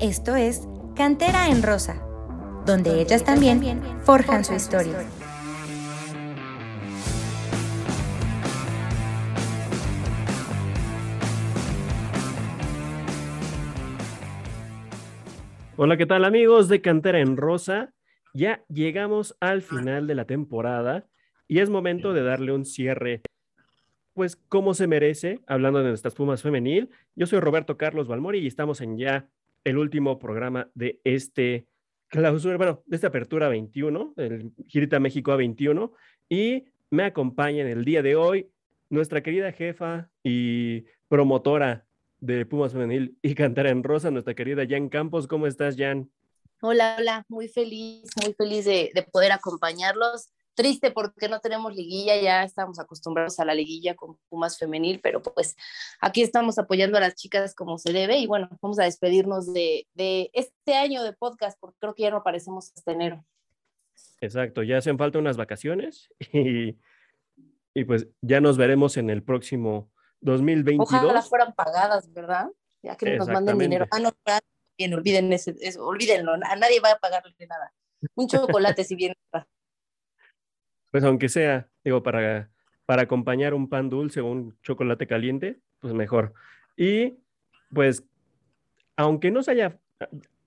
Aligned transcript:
Esto 0.00 0.36
es 0.36 0.68
Cantera 0.94 1.48
en 1.48 1.60
Rosa, 1.60 2.00
donde 2.64 3.00
ellas 3.00 3.24
también 3.24 3.82
forjan 4.04 4.44
su 4.44 4.54
historia. 4.54 4.94
Hola, 15.76 15.96
¿qué 15.96 16.06
tal 16.06 16.24
amigos 16.24 16.68
de 16.68 16.80
Cantera 16.80 17.18
en 17.18 17.36
Rosa? 17.36 17.92
Ya 18.32 18.62
llegamos 18.68 19.36
al 19.40 19.62
final 19.62 20.06
de 20.06 20.14
la 20.14 20.26
temporada 20.26 21.08
y 21.48 21.58
es 21.58 21.70
momento 21.70 22.12
de 22.12 22.22
darle 22.22 22.52
un 22.52 22.64
cierre, 22.64 23.22
pues 24.14 24.36
como 24.36 24.74
se 24.74 24.86
merece, 24.86 25.40
hablando 25.48 25.80
de 25.80 25.88
nuestras 25.88 26.14
Pumas 26.14 26.40
femenil. 26.40 26.88
Yo 27.16 27.26
soy 27.26 27.40
Roberto 27.40 27.76
Carlos 27.76 28.06
Balmori 28.06 28.38
y 28.38 28.46
estamos 28.46 28.80
en 28.80 28.96
ya 28.96 29.28
el 29.64 29.78
último 29.78 30.18
programa 30.18 30.70
de 30.74 31.00
este 31.04 31.66
clausura, 32.08 32.56
bueno, 32.56 32.82
de 32.86 32.96
esta 32.96 33.08
apertura 33.08 33.48
21, 33.48 34.14
el 34.16 34.52
Girita 34.66 34.98
México 34.98 35.32
A21, 35.32 35.92
y 36.28 36.64
me 36.90 37.04
acompaña 37.04 37.62
en 37.62 37.68
el 37.68 37.84
día 37.84 38.02
de 38.02 38.16
hoy 38.16 38.50
nuestra 38.88 39.22
querida 39.22 39.52
jefa 39.52 40.10
y 40.22 40.84
promotora 41.08 41.86
de 42.20 42.46
Pumas 42.46 42.72
Femenil 42.72 43.18
y 43.22 43.34
Cantar 43.34 43.66
en 43.66 43.82
Rosa, 43.82 44.10
nuestra 44.10 44.34
querida 44.34 44.66
Jan 44.68 44.88
Campos. 44.88 45.26
¿Cómo 45.26 45.46
estás, 45.46 45.76
Jan? 45.76 46.10
Hola, 46.60 46.96
hola, 46.98 47.24
muy 47.28 47.48
feliz, 47.48 48.10
muy 48.22 48.34
feliz 48.34 48.64
de 48.64 49.06
poder 49.12 49.32
acompañarlos 49.32 50.30
triste 50.58 50.90
porque 50.90 51.28
no 51.28 51.38
tenemos 51.38 51.72
liguilla, 51.72 52.20
ya 52.20 52.42
estamos 52.42 52.80
acostumbrados 52.80 53.38
a 53.38 53.44
la 53.44 53.54
liguilla 53.54 53.94
con 53.94 54.18
Pumas 54.28 54.58
femenil, 54.58 54.98
pero 55.00 55.22
pues 55.22 55.54
aquí 56.00 56.20
estamos 56.20 56.58
apoyando 56.58 56.98
a 56.98 57.00
las 57.00 57.14
chicas 57.14 57.54
como 57.54 57.78
se 57.78 57.92
debe 57.92 58.18
y 58.18 58.26
bueno, 58.26 58.48
vamos 58.60 58.80
a 58.80 58.82
despedirnos 58.82 59.52
de, 59.54 59.86
de 59.94 60.30
este 60.32 60.74
año 60.74 61.04
de 61.04 61.12
podcast 61.12 61.56
porque 61.60 61.76
creo 61.78 61.94
que 61.94 62.02
ya 62.02 62.10
no 62.10 62.16
aparecemos 62.16 62.72
hasta 62.76 62.90
enero. 62.90 63.24
Exacto, 64.20 64.64
ya 64.64 64.78
hacen 64.78 64.98
falta 64.98 65.20
unas 65.20 65.36
vacaciones 65.36 66.12
y, 66.32 66.76
y 67.72 67.84
pues 67.84 68.08
ya 68.20 68.40
nos 68.40 68.56
veremos 68.56 68.96
en 68.96 69.10
el 69.10 69.22
próximo 69.22 69.92
2022. 70.22 70.92
Ojalá 70.92 71.22
fueran 71.22 71.54
pagadas, 71.54 72.12
¿verdad? 72.12 72.48
Ya 72.82 72.96
que 72.96 73.16
nos 73.16 73.28
manden 73.28 73.58
dinero. 73.58 73.86
Ah, 73.92 74.00
no, 74.00 74.12
bien, 74.76 74.92
olviden 74.92 75.32
eso, 75.32 75.52
olvídenlo, 75.86 76.32
a 76.32 76.56
nadie 76.56 76.80
va 76.80 76.90
a 76.90 76.98
pagarle 76.98 77.32
nada. 77.48 77.72
Un 78.16 78.26
chocolate 78.26 78.82
si 78.82 78.96
bien 78.96 79.14
pues 80.90 81.04
aunque 81.04 81.28
sea, 81.28 81.68
digo, 81.84 82.02
para, 82.02 82.50
para 82.86 83.02
acompañar 83.02 83.54
un 83.54 83.68
pan 83.68 83.90
dulce 83.90 84.20
o 84.20 84.26
un 84.26 84.56
chocolate 84.62 85.06
caliente, 85.06 85.60
pues 85.80 85.94
mejor. 85.94 86.32
Y 86.76 87.18
pues, 87.72 88.04
aunque 88.96 89.30
no 89.30 89.42
se 89.42 89.52
haya 89.52 89.78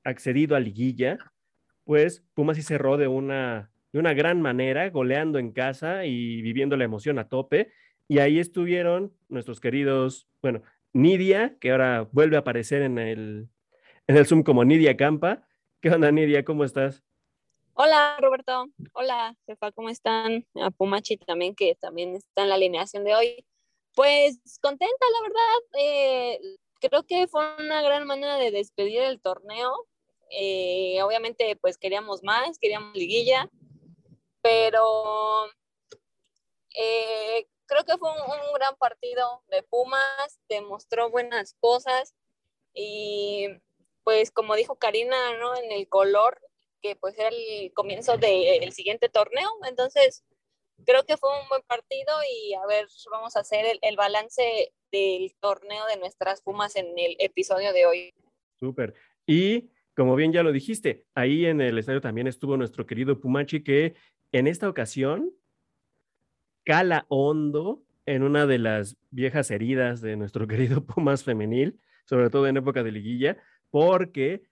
accedido 0.04 0.56
a 0.56 0.60
liguilla, 0.60 1.18
pues 1.84 2.24
Pumas 2.34 2.58
sí 2.58 2.64
cerró 2.64 2.98
de 2.98 3.08
una, 3.08 3.72
de 3.92 4.00
una 4.00 4.14
gran 4.14 4.42
manera, 4.42 4.90
goleando 4.90 5.40
en 5.40 5.52
casa 5.52 6.06
y 6.06 6.42
viviendo 6.42 6.78
la 6.78 6.86
emoción 6.86 7.20
a 7.20 7.28
tope. 7.28 7.72
Y 8.08 8.20
ahí 8.20 8.40
estuvieron 8.40 9.14
nuestros 9.30 9.60
queridos, 9.60 10.28
bueno, 10.42 10.64
Nidia, 10.94 11.58
que 11.60 11.72
ahora 11.72 12.08
vuelve 12.12 12.36
a 12.36 12.40
aparecer 12.40 12.82
en 12.82 12.98
el, 12.98 13.50
en 14.08 14.18
el 14.18 14.26
Zoom 14.26 14.44
como 14.44 14.66
Nidia 14.66 14.98
Campa. 14.98 15.48
¿Qué 15.80 15.90
onda, 15.90 16.12
Nidia? 16.12 16.44
¿Cómo 16.44 16.64
estás? 16.64 17.04
Hola 17.74 18.18
Roberto, 18.20 18.66
hola 18.94 19.34
jefa, 19.46 19.72
¿cómo 19.72 19.90
están? 19.90 20.46
A 20.62 20.72
Pumachi 20.72 21.16
también, 21.18 21.56
que 21.56 21.76
también 21.76 22.16
está 22.16 22.44
en 22.44 22.50
la 22.50 22.56
alineación 22.56 23.06
de 23.06 23.16
hoy. 23.16 23.46
Pues 23.96 24.40
contenta, 24.62 25.06
la 25.14 25.22
verdad. 25.22 25.80
Eh, 25.80 26.40
creo 26.82 27.04
que 27.04 27.28
fue 27.28 27.44
una 27.60 27.82
gran 27.82 28.06
manera 28.06 28.36
de 28.36 28.52
despedir 28.52 29.02
el 29.04 29.22
torneo. 29.22 29.88
Eh, 30.32 31.02
obviamente, 31.02 31.56
pues 31.56 31.78
queríamos 31.78 32.24
más, 32.24 32.60
queríamos 32.60 32.94
liguilla, 32.94 33.50
pero 34.42 35.46
eh, 36.76 37.48
creo 37.68 37.86
que 37.86 37.98
fue 37.98 38.12
un, 38.12 38.54
gran 38.54 38.76
partido 38.76 39.44
de 39.48 39.64
Pumas, 39.64 40.40
demostró 40.50 41.10
buenas 41.10 41.56
cosas 41.62 42.14
y 42.74 43.48
pues 44.04 44.32
como 44.32 44.56
dijo 44.56 44.76
Karina, 44.76 45.38
¿no? 45.40 45.56
En 45.56 45.72
el 45.72 45.88
color 45.88 46.40
que 46.82 46.96
pues 46.96 47.18
era 47.18 47.30
el 47.30 47.72
comienzo 47.74 48.18
del 48.18 48.72
siguiente 48.74 49.10
torneo. 49.10 49.50
Entonces, 49.68 50.24
creo 50.86 51.06
que 51.06 51.18
fue 51.18 51.30
un 51.42 51.48
buen 51.50 51.62
partido 51.64 52.14
y 52.30 52.54
a 52.54 52.66
ver, 52.66 52.88
vamos 53.12 53.36
a 53.36 53.42
hacer 53.42 53.66
el, 53.82 53.96
balance 53.96 54.74
del 54.92 55.34
torneo 55.40 55.86
de 55.88 55.98
nuestras 55.98 56.42
Pumas 56.42 56.76
en 56.76 56.88
el 56.98 57.16
episodio 57.20 57.74
de 57.74 57.86
hoy. 57.86 58.14
Súper. 58.60 58.94
Y 59.26 59.70
como 59.96 60.16
bien 60.16 60.34
ya 60.34 60.44
lo 60.44 60.52
dijiste, 60.52 61.06
ahí 61.16 61.46
en 61.46 61.62
el 61.62 61.78
estadio 61.78 62.02
también 62.02 62.28
estuvo 62.28 62.58
nuestro 62.58 62.86
querido 62.86 63.20
Pumachi 63.20 63.64
que 63.64 63.96
en 64.32 64.48
esta 64.48 64.70
ocasión 64.70 65.32
cala 66.64 67.06
hondo 67.10 67.84
en 68.06 68.24
una 68.24 68.46
de 68.46 68.58
las 68.58 68.98
viejas 69.10 69.52
heridas 69.52 70.02
de 70.02 70.16
nuestro 70.16 70.48
querido 70.48 70.86
Pumas 70.86 71.24
femenil, 71.24 71.80
sobre 72.06 72.30
todo 72.30 72.48
en 72.48 72.58
época 72.58 72.84
de 72.84 72.92
liguilla, 72.92 73.38
porque 73.70 74.44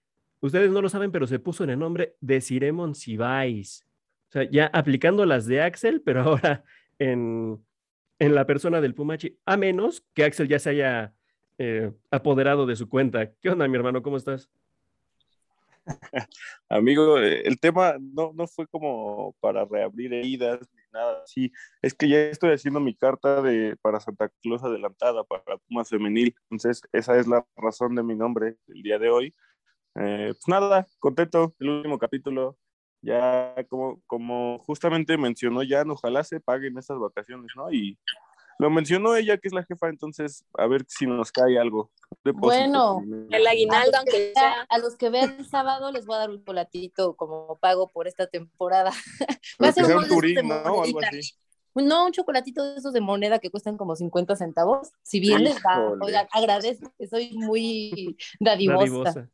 ustedes 0.42 0.72
no 0.72 0.82
lo 0.82 0.90
saben, 0.90 1.12
pero 1.12 1.28
se 1.28 1.40
puso 1.40 1.64
en 1.64 1.72
el 1.72 1.80
nombre 1.80 2.16
de 2.22 2.42
Ciremon 2.42 2.96
Sibais. 2.96 3.86
O 4.30 4.32
sea, 4.32 4.50
ya 4.50 4.68
aplicando 4.68 5.26
las 5.26 5.46
de 5.46 5.62
Axel, 5.62 6.02
pero 6.02 6.22
ahora 6.24 6.64
en, 7.00 7.64
la 8.20 8.46
persona 8.46 8.82
del 8.82 8.94
Pumachi, 8.94 9.38
a 9.46 9.58
menos 9.58 10.04
que 10.14 10.24
Axel 10.24 10.48
ya 10.48 10.60
se 10.60 10.72
haya 10.72 11.14
eh, 11.58 11.92
apoderado 12.12 12.66
de 12.66 12.76
su 12.76 12.90
cuenta. 12.90 13.32
¿Qué 13.42 13.50
onda, 13.50 13.68
mi 13.68 13.76
hermano? 13.76 14.02
¿Cómo 14.02 14.18
estás? 14.18 14.50
Amigo, 16.70 17.20
eh, 17.20 17.42
el 17.46 17.60
tema 17.60 17.96
no, 18.00 18.32
no 18.34 18.48
fue 18.48 18.68
como 18.68 19.36
para 19.40 19.66
reabrir 19.66 20.14
heridas 20.14 20.60
ni 20.74 20.82
nada 20.92 21.24
Sí, 21.26 21.52
Es 21.82 21.94
que 21.94 22.08
ya 22.08 22.18
estoy 22.18 22.52
haciendo 22.52 22.80
mi 22.80 22.96
carta 22.96 23.42
de, 23.42 23.76
para 23.82 24.00
Santa 24.00 24.30
Claus 24.42 24.64
adelantada, 24.64 25.24
para 25.24 25.58
Pumas 25.58 25.90
Femenil. 25.90 26.36
Entonces, 26.44 26.82
esa 26.92 27.18
es 27.18 27.28
la 27.28 27.46
razón 27.56 27.96
de 27.96 28.04
mi 28.04 28.16
nombre 28.16 28.58
el 28.68 28.84
día 28.84 29.00
de 29.00 29.10
hoy. 29.10 29.34
Eh, 30.00 30.34
pues 30.34 30.48
nada, 30.48 30.88
contento, 31.00 31.54
el 31.60 31.70
último 31.70 31.98
capítulo. 31.98 32.58
Ya 33.02 33.56
como, 33.70 34.02
como 34.08 34.60
justamente 34.60 35.18
mencionó 35.18 35.64
ya 35.64 35.84
ojalá 35.88 36.24
se 36.24 36.42
paguen 36.42 36.78
estas 36.78 37.00
vacaciones, 37.00 37.50
¿no? 37.56 37.72
Y 37.72 37.98
lo 38.60 38.70
mencionó 38.70 39.16
ella, 39.16 39.38
que 39.38 39.48
es 39.48 39.54
la 39.54 39.64
jefa, 39.64 39.88
entonces 39.88 40.46
a 40.58 40.68
ver 40.68 40.84
si 40.88 41.08
nos 41.08 41.32
cae 41.32 41.58
algo. 41.58 41.92
bueno, 42.34 43.02
el 43.30 43.48
aguinaldo, 43.48 43.98
aunque 43.98 44.34
sea. 44.34 44.64
A 44.70 44.78
los 44.80 44.98
que 44.98 45.10
vean 45.10 45.38
el 45.40 45.46
sábado 45.46 45.94
les 45.94 46.06
voy 46.06 46.18
a 46.18 46.20
dar 46.20 46.30
un 46.30 46.40
chocolatito 46.40 47.16
como 47.16 47.58
pago 47.60 47.88
por 47.88 48.08
esta 48.08 48.28
temporada. 48.28 48.92
Va 49.64 49.70
a 49.70 49.72
ser 49.72 49.96
un 49.96 50.08
turín, 50.08 50.46
¿no? 50.46 50.84
algo 50.84 51.00
así. 51.02 51.34
No, 51.76 52.06
un 52.06 52.12
chocolatito 52.12 52.64
de 52.64 52.80
esos 52.80 52.94
de 52.94 53.02
moneda 53.02 53.40
que 53.40 53.50
cuestan 53.50 53.78
como 53.78 53.96
50 53.96 54.36
centavos. 54.36 54.92
Si 55.02 55.20
bien 55.20 55.44
les 55.44 55.62
da, 55.62 55.80
oigan, 56.02 56.28
agradezco 56.32 56.92
que 56.98 57.08
soy 57.08 57.32
muy 57.34 58.18
dadivosa. 58.40 59.30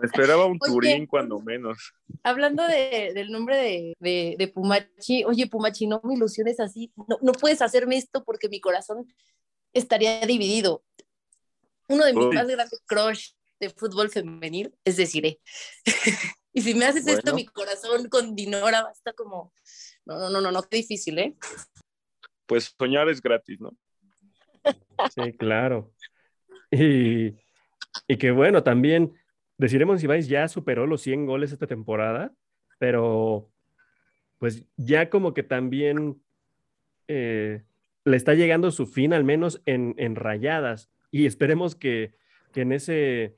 Me 0.00 0.06
esperaba 0.06 0.46
un 0.46 0.58
turín 0.58 1.06
cuando 1.06 1.40
menos. 1.40 1.94
Hablando 2.22 2.66
de, 2.66 3.12
del 3.14 3.30
nombre 3.30 3.56
de, 3.56 3.96
de, 4.00 4.36
de, 4.38 4.48
Pumachi, 4.48 5.24
oye 5.24 5.46
Pumachi, 5.46 5.86
no 5.86 6.00
me 6.04 6.14
ilusiones 6.14 6.60
así, 6.60 6.92
no, 7.08 7.18
no, 7.20 7.32
puedes 7.32 7.62
hacerme 7.62 7.96
esto 7.96 8.24
porque 8.24 8.48
mi 8.48 8.60
corazón 8.60 9.06
estaría 9.72 10.20
dividido. 10.26 10.82
Uno 11.88 12.04
de 12.04 12.12
mis 12.12 12.26
más 12.26 12.46
grandes 12.48 12.82
crush 12.86 13.30
de 13.60 13.70
fútbol 13.70 14.10
femenil 14.10 14.74
es 14.84 14.96
decir, 14.96 15.38
y 16.52 16.62
si 16.62 16.74
me 16.74 16.86
haces 16.86 17.06
esto, 17.06 17.34
mi 17.34 17.46
corazón 17.46 18.08
con 18.08 18.34
Dinora 18.34 18.82
va 18.82 18.88
a 18.88 18.92
estar 18.92 19.14
como 19.14 19.52
no, 20.06 20.18
no, 20.18 20.30
no, 20.30 20.40
no, 20.40 20.52
no, 20.52 20.62
qué 20.62 20.78
difícil, 20.78 21.18
¿eh? 21.18 21.34
Pues 22.46 22.74
soñar 22.78 23.08
es 23.08 23.20
gratis, 23.20 23.60
¿no? 23.60 23.76
Sí, 25.14 25.32
claro. 25.38 25.92
Y, 26.70 27.34
y 28.08 28.16
que 28.18 28.30
bueno, 28.30 28.62
también 28.62 29.12
deciremos 29.58 30.00
si 30.00 30.06
vais 30.06 30.28
ya 30.28 30.48
superó 30.48 30.86
los 30.86 31.02
100 31.02 31.26
goles 31.26 31.52
esta 31.52 31.66
temporada, 31.66 32.32
pero 32.78 33.50
pues 34.38 34.64
ya 34.76 35.10
como 35.10 35.34
que 35.34 35.42
también 35.42 36.20
eh, 37.08 37.62
le 38.04 38.16
está 38.16 38.34
llegando 38.34 38.70
su 38.70 38.86
fin, 38.86 39.12
al 39.12 39.24
menos 39.24 39.62
en, 39.66 39.94
en 39.98 40.16
rayadas. 40.16 40.90
Y 41.10 41.26
esperemos 41.26 41.74
que, 41.74 42.14
que, 42.52 42.62
en 42.62 42.72
ese, 42.72 43.34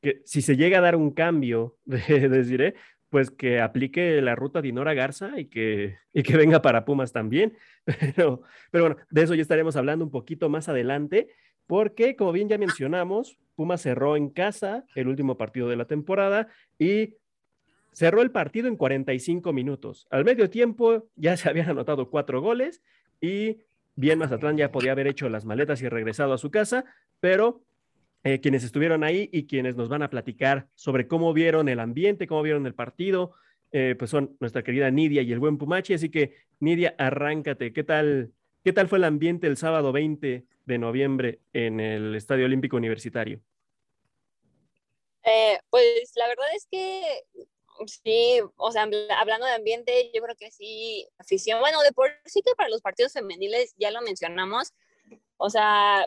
que 0.00 0.22
si 0.24 0.42
se 0.42 0.56
llega 0.56 0.78
a 0.78 0.82
dar 0.82 0.96
un 0.96 1.10
cambio, 1.10 1.76
de, 1.84 2.28
deciré, 2.28 2.74
pues 3.10 3.30
que 3.30 3.60
aplique 3.60 4.22
la 4.22 4.36
ruta 4.36 4.62
Dinora 4.62 4.94
Garza 4.94 5.38
y 5.38 5.46
que, 5.46 5.98
y 6.14 6.22
que 6.22 6.36
venga 6.36 6.62
para 6.62 6.84
Pumas 6.84 7.12
también. 7.12 7.56
Pero, 8.14 8.42
pero 8.70 8.84
bueno, 8.84 8.96
de 9.10 9.22
eso 9.22 9.34
ya 9.34 9.42
estaremos 9.42 9.74
hablando 9.74 10.04
un 10.04 10.10
poquito 10.12 10.48
más 10.48 10.68
adelante, 10.68 11.28
porque 11.66 12.14
como 12.14 12.30
bien 12.30 12.48
ya 12.48 12.56
mencionamos, 12.56 13.36
Pumas 13.56 13.82
cerró 13.82 14.16
en 14.16 14.30
casa 14.30 14.84
el 14.94 15.08
último 15.08 15.36
partido 15.36 15.68
de 15.68 15.76
la 15.76 15.86
temporada 15.86 16.48
y 16.78 17.16
cerró 17.92 18.22
el 18.22 18.30
partido 18.30 18.68
en 18.68 18.76
45 18.76 19.52
minutos. 19.52 20.06
Al 20.10 20.24
medio 20.24 20.50
tiempo 20.50 21.08
ya 21.16 21.36
se 21.36 21.48
habían 21.48 21.70
anotado 21.70 22.10
cuatro 22.10 22.40
goles 22.40 22.82
y 23.20 23.58
bien 23.96 24.18
Mazatlán 24.18 24.56
ya 24.56 24.70
podía 24.70 24.92
haber 24.92 25.08
hecho 25.08 25.28
las 25.28 25.44
maletas 25.44 25.82
y 25.82 25.88
regresado 25.88 26.32
a 26.32 26.38
su 26.38 26.50
casa, 26.50 26.84
pero 27.18 27.62
eh, 28.22 28.40
quienes 28.40 28.64
estuvieron 28.64 29.04
ahí 29.04 29.28
y 29.32 29.46
quienes 29.46 29.76
nos 29.76 29.88
van 29.88 30.02
a 30.02 30.10
platicar 30.10 30.68
sobre 30.74 31.08
cómo 31.08 31.32
vieron 31.32 31.68
el 31.68 31.80
ambiente, 31.80 32.26
cómo 32.26 32.42
vieron 32.42 32.66
el 32.66 32.74
partido, 32.74 33.34
eh, 33.72 33.94
pues 33.98 34.10
son 34.10 34.36
nuestra 34.40 34.62
querida 34.62 34.90
Nidia 34.90 35.22
y 35.22 35.32
el 35.32 35.38
buen 35.38 35.58
Pumachi. 35.58 35.94
Así 35.94 36.10
que, 36.10 36.34
Nidia, 36.58 36.94
arráncate. 36.98 37.72
¿Qué 37.72 37.84
tal, 37.84 38.32
¿Qué 38.64 38.72
tal 38.72 38.88
fue 38.88 38.98
el 38.98 39.04
ambiente 39.04 39.46
el 39.46 39.56
sábado 39.56 39.92
20 39.92 40.44
de 40.66 40.78
noviembre 40.78 41.40
en 41.52 41.80
el 41.80 42.14
Estadio 42.14 42.44
Olímpico 42.44 42.76
Universitario? 42.76 43.40
Eh, 45.24 45.58
pues 45.70 46.12
la 46.16 46.28
verdad 46.28 46.46
es 46.54 46.66
que 46.70 47.02
sí, 47.86 48.40
o 48.56 48.72
sea, 48.72 48.88
hablando 49.18 49.46
de 49.46 49.52
ambiente, 49.52 50.10
yo 50.14 50.22
creo 50.22 50.36
que 50.36 50.50
sí, 50.50 51.06
afición, 51.18 51.60
bueno, 51.60 51.80
de 51.82 51.90
sí 52.26 52.42
que 52.42 52.54
para 52.54 52.68
los 52.68 52.82
partidos 52.82 53.12
femeniles 53.12 53.74
ya 53.78 53.90
lo 53.90 54.02
mencionamos, 54.02 54.74
o 55.36 55.48
sea, 55.48 56.06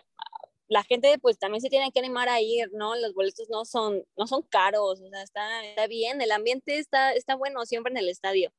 la 0.74 0.84
gente 0.84 1.20
pues 1.20 1.38
también 1.38 1.62
se 1.62 1.70
tiene 1.70 1.92
que 1.92 2.00
animar 2.00 2.30
a 2.30 2.42
ir, 2.42 2.68
¿no? 2.74 2.96
Los 2.96 3.14
boletos 3.14 3.48
no 3.48 3.64
son, 3.64 4.04
no 4.18 4.25
son 4.25 4.42
caros, 4.42 5.02
o 5.02 5.08
sea, 5.08 5.22
está, 5.22 5.64
está 5.66 5.86
bien, 5.86 6.20
el 6.20 6.31
ambiente 6.31 6.80
está, 6.80 7.14
está 7.14 7.36
bueno 7.36 7.64
siempre 7.68 7.92
en 7.92 7.98
el 7.98 8.10
estadio. 8.10 8.52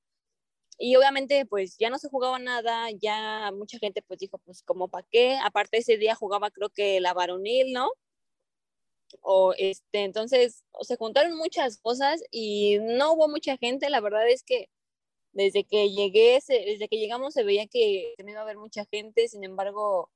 Y 0.78 0.94
obviamente 0.94 1.44
pues 1.44 1.76
ya 1.76 1.90
no 1.90 1.98
se 1.98 2.08
jugaba 2.08 2.38
nada, 2.38 2.88
ya 2.92 3.50
mucha 3.52 3.78
gente 3.80 4.00
pues 4.02 4.20
dijo 4.20 4.38
pues 4.38 4.62
como 4.62 4.86
para 4.88 5.04
qué, 5.10 5.36
aparte 5.42 5.78
ese 5.78 5.96
día 5.96 6.14
jugaba 6.14 6.52
creo 6.52 6.70
que 6.70 7.00
la 7.00 7.14
varonil, 7.14 7.72
¿no? 7.72 7.90
O 9.22 9.52
este, 9.58 10.04
entonces 10.04 10.64
se 10.82 10.96
juntaron 10.96 11.36
muchas 11.36 11.78
cosas 11.78 12.22
y 12.30 12.78
no 12.80 13.14
hubo 13.14 13.28
mucha 13.28 13.56
gente, 13.56 13.90
la 13.90 14.00
verdad 14.00 14.28
es 14.28 14.44
que 14.44 14.68
desde 15.32 15.64
que 15.64 15.90
llegué, 15.90 16.38
desde 16.46 16.88
que 16.88 16.98
llegamos 16.98 17.34
se 17.34 17.42
veía 17.42 17.66
que 17.66 18.14
no 18.24 18.30
iba 18.30 18.40
a 18.40 18.44
haber 18.44 18.58
mucha 18.58 18.84
gente, 18.86 19.26
sin 19.28 19.42
embargo, 19.42 20.10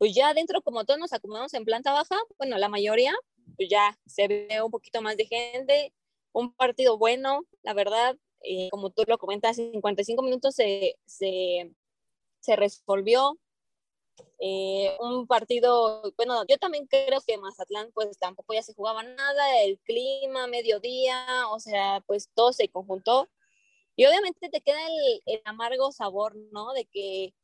pues 0.00 0.14
ya 0.14 0.30
adentro 0.30 0.62
como 0.62 0.86
todos 0.86 0.98
nos 0.98 1.12
acomodamos 1.12 1.52
en 1.52 1.66
planta 1.66 1.92
baja, 1.92 2.16
bueno, 2.38 2.56
la 2.56 2.70
mayoría, 2.70 3.12
pues 3.56 3.68
ya 3.68 3.98
se 4.06 4.28
ve 4.28 4.62
un 4.64 4.70
poquito 4.70 5.02
más 5.02 5.14
de 5.18 5.26
gente, 5.26 5.92
un 6.32 6.54
partido 6.54 6.96
bueno, 6.96 7.42
la 7.62 7.74
verdad, 7.74 8.16
eh, 8.42 8.70
como 8.70 8.88
tú 8.88 9.04
lo 9.06 9.18
comentas, 9.18 9.56
55 9.56 10.22
minutos 10.22 10.54
se, 10.54 10.96
se, 11.04 11.70
se 12.40 12.56
resolvió. 12.56 13.38
Eh, 14.38 14.96
un 15.00 15.26
partido, 15.26 16.02
bueno, 16.16 16.46
yo 16.48 16.56
también 16.56 16.86
creo 16.86 17.20
que 17.26 17.36
Mazatlán 17.36 17.90
pues 17.92 18.18
tampoco 18.18 18.54
ya 18.54 18.62
se 18.62 18.72
jugaba 18.72 19.02
nada, 19.02 19.62
el 19.64 19.78
clima, 19.80 20.46
mediodía, 20.46 21.26
o 21.50 21.60
sea, 21.60 22.02
pues 22.06 22.30
todo 22.34 22.54
se 22.54 22.70
conjuntó. 22.70 23.28
Y 23.96 24.06
obviamente 24.06 24.48
te 24.48 24.62
queda 24.62 24.80
el, 24.86 25.22
el 25.26 25.42
amargo 25.44 25.92
sabor, 25.92 26.36
¿no? 26.52 26.72
De 26.72 26.86
que 26.86 27.34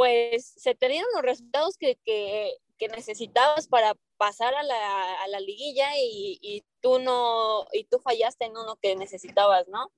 pues 0.00 0.54
se 0.56 0.74
te 0.74 0.88
dieron 0.88 1.10
los 1.14 1.20
resultados 1.20 1.76
que, 1.76 1.96
que, 2.06 2.56
que 2.78 2.88
necesitabas 2.88 3.68
para 3.68 3.94
pasar 4.16 4.54
a 4.54 4.62
la, 4.62 5.22
a 5.22 5.28
la 5.28 5.40
liguilla 5.40 5.90
y, 5.98 6.38
y, 6.40 6.64
tú 6.80 7.00
no, 7.00 7.66
y 7.74 7.84
tú 7.84 7.98
fallaste 7.98 8.46
en 8.46 8.52
uno 8.52 8.78
que 8.80 8.96
necesitabas, 8.96 9.68
¿no? 9.68 9.92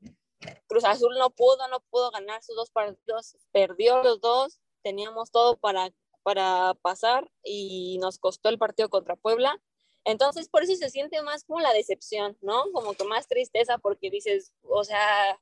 Cruz 0.67 0.83
Azul 0.83 1.15
no 1.21 1.31
pudo, 1.31 1.69
no 1.69 1.79
pudo 1.89 2.11
ganar 2.11 2.43
sus 2.43 2.57
dos 2.57 2.73
partidos, 2.73 3.37
perdió 3.53 4.03
los 4.03 4.21
dos, 4.21 4.59
teníamos 4.83 5.31
todo 5.31 5.57
para, 5.57 5.93
para 6.25 6.75
pasar 6.83 7.31
y 7.45 7.99
nos 7.99 8.19
costó 8.19 8.49
el 8.49 8.59
partido 8.59 8.89
contra 8.89 9.15
Puebla. 9.15 9.63
Entonces, 10.05 10.49
por 10.49 10.65
eso 10.65 10.75
se 10.75 10.91
siente 10.91 11.23
más 11.23 11.45
como 11.45 11.61
la 11.61 11.73
decepción, 11.73 12.37
¿no? 12.41 12.65
Como 12.73 12.95
que 12.95 13.05
más 13.05 13.29
tristeza 13.29 13.79
porque 13.79 14.11
dices, 14.11 14.53
o 14.65 14.83
sea, 14.83 15.41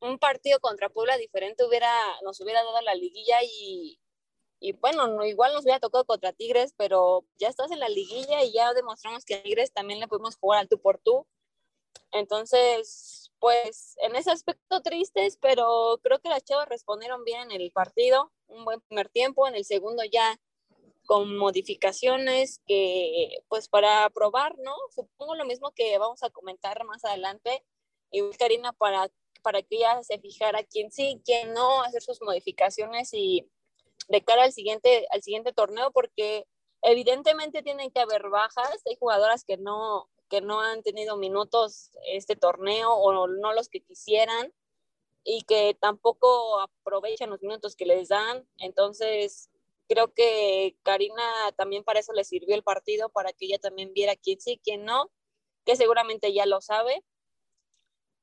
un 0.00 0.18
partido 0.18 0.60
contra 0.60 0.88
Puebla 0.88 1.16
diferente 1.16 1.64
hubiera, 1.64 1.92
nos 2.22 2.40
hubiera 2.40 2.62
dado 2.62 2.80
la 2.82 2.94
liguilla 2.94 3.38
y, 3.42 3.98
y 4.60 4.72
bueno, 4.72 5.24
igual 5.24 5.52
nos 5.52 5.64
hubiera 5.64 5.80
tocado 5.80 6.04
contra 6.04 6.32
Tigres, 6.32 6.74
pero 6.76 7.24
ya 7.38 7.48
estás 7.48 7.70
en 7.70 7.80
la 7.80 7.88
liguilla 7.88 8.42
y 8.42 8.52
ya 8.52 8.72
demostramos 8.74 9.24
que 9.24 9.36
a 9.36 9.42
Tigres 9.42 9.72
también 9.72 10.00
le 10.00 10.08
pudimos 10.08 10.36
jugar 10.36 10.60
al 10.60 10.68
tú 10.68 10.80
por 10.80 10.98
tú. 10.98 11.26
Entonces, 12.12 13.32
pues 13.38 13.96
en 14.02 14.16
ese 14.16 14.30
aspecto 14.30 14.82
tristes, 14.82 15.38
pero 15.40 15.98
creo 16.02 16.20
que 16.20 16.28
las 16.28 16.44
chavas 16.44 16.68
respondieron 16.68 17.24
bien 17.24 17.50
en 17.50 17.60
el 17.60 17.72
partido, 17.72 18.32
un 18.46 18.64
buen 18.64 18.80
primer 18.82 19.08
tiempo, 19.08 19.46
en 19.48 19.54
el 19.54 19.64
segundo 19.64 20.02
ya 20.04 20.38
con 21.06 21.36
modificaciones 21.36 22.60
que 22.66 23.38
pues 23.48 23.68
para 23.68 24.10
probar, 24.10 24.56
¿no? 24.58 24.74
Supongo 24.94 25.36
lo 25.36 25.44
mismo 25.44 25.70
que 25.72 25.96
vamos 25.98 26.22
a 26.22 26.30
comentar 26.30 26.84
más 26.84 27.04
adelante 27.04 27.64
y 28.10 28.28
Karina 28.38 28.72
para 28.72 29.08
para 29.42 29.62
que 29.62 29.76
ella 29.76 30.02
se 30.02 30.18
fijara 30.18 30.64
quién 30.64 30.90
sí, 30.90 31.20
quién 31.24 31.52
no, 31.52 31.82
hacer 31.82 32.02
sus 32.02 32.20
modificaciones 32.22 33.10
y 33.12 33.48
de 34.08 34.22
cara 34.22 34.44
al 34.44 34.52
siguiente, 34.52 35.06
al 35.10 35.22
siguiente 35.22 35.52
torneo, 35.52 35.90
porque 35.92 36.46
evidentemente 36.82 37.62
tienen 37.62 37.90
que 37.90 38.00
haber 38.00 38.28
bajas, 38.28 38.82
hay 38.86 38.96
jugadoras 38.96 39.44
que 39.44 39.56
no, 39.56 40.08
que 40.28 40.40
no 40.40 40.60
han 40.60 40.82
tenido 40.82 41.16
minutos 41.16 41.90
este 42.06 42.36
torneo 42.36 42.94
o 42.94 43.26
no 43.26 43.52
los 43.52 43.68
que 43.68 43.80
quisieran 43.80 44.52
y 45.24 45.42
que 45.42 45.76
tampoco 45.80 46.60
aprovechan 46.60 47.30
los 47.30 47.42
minutos 47.42 47.74
que 47.74 47.86
les 47.86 48.08
dan. 48.08 48.46
Entonces, 48.58 49.50
creo 49.88 50.14
que 50.14 50.76
Karina 50.82 51.52
también 51.56 51.82
para 51.82 52.00
eso 52.00 52.12
le 52.12 52.24
sirvió 52.24 52.54
el 52.54 52.62
partido, 52.62 53.08
para 53.08 53.32
que 53.32 53.46
ella 53.46 53.58
también 53.58 53.92
viera 53.92 54.14
quién 54.16 54.40
sí, 54.40 54.60
quién 54.62 54.84
no, 54.84 55.10
que 55.64 55.74
seguramente 55.74 56.32
ya 56.32 56.46
lo 56.46 56.60
sabe 56.60 57.04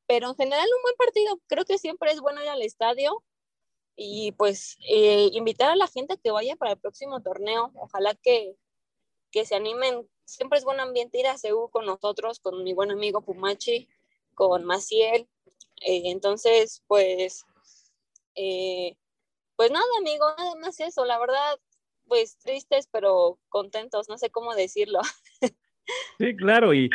pero 0.08 0.30
en 0.30 0.36
general 0.36 0.68
un 0.76 0.82
buen 0.82 0.96
partido. 0.96 1.40
Creo 1.48 1.66
que 1.66 1.78
siempre 1.78 2.12
es 2.12 2.20
bueno 2.20 2.42
ir 2.42 2.50
al 2.50 2.62
estadio 2.62 3.24
y 3.96 4.32
pues 4.34 4.78
eh, 4.88 5.30
invitar 5.34 5.70
a 5.70 5.76
la 5.76 5.88
gente 5.88 6.14
a 6.14 6.18
que 6.18 6.32
vaya 6.32 6.56
para 6.56 6.72
el 6.72 6.80
próximo 6.80 7.22
torneo. 7.22 7.72
Ojalá 7.76 8.16
que, 8.16 8.56
que 9.32 9.46
se 9.46 9.56
animen. 9.56 10.08
Siempre 10.26 10.58
es 10.58 10.66
buen 10.66 10.80
ambiente 10.80 11.20
ir 11.20 11.28
a 11.28 11.38
Seúl 11.38 11.70
con 11.70 11.86
nosotros, 11.86 12.40
con 12.40 12.64
mi 12.64 12.74
buen 12.74 12.92
amigo 12.92 13.22
Pumachi, 13.22 13.88
con 14.36 14.64
Maciel. 14.64 15.28
Eh, 15.82 16.04
entonces, 16.06 16.82
pues, 16.88 17.46
eh, 18.36 18.96
pues 19.56 19.70
nada, 19.72 19.86
amigo, 20.00 20.26
nada 20.38 20.56
más 20.56 20.80
eso. 20.80 21.06
La 21.06 21.20
verdad, 21.20 21.60
pues 22.08 22.38
tristes, 22.38 22.88
pero 22.92 23.38
contentos, 23.50 24.10
no 24.10 24.18
sé 24.18 24.30
cómo 24.30 24.56
decirlo. 24.56 25.02
Sí, 26.18 26.34
claro, 26.38 26.74
y 26.74 26.90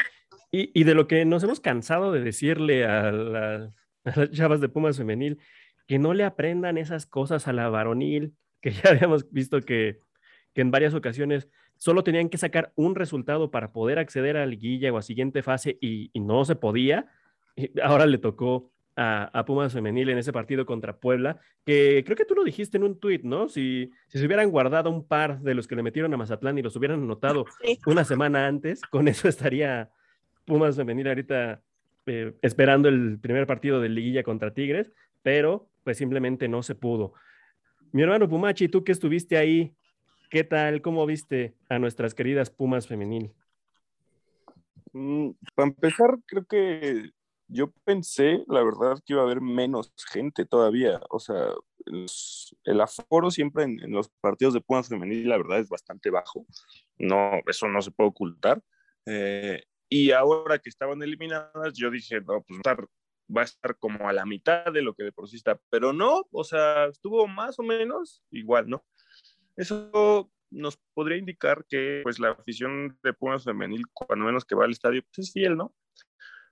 y, 0.50 0.84
de 0.84 0.94
lo 0.94 1.06
que 1.06 1.24
nos 1.24 1.42
hemos 1.42 1.60
cansado 1.60 2.12
de 2.12 2.20
decirle 2.20 2.84
a, 2.86 3.12
las 3.12 4.30
chavas 4.30 4.60
de 4.60 4.68
Pumas 4.68 4.96
femenil, 4.96 5.38
que 5.86 5.98
no 5.98 6.14
le 6.14 6.24
aprendan 6.24 6.78
esas 6.78 7.06
cosas 7.06 7.48
a 7.48 7.52
la 7.52 7.68
varonil, 7.68 8.34
que 8.60 8.72
ya 8.72 8.90
habíamos 8.90 9.30
visto 9.30 9.60
que, 9.60 10.00
en 10.54 10.72
varias 10.72 10.92
ocasiones 10.92 11.48
solo 11.76 12.02
tenían 12.02 12.28
que 12.28 12.36
sacar 12.36 12.72
un 12.74 12.96
resultado 12.96 13.52
para 13.52 13.70
poder 13.70 14.00
acceder 14.00 14.36
a 14.36 14.40
la 14.40 14.46
liguilla 14.46 14.92
o 14.92 14.98
a 14.98 15.02
siguiente 15.02 15.44
fase 15.44 15.78
y, 15.80 16.10
no 16.14 16.44
se 16.44 16.56
podía. 16.56 17.06
ahora 17.80 18.06
le 18.06 18.18
tocó 18.18 18.72
a, 18.96 19.44
Pumas 19.46 19.72
Femenil 19.72 20.08
en 20.08 20.18
ese 20.18 20.32
partido 20.32 20.66
contra 20.66 20.96
Puebla, 20.96 21.38
que 21.64 22.02
creo 22.04 22.16
que 22.16 22.24
tú 22.24 22.34
lo 22.34 22.42
dijiste 22.42 22.76
en 22.76 22.82
un 22.82 22.98
tuit, 22.98 23.22
¿no? 23.22 23.48
Si, 23.48 23.92
si, 24.08 24.18
se 24.18 24.26
hubieran 24.26 24.50
guardado 24.50 24.90
un 24.90 25.06
par 25.06 25.40
de 25.42 25.54
los 25.54 25.68
que 25.68 25.76
le 25.76 25.84
metieron 25.84 26.12
a 26.12 26.16
Mazatlán 26.16 26.58
y 26.58 26.62
los 26.62 26.74
hubieran 26.74 27.04
anotado 27.04 27.44
una 27.86 28.02
semana 28.02 28.48
antes, 28.48 28.80
con 28.82 29.06
eso 29.06 29.28
estaría 29.28 29.92
Pumas 30.48 30.76
femenil 30.76 31.06
ahorita 31.08 31.62
eh, 32.06 32.34
esperando 32.40 32.88
el 32.88 33.20
primer 33.20 33.46
partido 33.46 33.82
de 33.82 33.90
liguilla 33.90 34.22
contra 34.22 34.54
Tigres, 34.54 34.90
pero 35.22 35.68
pues 35.84 35.98
simplemente 35.98 36.48
no 36.48 36.62
se 36.62 36.74
pudo. 36.74 37.12
Mi 37.92 38.02
hermano 38.02 38.28
Pumachi, 38.28 38.68
tú 38.68 38.82
que 38.82 38.92
estuviste 38.92 39.36
ahí, 39.36 39.76
¿qué 40.30 40.42
tal? 40.42 40.80
¿Cómo 40.80 41.04
viste 41.04 41.54
a 41.68 41.78
nuestras 41.78 42.14
queridas 42.14 42.48
Pumas 42.48 42.86
femenil? 42.86 43.34
Mm, 44.92 45.32
para 45.54 45.68
empezar, 45.68 46.18
creo 46.24 46.46
que 46.46 47.10
yo 47.46 47.70
pensé, 47.84 48.42
la 48.48 48.64
verdad, 48.64 48.98
que 49.04 49.12
iba 49.12 49.20
a 49.20 49.24
haber 49.26 49.42
menos 49.42 49.92
gente 50.10 50.46
todavía. 50.46 51.00
O 51.10 51.18
sea, 51.18 51.52
el, 52.64 52.80
aforo 52.80 53.30
siempre 53.30 53.64
en, 53.64 53.80
en, 53.80 53.90
los 53.90 54.08
partidos 54.20 54.54
de 54.54 54.62
Pumas 54.62 54.88
femenil, 54.88 55.28
la 55.28 55.36
verdad, 55.36 55.58
es 55.60 55.68
bastante 55.68 56.08
bajo. 56.08 56.46
No, 56.96 57.32
eso 57.46 57.68
no 57.68 57.82
se 57.82 57.90
puede 57.90 58.08
ocultar. 58.08 58.62
Eh, 59.04 59.62
y 59.88 60.10
ahora 60.12 60.58
que 60.58 60.68
estaban 60.68 61.02
eliminadas, 61.02 61.74
yo 61.74 61.90
dije, 61.90 62.20
no, 62.20 62.42
pues 62.42 62.60
va 63.34 63.42
a 63.42 63.44
estar 63.44 63.76
como 63.78 64.08
a 64.08 64.12
la 64.12 64.24
mitad 64.26 64.72
de 64.72 64.82
lo 64.82 64.94
que 64.94 65.04
de 65.04 65.12
por 65.12 65.28
sí 65.28 65.36
está. 65.36 65.60
Pero 65.70 65.92
no, 65.92 66.26
o 66.30 66.44
sea, 66.44 66.86
estuvo 66.86 67.26
más 67.26 67.58
o 67.58 67.62
menos 67.62 68.22
igual, 68.30 68.68
¿no? 68.68 68.84
Eso 69.56 70.30
nos 70.50 70.78
podría 70.94 71.18
indicar 71.18 71.64
que 71.68 72.00
pues 72.02 72.18
la 72.18 72.30
afición 72.30 72.98
de 73.02 73.12
Pumas 73.12 73.44
femenil, 73.44 73.84
cuando 73.92 74.24
menos 74.24 74.44
que 74.44 74.54
va 74.54 74.64
al 74.64 74.70
estadio, 74.70 75.02
pues 75.02 75.28
es 75.28 75.32
fiel, 75.32 75.56
¿no? 75.56 75.74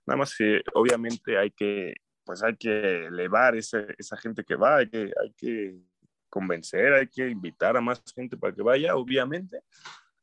Nada 0.05 0.17
más 0.17 0.35
que 0.35 0.61
obviamente 0.73 1.37
hay 1.37 1.51
que, 1.51 1.95
pues 2.23 2.43
hay 2.43 2.55
que 2.55 3.07
elevar 3.07 3.55
esa 3.55 4.17
gente 4.21 4.43
que 4.43 4.55
va, 4.55 4.77
hay 4.77 4.89
que, 4.89 5.11
hay 5.21 5.33
que 5.35 5.81
convencer, 6.29 6.93
hay 6.93 7.07
que 7.07 7.27
invitar 7.29 7.75
a 7.75 7.81
más 7.81 8.01
gente 8.15 8.37
para 8.37 8.53
que 8.53 8.61
vaya, 8.61 8.95
obviamente. 8.95 9.61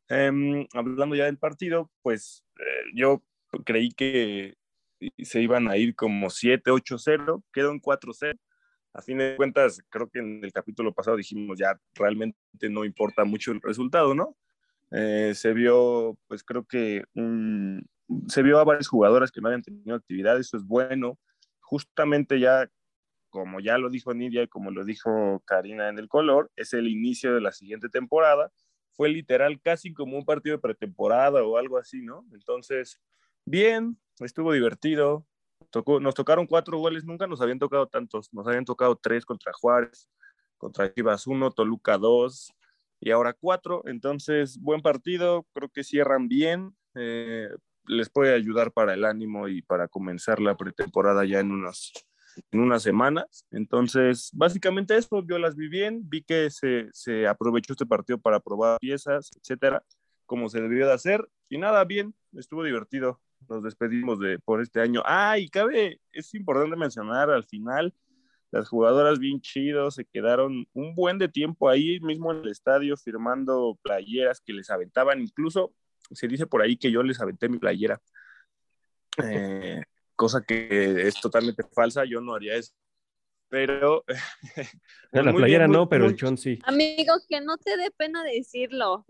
Em, 0.09 0.67
hablando 0.75 1.15
ya 1.15 1.25
del 1.25 1.39
partido, 1.39 1.91
pues 2.03 2.45
eh, 2.59 2.91
yo 2.95 3.23
creí 3.65 3.91
que 3.91 4.55
se 5.19 5.41
iban 5.41 5.69
a 5.69 5.77
ir 5.77 5.95
como 5.95 6.31
7, 6.31 6.71
8-0, 6.71 7.43
quedó 7.53 7.71
en 7.73 7.81
4-0. 7.81 8.39
A 8.93 9.03
fin 9.03 9.19
de 9.19 9.35
cuentas, 9.37 9.81
creo 9.91 10.09
que 10.09 10.21
en 10.21 10.45
el 10.45 10.53
capítulo 10.53 10.93
pasado 10.95 11.17
dijimos 11.17 11.59
ya 11.59 11.79
realmente 11.95 12.39
no 12.71 12.85
importa 12.85 13.25
mucho 13.25 13.51
el 13.51 13.61
resultado, 13.61 14.15
¿no? 14.15 14.37
Eh, 14.93 15.33
se 15.35 15.53
vio, 15.53 16.17
pues 16.29 16.45
creo 16.45 16.65
que 16.65 17.03
se 18.29 18.43
vio 18.43 18.61
a 18.61 18.65
varias 18.65 18.87
jugadoras 18.87 19.33
que 19.33 19.41
no 19.41 19.49
habían 19.49 19.63
tenido 19.63 19.97
actividad, 19.97 20.39
eso 20.39 20.57
es 20.57 20.65
bueno. 20.65 21.19
Justamente 21.61 22.39
ya, 22.39 22.69
como 23.31 23.59
ya 23.59 23.79
lo 23.79 23.91
dijo 23.91 24.15
Nidia 24.15 24.45
y 24.45 24.49
como 24.49 24.71
lo 24.71 24.85
dijo 24.85 25.43
Karina 25.45 25.89
en 25.89 25.99
el 25.99 26.09
color, 26.09 26.53
es 26.55 26.73
el 26.75 26.87
inicio 26.87 27.35
de 27.35 27.41
la 27.41 27.51
siguiente 27.51 27.89
temporada. 27.89 28.53
Fue 28.97 29.09
literal 29.09 29.61
casi 29.61 29.93
como 29.93 30.17
un 30.17 30.25
partido 30.25 30.57
de 30.57 30.63
pretemporada 30.63 31.43
o 31.45 31.57
algo 31.57 31.79
así, 31.79 32.03
¿no? 32.03 32.25
Entonces, 32.33 33.01
bien, 33.45 33.99
estuvo 34.21 34.53
divertido. 34.53 35.27
Nos 36.01 36.15
tocaron 36.15 36.47
cuatro 36.47 36.79
goles, 36.79 37.05
nunca 37.05 37.27
nos 37.27 37.41
habían 37.41 37.59
tocado 37.59 37.87
tantos, 37.87 38.33
nos 38.33 38.47
habían 38.47 38.65
tocado 38.65 38.97
tres 38.97 39.25
contra 39.25 39.53
Juárez, 39.53 40.09
contra 40.57 40.93
Chivas 40.93 41.27
uno, 41.27 41.51
Toluca 41.51 41.99
dos, 41.99 42.53
y 43.01 43.11
ahora 43.11 43.33
cuatro. 43.33 43.83
Entonces, 43.87 44.59
buen 44.59 44.83
partido, 44.83 45.47
creo 45.53 45.69
que 45.69 45.85
cierran 45.85 46.29
bien. 46.29 46.77
Eh, 46.95 47.49
les 47.87 48.09
puede 48.09 48.35
ayudar 48.35 48.73
para 48.73 48.95
el 48.95 49.05
ánimo 49.05 49.49
y 49.49 49.63
para 49.63 49.89
comenzar 49.89 50.41
la 50.41 50.57
pretemporada 50.57 51.25
ya 51.25 51.41
en 51.41 51.51
unas, 51.51 51.93
en 52.51 52.61
unas 52.61 52.83
semanas. 52.83 53.47
Entonces, 53.51 54.31
básicamente 54.33 54.97
eso, 54.97 55.25
yo 55.27 55.39
las 55.39 55.57
vi 55.57 55.69
bien, 55.69 56.09
vi 56.09 56.23
que 56.23 56.51
se, 56.51 56.89
se 56.93 57.27
aprovechó 57.27 57.73
este 57.73 57.87
partido 57.87 58.19
para 58.19 58.41
probar 58.41 58.79
piezas, 58.79 59.31
etcétera, 59.41 59.83
como 60.27 60.49
se 60.49 60.61
debió 60.61 60.87
de 60.87 60.93
hacer. 60.93 61.29
Y 61.49 61.59
nada, 61.59 61.85
bien, 61.85 62.15
estuvo 62.33 62.63
divertido. 62.65 63.21
Nos 63.49 63.63
despedimos 63.63 64.19
de 64.19 64.39
por 64.39 64.63
este 64.63 64.81
año. 64.81 65.03
Ah, 65.05 65.39
y 65.39 65.49
cabe, 65.49 66.01
es 66.13 66.35
importante 66.35 66.77
mencionar 66.77 67.31
al 67.31 67.45
final 67.45 67.95
las 68.55 68.69
jugadoras 68.69 69.19
bien 69.19 69.41
chidos, 69.41 69.97
se 69.97 70.05
quedaron 70.05 70.67
un 70.75 70.95
buen 70.95 71.19
de 71.19 71.29
tiempo 71.29 71.69
ahí 71.69 71.99
mismo 71.99 72.31
en 72.31 72.39
el 72.39 72.51
estadio 72.51 72.97
firmando 72.97 73.77
playeras 73.83 74.41
que 74.41 74.53
les 74.53 74.71
aventaban, 74.71 75.21
incluso 75.21 75.75
se 76.13 76.29
dice 76.29 76.47
por 76.47 76.63
ahí 76.63 76.77
que 76.77 76.93
yo 76.93 77.03
les 77.03 77.21
aventé 77.21 77.49
mi 77.49 77.59
playera, 77.59 78.01
eh, 79.25 79.83
cosa 80.17 80.43
que 80.43 81.07
es 81.07 81.21
totalmente 81.21 81.63
falsa, 81.75 82.05
yo 82.05 82.21
no 82.21 82.35
haría 82.35 82.57
eso. 82.57 82.73
Pero... 83.49 84.05
la 85.13 85.33
playera 85.33 85.69
no, 85.69 85.89
pero 85.89 86.07
el 86.07 86.17
chon 86.17 86.37
sí. 86.37 86.59
Amigo, 86.65 87.15
que 87.29 87.41
no 87.41 87.57
te 87.59 87.77
dé 87.77 87.91
pena 87.91 88.23
decirlo. 88.25 89.07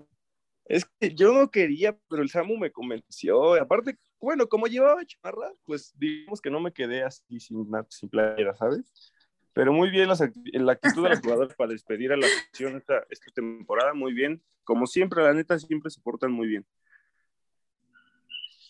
Es 0.66 0.86
que 0.98 1.14
yo 1.14 1.32
no 1.32 1.50
quería, 1.50 1.96
pero 2.08 2.22
el 2.22 2.30
Samu 2.30 2.56
me 2.56 2.72
convenció. 2.72 3.54
Aparte, 3.54 3.98
bueno, 4.18 4.48
como 4.48 4.66
llevaba 4.66 5.04
chamarra, 5.04 5.52
pues 5.64 5.92
digamos 5.98 6.40
que 6.40 6.50
no 6.50 6.60
me 6.60 6.72
quedé 6.72 7.02
así 7.02 7.38
sin, 7.38 7.66
sin 7.90 8.08
playera, 8.08 8.54
¿sabes? 8.54 9.12
Pero 9.52 9.72
muy 9.72 9.90
bien 9.90 10.08
la 10.08 10.72
actitud 10.72 11.04
de 11.04 11.10
los 11.10 11.20
jugadores 11.20 11.54
para 11.54 11.70
despedir 11.70 12.12
a 12.12 12.16
la 12.16 12.26
selección 12.26 12.76
esta, 12.76 13.04
esta 13.08 13.30
temporada, 13.32 13.94
muy 13.94 14.12
bien. 14.12 14.42
Como 14.64 14.86
siempre, 14.86 15.22
la 15.22 15.32
neta, 15.32 15.58
siempre 15.58 15.90
se 15.90 16.00
portan 16.00 16.32
muy 16.32 16.48
bien. 16.48 16.66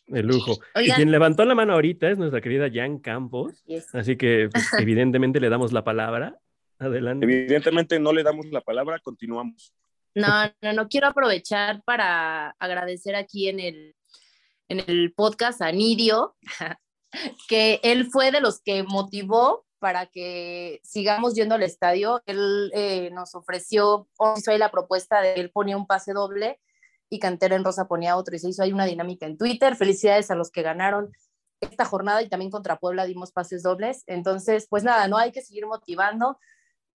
De 0.07 0.23
lujo. 0.23 0.59
Y 0.77 0.91
quien 0.91 1.11
levantó 1.11 1.45
la 1.45 1.55
mano 1.55 1.73
ahorita 1.73 2.11
es 2.11 2.19
nuestra 2.19 2.41
querida 2.41 2.69
Jan 2.73 2.99
Campos. 2.99 3.65
Así 3.93 4.17
que 4.17 4.49
pues, 4.53 4.65
evidentemente 4.79 5.41
le 5.41 5.49
damos 5.49 5.73
la 5.73 5.85
palabra. 5.85 6.39
Adelante. 6.79 7.25
Evidentemente 7.25 7.99
no 7.99 8.13
le 8.13 8.23
damos 8.23 8.47
la 8.47 8.61
palabra, 8.61 8.99
continuamos. 8.99 9.73
No, 10.15 10.29
no, 10.61 10.73
no 10.73 10.89
quiero 10.89 11.09
aprovechar 11.09 11.83
para 11.85 12.51
agradecer 12.59 13.17
aquí 13.17 13.49
en 13.49 13.61
el, 13.61 13.97
en 14.69 14.81
el 14.87 15.13
podcast 15.15 15.63
a 15.63 15.73
Nidio, 15.73 16.37
que 17.49 17.81
él 17.83 18.09
fue 18.11 18.31
de 18.31 18.41
los 18.41 18.61
que 18.61 18.83
motivó 18.83 19.65
para 19.79 20.07
que 20.07 20.81
sigamos 20.83 21.35
yendo 21.35 21.55
al 21.55 21.63
estadio. 21.63 22.23
Él 22.27 22.71
eh, 22.75 23.11
nos 23.13 23.35
ofreció, 23.35 24.09
ahí 24.47 24.59
la 24.59 24.71
propuesta 24.71 25.21
de 25.21 25.35
él 25.35 25.51
ponía 25.51 25.77
un 25.77 25.87
pase 25.87 26.13
doble 26.13 26.61
y 27.15 27.19
Cantera 27.19 27.57
en 27.57 27.65
Rosa 27.65 27.87
ponía 27.87 28.17
otro 28.17 28.35
y 28.35 28.39
se 28.39 28.49
hizo 28.49 28.63
ahí 28.63 28.73
una 28.73 28.87
dinámica 28.87 29.27
en 29.27 29.39
Twitter. 29.39 29.77
Felicidades 29.77 30.31
a 30.31 30.35
los 30.35 30.51
que 30.51 30.63
ganaron 30.63 31.13
esta 31.61 31.85
jornada 31.85 32.23
y 32.23 32.29
también 32.29 32.51
contra 32.51 32.79
Puebla 32.79 33.05
dimos 33.05 33.33
pases 33.33 33.63
dobles. 33.63 34.05
Entonces, 34.07 34.67
pues 34.69 34.85
nada, 34.85 35.09
no 35.09 35.17
hay 35.17 35.33
que 35.33 35.43
seguir 35.43 35.67
motivando. 35.67 36.39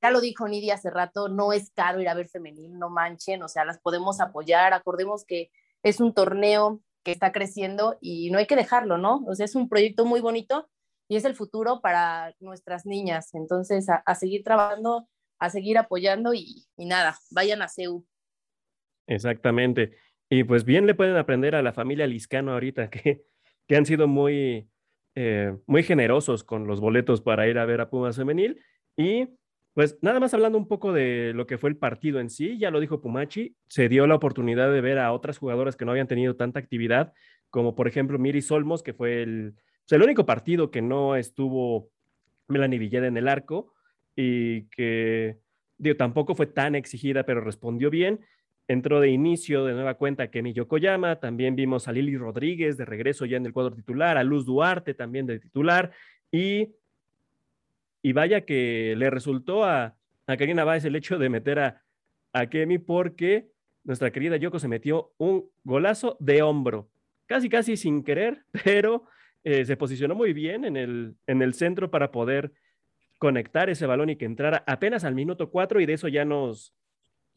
Ya 0.01 0.11
lo 0.11 0.21
dijo 0.21 0.47
Nidia 0.47 0.75
hace 0.75 0.89
rato, 0.89 1.27
no 1.27 1.51
es 1.51 1.71
caro 1.71 1.99
ir 1.99 2.07
a 2.07 2.13
ver 2.13 2.29
femenil, 2.29 2.77
no 2.77 2.89
manchen, 2.89 3.43
o 3.43 3.49
sea, 3.49 3.65
las 3.65 3.79
podemos 3.79 4.21
apoyar. 4.21 4.73
Acordemos 4.73 5.25
que 5.25 5.51
es 5.83 5.99
un 5.99 6.13
torneo 6.13 6.81
que 7.03 7.11
está 7.11 7.31
creciendo 7.31 7.97
y 8.01 8.31
no 8.31 8.37
hay 8.37 8.45
que 8.45 8.55
dejarlo, 8.55 8.97
¿no? 8.97 9.23
O 9.27 9.35
sea, 9.35 9.45
es 9.45 9.55
un 9.55 9.67
proyecto 9.67 10.05
muy 10.05 10.21
bonito 10.21 10.69
y 11.07 11.15
es 11.15 11.25
el 11.25 11.35
futuro 11.35 11.81
para 11.81 12.33
nuestras 12.39 12.85
niñas. 12.85 13.33
Entonces, 13.33 13.87
a, 13.89 14.15
seguir 14.15 14.43
trabajando, 14.43 15.07
a 15.39 15.49
seguir 15.49 15.77
apoyando 15.77 16.33
y, 16.33 16.65
nada, 16.77 17.17
vayan 17.31 17.61
a 17.61 17.67
CEU. 17.67 18.05
Exactamente. 19.07 19.97
Y 20.29 20.43
pues 20.43 20.63
bien 20.63 20.85
le 20.85 20.95
pueden 20.95 21.15
aprender 21.15 21.55
a 21.55 21.61
la 21.61 21.73
familia 21.73 22.07
Liscano 22.07 22.53
ahorita 22.53 22.89
que, 22.91 23.23
que 23.67 23.75
han 23.75 23.85
sido 23.85 24.07
muy, 24.07 24.69
eh, 25.15 25.57
muy 25.65 25.83
generosos 25.83 26.43
con 26.43 26.67
los 26.67 26.79
boletos 26.79 27.21
para 27.21 27.47
ir 27.47 27.57
a 27.57 27.65
ver 27.65 27.81
a 27.81 27.89
Pumas 27.89 28.15
Femenil. 28.15 28.61
Y 28.95 29.29
pues 29.73 29.97
nada 30.01 30.19
más 30.19 30.33
hablando 30.33 30.57
un 30.57 30.67
poco 30.67 30.91
de 30.93 31.31
lo 31.33 31.47
que 31.47 31.57
fue 31.57 31.69
el 31.69 31.77
partido 31.77 32.19
en 32.19 32.29
sí, 32.29 32.57
ya 32.57 32.69
lo 32.71 32.79
dijo 32.79 33.01
Pumachi, 33.01 33.55
se 33.67 33.87
dio 33.87 34.07
la 34.07 34.15
oportunidad 34.15 34.71
de 34.71 34.81
ver 34.81 34.99
a 34.99 35.13
otras 35.13 35.37
jugadoras 35.37 35.75
que 35.75 35.85
no 35.85 35.91
habían 35.91 36.07
tenido 36.07 36.35
tanta 36.35 36.59
actividad, 36.59 37.13
como 37.49 37.75
por 37.75 37.87
ejemplo 37.87 38.19
Miri 38.19 38.41
Solmos, 38.41 38.83
que 38.83 38.93
fue 38.93 39.23
el, 39.23 39.55
el 39.89 40.03
único 40.03 40.25
partido 40.25 40.69
que 40.69 40.81
no 40.81 41.15
estuvo 41.15 41.91
Melanie 42.47 42.79
Villeda 42.79 43.07
en 43.07 43.17
el 43.17 43.27
arco 43.27 43.73
y 44.15 44.63
que 44.69 45.39
digo, 45.77 45.95
tampoco 45.95 46.35
fue 46.35 46.47
tan 46.47 46.75
exigida, 46.75 47.23
pero 47.23 47.41
respondió 47.41 47.89
bien. 47.89 48.19
Entró 48.69 49.01
de 49.01 49.09
inicio 49.09 49.65
de 49.65 49.73
nueva 49.73 49.95
cuenta 49.95 50.29
Kemi 50.29 50.53
Yokoyama, 50.53 51.15
también 51.19 51.55
vimos 51.55 51.87
a 51.87 51.91
Lili 51.91 52.15
Rodríguez 52.15 52.77
de 52.77 52.85
regreso 52.85 53.25
ya 53.25 53.37
en 53.37 53.47
el 53.47 53.51
cuadro 53.51 53.73
titular, 53.75 54.15
a 54.15 54.23
Luz 54.23 54.45
Duarte 54.45 54.93
también 54.93 55.25
de 55.25 55.39
titular, 55.39 55.91
y, 56.31 56.69
y 58.03 58.13
vaya 58.13 58.41
que 58.41 58.93
le 58.95 59.09
resultó 59.09 59.63
a, 59.63 59.95
a 60.27 60.37
Karina 60.37 60.65
Báez 60.65 60.85
el 60.85 60.95
hecho 60.95 61.17
de 61.17 61.29
meter 61.29 61.57
a, 61.57 61.81
a 62.31 62.45
Kemi 62.45 62.77
porque 62.77 63.49
nuestra 63.83 64.11
querida 64.11 64.37
Yoko 64.37 64.59
se 64.59 64.67
metió 64.67 65.13
un 65.17 65.49
golazo 65.63 66.15
de 66.19 66.43
hombro, 66.43 66.91
casi 67.25 67.49
casi 67.49 67.75
sin 67.75 68.03
querer, 68.03 68.43
pero 68.63 69.05
eh, 69.43 69.65
se 69.65 69.77
posicionó 69.77 70.13
muy 70.13 70.31
bien 70.31 70.63
en 70.63 70.77
el, 70.77 71.15
en 71.25 71.41
el 71.41 71.55
centro 71.55 71.89
para 71.89 72.11
poder 72.11 72.51
conectar 73.17 73.67
ese 73.67 73.87
balón 73.87 74.11
y 74.11 74.15
que 74.15 74.25
entrara 74.25 74.63
apenas 74.67 75.05
al 75.05 75.15
minuto 75.15 75.49
cuatro 75.49 75.81
y 75.81 75.87
de 75.87 75.93
eso 75.93 76.07
ya 76.07 76.23
nos, 76.23 76.75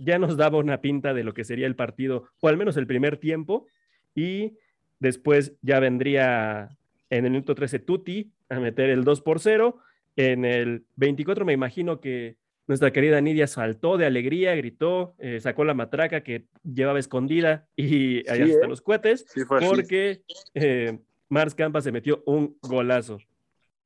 ya 0.02 0.18
nos 0.18 0.36
daba 0.36 0.58
una 0.58 0.80
pinta 0.80 1.14
de 1.14 1.24
lo 1.24 1.34
que 1.34 1.44
sería 1.44 1.66
el 1.66 1.76
partido, 1.76 2.24
o 2.40 2.48
al 2.48 2.56
menos 2.56 2.76
el 2.76 2.86
primer 2.86 3.16
tiempo, 3.16 3.66
y 4.14 4.58
después 4.98 5.54
ya 5.62 5.80
vendría 5.80 6.76
en 7.10 7.24
el 7.24 7.30
minuto 7.32 7.54
13 7.54 7.78
Tuti 7.80 8.30
a 8.48 8.60
meter 8.60 8.90
el 8.90 9.04
2 9.04 9.20
por 9.22 9.40
0, 9.40 9.78
en 10.16 10.44
el 10.44 10.84
24 10.96 11.44
me 11.44 11.52
imagino 11.52 12.00
que 12.00 12.36
nuestra 12.66 12.92
querida 12.92 13.20
Nidia 13.20 13.46
saltó 13.46 13.96
de 13.96 14.06
alegría, 14.06 14.54
gritó, 14.54 15.14
eh, 15.18 15.40
sacó 15.40 15.64
la 15.64 15.74
matraca 15.74 16.22
que 16.22 16.46
llevaba 16.62 16.98
escondida 16.98 17.66
y 17.76 18.28
allá 18.30 18.44
están 18.44 18.64
¿eh? 18.64 18.68
los 18.68 18.82
cohetes, 18.82 19.26
porque 19.48 20.22
Mars 21.28 21.54
Campa 21.54 21.80
se 21.80 21.92
metió 21.92 22.22
un 22.26 22.56
golazo. 22.62 23.18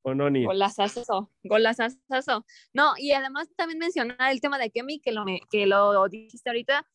¿O 0.07 0.15
no, 0.15 0.31
ni? 0.31 0.45
Golazazo, 0.45 1.33
golazazo. 1.43 2.47
No, 2.73 2.93
y 2.97 3.11
además 3.11 3.49
también 3.57 3.81
mencionar 3.81 4.31
el 4.31 4.41
tema 4.41 4.57
de 4.57 4.71
Kemi, 4.71 5.01
que 5.01 5.11
lo, 5.11 5.25
que 5.51 5.67
lo 5.67 6.09
dijiste 6.09 6.49
ahorita, 6.49 6.87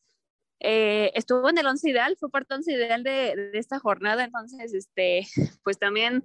eh, 0.60 1.12
estuvo 1.14 1.50
en 1.50 1.58
el 1.58 1.66
once 1.66 1.90
ideal, 1.90 2.16
fue 2.18 2.30
parte 2.30 2.54
once 2.54 2.72
ideal 2.72 3.02
de, 3.02 3.50
de, 3.52 3.58
esta 3.58 3.78
jornada, 3.78 4.24
entonces, 4.24 4.72
este, 4.72 5.26
pues 5.62 5.78
también 5.78 6.24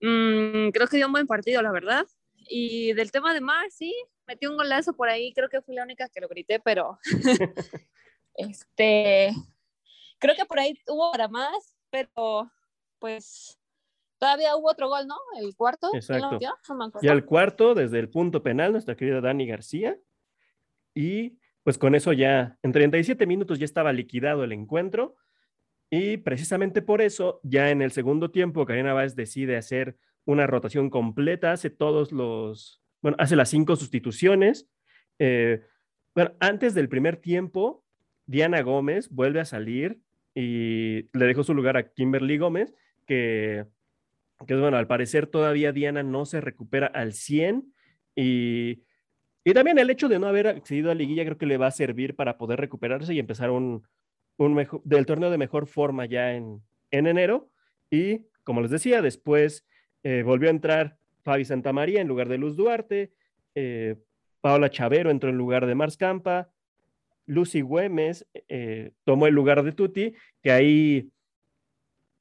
mmm, 0.00 0.68
creo 0.68 0.86
que 0.86 0.96
dio 0.96 1.06
un 1.06 1.12
buen 1.12 1.26
partido, 1.26 1.60
la 1.60 1.72
verdad. 1.72 2.06
Y 2.36 2.92
del 2.92 3.10
tema 3.10 3.34
de 3.34 3.40
Mars, 3.40 3.74
sí, 3.76 3.92
metió 4.28 4.48
un 4.48 4.58
golazo 4.58 4.92
por 4.92 5.08
ahí, 5.08 5.32
creo 5.32 5.48
que 5.48 5.60
fui 5.60 5.74
la 5.74 5.82
única 5.82 6.08
que 6.08 6.20
lo 6.20 6.28
grité, 6.28 6.60
pero 6.60 7.00
este, 8.34 9.32
creo 10.20 10.36
que 10.36 10.46
por 10.46 10.60
ahí 10.60 10.80
hubo 10.86 11.10
para 11.10 11.26
más, 11.26 11.76
pero 11.90 12.48
pues 13.00 13.59
todavía 14.20 14.54
hubo 14.54 14.70
otro 14.70 14.88
gol, 14.88 15.06
¿no? 15.08 15.16
El 15.40 15.56
cuarto. 15.56 15.90
Exacto. 15.94 16.38
y 17.00 17.08
al 17.08 17.24
cuarto, 17.24 17.74
desde 17.74 17.98
el 17.98 18.10
punto 18.10 18.42
penal, 18.42 18.70
nuestra 18.70 18.94
querida 18.94 19.20
Dani 19.20 19.46
García. 19.46 19.98
Y 20.94 21.38
pues 21.64 21.78
con 21.78 21.94
eso 21.94 22.12
ya, 22.12 22.58
en 22.62 22.72
37 22.72 23.26
minutos 23.26 23.58
ya 23.58 23.64
estaba 23.64 23.92
liquidado 23.92 24.44
el 24.44 24.52
encuentro. 24.52 25.16
Y 25.88 26.18
precisamente 26.18 26.82
por 26.82 27.00
eso, 27.00 27.40
ya 27.42 27.70
en 27.70 27.82
el 27.82 27.92
segundo 27.92 28.30
tiempo, 28.30 28.66
Karina 28.66 28.92
Báez 28.92 29.16
decide 29.16 29.56
hacer 29.56 29.96
una 30.24 30.46
rotación 30.46 30.90
completa, 30.90 31.52
hace 31.52 31.70
todos 31.70 32.12
los, 32.12 32.82
bueno, 33.00 33.16
hace 33.18 33.36
las 33.36 33.48
cinco 33.48 33.74
sustituciones. 33.74 34.68
Eh, 35.18 35.62
bueno, 36.14 36.32
antes 36.40 36.74
del 36.74 36.88
primer 36.88 37.16
tiempo, 37.16 37.82
Diana 38.26 38.60
Gómez 38.60 39.08
vuelve 39.08 39.40
a 39.40 39.44
salir 39.46 40.00
y 40.34 41.08
le 41.16 41.26
dejó 41.26 41.42
su 41.42 41.54
lugar 41.54 41.76
a 41.76 41.90
Kimberly 41.90 42.38
Gómez 42.38 42.74
que, 43.06 43.66
que 44.46 44.54
bueno, 44.56 44.76
al 44.76 44.86
parecer 44.86 45.26
todavía 45.26 45.72
Diana 45.72 46.02
no 46.02 46.24
se 46.24 46.40
recupera 46.40 46.86
al 46.86 47.12
100 47.12 47.72
y, 48.16 48.82
y 49.44 49.52
también 49.54 49.78
el 49.78 49.90
hecho 49.90 50.08
de 50.08 50.18
no 50.18 50.26
haber 50.26 50.46
accedido 50.48 50.90
a 50.90 50.94
liguilla 50.94 51.24
creo 51.24 51.38
que 51.38 51.46
le 51.46 51.58
va 51.58 51.66
a 51.66 51.72
servir 51.72 52.16
para 52.16 52.38
poder 52.38 52.60
recuperarse 52.60 53.14
y 53.14 53.18
empezar 53.18 53.50
un, 53.50 53.86
un 54.36 54.66
del 54.84 55.06
torneo 55.06 55.30
de 55.30 55.38
mejor 55.38 55.66
forma 55.66 56.06
ya 56.06 56.34
en, 56.34 56.62
en 56.90 57.06
enero. 57.06 57.50
Y 57.90 58.26
como 58.44 58.60
les 58.60 58.70
decía, 58.70 59.02
después 59.02 59.66
eh, 60.02 60.22
volvió 60.22 60.48
a 60.48 60.52
entrar 60.52 60.96
Fabi 61.22 61.44
Santamaría 61.44 62.00
en 62.00 62.08
lugar 62.08 62.28
de 62.28 62.38
Luz 62.38 62.56
Duarte. 62.56 63.12
Eh, 63.54 63.96
Paola 64.40 64.70
Chavero 64.70 65.10
entró 65.10 65.30
en 65.30 65.36
lugar 65.36 65.66
de 65.66 65.74
Mars 65.74 65.96
Campa. 65.96 66.50
Lucy 67.26 67.60
Güemes 67.60 68.26
eh, 68.48 68.92
tomó 69.04 69.26
el 69.26 69.34
lugar 69.34 69.62
de 69.62 69.72
Tuti, 69.72 70.14
que 70.42 70.50
ahí, 70.50 71.10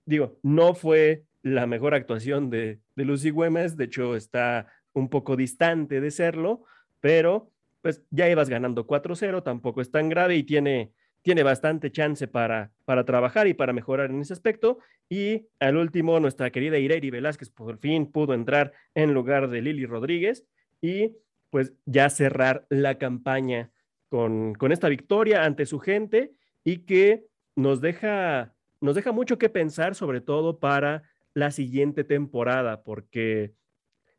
digo, 0.05 0.37
no 0.43 0.75
fue 0.75 1.23
la 1.41 1.67
mejor 1.67 1.93
actuación 1.93 2.49
de, 2.49 2.79
de 2.95 3.05
Lucy 3.05 3.29
Güemes, 3.29 3.77
de 3.77 3.85
hecho 3.85 4.15
está 4.15 4.67
un 4.93 5.09
poco 5.09 5.35
distante 5.35 6.01
de 6.01 6.11
serlo, 6.11 6.63
pero 6.99 7.51
pues 7.81 8.03
ya 8.09 8.29
ibas 8.29 8.49
ganando 8.49 8.85
4-0, 8.85 9.43
tampoco 9.43 9.81
es 9.81 9.91
tan 9.91 10.09
grave 10.09 10.35
y 10.35 10.43
tiene, 10.43 10.91
tiene 11.21 11.43
bastante 11.43 11.91
chance 11.91 12.27
para, 12.27 12.71
para 12.85 13.05
trabajar 13.05 13.47
y 13.47 13.53
para 13.53 13.73
mejorar 13.73 14.09
en 14.09 14.21
ese 14.21 14.33
aspecto. 14.33 14.79
Y 15.07 15.47
al 15.59 15.77
último, 15.77 16.19
nuestra 16.19 16.51
querida 16.51 16.77
Ireri 16.77 17.09
Velázquez 17.09 17.49
por 17.49 17.77
fin 17.77 18.11
pudo 18.11 18.33
entrar 18.33 18.73
en 18.95 19.13
lugar 19.13 19.49
de 19.49 19.61
Lili 19.61 19.85
Rodríguez 19.85 20.45
y 20.81 21.15
pues 21.49 21.73
ya 21.85 22.09
cerrar 22.09 22.65
la 22.69 22.97
campaña 22.97 23.71
con, 24.09 24.53
con 24.55 24.71
esta 24.71 24.89
victoria 24.89 25.45
ante 25.45 25.65
su 25.65 25.79
gente 25.79 26.33
y 26.63 26.79
que 26.79 27.25
nos 27.55 27.81
deja, 27.81 28.53
nos 28.81 28.95
deja 28.95 29.11
mucho 29.11 29.37
que 29.37 29.49
pensar, 29.49 29.95
sobre 29.95 30.21
todo 30.21 30.59
para 30.59 31.03
la 31.39 31.51
siguiente 31.51 32.03
temporada, 32.03 32.83
porque 32.83 33.53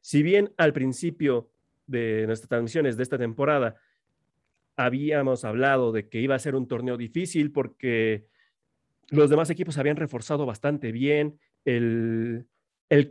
si 0.01 0.23
bien 0.23 0.53
al 0.57 0.73
principio 0.73 1.51
de 1.87 2.25
nuestras 2.27 2.49
transmisiones 2.49 2.97
de 2.97 3.03
esta 3.03 3.19
temporada 3.19 3.77
habíamos 4.77 5.45
hablado 5.45 5.93
de 5.93 6.09
que 6.09 6.21
iba 6.21 6.35
a 6.35 6.39
ser 6.39 6.55
un 6.55 6.67
torneo 6.67 6.97
difícil 6.97 7.53
porque 7.53 8.27
los 9.09 9.29
demás 9.29 9.51
equipos 9.51 9.77
habían 9.77 9.97
reforzado 9.97 10.47
bastante 10.47 10.93
bien 10.93 11.39
el, 11.65 12.47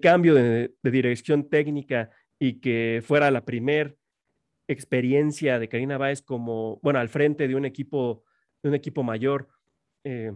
cambio 0.01 0.33
de, 0.33 0.73
dirección 0.83 1.49
técnica 1.49 2.09
y 2.39 2.59
que 2.59 3.03
fuera 3.05 3.29
la 3.31 3.45
primer 3.45 3.97
experiencia 4.67 5.59
de 5.59 5.67
Karina 5.67 5.97
Báez 5.97 6.21
como, 6.21 6.79
bueno, 6.81 6.99
al 6.99 7.09
frente 7.09 7.47
de 7.47 7.55
un 7.55 7.65
equipo, 7.65 8.23
de 8.63 8.69
un 8.69 8.75
equipo 8.75 9.03
mayor, 9.03 9.49
eh, 10.03 10.31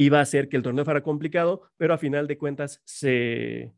iba 0.00 0.18
a 0.18 0.22
hacer 0.22 0.48
que 0.48 0.56
el 0.56 0.62
torneo 0.62 0.86
fuera 0.86 1.02
complicado, 1.02 1.70
pero 1.76 1.92
a 1.92 1.98
final 1.98 2.26
de 2.26 2.38
cuentas 2.38 2.80
se, 2.86 3.74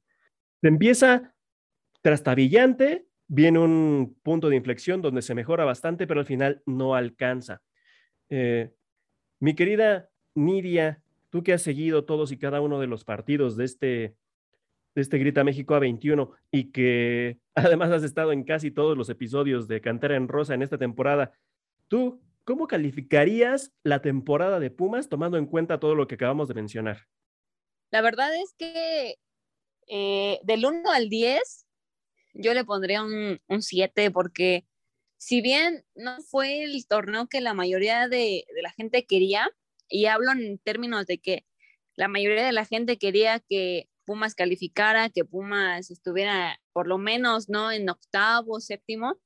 se 0.61 0.69
empieza 0.69 1.35
trastabillante, 2.01 3.09
viene 3.27 3.59
un 3.59 4.17
punto 4.23 4.49
de 4.49 4.55
inflexión 4.55 5.03
donde 5.03 5.23
se 5.23 5.35
mejora 5.35 5.65
bastante, 5.65 6.07
pero 6.07 6.21
al 6.21 6.27
final 6.27 6.63
no 6.65 6.95
alcanza. 6.95 7.61
Eh, 8.31 8.71
mi 9.41 9.55
querida 9.55 10.11
Nidia, 10.37 11.03
tú 11.29 11.43
que 11.43 11.55
has 11.55 11.63
seguido 11.63 12.05
todos 12.05 12.31
y 12.31 12.39
cada 12.39 12.61
uno 12.61 12.79
de 12.79 12.87
los 12.87 13.05
partidos 13.05 13.57
de 13.57 13.65
este, 13.65 13.89
de 14.95 15.03
este 15.03 15.19
Grita 15.19 15.43
México 15.43 15.75
A21 15.75 16.31
y 16.53 16.71
que 16.71 17.41
además 17.57 17.91
has 17.91 18.05
estado 18.05 18.31
en 18.31 18.45
casi 18.45 18.71
todos 18.71 18.97
los 18.97 19.09
episodios 19.09 19.67
de 19.67 19.81
Cantera 19.81 20.15
en 20.15 20.29
Rosa 20.29 20.55
en 20.55 20.63
esta 20.63 20.79
temporada, 20.79 21.33
¿tú 21.89 22.23
cómo 22.45 22.67
calificarías 22.67 23.73
la 23.83 24.03
temporada 24.03 24.61
de 24.61 24.71
Pumas 24.71 25.09
tomando 25.09 25.37
en 25.39 25.47
cuenta 25.47 25.81
todo 25.81 25.95
lo 25.95 26.07
que 26.07 26.17
acabamos 26.17 26.49
de 26.49 26.55
mencionar? 26.55 27.07
La 27.91 28.01
verdad 28.01 28.35
es 28.35 28.55
que 28.59 29.17
eh, 29.87 30.41
del 30.43 30.65
1 30.65 30.91
al 30.91 31.09
10, 31.09 31.67
yo 32.35 32.55
le 32.55 32.65
pondría 32.65 33.03
un 33.03 33.63
7 33.63 34.11
porque 34.11 34.65
si 35.23 35.41
bien 35.41 35.85
no 35.95 36.21
fue 36.21 36.65
el 36.65 36.85
torneo 36.89 37.29
que 37.29 37.41
la 37.41 37.55
mayoría 37.55 38.09
de, 38.09 38.45
la 38.61 38.73
gente 38.73 39.07
quería, 39.07 39.49
y 39.89 40.07
hablo 40.07 40.33
en 40.33 40.59
términos 40.59 41.07
de 41.07 41.19
que 41.19 41.47
la 41.95 42.09
mayoría 42.09 42.45
de 42.45 42.51
la 42.51 42.65
gente 42.65 42.99
quería 42.99 43.39
que 43.39 43.89
Pumas 44.05 44.35
calificara, 44.35 45.11
que 45.11 45.25
Pumas 45.25 45.93
estuviera 45.93 46.61
por 46.73 46.89
lo 46.89 46.99
menos 46.99 47.49
no 47.49 47.71
en 47.71 47.89
octavo, 47.89 48.59
séptimo, 48.59 49.17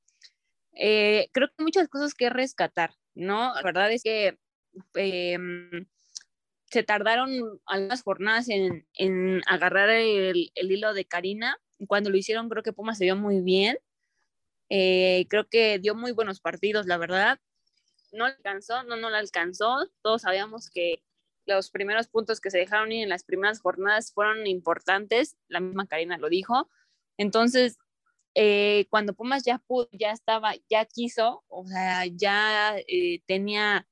eh, 0.73 1.29
creo 1.33 1.47
que 1.47 1.55
hay 1.57 1.63
muchas 1.63 1.87
cosas 1.87 2.13
que 2.13 2.29
rescatar, 2.29 2.93
¿no? 3.17 3.53
La 3.53 3.61
verdad 3.63 3.91
es 3.91 4.03
que 4.03 4.37
em, 4.95 5.87
se 6.65 6.83
tardaron 6.83 7.59
algunas 7.65 8.03
jornadas 8.03 8.47
en, 8.49 9.41
agarrar 9.47 9.89
el, 9.89 10.51
el, 10.55 10.71
hilo 10.71 10.93
de 10.93 11.05
Karina 11.05 11.59
cuando 11.87 12.09
lo 12.09 12.17
hicieron 12.17 12.49
creo 12.49 12.63
que 12.63 12.73
Pumas 12.73 12.97
se 12.97 13.05
vio 13.05 13.15
muy 13.15 13.41
bien. 13.41 13.77
Eh, 14.69 15.25
creo 15.29 15.47
que 15.47 15.79
dio 15.79 15.95
muy 15.95 16.11
buenos 16.11 16.39
partidos, 16.39 16.85
la 16.85 16.97
verdad. 16.97 17.39
No 18.11 18.25
alcanzó, 18.25 18.83
no, 18.83 18.95
no 18.95 19.09
lo 19.09 19.15
alcanzó. 19.15 19.89
Todos 20.01 20.23
sabíamos 20.23 20.69
que 20.69 21.03
los 21.45 21.71
primeros 21.71 22.07
puntos 22.07 22.41
que 22.41 22.51
se 22.51 22.57
dejaron 22.57 22.91
ir 22.91 23.03
en 23.03 23.09
las 23.09 23.23
primeras 23.23 23.61
jornadas 23.61 24.11
fueron 24.11 24.45
importantes. 24.47 25.37
La 25.47 25.59
misma 25.59 25.87
Karina 25.87 26.17
lo 26.17 26.29
dijo. 26.29 26.69
Entonces, 27.17 27.77
eh, 28.39 28.85
cuando 28.91 29.15
Pumas 29.15 29.43
ya 29.43 29.57
pudo, 29.57 29.89
ya 29.91 30.11
estaba, 30.11 30.53
ya 30.69 30.85
quiso, 30.85 31.43
o 31.47 31.65
sea, 31.65 32.05
ya 32.05 32.75
eh, 32.87 33.23
tenía 33.25 33.87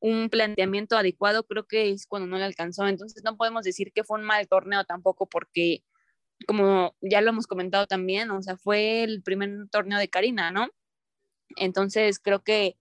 un 0.00 0.28
planteamiento 0.30 0.96
adecuado, 0.96 1.46
creo 1.46 1.68
que 1.68 1.90
es 1.90 2.06
cuando 2.08 2.26
no 2.26 2.38
le 2.38 2.44
alcanzó. 2.44 2.88
Entonces, 2.88 3.22
no 3.24 3.36
podemos 3.36 3.62
decir 3.64 3.92
que 3.92 4.02
fue 4.02 4.18
un 4.18 4.26
mal 4.26 4.48
torneo 4.48 4.84
tampoco 4.84 5.28
porque 5.28 5.84
como 6.48 6.96
ya 7.00 7.20
lo 7.20 7.30
hemos 7.30 7.46
comentado 7.46 7.86
también, 7.86 8.32
o 8.32 8.42
sea, 8.42 8.56
fue 8.56 9.04
el 9.04 9.22
primer 9.22 9.68
torneo 9.70 9.98
de 10.00 10.08
Karina, 10.10 10.50
¿no? 10.50 10.68
Entonces 11.56 12.18
creo 12.18 12.42
que 12.42 12.76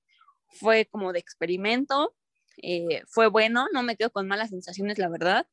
fue 0.50 0.88
como 0.88 1.14
de 1.14 1.20
experimento, 1.20 2.16
eh, 2.64 3.04
fue 3.08 3.28
bueno, 3.28 3.68
no 3.74 3.84
me 3.84 3.98
quedo 3.98 4.12
con 4.12 4.28
malas 4.28 4.50
sensaciones, 4.50 4.98
la 5.00 5.10
verdad. 5.10 5.48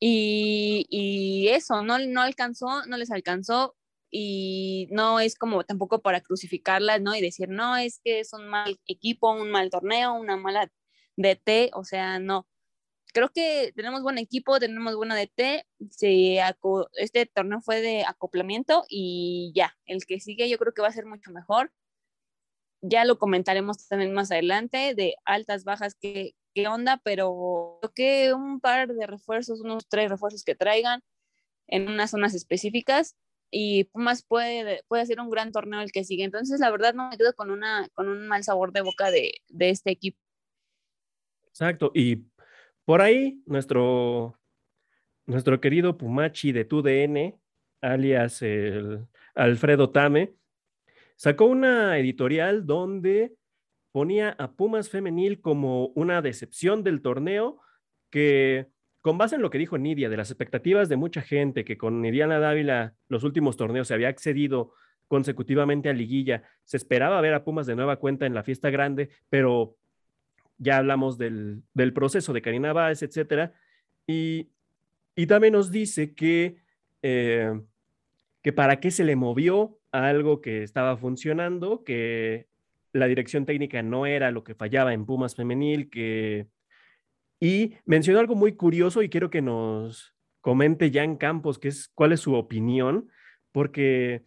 Y, 0.00 0.86
y, 0.90 1.48
eso, 1.48 1.82
no, 1.82 1.98
no 1.98 2.22
alcanzó, 2.22 2.86
no 2.86 2.96
les 2.96 3.10
alcanzó 3.10 3.76
y 4.12 4.88
no 4.90 5.20
es 5.20 5.36
como 5.36 5.64
tampoco 5.64 6.02
para 6.02 6.20
crucificarlas, 6.20 7.00
¿no? 7.00 7.16
Y 7.16 7.22
decir, 7.22 7.48
no, 7.48 7.76
es 7.78 7.98
que 8.04 8.20
es 8.20 8.32
un 8.34 8.46
mal 8.46 8.78
equipo, 8.86 9.32
un 9.32 9.50
mal 9.50 9.70
torneo, 9.70 10.12
una 10.14 10.36
mala 10.36 10.70
DT, 11.16 11.70
o 11.74 11.84
sea, 11.84 12.18
no 12.18 12.46
creo 13.12 13.30
que 13.30 13.72
tenemos 13.74 14.02
buen 14.02 14.18
equipo, 14.18 14.58
tenemos 14.58 14.96
buena 14.96 15.16
DT, 15.16 15.66
se 15.90 16.40
este 16.94 17.26
torneo 17.26 17.60
fue 17.60 17.80
de 17.80 18.04
acoplamiento 18.04 18.84
y 18.88 19.52
ya, 19.54 19.76
el 19.86 20.04
que 20.06 20.20
sigue 20.20 20.48
yo 20.48 20.58
creo 20.58 20.74
que 20.74 20.82
va 20.82 20.88
a 20.88 20.92
ser 20.92 21.06
mucho 21.06 21.30
mejor. 21.30 21.72
Ya 22.82 23.04
lo 23.04 23.18
comentaremos 23.18 23.86
también 23.88 24.12
más 24.12 24.32
adelante 24.32 24.94
de 24.94 25.14
altas, 25.24 25.64
bajas, 25.64 25.94
qué, 25.94 26.34
qué 26.54 26.66
onda, 26.68 27.00
pero 27.04 27.78
creo 27.80 27.92
que 27.94 28.34
un 28.34 28.60
par 28.60 28.92
de 28.92 29.06
refuerzos, 29.06 29.60
unos 29.60 29.88
tres 29.88 30.10
refuerzos 30.10 30.42
que 30.44 30.56
traigan 30.56 31.02
en 31.68 31.88
unas 31.88 32.10
zonas 32.10 32.34
específicas 32.34 33.16
y 33.52 33.84
Pumas 33.84 34.24
puede, 34.24 34.82
puede 34.88 35.02
hacer 35.02 35.20
un 35.20 35.30
gran 35.30 35.52
torneo 35.52 35.82
el 35.82 35.92
que 35.92 36.04
sigue. 36.04 36.24
Entonces, 36.24 36.58
la 36.58 36.70
verdad, 36.70 36.94
no 36.94 37.10
me 37.10 37.18
quedo 37.18 37.34
con, 37.34 37.50
una, 37.50 37.86
con 37.92 38.08
un 38.08 38.26
mal 38.26 38.42
sabor 38.42 38.72
de 38.72 38.80
boca 38.80 39.10
de, 39.10 39.34
de 39.48 39.70
este 39.70 39.90
equipo. 39.90 40.18
Exacto, 41.48 41.92
y 41.94 42.24
por 42.86 43.02
ahí, 43.02 43.42
nuestro, 43.44 44.40
nuestro 45.26 45.60
querido 45.60 45.98
Pumachi 45.98 46.50
de 46.50 46.64
TUDN, 46.64 47.38
alias 47.82 48.40
el 48.40 49.06
Alfredo 49.34 49.90
Tame, 49.90 50.34
sacó 51.16 51.44
una 51.44 51.98
editorial 51.98 52.66
donde 52.66 53.36
ponía 53.92 54.30
a 54.30 54.52
Pumas 54.52 54.88
Femenil 54.88 55.42
como 55.42 55.88
una 55.88 56.22
decepción 56.22 56.82
del 56.82 57.02
torneo 57.02 57.60
que, 58.10 58.68
con 59.02 59.18
base 59.18 59.34
en 59.34 59.42
lo 59.42 59.50
que 59.50 59.58
dijo 59.58 59.76
Nidia, 59.78 60.08
de 60.08 60.16
las 60.16 60.30
expectativas 60.30 60.88
de 60.88 60.96
mucha 60.96 61.22
gente, 61.22 61.64
que 61.64 61.76
con 61.76 62.00
Nidiana 62.00 62.38
Dávila 62.38 62.94
los 63.08 63.24
últimos 63.24 63.56
torneos 63.56 63.88
se 63.88 63.94
había 63.94 64.08
accedido 64.08 64.72
consecutivamente 65.08 65.90
a 65.90 65.92
liguilla, 65.92 66.44
se 66.64 66.76
esperaba 66.76 67.20
ver 67.20 67.34
a 67.34 67.44
Pumas 67.44 67.66
de 67.66 67.74
nueva 67.74 67.96
cuenta 67.96 68.26
en 68.26 68.32
la 68.32 68.44
fiesta 68.44 68.70
grande, 68.70 69.10
pero 69.28 69.76
ya 70.56 70.78
hablamos 70.78 71.18
del, 71.18 71.64
proceso 71.92 72.32
de 72.32 72.42
Karina 72.42 72.72
Báez, 72.72 73.02
etcétera, 73.02 73.52
y, 74.06 74.48
también 75.26 75.52
nos 75.52 75.72
dice 75.72 76.14
que, 76.14 76.56
eh, 77.02 77.60
que 78.40 78.52
para 78.52 78.78
qué 78.78 78.92
se 78.92 79.04
le 79.04 79.16
movió 79.16 79.78
a 79.90 80.06
algo 80.06 80.40
que 80.40 80.62
estaba 80.62 80.96
funcionando, 80.96 81.82
que 81.82 82.46
la 82.92 83.06
dirección 83.06 83.46
técnica 83.46 83.82
no 83.82 84.06
era 84.06 84.30
lo 84.30 84.44
que 84.44 84.54
fallaba 84.54 84.94
en 84.94 85.06
Pumas 85.06 85.34
Femenil, 85.34 85.90
que... 85.90 86.46
Y 87.42 87.74
mencionó 87.86 88.20
algo 88.20 88.36
muy 88.36 88.52
curioso 88.52 89.02
y 89.02 89.08
quiero 89.08 89.28
que 89.28 89.42
nos 89.42 90.14
comente 90.40 90.92
Jan 90.92 91.16
Campos, 91.16 91.58
que 91.58 91.66
es 91.66 91.88
cuál 91.92 92.12
es 92.12 92.20
su 92.20 92.34
opinión, 92.34 93.08
porque 93.50 94.22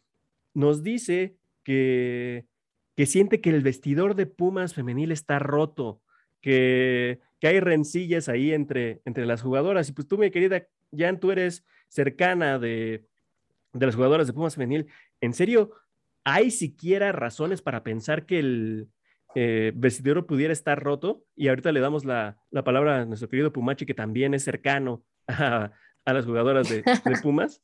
nos 0.54 0.84
dice 0.84 1.38
que, 1.64 2.46
que 2.94 3.06
siente 3.06 3.40
que 3.40 3.52
el 3.52 3.62
vestidor 3.62 4.16
de 4.16 4.26
Pumas 4.26 4.74
Femenil 4.74 5.14
está 5.14 5.40
roto, 5.40 6.02
que, 6.42 7.22
hay 7.42 7.60
rencillas 7.62 8.28
ahí 8.28 8.52
entre, 8.52 9.02
entre 9.06 9.26
las 9.26 9.42
jugadoras. 9.42 9.88
Y 9.88 9.94
pues 9.94 10.10
tú, 10.10 10.18
mi 10.18 10.30
querida 10.30 10.68
Jan, 10.92 11.22
tú 11.22 11.32
eres 11.32 11.66
cercana 11.88 12.60
de, 12.60 13.06
las 13.72 13.96
jugadoras 13.96 14.28
de 14.28 14.34
Pumas 14.34 14.56
Femenil. 14.56 14.88
¿En 15.22 15.34
serio 15.34 15.72
hay 16.26 16.52
siquiera 16.52 17.14
razones 17.14 17.62
para 17.62 17.82
pensar 17.82 18.26
que 18.26 18.40
el, 18.40 18.90
eh, 19.36 19.74
vestidero 19.76 20.26
pudiera 20.26 20.54
estar 20.54 20.82
roto 20.82 21.24
y 21.36 21.50
ahorita 21.50 21.72
le 21.72 21.82
damos 21.82 22.06
la, 22.06 22.38
la, 22.52 22.64
palabra 22.64 23.02
a 23.02 23.06
nuestro 23.06 23.30
querido 23.30 23.52
Pumachi, 23.52 23.86
que 23.86 23.94
también 23.94 24.34
es 24.34 24.44
cercano 24.44 25.04
a, 25.28 25.72
a 26.06 26.14
las 26.14 26.26
jugadoras 26.26 26.70
de, 26.70 26.82
de 26.82 26.84
Pumas. 27.22 27.62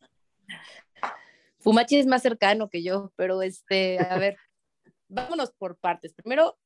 Pumachi 1.64 1.98
es 1.98 2.08
más 2.08 2.22
cercano 2.22 2.70
que 2.70 2.84
yo, 2.84 3.14
pero 3.16 3.42
este, 3.42 4.00
a 4.00 4.18
ver, 4.18 4.38
vámonos 5.08 5.52
por 5.52 5.78
partes. 5.78 6.14
Primero, 6.14 6.58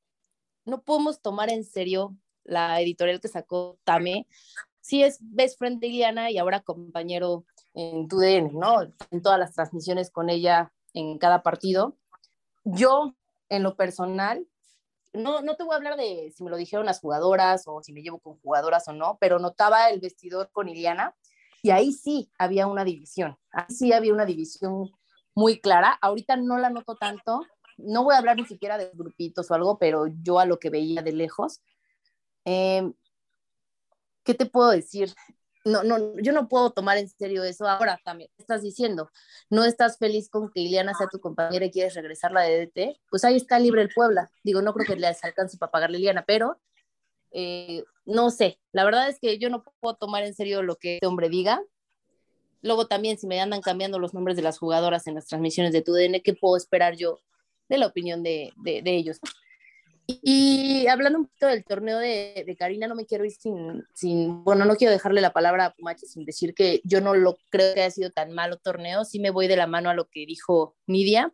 no 0.66 0.82
podemos 0.82 1.22
tomar 1.22 1.52
en 1.52 1.64
serio 1.64 2.16
la 2.44 2.82
editorial 2.82 3.20
que 3.20 3.28
sacó 3.28 3.78
Tame. 3.84 4.28
Sí 4.82 5.04
es 5.04 5.18
best 5.22 5.58
friend 5.58 5.80
de 5.82 5.88
Iliana 5.88 6.32
y 6.32 6.38
ahora 6.38 6.62
compañero 6.62 7.46
en 7.74 8.08
TUDN, 8.08 8.58
¿no? 8.58 8.84
En 9.12 9.22
todas 9.22 9.40
las 9.40 9.54
transmisiones 9.54 10.10
con 10.10 10.30
ella 10.30 10.72
en 10.94 11.18
cada 11.18 11.44
partido. 11.44 11.98
Yo, 12.64 13.16
en 13.50 13.64
lo 13.64 13.76
personal, 13.76 14.48
no, 15.16 15.42
no 15.42 15.56
te 15.56 15.64
voy 15.64 15.74
a 15.74 15.78
hablar 15.78 15.98
de 15.98 16.32
si 16.36 16.44
me 16.44 16.50
lo 16.50 16.58
dijeron 16.58 16.86
las 16.86 17.00
jugadoras 17.00 17.64
o 17.68 17.82
si 17.82 17.94
me 17.94 18.02
llevo 18.02 18.20
con 18.20 18.38
jugadoras 18.40 18.88
o 18.88 18.94
no, 18.94 19.18
pero 19.20 19.40
notaba 19.40 19.90
el 19.90 20.00
vestidor 20.00 20.50
con 20.52 20.70
Iliana 20.70 21.16
y 21.62 21.72
ahí 21.72 21.92
sí 21.92 22.30
había 22.38 22.68
una 22.68 22.84
división, 22.84 23.38
ahí 23.52 23.66
sí 23.70 23.94
había 23.94 24.14
una 24.14 24.26
división 24.26 24.92
muy 25.34 25.60
clara. 25.60 25.98
Ahorita 26.02 26.38
no 26.38 26.58
la 26.58 26.70
noto 26.70 26.96
tanto, 26.96 27.42
no 27.78 28.04
voy 28.04 28.16
a 28.16 28.20
hablar 28.20 28.38
ni 28.38 28.46
siquiera 28.46 28.78
de 28.78 28.92
grupitos 28.94 29.50
o 29.50 29.54
algo, 29.54 29.78
pero 29.80 30.08
yo 30.22 30.40
a 30.40 30.46
lo 30.46 30.60
que 30.60 30.70
veía 30.70 31.02
de 31.02 31.12
lejos. 31.12 31.62
Eh, 32.46 32.92
¿Qué 34.24 34.34
te 34.34 34.46
puedo 34.46 34.70
decir? 34.70 35.14
No, 35.66 35.84
no, 35.84 36.18
yo 36.22 36.32
no 36.32 36.48
puedo 36.48 36.72
tomar 36.72 36.98
en 36.98 37.10
serio 37.10 37.44
eso. 37.44 37.68
Ahora 37.68 38.00
también 38.04 38.30
estás 38.38 38.62
diciendo, 38.62 39.10
no 39.50 39.66
estás 39.66 39.98
feliz 39.98 40.30
con 40.30 40.52
que 40.52 40.62
Iliana 40.62 40.94
sea 40.94 41.08
tu 41.08 41.20
compañera 41.20 41.66
y 41.66 41.72
quieres 41.72 41.96
regresar 41.96 42.32
la 42.32 42.42
de 42.42 42.68
DT, 42.68 43.02
pues 43.10 43.24
ahí 43.24 43.36
está 43.36 43.60
libre 43.60 43.82
el 43.82 43.90
Puebla. 43.90 44.32
Digo, 44.44 44.62
no 44.62 44.74
creo 44.74 44.86
que 44.86 44.96
les 44.96 45.24
alcance 45.24 45.58
para 45.58 45.72
pagarle 45.72 45.98
a 45.98 46.00
Iliana, 46.00 46.24
pero 46.26 46.60
eh, 47.32 47.84
no 48.06 48.30
sé. 48.30 48.60
La 48.72 48.86
verdad 48.86 49.10
es 49.10 49.20
que 49.20 49.38
yo 49.40 49.50
no 49.50 49.64
puedo 49.82 49.96
tomar 49.96 50.24
en 50.24 50.36
serio 50.36 50.62
lo 50.62 50.76
que 50.78 50.96
este 50.96 51.08
hombre 51.08 51.30
diga. 51.30 51.62
Luego 52.62 52.88
también, 52.88 53.18
si 53.18 53.28
me 53.28 53.42
andan 53.42 53.62
cambiando 53.62 54.00
los 54.00 54.14
nombres 54.14 54.38
de 54.38 54.44
las 54.44 54.58
jugadoras 54.58 55.08
en 55.08 55.16
las 55.16 55.28
transmisiones 55.28 55.74
de 55.74 55.82
TUDN, 55.82 56.22
¿qué 56.24 56.34
puedo 56.34 56.58
esperar 56.58 56.96
yo 56.96 57.20
de 57.70 57.78
la 57.78 57.88
opinión 57.88 58.24
de, 58.24 58.54
de, 58.58 58.82
ellos. 58.86 59.20
Y 60.08 60.86
hablando 60.88 61.20
un 61.20 61.26
poquito 61.26 61.48
del 61.48 61.66
torneo 61.66 61.98
de, 61.98 62.44
de, 62.46 62.56
Karina, 62.56 62.88
no 62.88 62.94
me 62.94 63.06
quiero 63.06 63.26
ir 63.26 63.32
sin, 63.32 63.84
sin, 63.94 64.44
bueno, 64.44 64.66
no 64.66 64.76
quiero 64.76 64.92
dejarle 64.92 65.20
la 65.20 65.34
palabra 65.34 65.66
a 65.66 65.74
Pumachi 65.74 66.06
sin 66.06 66.26
decir 66.26 66.54
que 66.54 66.82
yo 66.84 67.02
no 67.02 67.16
lo 67.16 67.38
creo 67.50 67.74
que 67.74 67.82
haya 67.82 67.92
sido 67.92 68.12
tan 68.12 68.32
malo 68.32 68.58
torneo, 68.58 69.04
sí 69.04 69.20
me 69.20 69.32
voy 69.32 69.48
de 69.48 69.56
la 69.56 69.66
mano 69.66 69.90
a 69.90 69.96
lo 69.96 70.08
que 70.10 70.26
dijo 70.28 70.76
Nidia. 70.86 71.34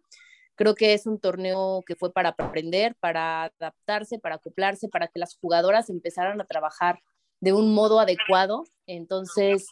Creo 0.56 0.76
que 0.76 0.94
es 0.94 1.06
un 1.06 1.20
torneo 1.20 1.84
que 1.86 1.96
fue 1.96 2.14
para 2.14 2.30
aprender, 2.30 2.96
para 3.00 3.44
adaptarse, 3.44 4.20
para 4.20 4.36
acoplarse, 4.36 4.88
para 4.88 5.08
que 5.08 5.20
las 5.20 5.36
jugadoras 5.36 5.90
empezaran 5.90 6.40
a 6.40 6.46
trabajar 6.46 7.00
de 7.42 7.52
un 7.52 7.74
modo 7.74 8.00
adecuado. 8.00 8.64
Entonces, 8.86 9.68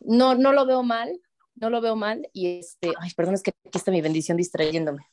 no, 0.00 0.34
no 0.34 0.52
lo 0.52 0.66
veo 0.66 0.82
mal, 0.82 1.18
no 1.54 1.70
lo 1.70 1.80
veo 1.80 1.96
mal. 1.96 2.28
Y 2.32 2.58
este, 2.58 2.92
ay, 2.98 3.10
perdón, 3.16 3.34
es 3.34 3.42
que 3.42 3.52
aquí 3.64 3.78
está 3.78 3.90
mi 3.90 4.02
bendición 4.02 4.36
distrayéndome. 4.36 5.06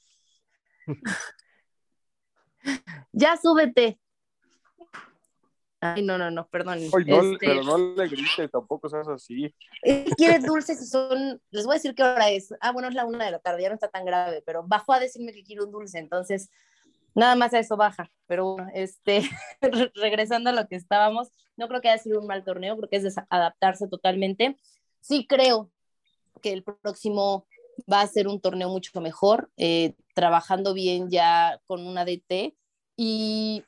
ya 3.12 3.38
súbete. 3.38 4.00
Ay, 5.82 6.04
no, 6.04 6.18
no, 6.18 6.32
no, 6.32 6.48
perdón. 6.48 6.80
no, 6.80 6.86
este, 6.86 7.38
Pero 7.40 7.64
no 7.64 7.78
le 7.78 8.08
grites, 8.08 8.50
tampoco 8.50 8.90
seas 8.90 9.08
así. 9.08 9.54
¿Quieres 10.18 10.46
dulces 10.46 10.82
y 10.82 10.86
son? 10.86 11.42
Les 11.52 11.66
voy 11.66 11.74
a 11.74 11.78
decir 11.78 11.94
qué 11.94 12.04
hora 12.04 12.30
es. 12.30 12.54
Ah, 12.60 12.72
bueno, 12.72 12.88
es 12.88 12.96
la 12.96 13.06
una 13.06 13.26
de 13.26 13.32
la 13.32 13.40
tarde, 13.40 13.62
ya 13.62 13.70
no 13.70 13.76
está 13.76 13.90
tan 13.90 14.06
grave, 14.06 14.42
pero 14.46 14.64
bajó 14.66 14.94
a 14.94 15.00
decirme 15.00 15.34
que 15.34 15.44
quiero 15.44 15.66
un 15.66 15.72
dulce, 15.72 16.00
entonces 16.00 16.50
nada 17.14 17.36
más 17.36 17.54
a 17.54 17.60
eso 17.60 17.78
baja. 17.78 18.12
Pero 18.26 18.54
bueno, 18.54 18.70
este, 18.74 19.22
regresando 19.96 20.50
a 20.50 20.54
lo 20.54 20.68
que 20.68 20.76
estábamos, 20.76 21.30
no 21.56 21.68
creo 21.68 21.82
que 21.82 21.90
haya 21.90 22.02
sido 22.02 22.20
un 22.20 22.28
mal 22.28 22.44
torneo, 22.44 22.78
creo 22.78 22.90
que 22.90 22.98
es 22.98 23.16
adaptarse 23.30 23.88
totalmente. 23.88 24.58
Sí 25.02 25.28
creo 25.28 25.72
que 26.42 26.52
el 26.52 26.64
próximo 26.64 27.48
va 27.92 28.02
a 28.02 28.08
ser 28.08 28.28
un 28.28 28.40
torneo 28.40 28.70
mucho 28.70 29.00
mejor, 29.02 29.50
eh, 29.58 29.96
trabajando 30.16 30.74
bien 30.74 31.12
ya 31.12 31.62
con 31.68 31.86
una 31.86 32.06
DT. 32.06 32.56
Y, 32.98 33.64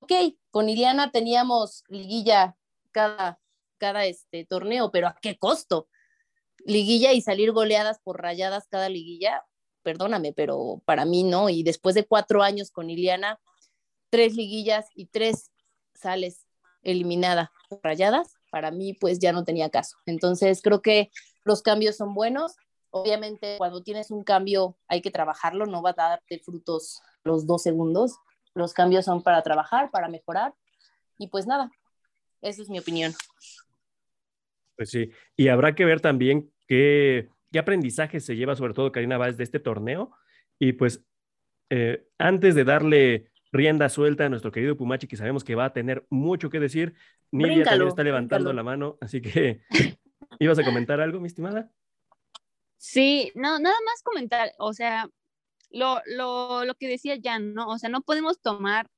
ok, 0.00 0.12
con 0.50 0.68
Iliana 0.68 1.12
teníamos 1.12 1.84
liguilla 1.88 2.56
cada, 2.90 3.38
cada 3.78 4.06
este 4.06 4.44
torneo, 4.44 4.90
pero 4.90 5.06
¿a 5.06 5.16
qué 5.20 5.38
costo? 5.38 5.88
Liguilla 6.64 7.12
y 7.12 7.20
salir 7.20 7.52
goleadas 7.52 8.00
por 8.02 8.20
rayadas 8.20 8.66
cada 8.68 8.88
liguilla, 8.88 9.44
perdóname, 9.82 10.32
pero 10.32 10.82
para 10.86 11.04
mí 11.04 11.22
no. 11.22 11.50
Y 11.50 11.62
después 11.62 11.94
de 11.94 12.06
cuatro 12.06 12.42
años 12.42 12.70
con 12.70 12.90
Iliana, 12.90 13.38
tres 14.10 14.34
liguillas 14.34 14.86
y 14.94 15.06
tres 15.06 15.52
sales 15.94 16.46
eliminada 16.82 17.52
por 17.68 17.80
rayadas, 17.82 18.34
para 18.50 18.70
mí 18.70 18.94
pues 18.94 19.18
ya 19.18 19.32
no 19.32 19.44
tenía 19.44 19.70
caso. 19.70 19.98
Entonces 20.06 20.62
creo 20.62 20.80
que 20.80 21.10
los 21.44 21.62
cambios 21.62 21.96
son 21.96 22.14
buenos. 22.14 22.56
Obviamente, 22.96 23.56
cuando 23.58 23.82
tienes 23.82 24.12
un 24.12 24.22
cambio 24.22 24.76
hay 24.86 25.02
que 25.02 25.10
trabajarlo, 25.10 25.66
no 25.66 25.82
va 25.82 25.90
a 25.90 25.94
darte 25.94 26.38
frutos 26.38 27.02
los 27.24 27.44
dos 27.44 27.64
segundos. 27.64 28.20
Los 28.54 28.72
cambios 28.72 29.04
son 29.04 29.20
para 29.20 29.42
trabajar, 29.42 29.90
para 29.90 30.08
mejorar. 30.08 30.54
Y 31.18 31.26
pues 31.26 31.44
nada, 31.44 31.72
esa 32.40 32.62
es 32.62 32.70
mi 32.70 32.78
opinión. 32.78 33.12
Pues 34.76 34.90
sí, 34.90 35.10
y 35.36 35.48
habrá 35.48 35.74
que 35.74 35.84
ver 35.84 36.00
también 36.00 36.52
qué, 36.68 37.30
qué 37.50 37.58
aprendizaje 37.58 38.20
se 38.20 38.36
lleva, 38.36 38.54
sobre 38.54 38.74
todo 38.74 38.92
Karina 38.92 39.18
Báez, 39.18 39.36
de 39.36 39.42
este 39.42 39.58
torneo. 39.58 40.12
Y 40.60 40.74
pues 40.74 41.04
eh, 41.70 42.06
antes 42.16 42.54
de 42.54 42.62
darle 42.62 43.32
rienda 43.50 43.88
suelta 43.88 44.26
a 44.26 44.28
nuestro 44.28 44.52
querido 44.52 44.76
Pumachi, 44.76 45.08
que 45.08 45.16
sabemos 45.16 45.42
que 45.42 45.56
va 45.56 45.64
a 45.64 45.72
tener 45.72 46.06
mucho 46.10 46.48
que 46.48 46.60
decir, 46.60 46.94
Nidia 47.32 47.64
también 47.64 47.88
está 47.88 48.04
levantando 48.04 48.52
la 48.52 48.62
mano, 48.62 48.98
así 49.00 49.20
que 49.20 49.62
¿ibas 50.38 50.60
a 50.60 50.64
comentar 50.64 51.00
algo, 51.00 51.18
mi 51.18 51.26
estimada? 51.26 51.72
Sí, 52.78 53.32
no, 53.34 53.58
nada 53.58 53.76
más 53.86 54.02
comentar, 54.02 54.52
o 54.58 54.72
sea, 54.72 55.08
lo, 55.70 56.00
lo, 56.06 56.64
lo 56.64 56.74
que 56.74 56.88
decía 56.88 57.18
Jan, 57.22 57.54
¿no? 57.54 57.68
O 57.68 57.78
sea, 57.78 57.88
no 57.90 58.02
podemos 58.02 58.40
tomar 58.40 58.88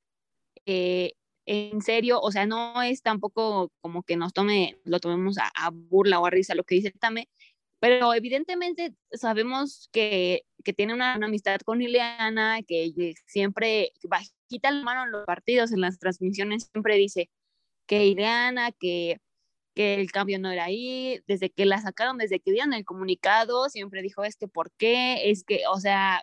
eh, 0.67 1.13
en 1.47 1.81
serio, 1.83 2.21
o 2.21 2.33
sea, 2.33 2.47
no 2.47 2.83
es 2.83 3.03
tampoco 3.03 3.73
como 3.81 4.03
que 4.03 4.17
nos 4.17 4.33
tome, 4.33 4.79
lo 4.85 5.01
tomemos 5.01 5.39
a, 5.39 5.71
burla 5.71 6.21
o 6.21 6.27
a 6.27 6.31
risa 6.31 6.55
lo 6.55 6.65
que 6.65 6.77
dice 6.77 6.93
Tame, 6.93 7.29
pero 7.81 8.15
evidentemente 8.15 8.95
sabemos 9.13 9.89
que, 9.93 10.43
que 10.65 10.73
tiene 10.73 10.95
una, 10.95 11.15
amistad 11.15 11.61
con 11.65 11.83
Ileana, 11.83 12.63
que 12.67 13.15
siempre 13.27 13.93
bajita 14.03 14.71
la 14.73 14.83
mano 14.83 15.05
en 15.05 15.13
los 15.13 15.27
partidos, 15.27 15.73
en 15.73 15.83
las 15.83 15.99
transmisiones, 15.99 16.69
siempre 16.73 16.97
dice 16.97 17.31
que 17.87 18.07
Ileana, 18.07 18.73
que 18.73 19.21
que 19.77 20.01
el 20.01 20.11
cambio 20.11 20.39
no 20.39 20.51
era 20.51 20.65
ahí, 20.65 21.21
desde 21.27 21.51
que 21.51 21.67
la 21.67 21.81
sacaron, 21.83 22.17
desde 22.17 22.41
que 22.41 22.51
dieron 22.51 22.73
el 22.73 22.87
comunicado, 22.87 23.69
siempre 23.69 24.01
dijo, 24.03 24.25
es 24.25 24.37
que, 24.37 24.49
¿por 24.49 24.73
qué? 24.79 25.31
Es 25.31 25.45
que, 25.45 25.65
o 25.71 25.79
sea, 25.79 26.23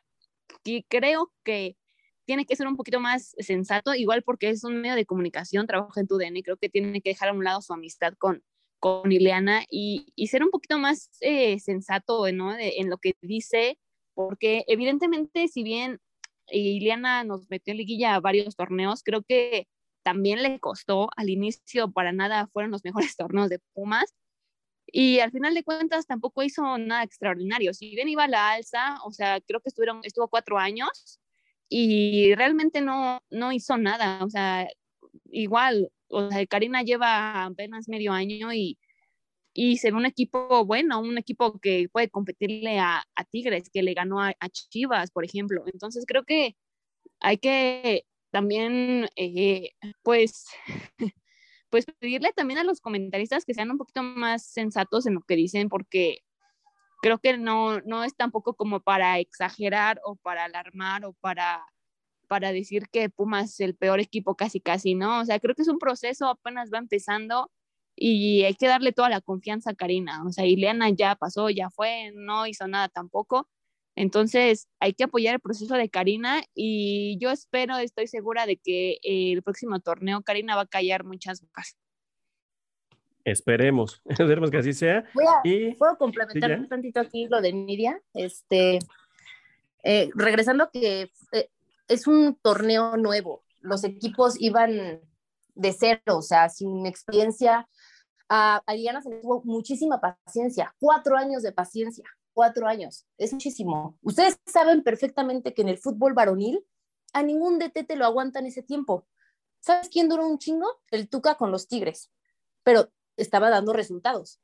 y 0.63 0.83
creo 0.83 1.31
que 1.43 1.77
tiene 2.25 2.45
que 2.45 2.55
ser 2.55 2.67
un 2.67 2.75
poquito 2.75 2.99
más 2.99 3.35
sensato, 3.37 3.93
igual 3.93 4.23
porque 4.23 4.49
es 4.49 4.63
un 4.63 4.81
medio 4.81 4.95
de 4.95 5.05
comunicación, 5.05 5.67
trabaja 5.67 6.01
en 6.01 6.07
tu 6.07 6.17
DN, 6.17 6.41
creo 6.41 6.57
que 6.57 6.69
tiene 6.69 7.01
que 7.01 7.11
dejar 7.11 7.29
a 7.29 7.33
un 7.33 7.43
lado 7.43 7.61
su 7.61 7.73
amistad 7.73 8.13
con, 8.17 8.43
con 8.79 9.11
Ileana 9.11 9.65
y, 9.69 10.07
y 10.15 10.27
ser 10.27 10.43
un 10.43 10.49
poquito 10.49 10.79
más 10.79 11.11
eh, 11.21 11.59
sensato 11.59 12.31
¿no? 12.31 12.55
en 12.57 12.89
lo 12.89 12.97
que 12.97 13.13
dice, 13.21 13.77
porque 14.15 14.63
evidentemente 14.67 15.47
si 15.47 15.61
bien 15.63 15.99
Ileana 16.47 17.23
nos 17.23 17.49
metió 17.51 17.71
en 17.71 17.77
liguilla 17.77 18.15
a 18.15 18.19
varios 18.19 18.55
torneos, 18.55 19.03
creo 19.03 19.21
que 19.21 19.67
también 20.03 20.43
le 20.43 20.59
costó 20.59 21.09
al 21.15 21.29
inicio, 21.29 21.91
para 21.91 22.11
nada 22.11 22.47
fueron 22.47 22.71
los 22.71 22.83
mejores 22.83 23.15
torneos 23.17 23.49
de 23.49 23.59
Pumas. 23.73 24.13
Y 24.87 25.19
al 25.19 25.31
final 25.31 25.53
de 25.55 25.63
cuentas 25.63 26.05
tampoco 26.05 26.43
hizo 26.43 26.77
nada 26.77 27.03
extraordinario. 27.03 27.73
Si 27.73 27.89
bien 27.95 28.09
iba 28.09 28.25
a 28.25 28.27
la 28.27 28.51
alza, 28.51 28.97
o 29.05 29.11
sea, 29.11 29.41
creo 29.41 29.59
que 29.61 29.69
estuvo 29.69 30.27
cuatro 30.27 30.59
años 30.59 31.19
y 31.69 32.35
realmente 32.35 32.81
no, 32.81 33.19
no 33.31 33.51
hizo 33.51 33.77
nada. 33.77 34.23
O 34.23 34.29
sea, 34.29 34.67
igual, 35.31 35.89
o 36.09 36.29
sea, 36.29 36.45
Karina 36.47 36.83
lleva 36.83 37.45
apenas 37.45 37.87
medio 37.89 38.11
año 38.13 38.53
y, 38.53 38.77
y 39.53 39.77
se 39.77 39.91
un 39.93 40.05
equipo 40.05 40.65
bueno, 40.65 40.99
un 40.99 41.17
equipo 41.17 41.59
que 41.59 41.87
puede 41.91 42.09
competirle 42.09 42.79
a, 42.79 43.03
a 43.15 43.23
Tigres, 43.25 43.69
que 43.71 43.83
le 43.83 43.93
ganó 43.93 44.21
a, 44.21 44.33
a, 44.39 44.49
Chivas, 44.49 45.11
por 45.11 45.25
ejemplo. 45.25 45.63
Entonces 45.73 46.05
creo 46.07 46.23
que 46.25 46.55
hay 47.19 47.37
que 47.37 48.05
también, 48.33 49.07
eh, 49.15 49.73
pues, 50.01 50.47
pues 51.69 51.85
pedirle 51.99 52.33
también 52.35 52.59
a 52.59 52.63
los 52.63 52.81
comentaristas 52.81 53.45
que 53.45 53.53
sean 53.53 53.69
un 53.69 53.77
poquito 53.77 54.01
más 54.01 54.43
sensatos 54.47 55.05
en 55.05 55.13
lo 55.13 55.21
que 55.21 55.35
dicen, 55.35 55.69
porque 55.69 56.23
creo 57.03 57.19
que 57.19 57.37
no, 57.37 57.79
no 57.81 58.03
es 58.03 58.15
tampoco 58.15 58.55
como 58.55 58.79
para 58.79 59.19
exagerar 59.19 60.01
o 60.03 60.15
para 60.15 60.45
alarmar 60.45 61.05
o 61.05 61.13
para, 61.13 61.63
para 62.27 62.51
decir 62.51 62.89
que 62.91 63.09
Pumas 63.09 63.51
es 63.51 63.59
el 63.59 63.75
peor 63.75 63.99
equipo 63.99 64.35
casi 64.35 64.59
casi, 64.59 64.95
¿no? 64.95 65.21
O 65.21 65.25
sea, 65.25 65.39
creo 65.39 65.53
que 65.53 65.61
es 65.61 65.67
un 65.67 65.77
proceso, 65.77 66.27
apenas 66.27 66.71
va 66.73 66.79
empezando 66.79 67.51
y 67.95 68.45
hay 68.45 68.55
que 68.55 68.67
darle 68.67 68.93
toda 68.93 69.09
la 69.09 69.21
confianza 69.21 69.71
a 69.71 69.75
Karina. 69.75 70.23
O 70.25 70.31
sea, 70.31 70.47
Ileana 70.47 70.89
ya 70.89 71.15
pasó, 71.15 71.51
ya 71.51 71.69
fue, 71.69 72.11
no 72.15 72.47
hizo 72.47 72.67
nada 72.67 72.89
tampoco. 72.89 73.47
Entonces, 73.95 74.67
hay 74.79 74.93
que 74.93 75.03
apoyar 75.03 75.35
el 75.35 75.39
proceso 75.39 75.75
de 75.75 75.89
Karina 75.89 76.43
y 76.55 77.17
yo 77.19 77.29
espero, 77.29 77.77
estoy 77.77 78.07
segura 78.07 78.45
de 78.45 78.57
que 78.57 78.97
el 79.03 79.43
próximo 79.43 79.79
torneo 79.79 80.21
Karina 80.23 80.55
va 80.55 80.63
a 80.63 80.67
callar 80.67 81.03
muchas 81.03 81.41
bocas. 81.41 81.77
Esperemos, 83.23 84.01
esperemos 84.05 84.51
que 84.51 84.57
así 84.57 84.73
sea. 84.73 85.05
y... 85.43 85.75
¿Puedo 85.75 85.97
complementar 85.97 86.59
un 86.59 86.67
tantito 86.67 86.99
aquí 86.99 87.27
lo 87.27 87.41
de 87.41 87.53
Nidia? 87.53 88.01
Este, 88.13 88.79
eh, 89.83 90.09
regresando 90.15 90.69
que 90.71 91.11
eh, 91.31 91.49
es 91.87 92.07
un 92.07 92.35
torneo 92.41 92.97
nuevo, 92.97 93.43
los 93.61 93.83
equipos 93.83 94.35
iban 94.39 95.01
de 95.55 95.73
cero, 95.73 96.01
o 96.07 96.21
sea, 96.21 96.49
sin 96.49 96.85
experiencia. 96.85 97.67
A 98.29 98.63
Ariana 98.65 99.01
se 99.01 99.09
le 99.09 99.17
tuvo 99.17 99.43
muchísima 99.43 100.01
paciencia, 100.01 100.73
cuatro 100.79 101.17
años 101.17 101.43
de 101.43 101.51
paciencia, 101.51 102.05
cuatro 102.33 102.67
años, 102.67 103.05
es 103.17 103.33
muchísimo. 103.33 103.97
Ustedes 104.01 104.39
saben 104.45 104.83
perfectamente 104.83 105.53
que 105.53 105.61
en 105.61 105.69
el 105.69 105.77
fútbol 105.77 106.13
varonil 106.13 106.65
a 107.13 107.23
ningún 107.23 107.59
DT 107.59 107.85
te 107.87 107.95
lo 107.95 108.05
aguantan 108.05 108.45
ese 108.45 108.63
tiempo. 108.63 109.07
¿Sabes 109.59 109.89
quién 109.89 110.09
duró 110.09 110.27
un 110.27 110.39
chingo? 110.39 110.67
El 110.91 111.07
Tuca 111.07 111.35
con 111.35 111.51
los 111.51 111.67
Tigres, 111.67 112.11
pero 112.63 112.91
estaba 113.15 113.49
dando 113.49 113.71
resultados. 113.71 114.41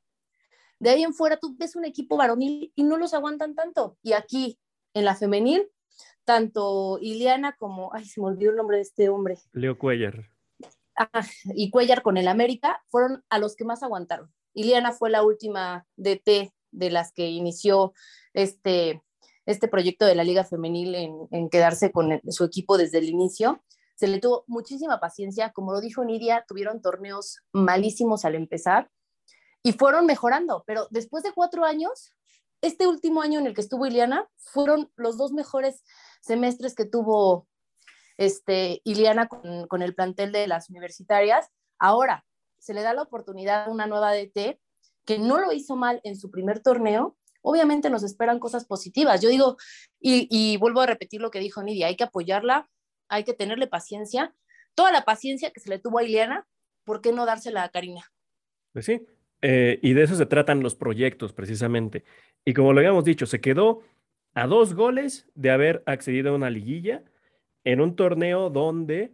De 0.78 0.90
ahí 0.90 1.02
en 1.02 1.12
fuera 1.12 1.36
tú 1.36 1.54
ves 1.58 1.76
un 1.76 1.84
equipo 1.84 2.16
varonil 2.16 2.72
y 2.74 2.84
no 2.84 2.96
los 2.96 3.12
aguantan 3.12 3.54
tanto. 3.54 3.98
Y 4.02 4.14
aquí, 4.14 4.58
en 4.94 5.04
la 5.04 5.14
femenil, 5.14 5.68
tanto 6.24 6.98
Iliana 7.02 7.54
como, 7.56 7.92
ay, 7.92 8.06
se 8.06 8.20
me 8.20 8.28
olvidó 8.28 8.50
el 8.50 8.56
nombre 8.56 8.78
de 8.78 8.82
este 8.84 9.08
hombre. 9.10 9.38
Leo 9.52 9.78
Cuellar. 9.78 10.30
Ah, 10.96 11.26
y 11.54 11.70
Cuellar 11.70 12.02
con 12.02 12.16
el 12.16 12.28
América 12.28 12.82
fueron 12.88 13.22
a 13.28 13.38
los 13.38 13.56
que 13.56 13.64
más 13.64 13.82
aguantaron. 13.82 14.32
Iliana 14.54 14.92
fue 14.92 15.10
la 15.10 15.22
última 15.22 15.86
DT 15.96 16.52
de 16.72 16.90
las 16.90 17.12
que 17.12 17.28
inició 17.28 17.92
este, 18.34 19.02
este 19.46 19.68
proyecto 19.68 20.06
de 20.06 20.14
la 20.14 20.24
Liga 20.24 20.44
Femenil 20.44 20.94
en, 21.30 21.50
quedarse 21.50 21.92
con 21.92 22.20
su 22.28 22.44
equipo 22.44 22.78
desde 22.78 22.98
el 22.98 23.08
inicio. 23.08 23.62
Se 23.96 24.08
le 24.08 24.18
tuvo 24.18 24.44
muchísima 24.46 25.00
paciencia, 25.00 25.52
como 25.52 25.72
lo 25.72 25.80
dijo 25.80 26.04
Nidia, 26.04 26.44
tuvieron 26.48 26.80
torneos 26.80 27.40
malísimos 27.52 28.24
al 28.24 28.34
empezar 28.34 28.90
y 29.62 29.72
fueron 29.72 30.06
mejorando, 30.06 30.64
pero 30.66 30.88
después 30.90 31.22
de 31.22 31.32
cuatro 31.32 31.64
años, 31.64 32.14
este 32.62 32.86
último 32.86 33.20
año 33.20 33.40
en 33.40 33.46
el 33.46 33.54
que 33.54 33.60
estuvo 33.60 33.86
Iliana, 33.86 34.28
fueron 34.36 34.90
los 34.96 35.18
dos 35.18 35.32
mejores 35.32 35.84
semestres 36.22 36.74
que 36.74 36.86
tuvo 36.86 37.46
este, 38.16 38.80
Iliana 38.84 39.28
con, 39.28 39.66
con 39.66 39.82
el 39.82 39.94
plantel 39.94 40.32
de 40.32 40.46
las 40.46 40.70
universitarias. 40.70 41.48
Ahora, 41.78 42.24
se 42.58 42.74
le 42.74 42.82
da 42.82 42.94
la 42.94 43.02
oportunidad 43.02 43.64
a 43.64 43.70
una 43.70 43.86
nueva 43.86 44.12
DT 44.12 44.58
que 45.04 45.18
no 45.18 45.38
lo 45.38 45.52
hizo 45.52 45.76
mal 45.76 46.00
en 46.04 46.16
su 46.16 46.30
primer 46.30 46.60
torneo, 46.60 47.16
obviamente 47.42 47.90
nos 47.90 48.02
esperan 48.02 48.38
cosas 48.38 48.64
positivas. 48.64 49.20
Yo 49.20 49.28
digo, 49.28 49.56
y, 50.00 50.56
vuelvo 50.58 50.80
a 50.80 50.86
repetir 50.86 51.20
lo 51.20 51.30
que 51.30 51.40
dijo 51.40 51.62
Nidia, 51.62 51.86
hay 51.86 51.96
que 51.96 52.04
apoyarla, 52.04 52.68
hay 53.08 53.24
que 53.24 53.34
tenerle 53.34 53.66
paciencia, 53.66 54.34
toda 54.74 54.92
la 54.92 55.04
paciencia 55.04 55.50
que 55.50 55.60
se 55.60 55.70
le 55.70 55.78
tuvo 55.78 55.98
a 55.98 56.04
Iliana, 56.04 56.46
¿por 56.84 57.00
qué 57.00 57.12
no 57.12 57.26
dársela 57.26 57.64
a 57.64 57.70
Karina? 57.70 58.02
Pues 58.72 58.86
sí, 58.86 59.02
eh, 59.42 59.78
y 59.82 59.94
de 59.94 60.02
eso 60.02 60.14
se 60.14 60.26
tratan 60.26 60.62
los 60.62 60.74
proyectos 60.74 61.32
precisamente. 61.32 62.04
Y 62.44 62.54
como 62.54 62.72
lo 62.72 62.80
habíamos 62.80 63.04
dicho, 63.04 63.26
se 63.26 63.40
quedó 63.40 63.82
a 64.34 64.46
dos 64.46 64.74
goles 64.74 65.26
de 65.34 65.50
haber 65.50 65.82
accedido 65.86 66.30
a 66.30 66.36
una 66.36 66.50
liguilla 66.50 67.04
en 67.64 67.80
un 67.80 67.96
torneo 67.96 68.48
donde 68.48 69.12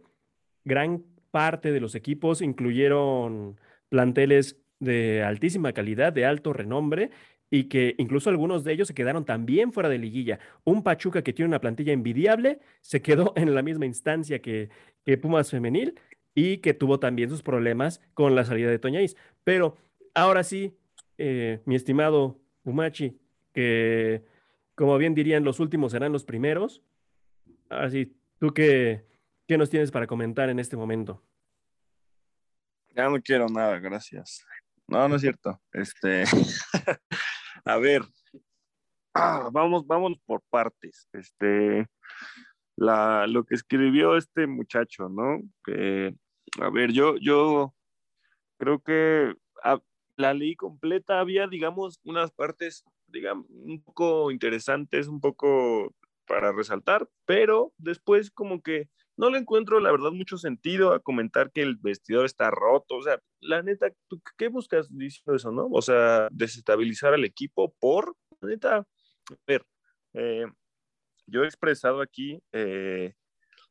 gran 0.63 1.03
parte 1.31 1.71
de 1.71 1.79
los 1.79 1.95
equipos 1.95 2.41
incluyeron 2.41 3.59
planteles 3.89 4.57
de 4.79 5.23
altísima 5.23 5.73
calidad, 5.73 6.13
de 6.13 6.25
alto 6.25 6.53
renombre, 6.53 7.11
y 7.49 7.65
que 7.65 7.95
incluso 7.97 8.29
algunos 8.29 8.63
de 8.63 8.73
ellos 8.73 8.87
se 8.87 8.93
quedaron 8.93 9.25
también 9.25 9.71
fuera 9.71 9.89
de 9.89 9.97
liguilla. 9.97 10.39
Un 10.63 10.83
Pachuca 10.83 11.23
que 11.23 11.33
tiene 11.33 11.47
una 11.47 11.61
plantilla 11.61 11.93
envidiable 11.93 12.59
se 12.81 13.01
quedó 13.01 13.33
en 13.35 13.55
la 13.55 13.61
misma 13.61 13.85
instancia 13.85 14.41
que, 14.41 14.69
que 15.05 15.17
Pumas 15.17 15.49
Femenil 15.49 15.99
y 16.35 16.57
que 16.57 16.73
tuvo 16.73 16.99
también 16.99 17.29
sus 17.29 17.41
problemas 17.41 18.01
con 18.13 18.35
la 18.35 18.43
salida 18.43 18.69
de 18.69 18.79
Toñáis. 18.79 19.15
Pero 19.43 19.77
ahora 20.13 20.43
sí, 20.43 20.77
eh, 21.17 21.61
mi 21.65 21.75
estimado 21.75 22.39
Pumachi, 22.63 23.17
que 23.53 24.23
como 24.75 24.97
bien 24.97 25.15
dirían, 25.15 25.43
los 25.43 25.59
últimos 25.59 25.93
serán 25.93 26.11
los 26.11 26.23
primeros. 26.23 26.83
Así, 27.69 28.15
¿tú 28.39 28.53
qué, 28.53 29.05
qué 29.47 29.57
nos 29.57 29.69
tienes 29.69 29.89
para 29.89 30.05
comentar 30.05 30.49
en 30.49 30.59
este 30.59 30.77
momento? 30.77 31.23
Ya 32.95 33.09
no 33.09 33.19
quiero 33.21 33.47
nada, 33.47 33.79
gracias. 33.79 34.45
No, 34.87 35.07
no 35.07 35.15
es 35.15 35.21
cierto. 35.21 35.61
Este, 35.73 36.23
a 37.65 37.77
ver, 37.77 38.03
ah, 39.13 39.49
vamos, 39.51 39.85
vamos 39.85 40.17
por 40.25 40.41
partes. 40.49 41.07
Este, 41.13 41.87
la, 42.75 43.27
lo 43.27 43.43
que 43.43 43.55
escribió 43.55 44.17
este 44.17 44.47
muchacho, 44.47 45.09
¿no? 45.09 45.41
A 46.61 46.69
ver, 46.69 46.91
yo, 46.91 47.17
yo 47.17 47.73
creo 48.57 48.79
que 48.79 49.35
ah, 49.63 49.79
la 50.15 50.33
ley 50.33 50.55
completa 50.55 51.19
había, 51.19 51.47
digamos, 51.47 51.99
unas 52.03 52.31
partes 52.31 52.83
digamos, 53.07 53.45
un 53.49 53.81
poco 53.81 54.31
interesantes, 54.31 55.07
un 55.07 55.19
poco 55.19 55.93
para 56.27 56.51
resaltar, 56.51 57.09
pero 57.25 57.73
después 57.77 58.31
como 58.31 58.61
que 58.61 58.89
no 59.17 59.31
le 59.31 59.39
encuentro, 59.39 59.79
la 59.79 59.91
verdad, 59.91 60.11
mucho 60.11 60.37
sentido 60.37 60.93
a 60.93 60.99
comentar 60.99 61.51
que 61.51 61.63
el 61.63 61.75
vestidor 61.77 62.25
está 62.25 62.51
roto. 62.51 62.95
O 62.95 63.01
sea, 63.01 63.19
la 63.41 63.63
neta, 63.63 63.87
qué 64.37 64.47
buscas 64.47 64.95
diciendo 64.95 65.35
eso, 65.35 65.51
no? 65.51 65.67
O 65.71 65.81
sea, 65.81 66.27
desestabilizar 66.31 67.13
al 67.13 67.25
equipo 67.25 67.73
por, 67.79 68.15
la 68.41 68.49
neta, 68.49 68.77
a 68.77 68.85
ver, 69.47 69.65
eh, 70.13 70.45
yo 71.25 71.43
he 71.43 71.47
expresado 71.47 72.01
aquí 72.01 72.39
eh, 72.51 73.13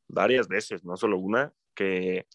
varias 0.09 0.49
veces, 0.49 0.85
no 0.85 0.97
solo 0.97 1.19
una, 1.19 1.53
que 1.75 2.27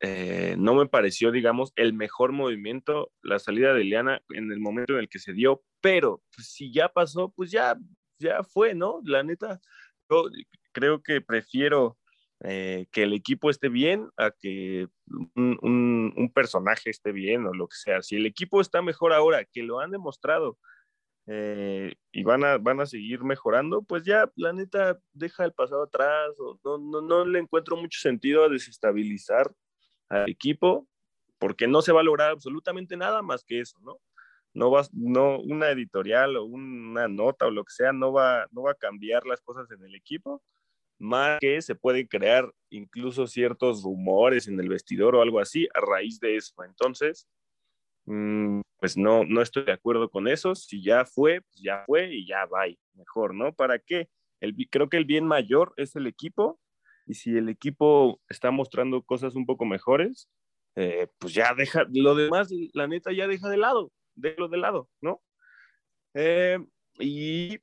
eh, 0.00 0.56
no 0.58 0.74
me 0.74 0.86
pareció, 0.86 1.30
digamos, 1.30 1.72
el 1.76 1.92
mejor 1.92 2.32
movimiento 2.32 3.12
la 3.22 3.38
salida 3.38 3.72
de 3.72 3.84
Liana 3.84 4.20
en 4.30 4.50
el 4.50 4.58
momento 4.58 4.94
en 4.94 5.00
el 5.00 5.08
que 5.08 5.18
se 5.20 5.32
dio, 5.32 5.62
pero 5.80 6.22
si 6.38 6.72
ya 6.72 6.88
pasó, 6.88 7.30
pues 7.30 7.50
ya, 7.50 7.76
ya 8.18 8.42
fue, 8.42 8.74
¿no? 8.74 9.00
La 9.04 9.22
neta, 9.22 9.60
yo 10.10 10.24
creo 10.72 11.02
que 11.02 11.20
prefiero 11.20 11.98
eh, 12.42 12.86
que 12.90 13.02
el 13.02 13.12
equipo 13.12 13.50
esté 13.50 13.68
bien 13.68 14.08
a 14.16 14.30
que 14.30 14.88
un, 15.34 16.32
personaje 16.34 16.88
esté 16.88 17.12
bien 17.12 17.46
o 17.46 17.52
lo 17.52 17.68
que 17.68 17.76
sea. 17.76 18.02
Si 18.02 18.16
el 18.16 18.24
equipo 18.24 18.60
está 18.60 18.80
mejor 18.80 19.12
ahora, 19.12 19.44
que 19.44 19.62
lo 19.62 19.80
han 19.80 19.90
demostrado 19.90 20.58
eh, 21.26 21.94
y 22.12 22.22
van 22.22 22.44
a, 22.44 22.56
van 22.56 22.80
a 22.80 22.86
seguir 22.86 23.24
mejorando, 23.24 23.82
pues 23.82 24.04
ya, 24.04 24.30
la 24.36 24.52
neta, 24.54 24.98
deja 25.12 25.44
el 25.44 25.52
pasado 25.52 25.82
atrás. 25.82 26.30
No, 26.64 26.78
no, 26.78 27.02
no 27.02 27.24
le 27.26 27.40
encuentro 27.40 27.76
mucho 27.76 28.00
sentido 28.00 28.44
a 28.44 28.48
desestabilizar 28.48 29.52
al 30.08 30.30
equipo, 30.30 30.88
porque 31.38 31.66
no 31.68 31.82
se 31.82 31.92
va 31.92 32.00
a 32.00 32.04
lograr 32.04 32.30
absolutamente 32.30 32.96
nada 32.96 33.22
más 33.22 33.44
que 33.44 33.60
eso, 33.60 33.78
¿no? 33.80 33.98
No 34.54 34.70
va, 34.70 34.82
no, 34.92 35.38
una 35.40 35.70
editorial 35.70 36.36
o 36.36 36.44
una 36.44 37.06
nota 37.06 37.46
o 37.46 37.50
lo 37.50 37.64
que 37.64 37.72
sea 37.72 37.92
no 37.92 38.12
va, 38.12 38.46
no 38.50 38.62
va 38.62 38.72
a 38.72 38.74
cambiar 38.74 39.26
las 39.26 39.40
cosas 39.40 39.70
en 39.70 39.84
el 39.84 39.94
equipo, 39.94 40.42
más 41.00 41.38
que 41.40 41.62
se 41.62 41.74
pueden 41.74 42.06
crear 42.06 42.52
incluso 42.68 43.26
ciertos 43.26 43.82
rumores 43.82 44.46
en 44.46 44.60
el 44.60 44.68
vestidor 44.68 45.16
o 45.16 45.22
algo 45.22 45.40
así 45.40 45.66
a 45.74 45.80
raíz 45.80 46.20
de 46.20 46.36
eso. 46.36 46.54
Entonces, 46.62 47.26
mm, 48.04 48.60
pues 48.78 48.96
no, 48.96 49.24
no 49.24 49.40
estoy 49.40 49.64
de 49.64 49.72
acuerdo 49.72 50.10
con 50.10 50.28
eso. 50.28 50.54
Si 50.54 50.82
ya 50.82 51.04
fue, 51.04 51.40
pues 51.40 51.62
ya 51.62 51.84
fue 51.86 52.14
y 52.14 52.26
ya 52.26 52.44
va, 52.46 52.66
mejor, 52.94 53.34
¿no? 53.34 53.52
¿Para 53.54 53.78
qué? 53.78 54.08
El, 54.40 54.54
creo 54.70 54.88
que 54.88 54.98
el 54.98 55.06
bien 55.06 55.26
mayor 55.26 55.72
es 55.76 55.96
el 55.96 56.06
equipo 56.06 56.60
y 57.06 57.14
si 57.14 57.36
el 57.36 57.48
equipo 57.48 58.20
está 58.28 58.50
mostrando 58.50 59.02
cosas 59.02 59.34
un 59.34 59.46
poco 59.46 59.64
mejores, 59.64 60.28
eh, 60.76 61.08
pues 61.18 61.34
ya 61.34 61.54
deja, 61.54 61.86
lo 61.92 62.14
demás, 62.14 62.50
la 62.74 62.86
neta, 62.86 63.10
ya 63.12 63.26
deja 63.26 63.48
de 63.48 63.56
lado, 63.56 63.90
déjalo 64.14 64.48
de 64.48 64.58
lado, 64.58 64.88
¿no? 65.00 65.20
Eh, 66.14 66.58
y 66.98 67.58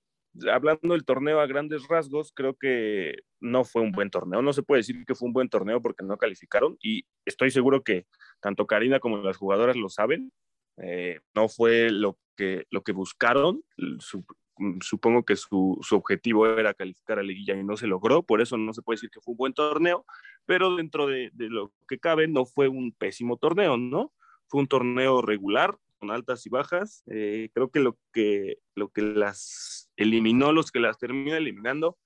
hablando 0.52 0.94
del 0.94 1.06
torneo 1.06 1.40
a 1.40 1.48
grandes 1.48 1.88
rasgos, 1.88 2.32
creo 2.34 2.56
que 2.56 3.16
no 3.40 3.64
fue 3.64 3.82
un 3.82 3.92
buen 3.92 4.10
torneo. 4.10 4.42
No 4.42 4.54
se 4.54 4.64
puede 4.64 4.80
decir 4.80 5.06
que 5.06 5.16
fue 5.16 5.28
un 5.28 5.34
buen 5.34 5.50
torneo 5.50 5.82
porque 5.82 6.04
no 6.04 6.18
calificaron 6.18 6.78
y 6.82 7.06
estoy 7.26 7.52
seguro 7.52 7.84
que 7.84 8.06
tanto 8.40 8.68
Karina 8.68 9.00
como 9.00 9.18
las 9.18 9.38
jugadoras 9.38 9.76
lo 9.76 9.90
saben. 9.90 10.32
Eh, 10.78 11.20
no 11.34 11.50
fue 11.50 11.90
lo 11.90 12.18
que, 12.36 12.66
lo 12.70 12.84
que 12.84 12.92
buscaron. 12.92 13.64
Su, 14.00 14.26
Mm, 14.60 14.80
supongo 14.82 15.24
que 15.24 15.36
su, 15.36 15.80
objetivo 15.92 16.48
era 16.48 16.74
calificar 16.74 17.20
a 17.20 17.24
Liguilla 17.24 17.56
y 17.56 17.64
no 17.64 17.78
se 17.78 17.88
logró, 17.88 18.24
por 18.24 18.42
eso 18.42 18.58
no 18.58 18.74
se 18.74 18.82
puede 18.82 18.98
decir 18.98 19.10
que 19.10 19.22
fue 19.22 19.34
un 19.34 19.38
buen 19.38 19.54
torneo, 19.54 20.06
pero 20.46 20.76
dentro 20.76 21.08
de, 21.08 21.32
lo 21.36 21.72
que 21.88 22.00
cabe 22.00 22.28
no 22.28 22.46
fue 22.46 22.68
un 22.68 22.92
pésimo 22.92 23.38
torneo, 23.38 23.78
¿no? 23.78 24.14
Fue 24.48 24.62
un 24.62 24.68
torneo 24.68 25.22
regular, 25.22 25.78
con 26.00 26.12
altas 26.12 26.46
y 26.46 26.50
bajas. 26.50 27.04
Eh, 27.08 27.50
creo 27.54 27.70
que 27.72 27.80
lo, 27.80 27.98
que 28.14 28.60
lo 28.76 28.90
que 28.90 29.02
las 29.02 29.87
eliminó, 29.98 30.52
los 30.54 30.72
que 30.72 30.80
las 30.80 30.98
termina 30.98 31.38
eliminando, 31.38 31.98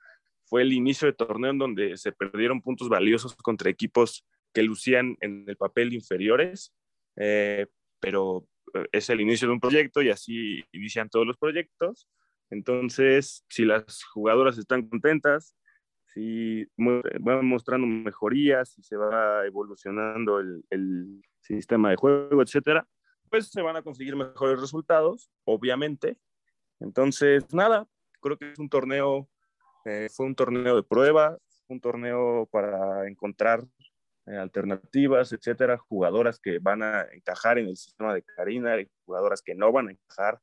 fue 0.46 0.64
el 0.64 0.74
inicio 0.74 1.06
de 1.06 1.14
torneo 1.14 1.52
en 1.52 1.60
donde 1.60 1.98
se 1.98 2.12
perdieron 2.12 2.62
puntos 2.62 2.90
valiosos 2.90 3.36
contra 3.36 3.70
equipos 3.70 4.26
que 4.54 4.64
lucían 4.64 5.16
en 5.22 5.46
el 5.48 5.56
papel 5.56 5.94
inferiores, 5.94 6.74
eh, 7.16 7.68
pero 8.00 8.48
eh, 8.74 8.86
es 8.92 9.10
el 9.10 9.22
inicio 9.22 9.48
de 9.48 9.54
un 9.54 9.60
proyecto 9.60 10.02
y 10.02 10.10
así 10.10 10.64
inician 10.72 11.10
todos 11.10 11.26
los 11.26 11.38
proyectos 11.38 12.10
Entonces, 12.50 13.46
si 13.48 13.64
las 13.64 14.04
jugadoras 14.04 14.58
están 14.58 14.88
contentas, 14.90 15.56
si 16.06 16.66
van 16.76 17.46
mostrando 17.46 17.88
mejorías, 17.88 18.74
si 18.74 18.84
se 18.84 18.98
va 18.98 19.46
evolucionando 19.46 20.40
el, 20.40 20.64
el 20.70 21.22
sistema 21.40 21.92
de 21.92 21.96
juego, 21.96 22.42
etcétera, 22.42 22.86
pues 23.30 23.50
se 23.50 23.62
van 23.62 23.78
a 23.78 23.82
conseguir 23.82 24.18
mejores 24.18 24.60
resultados, 24.60 25.32
obviamente. 25.46 26.18
Entonces, 26.82 27.46
nada, 27.54 27.88
creo 28.20 28.38
que 28.38 28.52
es 28.52 28.60
un 28.60 28.70
torneo, 28.70 29.30
eh, 29.86 30.10
fue 30.12 30.26
un 30.26 30.36
torneo 30.36 30.76
de 30.76 30.84
prueba, 30.84 31.38
un 31.68 31.80
torneo 31.80 32.48
para 32.52 33.08
encontrar 33.08 33.64
eh, 34.28 34.36
alternativas, 34.36 35.32
etcétera, 35.34 35.78
jugadoras 35.78 36.40
que 36.40 36.60
van 36.60 36.84
a 36.84 37.06
encajar 37.14 37.58
en 37.58 37.68
el 37.68 37.78
sistema 37.78 38.14
de 38.14 38.24
Karina, 38.24 38.76
jugadoras 39.06 39.42
que 39.42 39.56
no 39.56 39.72
van 39.72 39.88
a 39.88 39.92
encajar. 39.92 40.40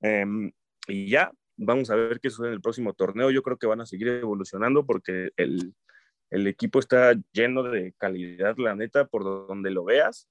Em, 0.00 0.52
y 0.86 1.08
ya, 1.08 1.32
vamos 1.56 1.90
a 1.90 1.96
ver 1.96 2.20
qué 2.20 2.30
sucede 2.30 2.48
en 2.48 2.54
el 2.54 2.60
próximo 2.60 2.94
torneo. 2.94 3.30
Yo 3.30 3.42
creo 3.42 3.56
que 3.56 3.66
van 3.66 3.80
a 3.80 3.86
seguir 3.86 4.08
evolucionando 4.08 4.84
porque 4.84 5.30
el, 5.36 5.74
el 6.30 6.46
equipo 6.46 6.78
está 6.78 7.14
lleno 7.32 7.62
de 7.62 7.92
calidad, 7.98 8.56
la 8.58 8.74
neta, 8.74 9.06
por 9.06 9.24
donde 9.24 9.70
lo 9.70 9.84
veas. 9.84 10.28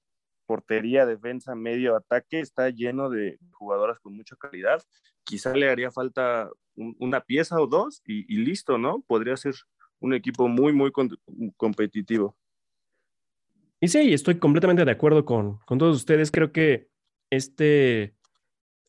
Portería, 0.48 1.04
defensa, 1.04 1.54
medio, 1.54 1.94
ataque, 1.94 2.40
está 2.40 2.70
lleno 2.70 3.10
de 3.10 3.38
jugadoras 3.52 4.00
con 4.00 4.16
mucha 4.16 4.34
calidad. 4.34 4.82
Quizá 5.22 5.52
le 5.52 5.68
haría 5.68 5.90
falta 5.90 6.48
una 6.74 7.20
pieza 7.20 7.60
o 7.60 7.66
dos 7.66 8.00
y, 8.06 8.24
listo, 8.38 8.78
¿no? 8.78 9.04
Podría 9.06 9.36
ser 9.36 9.54
un 10.00 10.14
equipo 10.14 10.48
muy, 10.48 10.72
muy 10.72 10.90
competitivo. 11.54 12.34
Y 13.78 13.88
sí, 13.88 14.14
estoy 14.14 14.38
completamente 14.38 14.86
de 14.86 14.90
acuerdo 14.90 15.26
con, 15.26 15.58
con 15.66 15.76
todos 15.76 15.94
ustedes. 15.96 16.30
Creo 16.30 16.50
que 16.50 16.88
este, 17.28 18.14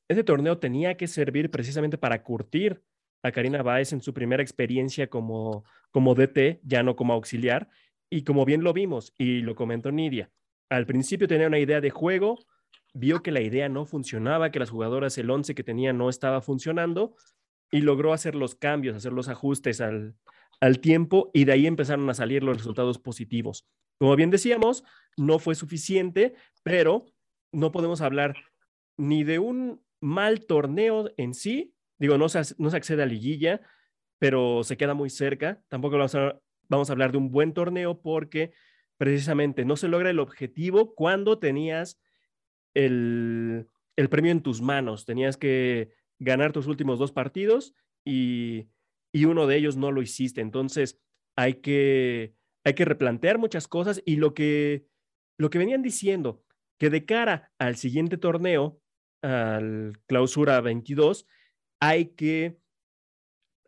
este 0.08 0.24
torneo 0.24 0.60
tenía 0.60 0.96
que 0.96 1.08
servir 1.08 1.52
precisamente 1.52 1.98
para 1.98 2.24
curtir 2.24 2.82
a 3.22 3.34
Karina 3.34 3.64
Báez 3.64 3.92
en 3.92 4.02
su 4.02 4.14
primera 4.14 4.42
experiencia 4.42 5.10
como, 5.10 5.66
como 5.92 6.16
DT, 6.16 6.62
ya 6.64 6.84
no 6.84 6.96
como 6.96 7.12
auxiliar. 7.12 7.68
Y 8.10 8.24
como 8.24 8.46
bien 8.46 8.64
lo 8.64 8.72
vimos 8.72 9.14
y 9.18 9.42
lo 9.42 9.56
comentó 9.56 9.92
Nidia, 9.92 10.32
al 10.70 10.86
principio 10.86 11.28
tenía 11.28 11.48
una 11.48 11.60
idea 11.60 11.82
de 11.82 11.90
juego, 11.90 12.40
vio 12.94 13.22
que 13.22 13.32
la 13.32 13.42
idea 13.42 13.70
no 13.70 13.86
funcionaba, 13.86 14.52
que 14.52 14.60
las 14.60 14.70
jugadoras, 14.70 15.18
el 15.18 15.30
11 15.30 15.56
que 15.56 15.64
tenía 15.64 15.94
no 15.94 16.10
estaba 16.10 16.42
funcionando 16.42 17.16
y 17.72 17.82
logró 17.82 18.14
hacer 18.14 18.36
los 18.36 18.56
cambios, 18.56 18.96
hacer 18.96 19.14
los 19.14 19.30
ajustes 19.30 19.82
al, 19.82 20.16
al 20.60 20.80
tiempo 20.80 21.30
y 21.34 21.46
de 21.46 21.54
ahí 21.54 21.68
empezaron 21.68 22.10
a 22.10 22.14
salir 22.14 22.44
los 22.44 22.58
resultados 22.58 23.00
positivos. 23.00 23.68
Como 24.00 24.16
bien 24.16 24.30
decíamos, 24.30 24.84
no 25.18 25.40
fue 25.40 25.56
suficiente, 25.56 26.34
pero 26.64 27.06
no 27.52 27.72
podemos 27.72 28.02
hablar 28.02 28.36
ni 28.98 29.24
de 29.24 29.40
un 29.40 29.84
mal 30.02 30.46
torneo 30.46 31.12
en 31.18 31.34
sí, 31.34 31.74
digo, 31.98 32.18
no 32.18 32.30
se, 32.30 32.56
no 32.58 32.70
se 32.70 32.78
accede 32.78 33.04
a 33.04 33.06
liguilla, 33.06 33.62
pero 34.20 34.64
se 34.64 34.78
queda 34.78 34.94
muy 34.94 35.10
cerca. 35.10 35.62
Tampoco 35.68 35.98
vamos 35.98 36.16
a, 36.16 36.40
vamos 36.68 36.90
a 36.90 36.94
hablar 36.94 37.12
de 37.12 37.18
un 37.18 37.32
buen 37.32 37.54
torneo 37.54 38.02
porque 38.02 38.54
precisamente 39.00 39.66
no 39.66 39.78
se 39.78 39.88
logra 39.88 40.10
el 40.12 40.20
objetivo 40.20 40.94
cuando 40.94 41.40
tenías 41.40 42.00
el, 42.76 43.68
el 43.96 44.10
premio 44.10 44.32
en 44.32 44.44
tus 44.44 44.62
manos. 44.62 45.06
Tenías 45.06 45.38
que 45.38 45.94
ganar 46.20 46.52
tus 46.52 46.68
últimos 46.68 47.00
dos 47.00 47.12
partidos 47.12 47.74
y, 48.06 48.68
y 49.14 49.26
uno 49.26 49.48
de 49.48 49.56
ellos 49.56 49.78
no 49.78 49.92
lo 49.92 50.02
hiciste. 50.02 50.42
Entonces 50.42 51.00
hay 51.36 51.56
que 51.56 52.36
hay 52.64 52.74
que 52.74 52.86
replantear 52.86 53.38
muchas 53.38 53.68
cosas 53.68 54.02
y 54.06 54.18
lo 54.18 54.34
que, 54.34 54.86
lo 55.38 55.50
que 55.50 55.58
venían 55.58 55.82
diciendo, 55.82 56.44
que 56.78 56.90
de 56.90 57.06
cara 57.06 57.52
al 57.58 57.76
siguiente 57.78 58.18
torneo, 58.18 58.82
al 59.22 59.94
clausura 60.08 60.60
22, 60.62 61.26
hay 61.80 62.14
que 62.16 62.60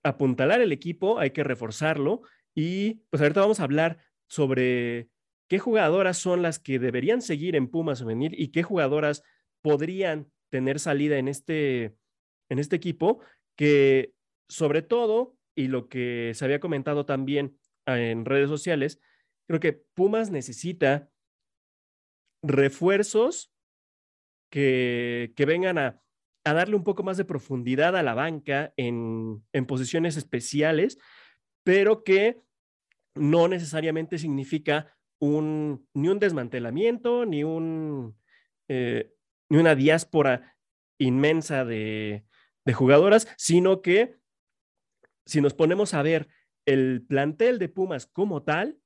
apuntalar 0.04 0.62
el 0.62 0.72
equipo, 0.72 1.20
hay 1.20 1.32
que 1.32 1.44
reforzarlo 1.44 2.22
y 2.54 3.06
pues 3.10 3.22
ahorita 3.22 3.42
vamos 3.42 3.60
a 3.60 3.64
hablar 3.64 4.00
sobre 4.28 5.10
qué 5.52 5.60
jugadoras 5.60 6.18
son 6.18 6.42
las 6.42 6.60
que 6.60 6.80
deberían 6.80 7.22
seguir 7.22 7.58
en 7.58 7.68
Pumas 7.68 8.00
Femenil 8.00 8.40
y 8.40 8.54
qué 8.54 8.64
jugadoras 8.64 9.22
podrían 9.62 10.32
tener 10.50 10.80
salida 10.80 11.18
en 11.18 11.28
este, 11.28 11.94
en 12.50 12.58
este 12.58 12.78
equipo, 12.78 13.20
que 13.58 14.14
sobre 14.48 14.82
todo, 14.82 15.36
y 15.54 15.68
lo 15.68 15.90
que 15.90 16.32
se 16.36 16.46
había 16.46 16.62
comentado 16.62 17.06
también 17.06 17.60
en 17.86 18.24
redes 18.24 18.48
sociales, 18.48 19.02
creo 19.46 19.60
que 19.60 19.74
Pumas 19.94 20.32
necesita 20.32 21.10
refuerzos 22.42 23.54
que, 24.50 25.34
que 25.36 25.46
vengan 25.46 25.78
a, 25.78 26.02
a, 26.46 26.54
darle 26.54 26.78
un 26.78 26.86
poco 26.86 27.04
más 27.04 27.18
de 27.18 27.26
profundidad 27.26 27.98
a 27.98 28.04
la 28.04 28.14
banca 28.14 28.74
en, 28.78 29.44
en 29.52 29.66
posiciones 29.66 30.16
especiales, 30.16 30.98
pero 31.66 32.06
que 32.06 32.40
no 33.16 33.50
necesariamente 33.50 34.18
significa 34.18 34.96
ni 35.22 36.08
un 36.10 36.20
desmantelamiento, 36.20 37.26
ni, 37.26 37.44
un, 37.44 38.18
eh, 38.68 39.14
una 39.50 39.76
diáspora 39.76 40.58
inmensa 40.98 41.64
de, 41.64 42.26
jugadoras, 42.74 43.28
sino 43.38 43.82
que 43.82 44.18
si 45.26 45.42
nos 45.42 45.54
ponemos 45.54 45.94
a 45.94 46.02
ver 46.02 46.30
el 46.66 47.04
plantel 47.08 47.60
de 47.60 47.70
Pumas 47.70 48.06
como 48.08 48.44
tal, 48.44 48.80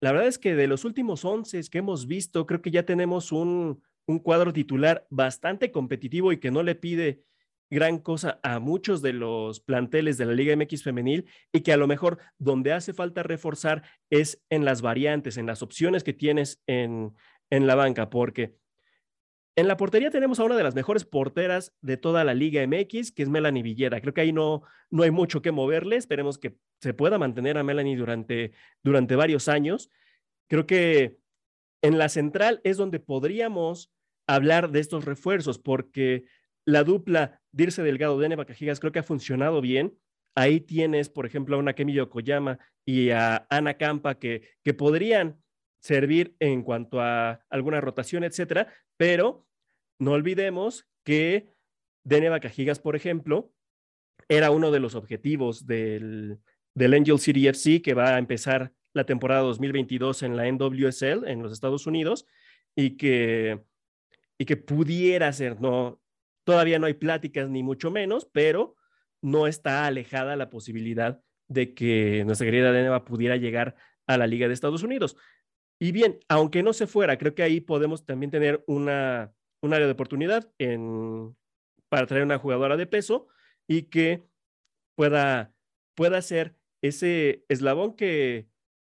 la 0.00 0.12
verdad 0.12 0.28
es 0.28 0.38
que 0.38 0.54
de 0.54 0.66
los 0.66 0.84
últimos 0.84 1.24
11 1.24 1.62
que 1.70 1.78
hemos 1.78 2.06
visto, 2.06 2.46
creo 2.46 2.60
que 2.60 2.70
ya 2.70 2.84
tenemos 2.84 3.32
un 3.32 3.80
cuadro 4.22 4.52
titular 4.52 5.06
bastante 5.08 5.70
competitivo 5.70 6.32
y 6.32 6.40
que 6.40 6.50
no 6.50 6.62
le 6.62 6.74
pide 6.74 7.24
gran 7.72 7.98
cosa 8.00 8.38
a 8.42 8.58
muchos 8.58 9.00
de 9.00 9.14
los 9.14 9.60
planteles 9.60 10.18
de 10.18 10.26
la 10.26 10.34
Liga 10.34 10.54
MX 10.54 10.82
femenil 10.82 11.24
y 11.52 11.62
que 11.62 11.72
a 11.72 11.78
lo 11.78 11.86
mejor 11.86 12.18
donde 12.36 12.74
hace 12.74 12.92
falta 12.92 13.22
reforzar 13.22 13.82
es 14.10 14.44
en 14.50 14.66
las 14.66 14.82
variantes, 14.82 15.38
en 15.38 15.46
las 15.46 15.62
opciones 15.62 16.04
que 16.04 16.12
tienes 16.12 16.62
en, 16.66 17.14
en 17.48 17.66
la 17.66 17.74
banca, 17.74 18.10
porque 18.10 18.56
en 19.56 19.68
la 19.68 19.78
portería 19.78 20.10
tenemos 20.10 20.38
a 20.38 20.44
una 20.44 20.56
de 20.56 20.64
las 20.64 20.74
mejores 20.74 21.06
porteras 21.06 21.74
de 21.80 21.96
toda 21.96 22.24
la 22.24 22.34
Liga 22.34 22.62
MX, 22.66 23.10
que 23.10 23.22
es 23.22 23.30
Melanie 23.30 23.62
Villera. 23.62 24.02
Creo 24.02 24.12
que 24.12 24.20
ahí 24.20 24.32
no, 24.34 24.64
no 24.90 25.02
hay 25.02 25.10
mucho 25.10 25.40
que 25.40 25.50
moverle. 25.50 25.96
Esperemos 25.96 26.36
que 26.36 26.56
se 26.82 26.92
pueda 26.92 27.16
mantener 27.16 27.56
a 27.56 27.62
Melanie 27.62 27.96
durante, 27.96 28.52
durante 28.82 29.16
varios 29.16 29.48
años. 29.48 29.88
Creo 30.46 30.66
que 30.66 31.16
en 31.80 31.96
la 31.96 32.10
central 32.10 32.60
es 32.64 32.76
donde 32.76 33.00
podríamos 33.00 33.90
hablar 34.26 34.70
de 34.70 34.80
estos 34.80 35.06
refuerzos, 35.06 35.58
porque 35.58 36.24
la 36.64 36.84
dupla 36.84 37.40
Dirce 37.52 37.82
Delgado 37.82 38.18
de 38.18 38.28
Neva 38.28 38.44
Cajigas 38.44 38.80
creo 38.80 38.92
que 38.92 39.00
ha 39.00 39.04
funcionado 39.04 39.60
bien. 39.60 39.98
Ahí 40.34 40.60
tienes, 40.60 41.08
por 41.08 41.26
ejemplo, 41.26 41.56
a 41.56 41.58
una 41.58 41.74
Kemi 41.74 41.92
Yokoyama 41.92 42.58
y 42.84 43.10
a 43.10 43.46
Ana 43.50 43.74
Campa 43.74 44.18
que, 44.18 44.48
que 44.62 44.74
podrían 44.74 45.42
servir 45.80 46.36
en 46.38 46.62
cuanto 46.62 47.00
a 47.00 47.44
alguna 47.50 47.80
rotación, 47.80 48.24
etcétera, 48.24 48.72
pero 48.96 49.46
no 49.98 50.12
olvidemos 50.12 50.86
que 51.04 51.52
Deneva 52.04 52.40
Cajigas, 52.40 52.78
por 52.78 52.96
ejemplo, 52.96 53.52
era 54.28 54.50
uno 54.50 54.70
de 54.70 54.80
los 54.80 54.94
objetivos 54.94 55.66
del, 55.66 56.38
del 56.74 56.94
Angel 56.94 57.18
City 57.18 57.48
FC 57.48 57.82
que 57.82 57.94
va 57.94 58.14
a 58.14 58.18
empezar 58.18 58.72
la 58.94 59.04
temporada 59.04 59.42
2022 59.42 60.22
en 60.22 60.36
la 60.36 60.50
NWSL 60.50 61.26
en 61.26 61.42
los 61.42 61.52
Estados 61.52 61.86
Unidos 61.86 62.26
y 62.76 62.96
que, 62.96 63.60
y 64.38 64.44
que 64.44 64.56
pudiera 64.56 65.32
ser, 65.32 65.60
no, 65.60 66.01
todavía 66.44 66.78
no 66.78 66.86
hay 66.86 66.94
pláticas 66.94 67.48
ni 67.48 67.62
mucho 67.62 67.90
menos, 67.90 68.28
pero 68.32 68.76
no 69.22 69.46
está 69.46 69.86
alejada 69.86 70.36
la 70.36 70.50
posibilidad 70.50 71.22
de 71.48 71.74
que 71.74 72.24
nuestra 72.24 72.46
querida 72.46 72.72
Deneva 72.72 73.04
pudiera 73.04 73.36
llegar 73.36 73.76
a 74.06 74.16
la 74.16 74.26
Liga 74.26 74.48
de 74.48 74.54
Estados 74.54 74.82
Unidos. 74.82 75.16
Y 75.80 75.92
bien, 75.92 76.18
aunque 76.28 76.62
no 76.62 76.72
se 76.72 76.86
fuera, 76.86 77.18
creo 77.18 77.34
que 77.34 77.42
ahí 77.42 77.60
podemos 77.60 78.04
también 78.04 78.30
tener 78.30 78.62
una, 78.66 79.32
un 79.62 79.74
área 79.74 79.86
de 79.86 79.92
oportunidad 79.92 80.50
en, 80.58 81.36
para 81.88 82.06
traer 82.06 82.24
una 82.24 82.38
jugadora 82.38 82.76
de 82.76 82.86
peso 82.86 83.28
y 83.68 83.84
que 83.84 84.22
pueda, 84.94 85.52
pueda 85.94 86.22
ser 86.22 86.56
ese 86.82 87.44
eslabón 87.48 87.94
que, 87.96 88.48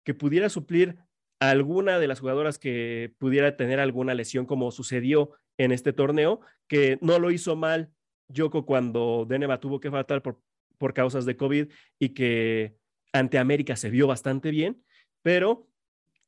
que 0.05 0.15
pudiera 0.15 0.49
suplir 0.49 0.99
a 1.41 1.51
alguna 1.51 1.99
de 1.99 2.09
las 2.09 2.21
jugadoras 2.21 2.59
que 2.59 3.15
pudiera 3.19 3.57
tener 3.57 3.81
alguna 3.81 4.15
lesión, 4.15 4.47
como 4.47 4.71
sucedió 4.71 5.33
en 5.59 5.73
este 5.73 5.93
torneo, 5.93 6.41
que 6.67 6.99
no 7.03 7.19
lo 7.19 7.31
hizo 7.31 7.57
mal 7.57 7.91
Yoko 8.29 8.65
cuando 8.65 9.27
Deneva 9.29 9.61
tuvo 9.61 9.81
que 9.81 9.91
faltar 9.91 10.23
por, 10.23 10.41
por 10.79 10.95
causas 10.95 11.27
de 11.27 11.37
COVID 11.37 11.69
y 11.99 12.11
que 12.11 12.77
ante 13.13 13.39
América 13.39 13.77
se 13.77 13.91
vio 13.91 14.07
bastante 14.07 14.51
bien, 14.51 14.83
pero 15.23 15.69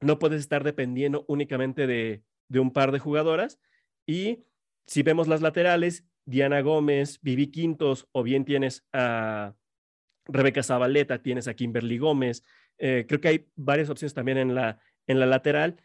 no 0.00 0.18
puedes 0.18 0.40
estar 0.40 0.64
dependiendo 0.64 1.24
únicamente 1.28 1.86
de, 1.86 2.22
un 2.58 2.72
par 2.72 2.92
de 2.92 2.98
jugadoras. 2.98 3.60
Y 4.06 4.44
si 4.86 5.02
vemos 5.02 5.28
las 5.28 5.42
laterales, 5.42 6.06
Diana 6.24 6.60
Gómez, 6.62 7.20
Vivi 7.22 7.48
Quintos, 7.48 8.08
o 8.12 8.22
bien 8.22 8.44
tienes 8.44 8.86
a 8.92 9.54
Rebeca 10.26 10.62
Zabaleta, 10.62 11.22
tienes 11.22 11.48
a 11.48 11.54
Kimberly 11.54 11.98
Gómez. 11.98 12.44
Eh, 12.78 13.04
creo 13.06 13.20
que 13.20 13.28
hay 13.28 13.48
varias 13.56 13.90
opciones 13.90 14.14
también 14.14 14.38
en 14.38 14.54
la, 14.54 14.80
en 15.06 15.20
la 15.20 15.26
lateral. 15.26 15.76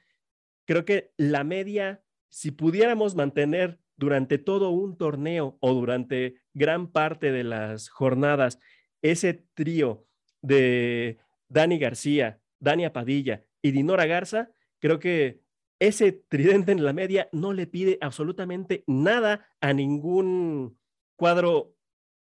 Creo 0.66 0.86
que 0.86 1.12
la 1.18 1.44
media, 1.44 2.04
si 2.36 2.52
pudiéramos 2.52 3.16
mantener 3.16 3.80
durante 3.96 4.38
todo 4.38 4.72
un 4.72 4.98
torneo 4.98 5.58
o 5.62 5.74
durante 5.74 6.36
gran 6.54 6.92
parte 6.92 7.32
de 7.32 7.46
las 7.46 7.88
jornadas, 7.88 8.60
ese 9.02 9.46
trío 9.54 10.06
de 10.42 11.18
Dani 11.48 11.80
García, 11.80 12.42
Dania 12.60 12.92
Padilla 12.92 13.46
y 13.62 13.72
Dinora 13.72 14.06
Garza, 14.06 14.52
creo 14.80 15.00
que 15.00 15.40
ese 15.80 16.12
tridente 16.12 16.74
en 16.74 16.84
la 16.84 16.92
media 16.92 17.30
no 17.32 17.54
le 17.54 17.68
pide 17.68 17.98
absolutamente 18.02 18.84
nada 18.86 19.48
a 19.62 19.72
ningún 19.72 20.78
cuadro 21.16 21.74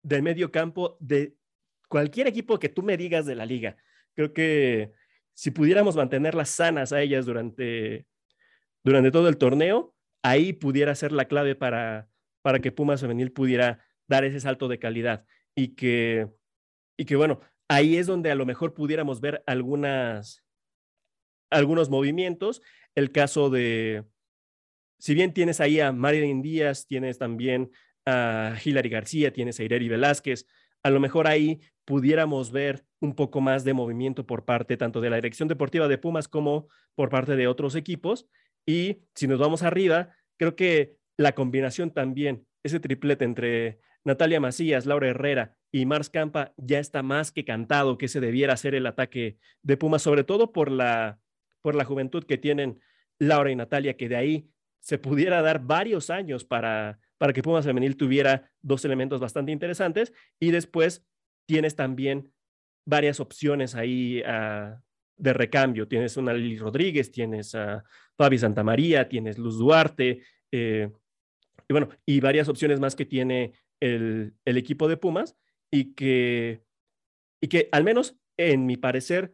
del 0.04 0.24
medio 0.24 0.54
campo 0.54 0.96
de 1.02 1.36
cualquier 1.90 2.28
equipo 2.28 2.60
que 2.60 2.70
tú 2.70 2.82
me 2.82 2.96
digas 2.96 3.26
de 3.26 3.36
la 3.36 3.46
liga. 3.46 3.76
Creo 4.14 4.32
que 4.32 4.94
si 5.34 5.52
pudiéramos 5.52 5.98
mantenerlas 5.98 6.50
sanas 6.50 6.94
a 6.94 7.02
ellas 7.02 7.26
durante, 7.26 8.08
durante 8.86 9.12
todo 9.12 9.28
el 9.28 9.38
torneo, 9.38 9.96
ahí 10.30 10.54
pudiera 10.54 10.94
ser 10.96 11.12
la 11.12 11.26
clave 11.26 11.56
para, 11.56 12.10
para 12.42 12.60
que 12.60 12.72
Pumas 12.72 13.02
Femenil 13.02 13.32
pudiera 13.32 13.86
dar 14.08 14.24
ese 14.26 14.40
salto 14.40 14.68
de 14.68 14.80
calidad 14.80 15.26
y 15.56 15.76
que, 15.76 16.28
y 16.98 17.06
que, 17.06 17.16
bueno, 17.16 17.42
ahí 17.68 17.98
es 17.98 18.08
donde 18.08 18.32
a 18.32 18.36
lo 18.36 18.46
mejor 18.46 18.74
pudiéramos 18.74 19.22
ver 19.22 19.44
algunas, 19.46 20.44
algunos 21.50 21.90
movimientos. 21.90 22.62
El 22.96 23.12
caso 23.12 23.50
de, 23.50 24.06
si 25.00 25.14
bien 25.14 25.34
tienes 25.34 25.62
ahí 25.62 25.80
a 25.80 25.92
Marilyn 25.92 26.42
Díaz, 26.42 26.88
tienes 26.88 27.18
también 27.18 27.72
a 28.06 28.56
Hilary 28.64 28.90
García, 28.90 29.34
tienes 29.34 29.60
a 29.60 29.64
Ireri 29.64 29.90
Velázquez, 29.90 30.46
a 30.84 30.90
lo 30.90 31.00
mejor 31.00 31.28
ahí 31.28 31.60
pudiéramos 31.86 32.52
ver 32.52 32.86
un 33.00 33.14
poco 33.16 33.42
más 33.42 33.64
de 33.64 33.74
movimiento 33.74 34.26
por 34.26 34.46
parte 34.46 34.78
tanto 34.78 35.02
de 35.02 35.10
la 35.10 35.18
dirección 35.18 35.48
deportiva 35.48 35.88
de 35.88 35.98
Pumas 35.98 36.28
como 36.28 36.68
por 36.96 37.10
parte 37.10 37.36
de 37.36 37.48
otros 37.48 37.76
equipos. 37.76 38.28
Y 38.66 39.04
si 39.16 39.28
nos 39.28 39.40
vamos 39.40 39.64
arriba, 39.64 40.16
creo 40.38 40.56
que 40.56 40.98
la 41.18 41.34
combinación 41.34 41.92
también, 41.92 42.46
ese 42.64 42.80
triplete 42.80 43.26
entre 43.26 43.80
Natalia 44.04 44.40
Macías, 44.40 44.86
Laura 44.86 45.10
Herrera 45.10 45.58
y 45.72 45.86
Mars 45.86 46.10
Campa 46.10 46.54
ya 46.58 46.80
está 46.80 47.04
más 47.04 47.32
que 47.32 47.44
cantado 47.44 47.98
que 47.98 48.06
ese 48.06 48.20
debiera 48.20 48.56
ser 48.56 48.76
el 48.76 48.86
ataque 48.86 49.38
de 49.64 49.78
Pumas, 49.78 50.02
sobre 50.02 50.24
todo 50.24 50.54
por 50.54 50.72
la, 50.72 51.20
por 51.62 51.76
la 51.76 51.86
juventud 51.86 52.24
que 52.24 52.38
tienen 52.38 52.80
Laura 53.20 53.52
y 53.52 53.56
Natalia, 53.56 53.98
que 53.98 54.10
de 54.10 54.16
ahí 54.16 54.50
se 54.80 54.98
pudiera 54.98 55.42
dar 55.42 55.60
varios 55.60 56.10
años 56.10 56.46
para, 56.46 57.00
para 57.18 57.34
que 57.34 57.42
Pumas 57.42 57.66
Femenil 57.66 57.98
tuviera 57.98 58.50
dos 58.62 58.86
elementos 58.86 59.20
bastante 59.20 59.52
interesantes 59.52 60.14
y 60.40 60.52
después 60.52 61.06
tienes 61.46 61.76
también 61.76 62.32
varias 62.86 63.20
opciones 63.20 63.76
ahí 63.76 64.22
ah, 64.26 64.82
de 65.18 65.34
recambio. 65.34 65.88
Tienes 65.88 66.18
una 66.18 66.34
Lili 66.34 66.58
Rodríguez, 66.58 67.12
tienes 67.12 67.56
a 67.56 67.84
Fabi 68.16 68.38
Santamaría, 68.38 69.10
tienes 69.10 69.38
Luz 69.38 69.58
Duarte, 69.58 70.22
eh, 70.52 70.90
y 71.68 71.74
bueno, 71.74 71.90
y 72.06 72.20
varias 72.20 72.48
opciones 72.48 72.80
más 72.80 72.96
que 72.96 73.06
tiene 73.06 73.54
el, 73.80 74.34
equipo 74.46 74.88
de 74.88 74.98
Pumas 74.98 75.36
y 75.70 75.94
que, 75.94 76.64
y 77.42 77.48
que 77.48 77.70
al 77.72 77.84
menos 77.84 78.18
en 78.38 78.66
mi 78.66 78.78
parecer 78.78 79.34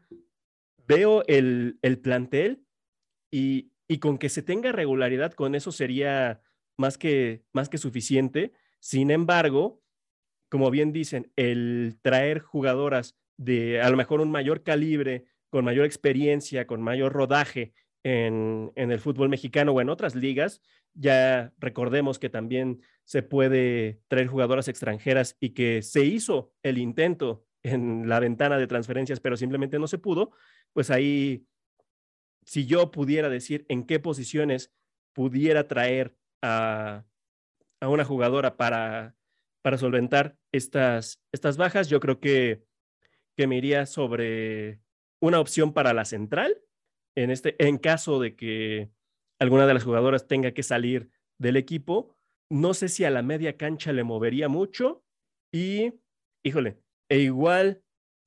veo 0.87 1.23
el, 1.27 1.77
el 1.81 1.99
plantel 1.99 2.65
y, 3.31 3.71
y 3.87 3.99
con 3.99 4.17
que 4.17 4.29
se 4.29 4.41
tenga 4.41 4.71
regularidad 4.71 5.33
con 5.33 5.55
eso 5.55 5.71
sería 5.71 6.41
más 6.77 6.97
que, 6.97 7.43
más 7.53 7.69
que 7.69 7.77
suficiente. 7.77 8.53
Sin 8.79 9.11
embargo, 9.11 9.81
como 10.49 10.71
bien 10.71 10.91
dicen, 10.91 11.31
el 11.35 11.97
traer 12.01 12.39
jugadoras 12.39 13.17
de 13.37 13.81
a 13.81 13.89
lo 13.89 13.97
mejor 13.97 14.21
un 14.21 14.31
mayor 14.31 14.63
calibre, 14.63 15.25
con 15.53 15.65
mayor 15.65 15.85
experiencia, 15.85 16.65
con 16.65 16.81
mayor 16.81 17.13
rodaje 17.13 17.75
en, 18.01 18.71
en, 18.73 18.91
el 18.91 18.99
fútbol 18.99 19.29
mexicano 19.29 19.71
o 19.71 19.81
en 19.81 19.89
otras 19.89 20.15
ligas, 20.15 20.63
ya 20.95 21.53
recordemos 21.59 22.17
que 22.17 22.27
también 22.27 22.81
se 23.05 23.21
puede 23.21 23.99
traer 24.07 24.25
jugadoras 24.25 24.67
extranjeras 24.67 25.37
y 25.39 25.51
que 25.51 25.83
se 25.83 26.05
hizo 26.05 26.51
el 26.63 26.79
intento 26.79 27.45
en 27.61 28.09
la 28.09 28.19
ventana 28.19 28.57
de 28.57 28.65
transferencias, 28.65 29.19
pero 29.19 29.37
simplemente 29.37 29.77
no 29.77 29.85
se 29.85 29.99
pudo, 29.99 30.31
pues 30.73 30.89
ahí, 30.89 31.45
si 32.43 32.65
yo 32.65 32.89
pudiera 32.89 33.29
decir 33.29 33.63
en 33.69 33.85
qué 33.85 33.99
posiciones 33.99 34.73
pudiera 35.13 35.67
traer 35.67 36.15
a, 36.41 37.05
una 37.79 38.05
jugadora 38.05 38.57
para, 38.57 39.15
para 39.61 39.77
solventar 39.77 40.35
estas, 40.51 41.21
estas 41.31 41.57
bajas, 41.57 41.89
yo 41.89 41.99
creo 41.99 42.19
que, 42.19 42.63
que 43.37 43.45
me 43.45 43.57
iría 43.57 43.85
sobre 43.85 44.82
una 45.23 45.39
opción 45.39 45.71
para 45.71 45.93
la 45.93 46.03
central, 46.03 46.61
en, 47.15 47.31
este, 47.31 47.55
en 47.65 47.77
caso 47.77 48.19
de 48.19 48.35
que 48.35 48.91
alguna 49.39 49.65
de 49.65 49.73
las 49.73 49.85
jugadoras 49.85 50.27
tenga 50.27 50.51
que 50.51 50.63
salir 50.63 51.09
del 51.39 51.55
equipo. 51.55 52.17
No 52.51 52.73
sé 52.73 52.89
si 52.89 53.05
a 53.05 53.09
la 53.09 53.21
media 53.21 53.55
cancha 53.55 53.93
le 53.93 54.03
movería 54.03 54.49
mucho 54.49 55.01
y, 55.49 55.93
híjole, 56.43 56.77
e 57.09 57.19
igual 57.19 57.83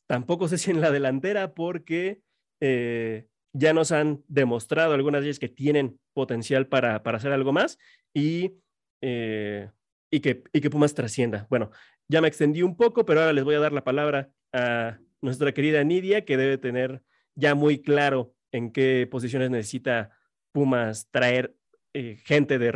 tampoco 0.09 0.49
sé 0.49 0.57
si 0.57 0.71
en 0.71 0.81
la 0.81 0.91
delantera 0.91 1.53
porque 1.53 2.23
eh, 2.63 3.29
ya 3.53 3.75
nos 3.75 3.93
han 3.93 4.25
demostrado 4.27 4.95
algunas 4.95 5.21
de 5.21 5.29
ellas 5.29 5.39
que 5.39 5.51
tienen 5.51 6.01
potencial 6.15 6.67
para, 6.67 7.03
para 7.03 7.19
hacer 7.19 7.31
algo 7.31 7.53
más 7.53 7.79
y, 8.15 8.55
eh, 9.03 9.71
y, 10.11 10.21
que, 10.21 10.45
y 10.51 10.63
que 10.63 10.71
Pumas 10.71 10.95
trascienda. 10.95 11.47
Bueno, 11.51 11.71
ya 12.09 12.23
me 12.23 12.29
extendí 12.29 12.63
un 12.63 12.75
poco, 12.75 13.05
pero 13.05 13.21
ahora 13.21 13.35
les 13.35 13.45
voy 13.45 13.55
a 13.55 13.61
dar 13.61 13.75
la 13.75 13.85
palabra 13.85 14.31
a 14.55 14.99
nuestra 15.27 15.53
querida 15.53 15.83
Nidia, 15.85 16.25
que 16.25 16.37
debe 16.37 16.57
tener 16.57 17.03
ya 17.35 17.55
muy 17.55 17.83
claro 17.83 18.35
en 18.53 18.73
qué 18.73 19.07
posiciones 19.11 19.51
necesita 19.51 20.17
Pumas 20.53 21.11
traer 21.11 21.55
eh, 21.93 22.17
gente 22.25 22.59
de, 22.59 22.67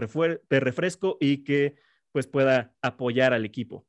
de 0.51 0.61
refresco 0.61 1.17
y 1.19 1.45
que 1.45 1.77
pues 2.13 2.27
pueda 2.27 2.75
apoyar 2.83 3.33
al 3.33 3.47
equipo. 3.47 3.87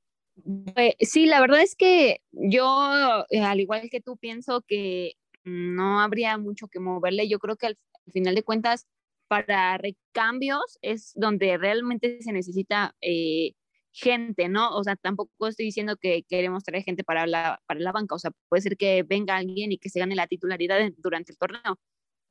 Pues, 0.73 0.93
sí, 0.99 1.25
la 1.25 1.41
verdad 1.41 1.61
es 1.61 1.75
que 1.75 2.21
yo, 2.31 3.25
eh, 3.29 3.41
al 3.41 3.59
igual 3.59 3.89
que 3.89 3.99
tú, 3.99 4.15
pienso 4.15 4.61
que 4.61 5.13
no 5.43 5.99
habría 5.99 6.37
mucho 6.37 6.67
que 6.67 6.79
moverle. 6.79 7.27
Yo 7.27 7.39
creo 7.39 7.57
que 7.57 7.67
al 7.67 7.77
final 8.13 8.35
de 8.35 8.43
cuentas 8.43 8.87
para 9.27 9.77
recambios 9.77 10.77
es 10.81 11.13
donde 11.15 11.57
realmente 11.57 12.21
se 12.21 12.31
necesita 12.31 12.95
eh, 13.01 13.53
gente, 13.91 14.49
¿no? 14.49 14.75
O 14.75 14.83
sea, 14.83 14.95
tampoco 14.95 15.47
estoy 15.47 15.65
diciendo 15.65 15.97
que 15.97 16.23
queremos 16.23 16.63
traer 16.63 16.83
gente 16.83 17.03
para 17.03 17.27
la, 17.27 17.61
para 17.67 17.79
la 17.79 17.91
banca, 17.91 18.15
o 18.15 18.19
sea, 18.19 18.31
puede 18.49 18.61
ser 18.61 18.77
que 18.77 19.03
venga 19.03 19.35
alguien 19.37 19.71
y 19.71 19.77
que 19.77 19.89
se 19.89 19.99
gane 19.99 20.15
la 20.15 20.27
titularidad 20.27 20.79
durante 20.97 21.31
el 21.33 21.37
torneo, 21.37 21.79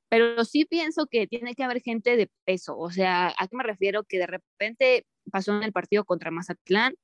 pero 0.08 0.44
sí 0.44 0.64
pienso 0.66 1.06
que 1.06 1.26
tiene 1.26 1.54
que 1.54 1.64
haber 1.64 1.82
gente 1.82 2.16
de 2.16 2.30
peso, 2.44 2.76
o 2.78 2.90
sea, 2.90 3.28
¿a 3.38 3.48
qué 3.48 3.56
me 3.56 3.64
refiero? 3.64 4.04
Que 4.04 4.18
de 4.18 4.26
repente 4.26 5.06
pasó 5.30 5.56
en 5.56 5.62
el 5.64 5.72
partido 5.72 6.04
contra 6.04 6.30
Mazatlán, 6.30 6.94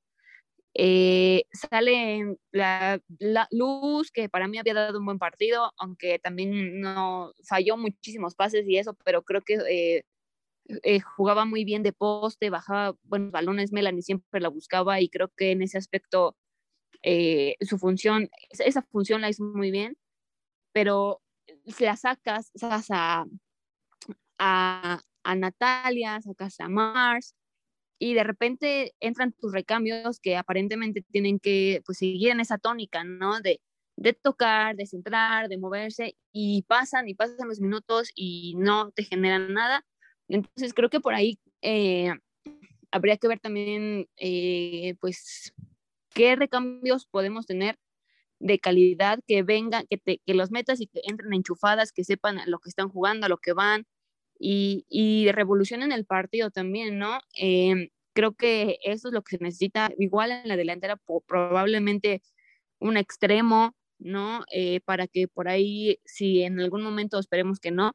eh, 0.79 1.45
sale 1.51 2.37
la, 2.51 3.01
Luz, 3.51 4.11
que 4.11 4.29
para 4.29 4.47
mí 4.47 4.59
había 4.59 4.75
dado 4.75 4.99
un 4.99 5.05
buen 5.05 5.17
partido, 5.17 5.73
aunque 5.77 6.19
también 6.19 6.79
no 6.81 7.33
falló 7.47 7.77
muchísimos 7.77 8.35
pases 8.35 8.67
y 8.67 8.77
eso, 8.77 8.95
pero 9.03 9.23
creo 9.23 9.41
que 9.41 9.55
eh, 9.69 10.03
eh, 10.83 10.99
jugaba 10.99 11.45
muy 11.45 11.63
bien 11.65 11.83
de 11.83 11.93
poste, 11.93 12.49
bajaba 12.49 12.95
buenos 13.03 13.31
balones, 13.31 13.71
Melanie 13.71 14.01
siempre 14.01 14.41
la 14.41 14.49
buscaba 14.49 15.01
y 15.01 15.09
creo 15.09 15.29
que 15.35 15.51
en 15.51 15.61
ese 15.61 15.77
aspecto 15.77 16.35
su 17.61 17.77
función, 17.77 18.29
esa 18.49 18.81
función 18.81 19.21
la 19.21 19.29
hizo 19.29 19.43
muy 19.43 19.71
bien, 19.71 19.97
pero 20.73 21.21
si 21.65 21.85
la 21.85 21.95
sacas, 21.95 22.51
sacas 22.55 22.87
a, 22.89 23.25
a, 24.37 25.01
a 25.23 25.35
Natalia, 25.35 26.21
sacas 26.21 26.59
a 26.59 26.67
Mars, 26.67 27.35
y 27.99 28.13
de 28.13 28.23
repente 28.23 28.93
entran 28.99 29.33
tus 29.33 29.51
recambios 29.51 30.19
que 30.19 30.37
aparentemente 30.37 31.03
tienen 31.11 31.39
que 31.39 31.81
pues, 31.85 31.97
seguir 31.97 32.31
en 32.31 32.39
esa 32.39 32.57
tónica, 32.57 33.03
¿no? 33.03 33.39
De, 33.41 33.61
de 33.95 34.13
tocar, 34.13 34.75
de 34.75 34.85
centrar, 34.85 35.49
de 35.49 35.57
moverse 35.57 36.15
y 36.31 36.61
pasan 36.63 37.09
y 37.09 37.15
pasan 37.15 37.47
los 37.47 37.59
minutos 37.59 38.11
y 38.15 38.53
no 38.57 38.91
te 38.91 39.03
generan 39.03 39.53
nada. 39.53 39.85
Entonces 40.27 40.73
creo 40.73 40.89
que 40.89 40.99
por 40.99 41.13
ahí 41.13 41.39
eh, 41.61 42.11
habría 42.91 43.17
que 43.17 43.27
ver 43.27 43.39
también 43.39 44.07
eh, 44.17 44.95
pues 44.99 45.53
qué 46.13 46.35
recambios 46.35 47.05
podemos 47.05 47.45
tener 47.45 47.77
de 48.39 48.59
calidad 48.59 49.19
que 49.27 49.43
vengan, 49.43 49.85
que, 49.89 49.97
te, 49.97 50.21
que 50.25 50.33
los 50.33 50.51
metas 50.51 50.79
y 50.81 50.87
que 50.87 51.01
entren 51.03 51.33
enchufadas, 51.33 51.91
que 51.91 52.03
sepan 52.03 52.39
lo 52.47 52.59
que 52.59 52.69
están 52.69 52.89
jugando, 52.89 53.25
a 53.25 53.29
lo 53.29 53.37
que 53.37 53.53
van, 53.53 53.85
y, 54.39 54.85
y 54.89 55.31
revolucionen 55.31 55.91
el 55.91 56.05
partido 56.05 56.51
también, 56.51 56.99
¿no? 56.99 57.19
Em, 57.35 57.89
creo 58.13 58.33
que 58.33 58.79
eso 58.83 59.09
es 59.09 59.13
lo 59.13 59.23
que 59.23 59.37
se 59.37 59.43
necesita, 59.43 59.91
igual 59.97 60.31
en 60.31 60.47
la 60.47 60.57
delantera, 60.57 60.99
probablemente 61.27 62.21
un 62.79 62.97
extremo, 62.97 63.75
¿no? 63.99 64.43
Eh, 64.51 64.81
para 64.81 65.07
que 65.07 65.27
por 65.27 65.47
ahí, 65.47 65.99
si 66.05 66.43
en 66.43 66.59
algún 66.59 66.83
momento 66.83 67.19
esperemos 67.19 67.59
que 67.59 67.71
no, 67.71 67.93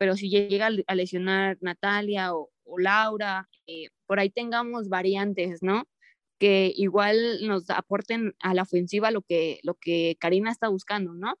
pero 0.00 0.16
si 0.16 0.30
llega 0.30 0.70
a 0.86 0.94
lesionar 0.94 1.58
Natalia 1.60 2.34
o, 2.34 2.50
Laura, 2.78 3.50
eh, 3.66 3.88
por 4.06 4.18
ahí 4.18 4.30
tengamos 4.30 4.88
variantes, 4.88 5.62
¿no? 5.62 5.84
Que 6.38 6.72
igual 6.74 7.46
nos 7.46 7.68
aporten 7.68 8.34
a 8.40 8.54
la 8.54 8.62
ofensiva 8.62 9.10
lo 9.10 9.20
que, 9.20 9.60
lo 9.62 9.74
que 9.74 10.16
Karina 10.18 10.50
está 10.50 10.68
buscando, 10.68 11.12
¿no? 11.12 11.34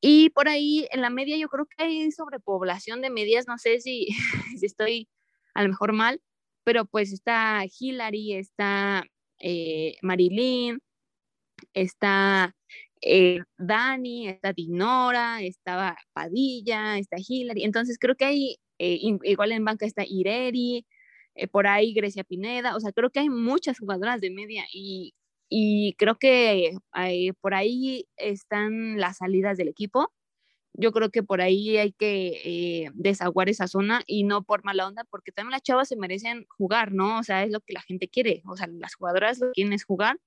Y 0.00 0.30
por 0.30 0.48
ahí 0.48 0.88
en 0.92 1.02
la 1.02 1.10
media 1.10 1.36
yo 1.36 1.48
creo 1.50 1.66
que 1.66 1.84
hay 1.84 2.10
sobrepoblación 2.10 3.02
de 3.02 3.10
medias, 3.10 3.46
no 3.46 3.58
sé 3.58 3.80
si, 3.80 4.08
estoy 4.62 5.06
a 5.52 5.62
lo 5.62 5.68
mejor 5.68 5.92
mal, 5.92 6.22
pero 6.64 6.86
pues 6.86 7.12
está 7.12 7.66
Hillary, 7.78 8.32
está 8.32 9.04
eh, 9.40 9.96
Marilyn, 10.00 10.80
está 11.74 12.56
eh, 13.02 13.40
Dani, 13.58 14.28
está 14.28 14.52
Dinora, 14.52 15.42
estaba 15.42 15.96
Padilla, 16.12 16.98
está 16.98 17.16
Hillary. 17.18 17.64
Entonces 17.64 17.98
creo 18.00 18.16
que 18.16 18.24
hay, 18.24 18.56
eh, 18.78 18.98
igual 19.24 19.52
en 19.52 19.64
banca 19.64 19.86
está 19.86 20.04
Ireri, 20.06 20.86
eh, 21.34 21.48
por 21.48 21.66
ahí 21.66 21.94
Grecia 21.94 22.24
Pineda, 22.24 22.76
o 22.76 22.80
sea, 22.80 22.92
creo 22.92 23.10
que 23.10 23.20
hay 23.20 23.28
muchas 23.30 23.78
jugadoras 23.78 24.20
de 24.20 24.30
media 24.30 24.64
y, 24.72 25.14
y 25.48 25.94
creo 25.94 26.18
que 26.18 26.72
por 27.40 27.54
ahí 27.54 28.06
están 28.16 28.98
las 28.98 29.18
salidas 29.18 29.56
del 29.58 29.68
equipo. 29.68 30.12
Yo 30.74 30.92
creo 30.92 31.10
que 31.10 31.22
por 31.24 31.40
ahí 31.40 31.76
hay 31.78 31.92
que 31.92 32.90
desaguar 32.94 33.48
esa 33.48 33.68
zona 33.68 34.02
y 34.06 34.24
no 34.24 34.44
por 34.44 34.64
mala 34.64 34.86
onda, 34.86 35.04
porque 35.10 35.32
también 35.32 35.52
las 35.52 35.62
chavas 35.62 35.88
se 35.88 35.96
merecen 35.96 36.46
jugar, 36.48 36.92
¿no? 36.92 37.18
O 37.18 37.22
sea, 37.24 37.44
es 37.44 37.52
lo 37.52 37.60
que 37.60 37.72
la 37.74 37.82
gente 37.82 38.08
quiere, 38.08 38.42
o 38.46 38.56
sea, 38.56 38.68
las 38.68 38.94
jugadoras 38.94 39.40
lo 39.40 39.52
quieren 39.52 39.72
es 39.72 39.84
jugar 39.84 40.18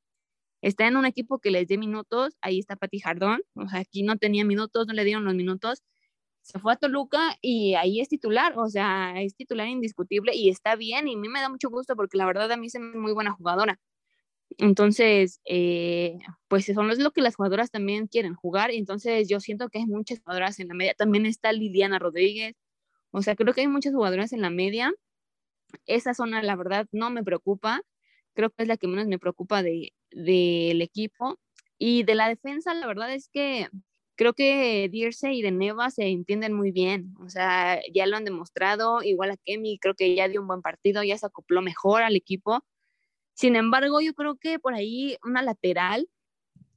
está 0.62 0.88
en 0.88 0.98
un 0.98 1.06
equipo 1.06 1.40
que 1.40 1.52
les 1.52 1.68
dé 1.68 1.78
minutos, 1.78 2.38
ahí 2.42 2.60
está 2.60 2.76
Pati 2.76 3.00
Jardón, 3.00 3.42
o 3.56 3.68
sea, 3.68 3.80
aquí 3.80 4.04
no 4.04 4.18
tenía 4.18 4.46
minutos, 4.46 4.88
no 4.88 4.94
le 4.94 5.04
dieron 5.04 5.26
los 5.26 5.36
minutos, 5.36 5.84
se 6.42 6.60
fue 6.60 6.74
a 6.74 6.76
Toluca 6.78 7.38
y 7.42 7.76
ahí 7.76 8.00
es 8.02 8.10
titular, 8.10 8.58
o 8.58 8.68
sea, 8.70 9.22
es 9.22 9.36
titular 9.36 9.68
indiscutible 9.68 10.36
y 10.36 10.50
está 10.50 10.76
bien 10.76 11.08
y 11.08 11.16
a 11.16 11.18
mí 11.18 11.30
me 11.30 11.42
da 11.42 11.50
mucho 11.50 11.70
gusto 11.70 11.96
porque 11.96 12.18
la 12.18 12.26
verdad 12.26 12.52
a 12.52 12.58
mí 12.58 12.68
me 12.80 12.98
muy 12.98 13.14
buena 13.14 13.32
jugadora. 13.32 13.80
Entonces, 14.58 15.40
eh, 15.46 16.18
pues 16.48 16.68
eso 16.70 16.82
es 16.90 17.00
lo 17.00 17.12
que 17.12 17.22
las 17.22 17.36
jugadoras 17.36 17.72
también 17.72 18.08
quieren 18.08 18.36
jugar. 18.36 18.72
Entonces, 18.72 19.30
yo 19.30 19.40
siento 19.40 19.70
que 19.70 19.80
hay 19.80 19.86
muchas 19.86 20.20
jugadoras 20.20 20.60
en 20.60 20.68
la 20.68 20.74
media. 20.74 20.94
También 20.94 21.26
está 21.26 21.54
Liliana 21.54 22.00
Rodríguez. 22.00 22.56
O 23.12 23.22
sea, 23.22 23.36
creo 23.36 23.54
que 23.54 23.62
hay 23.62 23.68
muchas 23.68 23.94
jugadoras 23.94 24.34
en 24.34 24.42
la 24.42 24.50
media. 24.50 24.94
Esa 25.86 26.14
zona, 26.14 26.44
la 26.44 26.56
verdad, 26.56 26.88
no 26.92 27.10
me 27.12 27.24
preocupa 27.24 27.82
creo 28.34 28.50
que 28.50 28.64
es 28.64 28.68
la 28.68 28.78
que 28.78 28.88
menos 28.88 29.08
me 29.08 29.20
preocupa 29.20 29.64
del 30.12 30.80
de, 30.80 30.84
equipo. 30.84 31.40
Y 31.78 32.04
de 32.04 32.16
la 32.16 32.30
defensa, 32.30 32.74
la 32.74 32.88
verdad 32.88 33.14
es 33.14 33.30
que 33.30 33.68
creo 34.16 34.34
que 34.34 34.88
Dirce 34.90 35.34
y 35.34 35.42
de 35.42 35.52
Neva 35.52 35.90
se 35.90 36.08
entienden 36.08 36.54
muy 36.54 36.72
bien, 36.72 37.16
o 37.20 37.30
sea, 37.30 37.80
ya 37.92 38.06
lo 38.06 38.18
han 38.18 38.26
demostrado, 38.26 39.02
igual 39.02 39.32
a 39.32 39.38
Kemi, 39.38 39.80
creo 39.80 39.96
que 39.96 40.16
ya 40.16 40.28
dio 40.28 40.42
un 40.42 40.48
buen 40.48 40.62
partido, 40.62 41.04
ya 41.04 41.18
se 41.18 41.26
acopló 41.26 41.62
mejor 41.64 42.04
al 42.04 42.16
equipo. 42.16 42.64
Sin 43.34 43.56
embargo, 43.56 44.00
yo 44.02 44.14
creo 44.14 44.38
que 44.38 44.60
por 44.60 44.76
ahí 44.76 45.18
una 45.24 45.42
lateral, 45.42 46.08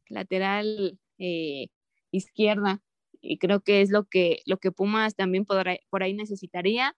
lateral 0.09 0.99
eh, 1.19 1.69
izquierda, 2.11 2.81
y 3.21 3.39
creo 3.39 3.61
que 3.61 3.83
es 3.83 3.91
lo 3.91 4.05
que, 4.05 4.41
lo 4.47 4.59
que 4.59 4.73
Pumas 4.73 5.15
también 5.15 5.45
por 5.45 5.67
por 5.91 6.03
ahí 6.03 6.15
necesitaría 6.15 6.97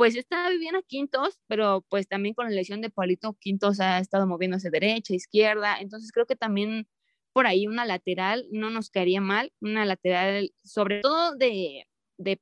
pues 0.00 0.16
está 0.16 0.48
Viviana 0.48 0.80
Quintos, 0.80 1.42
pero 1.46 1.84
pues 1.90 2.08
también 2.08 2.34
con 2.34 2.46
la 2.46 2.52
lesión 2.52 2.80
de 2.80 2.88
Paulito 2.88 3.36
Quintos 3.38 3.80
ha 3.80 3.98
estado 3.98 4.26
moviéndose 4.26 4.70
derecha, 4.70 5.12
izquierda, 5.12 5.78
entonces 5.78 6.10
creo 6.10 6.24
que 6.24 6.36
también 6.36 6.88
por 7.34 7.46
ahí 7.46 7.66
una 7.66 7.84
lateral 7.84 8.46
no 8.50 8.70
nos 8.70 8.88
caería 8.88 9.20
mal, 9.20 9.52
una 9.60 9.84
lateral 9.84 10.54
sobre 10.64 11.02
todo 11.02 11.36
de, 11.36 11.86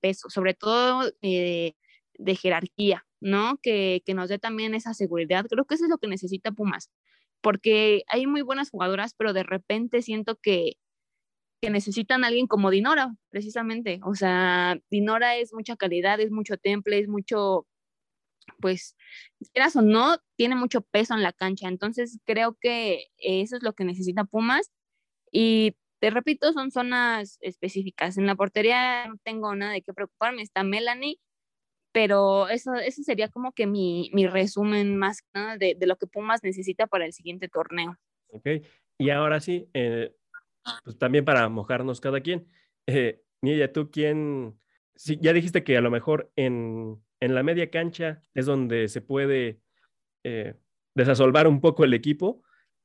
peso, 0.00 0.30
sobre 0.30 0.54
todo 0.54 1.10
eh, 1.20 1.72
de 2.14 2.36
jerarquía, 2.36 3.04
¿no? 3.18 3.58
Que, 3.60 4.04
que 4.06 4.14
nos 4.14 4.28
dé 4.28 4.38
también 4.38 4.76
esa 4.76 4.94
seguridad, 4.94 5.44
creo 5.50 5.64
que 5.64 5.74
eso 5.74 5.86
es 5.86 5.90
lo 5.90 5.98
que 5.98 6.06
necesita 6.06 6.52
Pumas, 6.52 6.92
porque 7.40 8.04
hay 8.06 8.28
muy 8.28 8.42
buenas 8.42 8.70
jugadoras, 8.70 9.14
pero 9.18 9.32
de 9.32 9.42
repente 9.42 10.02
siento 10.02 10.36
que 10.40 10.74
que 11.60 11.70
necesitan 11.70 12.24
a 12.24 12.28
alguien 12.28 12.46
como 12.46 12.70
Dinora, 12.70 13.14
precisamente. 13.30 14.00
O 14.04 14.14
sea, 14.14 14.78
Dinora 14.90 15.36
es 15.36 15.52
mucha 15.52 15.76
calidad, 15.76 16.20
es 16.20 16.30
mucho 16.30 16.56
temple, 16.56 16.98
es 16.98 17.08
mucho, 17.08 17.66
pues, 18.60 18.96
quieras 19.52 19.76
o 19.76 19.82
no, 19.82 20.18
tiene 20.36 20.54
mucho 20.54 20.82
peso 20.82 21.14
en 21.14 21.22
la 21.22 21.32
cancha. 21.32 21.68
Entonces, 21.68 22.18
creo 22.24 22.56
que 22.60 23.06
eso 23.18 23.56
es 23.56 23.62
lo 23.62 23.72
que 23.72 23.84
necesita 23.84 24.24
Pumas. 24.24 24.70
Y 25.32 25.76
te 26.00 26.10
repito, 26.10 26.52
son 26.52 26.70
zonas 26.70 27.38
específicas. 27.40 28.18
En 28.18 28.26
la 28.26 28.36
portería 28.36 29.06
no 29.08 29.16
tengo 29.24 29.54
nada 29.54 29.72
de 29.72 29.82
qué 29.82 29.92
preocuparme, 29.92 30.42
está 30.42 30.62
Melanie, 30.62 31.18
pero 31.92 32.48
eso, 32.48 32.74
eso 32.74 33.02
sería 33.02 33.28
como 33.28 33.52
que 33.52 33.66
mi, 33.66 34.10
mi 34.12 34.26
resumen 34.26 34.96
más 34.96 35.24
de, 35.58 35.76
lo 35.80 35.96
que 35.96 36.06
Pumas 36.06 36.42
necesita 36.44 36.86
para 36.86 37.04
el 37.04 37.12
siguiente 37.12 37.48
torneo. 37.48 37.96
Ok, 38.28 38.46
y 38.98 39.10
ahora 39.10 39.40
sí, 39.40 39.68
eh, 39.74 40.14
pues 40.84 40.98
también 40.98 41.24
para 41.24 41.48
mojarnos 41.48 42.00
cada 42.00 42.20
quien. 42.20 42.46
Eh, 42.86 43.22
¿tú 43.72 43.90
quién? 43.90 44.58
Sí, 44.94 45.18
ya 45.20 45.32
dijiste 45.32 45.64
que 45.64 45.76
a 45.76 45.80
lo 45.80 45.90
mejor 45.90 46.32
en, 46.36 47.00
en 47.20 47.34
la 47.34 47.42
media 47.42 47.70
cancha 47.70 48.22
es 48.34 48.46
donde 48.46 48.88
se 48.88 49.00
puede 49.00 49.60
eh, 50.24 50.54
desasolvar 50.94 51.46
un 51.46 51.60
poco 51.60 51.84
el 51.84 51.94
equipo. 51.94 52.42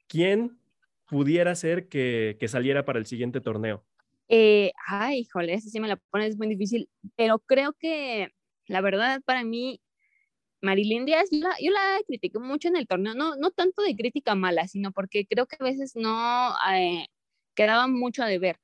¿Quién 0.08 0.60
pudiera 1.06 1.56
ser 1.56 1.88
que, 1.90 2.38
que 2.40 2.48
saliera 2.48 2.86
para 2.86 3.00
el 3.00 3.06
siguiente 3.06 3.42
torneo? 3.42 3.86
Eh, 4.28 4.72
ay, 4.88 5.20
híjole, 5.20 5.54
esa 5.54 5.70
sí 5.70 5.80
me 5.80 5.88
la 5.88 5.98
pones 5.98 6.38
muy 6.38 6.48
difícil, 6.48 6.90
pero 7.16 7.40
creo 7.40 7.74
que 7.74 8.30
la 8.68 8.82
verdad 8.82 9.22
para 9.26 9.44
mí, 9.44 9.82
Marilyn 10.62 11.06
Díaz, 11.06 11.30
yo 11.32 11.40
la, 11.40 11.56
yo 11.60 12.06
critiqué 12.08 12.40
mucho 12.40 12.70
en 12.70 12.78
el 12.78 12.88
torneo, 12.88 13.14
no, 13.14 13.36
no 13.36 13.52
tanto 13.52 13.82
de 13.82 13.96
crítica 13.96 14.34
mala, 14.34 14.68
sino 14.68 14.92
porque 14.92 15.28
creo 15.28 15.46
que 15.46 15.58
a 15.60 15.64
veces 15.64 15.96
no, 15.96 16.54
eh, 16.74 17.08
quedaba 17.56 17.88
mucho 17.88 18.24
a 18.24 18.28
deber. 18.28 18.58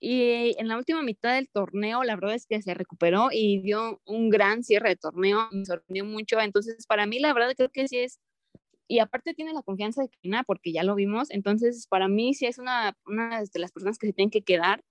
Y 0.00 0.56
en 0.58 0.66
la 0.68 0.76
última 0.76 1.02
mitad 1.02 1.34
del 1.34 1.48
torneo, 1.48 2.02
la 2.02 2.16
verdad 2.16 2.34
es 2.34 2.46
que 2.46 2.60
se 2.60 2.74
recuperó 2.74 3.28
y 3.32 3.60
dio 3.62 4.00
un 4.04 4.30
gran 4.30 4.64
cierre 4.64 4.90
de 4.90 4.96
torneo, 4.96 5.48
me 5.52 5.64
sorprendió 5.64 6.04
mucho. 6.04 6.40
Entonces, 6.40 6.86
para 6.86 7.06
mí, 7.06 7.20
la 7.20 7.32
verdad 7.32 7.54
creo 7.56 7.70
que 7.70 7.86
sí 7.86 7.98
es, 7.98 8.18
y 8.88 8.98
aparte 8.98 9.32
tiene 9.32 9.52
la 9.52 9.62
confianza 9.62 10.02
de 10.02 10.08
Karina 10.08 10.44
porque 10.44 10.72
ya 10.72 10.82
lo 10.82 10.94
vimos, 10.94 11.30
entonces 11.30 11.86
para 11.86 12.08
mí 12.08 12.34
sí 12.34 12.46
es 12.46 12.58
una, 12.58 12.96
una 13.06 13.40
de 13.40 13.58
las 13.60 13.72
personas 13.72 13.96
que 13.96 14.08
se 14.08 14.12
tienen 14.12 14.30
que 14.30 14.42
quedar. 14.42 14.84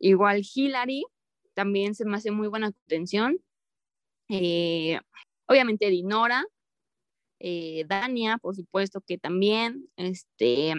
Igual 0.00 0.42
Hillary, 0.54 1.04
también 1.54 1.94
se 1.94 2.04
me 2.04 2.16
hace 2.16 2.32
muy 2.32 2.48
buena 2.48 2.72
contención. 2.72 3.38
Eh, 4.28 4.98
obviamente 5.46 5.90
Dinora, 5.90 6.44
eh, 7.38 7.84
Dania, 7.86 8.38
por 8.38 8.56
supuesto 8.56 9.00
que 9.00 9.16
también, 9.16 9.88
este, 9.96 10.74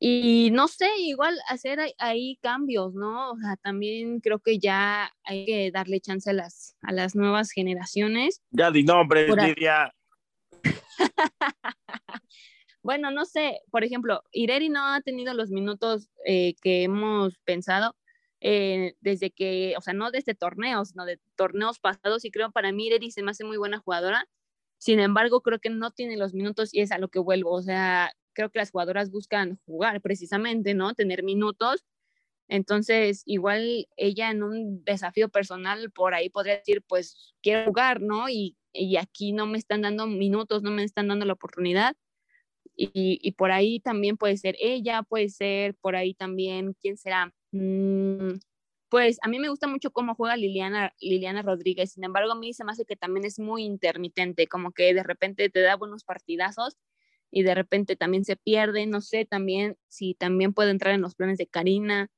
y 0.00 0.50
no 0.52 0.68
sé, 0.68 0.88
igual 0.98 1.36
hacer 1.48 1.80
ahí 1.98 2.36
cambios, 2.40 2.94
¿no? 2.94 3.32
O 3.32 3.38
sea, 3.38 3.56
también 3.56 4.20
creo 4.20 4.38
que 4.38 4.58
ya 4.58 5.12
hay 5.24 5.44
que 5.44 5.70
darle 5.72 6.00
chance 6.00 6.30
a 6.30 6.32
las, 6.32 6.76
a 6.82 6.92
las 6.92 7.16
nuevas 7.16 7.50
generaciones. 7.50 8.42
Ya 8.50 8.70
di 8.70 8.84
nombres, 8.84 9.34
Lidia. 9.34 9.92
bueno, 12.82 13.10
no 13.10 13.24
sé, 13.24 13.60
por 13.70 13.82
ejemplo, 13.82 14.22
Ireri 14.30 14.68
no 14.68 14.86
ha 14.86 15.00
tenido 15.00 15.34
los 15.34 15.50
minutos 15.50 16.08
eh, 16.24 16.54
que 16.62 16.84
hemos 16.84 17.36
pensado 17.38 17.96
eh, 18.40 18.94
desde 19.00 19.32
que, 19.32 19.74
o 19.76 19.80
sea, 19.80 19.94
no 19.94 20.12
de 20.12 20.18
este 20.18 20.34
torneo, 20.36 20.84
sino 20.84 21.06
de 21.06 21.18
torneos 21.34 21.80
pasados, 21.80 22.24
y 22.24 22.30
creo 22.30 22.52
para 22.52 22.70
mí 22.70 22.86
Ireri 22.86 23.10
se 23.10 23.24
me 23.24 23.32
hace 23.32 23.44
muy 23.44 23.56
buena 23.56 23.78
jugadora. 23.78 24.28
Sin 24.78 25.00
embargo, 25.00 25.40
creo 25.40 25.58
que 25.58 25.70
no 25.70 25.90
tiene 25.90 26.16
los 26.16 26.34
minutos 26.34 26.72
y 26.72 26.82
es 26.82 26.92
a 26.92 26.98
lo 26.98 27.08
que 27.08 27.18
vuelvo. 27.18 27.50
O 27.50 27.62
sea, 27.62 28.12
creo 28.38 28.50
que 28.50 28.60
las 28.60 28.70
jugadoras 28.70 29.10
buscan 29.10 29.58
jugar 29.66 30.00
precisamente, 30.00 30.72
¿no? 30.72 30.94
Tener 30.94 31.24
minutos. 31.24 31.84
Entonces, 32.46 33.22
igual 33.26 33.88
ella 33.96 34.30
en 34.30 34.44
un 34.44 34.84
desafío 34.84 35.28
personal 35.28 35.90
por 35.90 36.14
ahí 36.14 36.30
podría 36.30 36.58
decir, 36.58 36.84
pues 36.86 37.34
quiero 37.42 37.64
jugar, 37.64 38.00
¿no? 38.00 38.28
Y, 38.28 38.56
y 38.72 38.96
aquí 38.96 39.32
no 39.32 39.46
me 39.46 39.58
están 39.58 39.82
dando 39.82 40.06
minutos, 40.06 40.62
no 40.62 40.70
me 40.70 40.84
están 40.84 41.08
dando 41.08 41.26
la 41.26 41.32
oportunidad. 41.32 41.96
Y, 42.76 43.18
y, 43.20 43.32
por 43.32 43.50
ahí 43.50 43.80
también 43.80 44.16
puede 44.16 44.36
ser 44.36 44.54
ella, 44.60 45.02
puede 45.02 45.30
ser 45.30 45.74
por 45.74 45.96
ahí 45.96 46.14
también, 46.14 46.74
¿quién 46.80 46.96
será? 46.96 47.34
Mm, 47.50 48.34
pues 48.88 49.18
a 49.22 49.28
mí 49.28 49.40
me 49.40 49.48
gusta 49.48 49.66
mucho 49.66 49.90
cómo 49.90 50.14
juega 50.14 50.36
Liliana, 50.36 50.94
Liliana 51.00 51.42
Rodríguez, 51.42 51.92
sin 51.92 52.04
embargo 52.04 52.32
a 52.32 52.38
mí 52.38 52.54
se 52.54 52.64
me 52.64 52.70
hace 52.70 52.84
que 52.84 52.94
también 52.94 53.26
es 53.26 53.40
muy 53.40 53.64
intermitente, 53.64 54.46
como 54.46 54.70
que 54.70 54.94
de 54.94 55.02
repente 55.02 55.50
te 55.50 55.60
da 55.60 55.74
buenos 55.74 56.04
partidazos 56.04 56.76
y 57.30 57.42
de 57.42 57.54
repente 57.54 57.96
también 57.96 58.24
se 58.24 58.36
pierde, 58.36 58.86
no 58.86 59.00
sé, 59.00 59.24
también 59.26 59.76
si 59.88 60.14
también 60.14 60.52
puede 60.54 60.70
entrar 60.70 60.94
en 60.94 61.02
los 61.02 61.14
planes 61.14 61.38
de 61.38 61.46
Karina, 61.46 62.10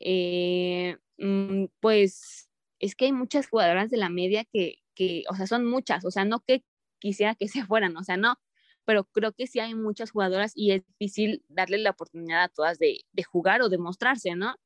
eh, 0.00 0.98
mm, 1.18 1.66
pues 1.80 2.50
es 2.80 2.94
que 2.94 3.06
hay 3.06 3.12
muchas 3.12 3.48
jugadoras 3.48 3.90
de 3.90 3.96
la 3.98 4.08
media 4.10 4.44
que, 4.44 4.76
que, 4.94 5.24
o 5.30 5.34
sea, 5.36 5.46
son 5.46 5.66
muchas, 5.66 6.04
o 6.04 6.10
sea, 6.10 6.24
no 6.24 6.40
que 6.40 6.64
quisiera 6.98 7.34
que 7.34 7.48
se 7.48 7.64
fueran, 7.64 7.96
o 7.96 8.04
sea, 8.04 8.16
no, 8.16 8.36
pero 8.84 9.04
creo 9.04 9.32
que 9.32 9.46
sí 9.46 9.60
hay 9.60 9.74
muchas 9.74 10.10
jugadoras 10.10 10.52
y 10.54 10.72
es 10.72 10.82
difícil 10.86 11.44
darle 11.48 11.78
la 11.78 11.90
oportunidad 11.90 12.44
a 12.44 12.48
todas 12.48 12.78
de, 12.78 13.00
de 13.12 13.24
jugar 13.24 13.62
o 13.62 13.68
de 13.68 13.78
mostrarse, 13.78 14.34
¿no? 14.36 14.56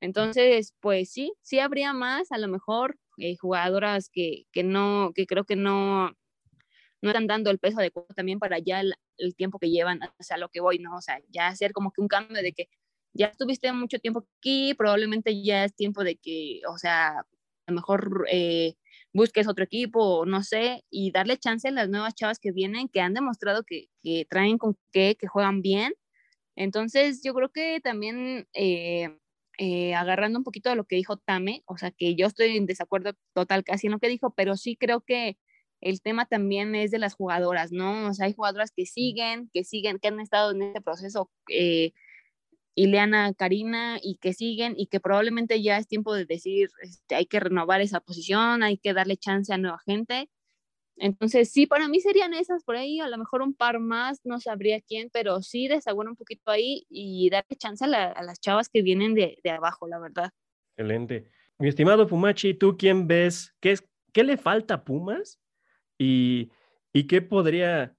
Entonces, 0.00 0.74
pues 0.80 1.10
sí, 1.12 1.34
sí 1.42 1.58
habría 1.60 1.92
más, 1.92 2.32
a 2.32 2.38
lo 2.38 2.48
mejor 2.48 2.98
eh, 3.18 3.36
jugadoras 3.36 4.08
que, 4.10 4.44
que 4.52 4.62
no, 4.64 5.12
que 5.14 5.26
creo 5.26 5.44
que 5.44 5.56
no, 5.56 6.12
no 7.02 7.10
están 7.10 7.26
dando 7.26 7.50
el 7.50 7.58
peso 7.58 7.78
adecuado 7.80 8.08
también 8.14 8.38
para 8.38 8.58
ya 8.58 8.80
el, 8.80 8.94
tiempo 9.36 9.58
que 9.58 9.70
llevan, 9.70 10.00
o 10.02 10.22
sea, 10.22 10.36
lo 10.38 10.48
que 10.48 10.60
voy, 10.60 10.78
¿no? 10.78 10.96
O 10.96 11.00
sea, 11.02 11.20
ya 11.28 11.48
hacer 11.48 11.72
como 11.72 11.92
que 11.92 12.00
un 12.00 12.08
cambio 12.08 12.42
de 12.42 12.52
que 12.52 12.68
ya 13.12 13.26
estuviste 13.26 13.72
mucho 13.72 13.98
tiempo 13.98 14.26
aquí, 14.38 14.74
probablemente 14.74 15.42
ya 15.42 15.64
es 15.64 15.74
tiempo 15.74 16.04
de 16.04 16.16
que, 16.16 16.60
o 16.68 16.78
sea, 16.78 17.18
a 17.18 17.24
lo 17.68 17.74
mejor 17.74 18.26
eh, 18.30 18.74
busques 19.12 19.48
otro 19.48 19.64
equipo 19.64 20.24
no 20.26 20.42
sé, 20.42 20.84
y 20.90 21.10
darle 21.12 21.38
chance 21.38 21.68
a 21.68 21.70
las 21.72 21.88
nuevas 21.88 22.14
chavas 22.14 22.38
que 22.38 22.52
vienen, 22.52 22.88
que 22.88 23.00
han 23.00 23.14
demostrado 23.14 23.64
que, 23.64 23.88
que 24.02 24.26
traen 24.28 24.58
con 24.58 24.76
qué, 24.92 25.16
que 25.18 25.26
juegan 25.26 25.62
bien. 25.62 25.94
Entonces, 26.56 27.22
yo 27.24 27.34
creo 27.34 27.50
que 27.50 27.80
también 27.80 28.46
eh, 28.54 29.18
eh, 29.58 29.94
agarrando 29.94 30.38
un 30.38 30.44
poquito 30.44 30.70
de 30.70 30.76
lo 30.76 30.84
que 30.84 30.96
dijo 30.96 31.18
Tame, 31.18 31.62
o 31.66 31.76
sea, 31.76 31.90
que 31.90 32.14
yo 32.16 32.26
estoy 32.26 32.56
en 32.56 32.66
desacuerdo 32.66 33.12
total 33.34 33.64
casi 33.64 33.86
en 33.88 33.92
lo 33.92 33.98
que 33.98 34.08
dijo, 34.08 34.34
pero 34.34 34.56
sí 34.56 34.76
creo 34.76 35.02
que 35.02 35.36
el 35.80 36.02
tema 36.02 36.26
también 36.26 36.74
es 36.74 36.90
de 36.90 36.98
las 36.98 37.14
jugadoras, 37.14 37.72
¿no? 37.72 38.08
O 38.08 38.14
sea, 38.14 38.26
hay 38.26 38.34
jugadoras 38.34 38.70
que 38.70 38.86
siguen, 38.86 39.50
que 39.52 39.64
siguen, 39.64 39.98
que 39.98 40.08
han 40.08 40.20
estado 40.20 40.52
en 40.52 40.62
este 40.62 40.80
proceso, 40.80 41.30
eh, 41.48 41.92
Ileana, 42.74 43.32
Karina, 43.34 43.98
y 44.02 44.16
que 44.16 44.32
siguen, 44.32 44.74
y 44.76 44.86
que 44.86 45.00
probablemente 45.00 45.62
ya 45.62 45.78
es 45.78 45.88
tiempo 45.88 46.14
de 46.14 46.26
decir, 46.26 46.70
este, 46.82 47.14
hay 47.14 47.26
que 47.26 47.40
renovar 47.40 47.80
esa 47.80 48.00
posición, 48.00 48.62
hay 48.62 48.78
que 48.78 48.92
darle 48.94 49.16
chance 49.16 49.52
a 49.52 49.58
nueva 49.58 49.78
gente. 49.84 50.28
Entonces, 50.96 51.50
sí, 51.50 51.66
para 51.66 51.88
mí 51.88 52.00
serían 52.00 52.34
esas 52.34 52.62
por 52.62 52.76
ahí, 52.76 53.00
a 53.00 53.08
lo 53.08 53.16
mejor 53.16 53.40
un 53.40 53.54
par 53.54 53.80
más, 53.80 54.20
no 54.24 54.38
sabría 54.38 54.82
quién, 54.82 55.08
pero 55.10 55.40
sí 55.40 55.66
desaguar 55.66 56.08
un 56.08 56.16
poquito 56.16 56.50
ahí 56.50 56.86
y 56.90 57.30
darle 57.30 57.56
chance 57.56 57.84
a, 57.86 58.22
las 58.22 58.40
chavas 58.40 58.68
que 58.68 58.82
vienen 58.82 59.14
de, 59.14 59.38
de, 59.42 59.50
abajo, 59.50 59.88
la 59.88 59.98
verdad. 59.98 60.30
Excelente. 60.76 61.30
Mi 61.58 61.68
estimado 61.68 62.06
Pumachi, 62.06 62.52
¿tú 62.54 62.76
quién 62.76 63.06
ves? 63.06 63.54
¿Qué, 63.60 63.72
es, 63.72 63.84
qué 64.12 64.24
le 64.24 64.36
falta 64.36 64.74
a 64.74 64.84
Pumas 64.84 65.40
¿Y, 66.00 66.50
y 66.94 67.06
qué 67.06 67.20
podría 67.20 67.94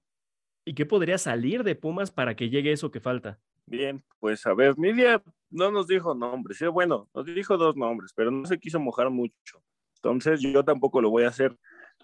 y 0.64 0.74
qué 0.74 0.86
podría 0.86 1.18
salir 1.18 1.62
de 1.62 1.76
Pumas 1.76 2.10
para 2.10 2.34
que 2.34 2.50
llegue 2.50 2.72
eso 2.72 2.90
que 2.90 2.98
falta? 3.00 3.38
Bien, 3.64 4.02
pues 4.18 4.44
a 4.44 4.54
ver, 4.54 4.76
Nidia 4.76 5.22
no 5.50 5.70
nos 5.70 5.86
dijo 5.86 6.12
nombres, 6.12 6.58
¿sí? 6.58 6.66
bueno, 6.66 7.08
nos 7.14 7.24
dijo 7.26 7.56
dos 7.56 7.76
nombres, 7.76 8.12
pero 8.14 8.32
no 8.32 8.44
se 8.44 8.58
quiso 8.58 8.80
mojar 8.80 9.10
mucho. 9.10 9.62
Entonces 9.96 10.40
yo 10.40 10.64
tampoco 10.64 11.00
lo 11.00 11.10
voy 11.10 11.24
a 11.24 11.28
hacer. 11.28 11.56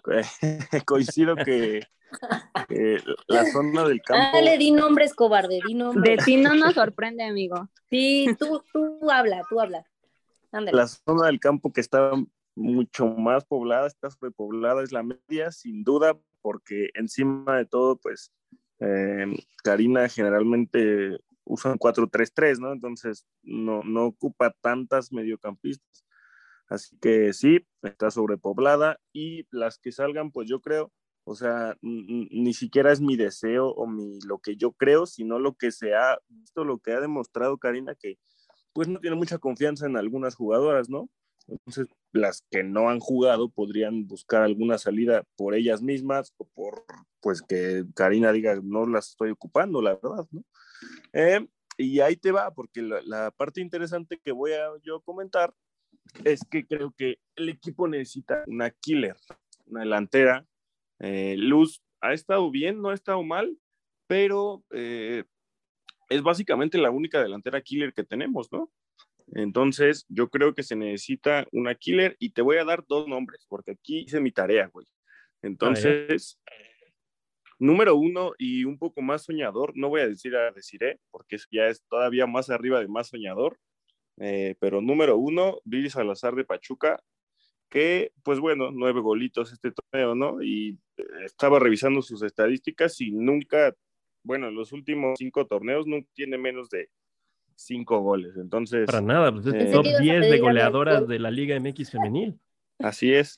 Coincido 0.85 1.35
que, 1.35 1.85
la 3.27 3.45
zona 3.51 3.85
del 3.85 4.01
campo. 4.01 4.37
Dale, 4.37 4.57
di 4.57 4.71
nombres, 4.71 5.13
cobarde, 5.13 5.59
di 5.67 5.73
nombres. 5.73 6.17
De 6.17 6.23
ti 6.23 6.37
no 6.37 6.55
nos 6.55 6.75
sorprende, 6.75 7.25
amigo. 7.25 7.69
Sí, 7.89 8.27
tú, 8.39 8.63
tú 8.71 9.11
habla, 9.11 9.41
tú 9.49 9.59
habla. 9.59 9.83
La 10.51 10.87
zona 10.87 11.27
del 11.27 11.41
campo 11.41 11.73
que 11.73 11.81
está 11.81 12.13
mucho 12.59 13.07
más 13.07 13.45
poblada, 13.45 13.87
está 13.87 14.09
sobrepoblada, 14.09 14.83
es 14.83 14.91
la 14.91 15.03
media, 15.03 15.51
sin 15.51 15.83
duda, 15.83 16.19
porque 16.41 16.89
encima 16.93 17.57
de 17.57 17.65
todo, 17.65 17.97
pues, 17.97 18.31
eh, 18.79 19.25
Karina 19.63 20.07
generalmente 20.09 21.17
usa 21.45 21.71
un 21.71 21.77
4-3-3, 21.77 22.59
¿no? 22.59 22.73
Entonces, 22.73 23.25
no, 23.41 23.81
no 23.83 24.05
ocupa 24.07 24.53
tantas 24.61 25.11
mediocampistas. 25.11 26.05
Así 26.67 26.97
que 26.99 27.33
sí, 27.33 27.65
está 27.81 28.11
sobrepoblada 28.11 28.99
y 29.11 29.47
las 29.49 29.79
que 29.79 29.91
salgan, 29.91 30.31
pues 30.31 30.47
yo 30.47 30.61
creo, 30.61 30.91
o 31.23 31.35
sea, 31.35 31.75
ni 31.81 32.53
siquiera 32.53 32.91
es 32.91 33.01
mi 33.01 33.15
deseo 33.15 33.69
o 33.69 33.87
mi, 33.87 34.19
lo 34.27 34.39
que 34.39 34.55
yo 34.55 34.73
creo, 34.73 35.05
sino 35.05 35.39
lo 35.39 35.55
que 35.55 35.71
se 35.71 35.95
ha 35.95 36.19
visto, 36.27 36.63
lo 36.63 36.77
que 36.79 36.91
ha 36.91 37.01
demostrado 37.01 37.57
Karina, 37.57 37.95
que 37.95 38.17
pues 38.73 38.87
no 38.87 38.99
tiene 38.99 39.15
mucha 39.15 39.39
confianza 39.39 39.87
en 39.87 39.97
algunas 39.97 40.35
jugadoras, 40.35 40.89
¿no? 40.89 41.09
Entonces, 41.49 41.87
las 42.11 42.43
que 42.49 42.63
no 42.63 42.89
han 42.89 42.99
jugado 42.99 43.49
podrían 43.49 44.07
buscar 44.07 44.43
alguna 44.43 44.77
salida 44.77 45.23
por 45.35 45.55
ellas 45.55 45.81
mismas 45.81 46.33
o 46.37 46.45
por, 46.45 46.85
pues, 47.21 47.41
que 47.41 47.85
Karina 47.95 48.31
diga, 48.31 48.59
no 48.63 48.85
las 48.85 49.09
estoy 49.09 49.31
ocupando, 49.31 49.81
la 49.81 49.95
verdad, 49.95 50.27
¿no? 50.31 50.43
Eh, 51.13 51.47
y 51.77 52.01
ahí 52.01 52.15
te 52.17 52.31
va, 52.31 52.51
porque 52.53 52.81
la, 52.81 53.31
parte 53.31 53.61
interesante 53.61 54.19
que 54.23 54.31
voy 54.31 54.51
a 54.51 54.67
yo 54.83 55.01
comentar 55.01 55.53
es 56.23 56.41
que 56.49 56.65
creo 56.65 56.91
que 56.91 57.19
el 57.35 57.49
equipo 57.49 57.87
necesita 57.87 58.43
una 58.47 58.69
killer, 58.69 59.15
una 59.65 59.81
delantera. 59.81 60.45
Eh, 60.99 61.35
Luz 61.37 61.81
ha 62.01 62.13
estado 62.13 62.51
bien, 62.51 62.81
no 62.81 62.89
ha 62.89 62.93
estado 62.93 63.23
mal, 63.23 63.57
pero 64.07 64.63
eh, 64.71 65.23
es 66.09 66.21
básicamente 66.21 66.77
la 66.77 66.91
única 66.91 67.21
delantera 67.21 67.61
killer 67.61 67.93
que 67.93 68.03
tenemos, 68.03 68.51
¿no? 68.51 68.69
Entonces, 69.33 70.05
yo 70.09 70.29
creo 70.29 70.53
que 70.53 70.63
se 70.63 70.75
necesita 70.75 71.47
una 71.51 71.75
killer 71.75 72.15
y 72.19 72.31
te 72.31 72.41
voy 72.41 72.57
a 72.57 72.65
dar 72.65 72.83
dos 72.87 73.07
nombres, 73.07 73.45
porque 73.47 73.71
aquí 73.71 73.99
hice 73.99 74.19
mi 74.19 74.31
tarea, 74.31 74.67
güey. 74.67 74.87
Entonces, 75.41 76.39
número 77.59 77.95
uno 77.95 78.33
y 78.37 78.63
un 78.63 78.77
poco 78.77 79.01
más 79.01 79.23
soñador, 79.23 79.73
no 79.75 79.89
voy 79.89 80.01
a 80.01 80.07
decir 80.07 80.35
a 80.35 80.51
deciré, 80.51 80.99
porque 81.11 81.37
ya 81.51 81.67
es 81.67 81.83
todavía 81.87 82.25
más 82.25 82.49
arriba 82.49 82.79
de 82.79 82.87
más 82.87 83.09
soñador, 83.09 83.59
eh, 84.17 84.55
pero 84.59 84.81
número 84.81 85.17
uno, 85.17 85.59
Viri 85.63 85.89
Salazar 85.89 86.35
de 86.35 86.45
Pachuca, 86.45 87.01
que, 87.69 88.11
pues 88.23 88.39
bueno, 88.39 88.71
nueve 88.71 88.99
golitos 88.99 89.53
este 89.53 89.71
torneo, 89.71 90.15
¿no? 90.15 90.41
Y 90.41 90.79
eh, 90.97 91.03
estaba 91.23 91.59
revisando 91.59 92.01
sus 92.01 92.23
estadísticas 92.23 92.99
y 92.99 93.11
nunca, 93.11 93.75
bueno, 94.23 94.47
en 94.47 94.55
los 94.55 94.71
últimos 94.71 95.19
cinco 95.19 95.45
torneos 95.45 95.85
no 95.85 95.99
tiene 96.13 96.37
menos 96.37 96.69
de 96.69 96.89
cinco 97.59 97.99
goles. 97.99 98.35
Entonces. 98.37 98.85
Para 98.85 99.01
nada, 99.01 99.31
pues 99.31 99.45
es 99.47 99.53
eh, 99.53 99.71
top 99.71 99.85
10 99.85 100.29
de 100.29 100.39
goleadoras 100.39 101.07
de 101.07 101.19
la 101.19 101.31
Liga 101.31 101.59
MX 101.59 101.91
femenil. 101.91 102.39
Así 102.79 103.13
es. 103.13 103.37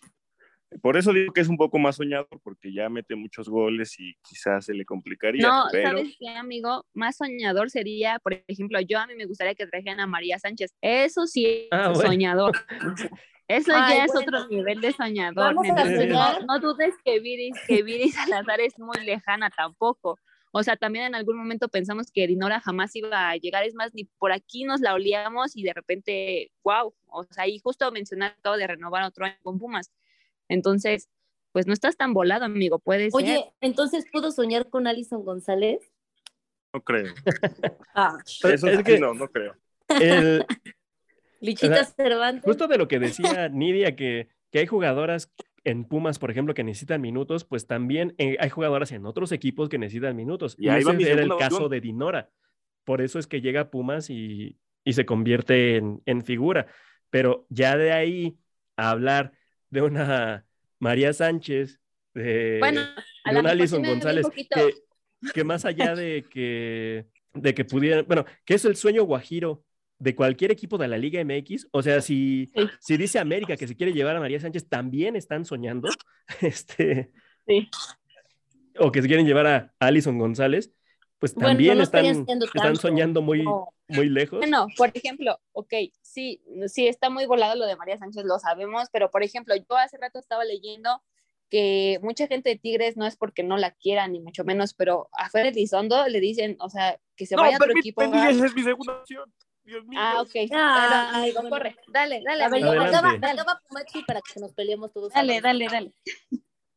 Por 0.82 0.96
eso 0.96 1.12
digo 1.12 1.34
que 1.34 1.42
es 1.42 1.50
un 1.50 1.58
poco 1.58 1.80
más 1.80 1.98
soñador, 1.98 2.40
porque 2.44 2.72
ya 2.74 2.88
mete 2.88 3.16
muchos 3.16 3.50
goles 3.50 4.00
y 4.00 4.16
quizás 4.22 4.66
se 4.66 4.74
le 4.74 4.86
complicaría. 4.86 5.46
No, 5.46 5.70
¿sabes 5.70 6.16
qué, 6.18 6.30
amigo? 6.30 6.86
Más 6.94 7.18
soñador 7.18 7.70
sería, 7.70 8.20
por 8.20 8.42
ejemplo, 8.48 8.80
yo 8.80 9.00
a 9.00 9.08
mí 9.08 9.16
me 9.16 9.26
gustaría 9.26 9.54
que 9.54 9.68
trajeran 9.68 10.00
a 10.00 10.08
María 10.08 10.40
Sánchez. 10.40 10.74
Eso 10.80 11.28
sí 11.28 11.46
es 11.46 11.68
ah, 11.72 11.94
soñador. 11.94 12.54
Eso 13.50 13.74
ya 13.74 14.06
es 14.06 14.16
otro 14.16 14.48
nivel 14.48 14.80
de 14.80 14.94
soñador. 14.94 15.54
No, 15.56 16.60
dudes 16.62 16.94
que 17.04 17.20
Viri, 17.20 17.52
que 17.68 17.84
Viri 17.84 18.10
Salazar 18.10 18.62
es 18.62 18.80
muy 18.80 19.04
lejana 19.04 19.50
tampoco. 19.50 20.18
O 20.52 20.64
sea, 20.64 20.76
también 20.76 21.06
en 21.06 21.16
algún 21.16 21.38
momento 21.38 21.70
pensamos 21.70 22.12
que 22.12 22.28
Dinora 22.28 22.60
jamás 22.60 22.96
iba 22.96 23.30
a 23.30 23.38
llegar, 23.38 23.64
es 23.64 23.74
más, 23.74 23.94
ni 23.94 24.04
por 24.04 24.34
aquí 24.34 24.66
nos 24.66 24.82
la 24.82 24.94
olíamos 24.94 25.56
y 25.56 25.64
de 25.64 25.74
repente, 25.74 26.52
wow, 26.64 26.94
o 27.08 27.24
sea, 27.24 27.48
y 27.48 27.60
justo 27.60 27.90
mencionar, 27.92 28.36
acabo 28.38 28.58
de 28.58 28.68
renovar 28.68 29.04
otro 29.04 29.26
año 29.26 29.38
con 29.44 29.60
Pumas. 29.60 29.92
Entonces, 30.50 31.10
pues 31.54 31.68
no 31.68 31.74
estás 31.74 31.96
tan 31.96 32.14
volado, 32.14 32.44
amigo, 32.44 32.80
puedes. 32.80 33.14
Oye, 33.16 33.46
entonces 33.62 34.06
puedo 34.12 34.32
soñar 34.32 34.70
con 34.70 34.88
Alison 34.88 35.24
González. 35.24 35.80
No 36.74 36.82
creo. 36.82 37.14
ah. 37.96 38.18
Eso 38.26 38.68
es 38.68 38.84
que 38.84 39.00
no, 39.00 39.14
no 39.14 39.30
creo. 39.30 39.56
Lichita 41.40 41.86
Cervantes. 41.86 42.44
Justo 42.44 42.68
de 42.68 42.78
lo 42.78 42.88
que 42.88 43.00
decía 43.00 43.50
Nidia, 43.50 43.96
que, 43.96 44.30
que 44.52 44.60
hay 44.60 44.68
jugadoras 44.68 45.32
en 45.64 45.86
Pumas, 45.86 46.20
por 46.20 46.32
ejemplo, 46.32 46.54
que 46.54 46.64
necesitan 46.64 47.02
minutos, 47.02 47.46
pues 47.46 47.68
también 47.68 48.16
eh, 48.18 48.38
hay 48.40 48.50
jugadoras 48.50 48.92
en 48.92 49.06
otros 49.06 49.32
equipos 49.32 49.70
que 49.70 49.78
necesitan 49.78 50.16
minutos. 50.16 50.56
Y, 50.58 50.70
ese 50.70 51.12
era 51.12 51.22
el 51.22 51.36
caso 51.38 51.70
de 51.70 51.82
Dinora. 51.82 52.30
Por 52.84 53.02
eso 53.02 53.20
es 53.20 53.28
que 53.28 53.42
llega 53.42 53.62
a 53.62 53.70
Pumas 53.70 54.10
y, 54.10 54.58
se 54.86 55.06
convierte 55.06 55.78
en, 55.78 56.22
figura. 56.24 56.68
Pero 57.10 57.46
ya 57.50 57.78
de 57.78 57.92
ahí 57.92 58.38
a 58.76 58.90
hablar 58.90 59.34
de 59.70 59.82
una 59.84 60.46
María 60.80 61.14
Sánchez, 61.14 61.80
de, 62.14 62.60
una 63.30 63.52
Alison 63.52 63.84
González, 63.84 64.28
que, 64.30 64.74
que, 65.34 65.44
más 65.44 65.66
allá 65.66 65.96
de 65.96 66.26
que, 66.30 67.06
de 67.34 67.54
que 67.54 67.66
pudieran, 67.66 68.06
bueno, 68.08 68.26
que 68.46 68.56
es 68.56 68.66
el 68.66 68.76
sueño 68.76 69.04
guajiro 69.04 69.64
de 70.02 70.16
cualquier 70.16 70.52
equipo 70.52 70.80
de 70.80 70.88
la 70.88 70.98
Liga 70.98 71.24
MX. 71.24 71.68
O 71.72 71.84
sea, 71.84 72.02
si, 72.02 72.52
si 72.80 72.98
dice 72.98 73.20
América 73.20 73.56
que 73.56 73.68
se 73.68 73.76
quiere 73.76 73.94
llevar 73.94 74.16
a 74.16 74.20
María 74.20 74.40
Sánchez, 74.40 74.68
también 74.68 75.16
están 75.16 75.46
soñando. 75.46 75.90
Este, 76.42 77.12
sí. 77.46 77.70
O 78.80 78.92
que 78.92 79.02
se 79.02 79.08
quieren 79.08 79.26
llevar 79.26 79.46
a 79.48 79.74
Alison 79.80 80.18
González, 80.18 80.72
pues 81.20 81.36
también 81.36 81.82
están, 81.82 82.06
están 82.06 82.78
soñando 82.78 83.22
muy, 83.22 83.44
muy 83.90 84.10
lejos. 84.10 84.40
Bueno, 84.40 84.68
por 84.78 84.92
ejemplo, 84.94 85.40
ok, 85.52 85.74
sí, 86.02 86.42
sí 86.68 86.88
está 86.88 87.10
muy 87.10 87.26
volado 87.26 87.56
lo 87.56 87.66
de 87.66 87.76
María 87.76 87.98
Sánchez, 87.98 88.24
lo 88.24 88.40
sabemos, 88.40 88.88
pero 88.94 89.12
por 89.12 89.24
ejemplo, 89.24 89.54
yo 89.56 89.78
hace 89.78 89.98
rato 89.98 90.20
estaba 90.20 90.46
leyendo 90.46 91.02
que 91.50 92.00
mucha 92.02 92.28
gente 92.28 92.50
de 92.50 92.56
Tigres 92.56 92.96
no 92.96 93.06
es 93.06 93.18
porque 93.18 93.44
no 93.44 93.58
la 93.58 93.72
quieran, 93.72 94.14
ni 94.14 94.22
mucho 94.22 94.46
menos, 94.46 94.74
pero 94.74 95.10
a 95.12 95.30
Fer 95.30 95.48
Elizondo 95.48 96.08
le 96.08 96.22
dicen, 96.22 96.56
o 96.60 96.70
sea, 96.70 96.98
que 97.18 97.26
se 97.26 97.36
vaya 97.36 97.58
a 97.58 97.60
otro 97.60 97.78
equipo. 97.78 98.02
Esa 98.02 98.46
es 98.46 98.56
mi 98.56 98.64
segunda 98.64 98.94
opción. 98.94 99.32
Dios 99.64 99.86
mío. 99.86 100.00
Ah, 100.02 100.22
ok. 100.22 100.32
Ah, 100.54 101.26
corre. 101.50 101.76
Dale, 101.88 102.22
dale. 102.26 102.44
A 102.44 102.50
ver, 102.50 102.64
acaba, 102.66 103.62
Pumachi 103.68 104.04
para 104.04 104.22
que 104.22 104.40
nos 104.40 104.54
peleemos 104.54 104.92
todos. 104.92 105.14
Dale, 105.14 105.42
dale, 105.42 105.68
dale. 105.70 105.94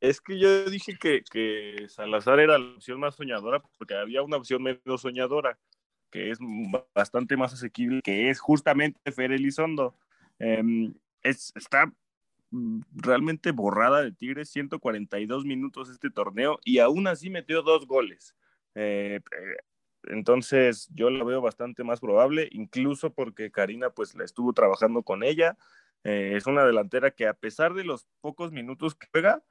Es 0.01 0.21
que 0.21 0.39
yo 0.39 0.67
dije 0.67 0.99
que, 1.01 1.23
que 1.31 1.87
Salazar 1.89 2.39
era 2.39 2.59
la 2.59 2.75
opción 2.75 3.01
más 3.01 3.15
soñadora 3.15 3.63
porque 3.79 3.95
había 3.95 4.23
una 4.23 4.37
opción 4.37 4.63
menos 4.63 5.01
soñadora 5.01 5.59
que 6.15 6.31
es 6.31 6.39
bastante 6.95 7.37
más 7.37 7.53
asequible, 7.55 8.01
que 8.01 8.31
es 8.31 8.39
justamente 8.39 9.11
Fer 9.11 9.33
Elizondo. 9.33 9.97
Em, 10.39 10.95
es, 11.25 11.53
está 11.57 11.93
realmente 12.93 13.51
borrada 13.51 14.01
de 14.01 14.13
Tigres, 14.13 14.49
142 14.51 15.45
minutos 15.45 15.91
este 15.91 16.11
torneo 16.11 16.61
y 16.65 16.79
aún 16.79 17.09
así 17.09 17.31
metió 17.31 17.63
dos 17.63 17.89
goles. 17.89 18.37
Eh, 18.77 19.19
eh, 19.25 19.57
entonces 20.09 20.89
yo 20.95 21.11
la 21.11 21.25
veo 21.25 21.41
bastante 21.41 21.85
más 21.85 22.01
probable, 22.01 22.49
incluso 22.53 23.13
porque 23.13 23.51
Karina 23.51 23.91
pues 23.91 24.15
la 24.15 24.25
estuvo 24.25 24.53
trabajando 24.53 25.03
con 25.03 25.23
ella. 25.23 25.57
Eh, 26.05 26.35
es 26.37 26.47
una 26.47 26.65
delantera 26.65 27.11
que 27.11 27.27
a 27.27 27.35
pesar 27.35 27.75
de 27.75 27.85
los 27.85 28.07
pocos 28.21 28.53
minutos 28.53 28.95
que 28.95 29.09
juega, 29.11 29.43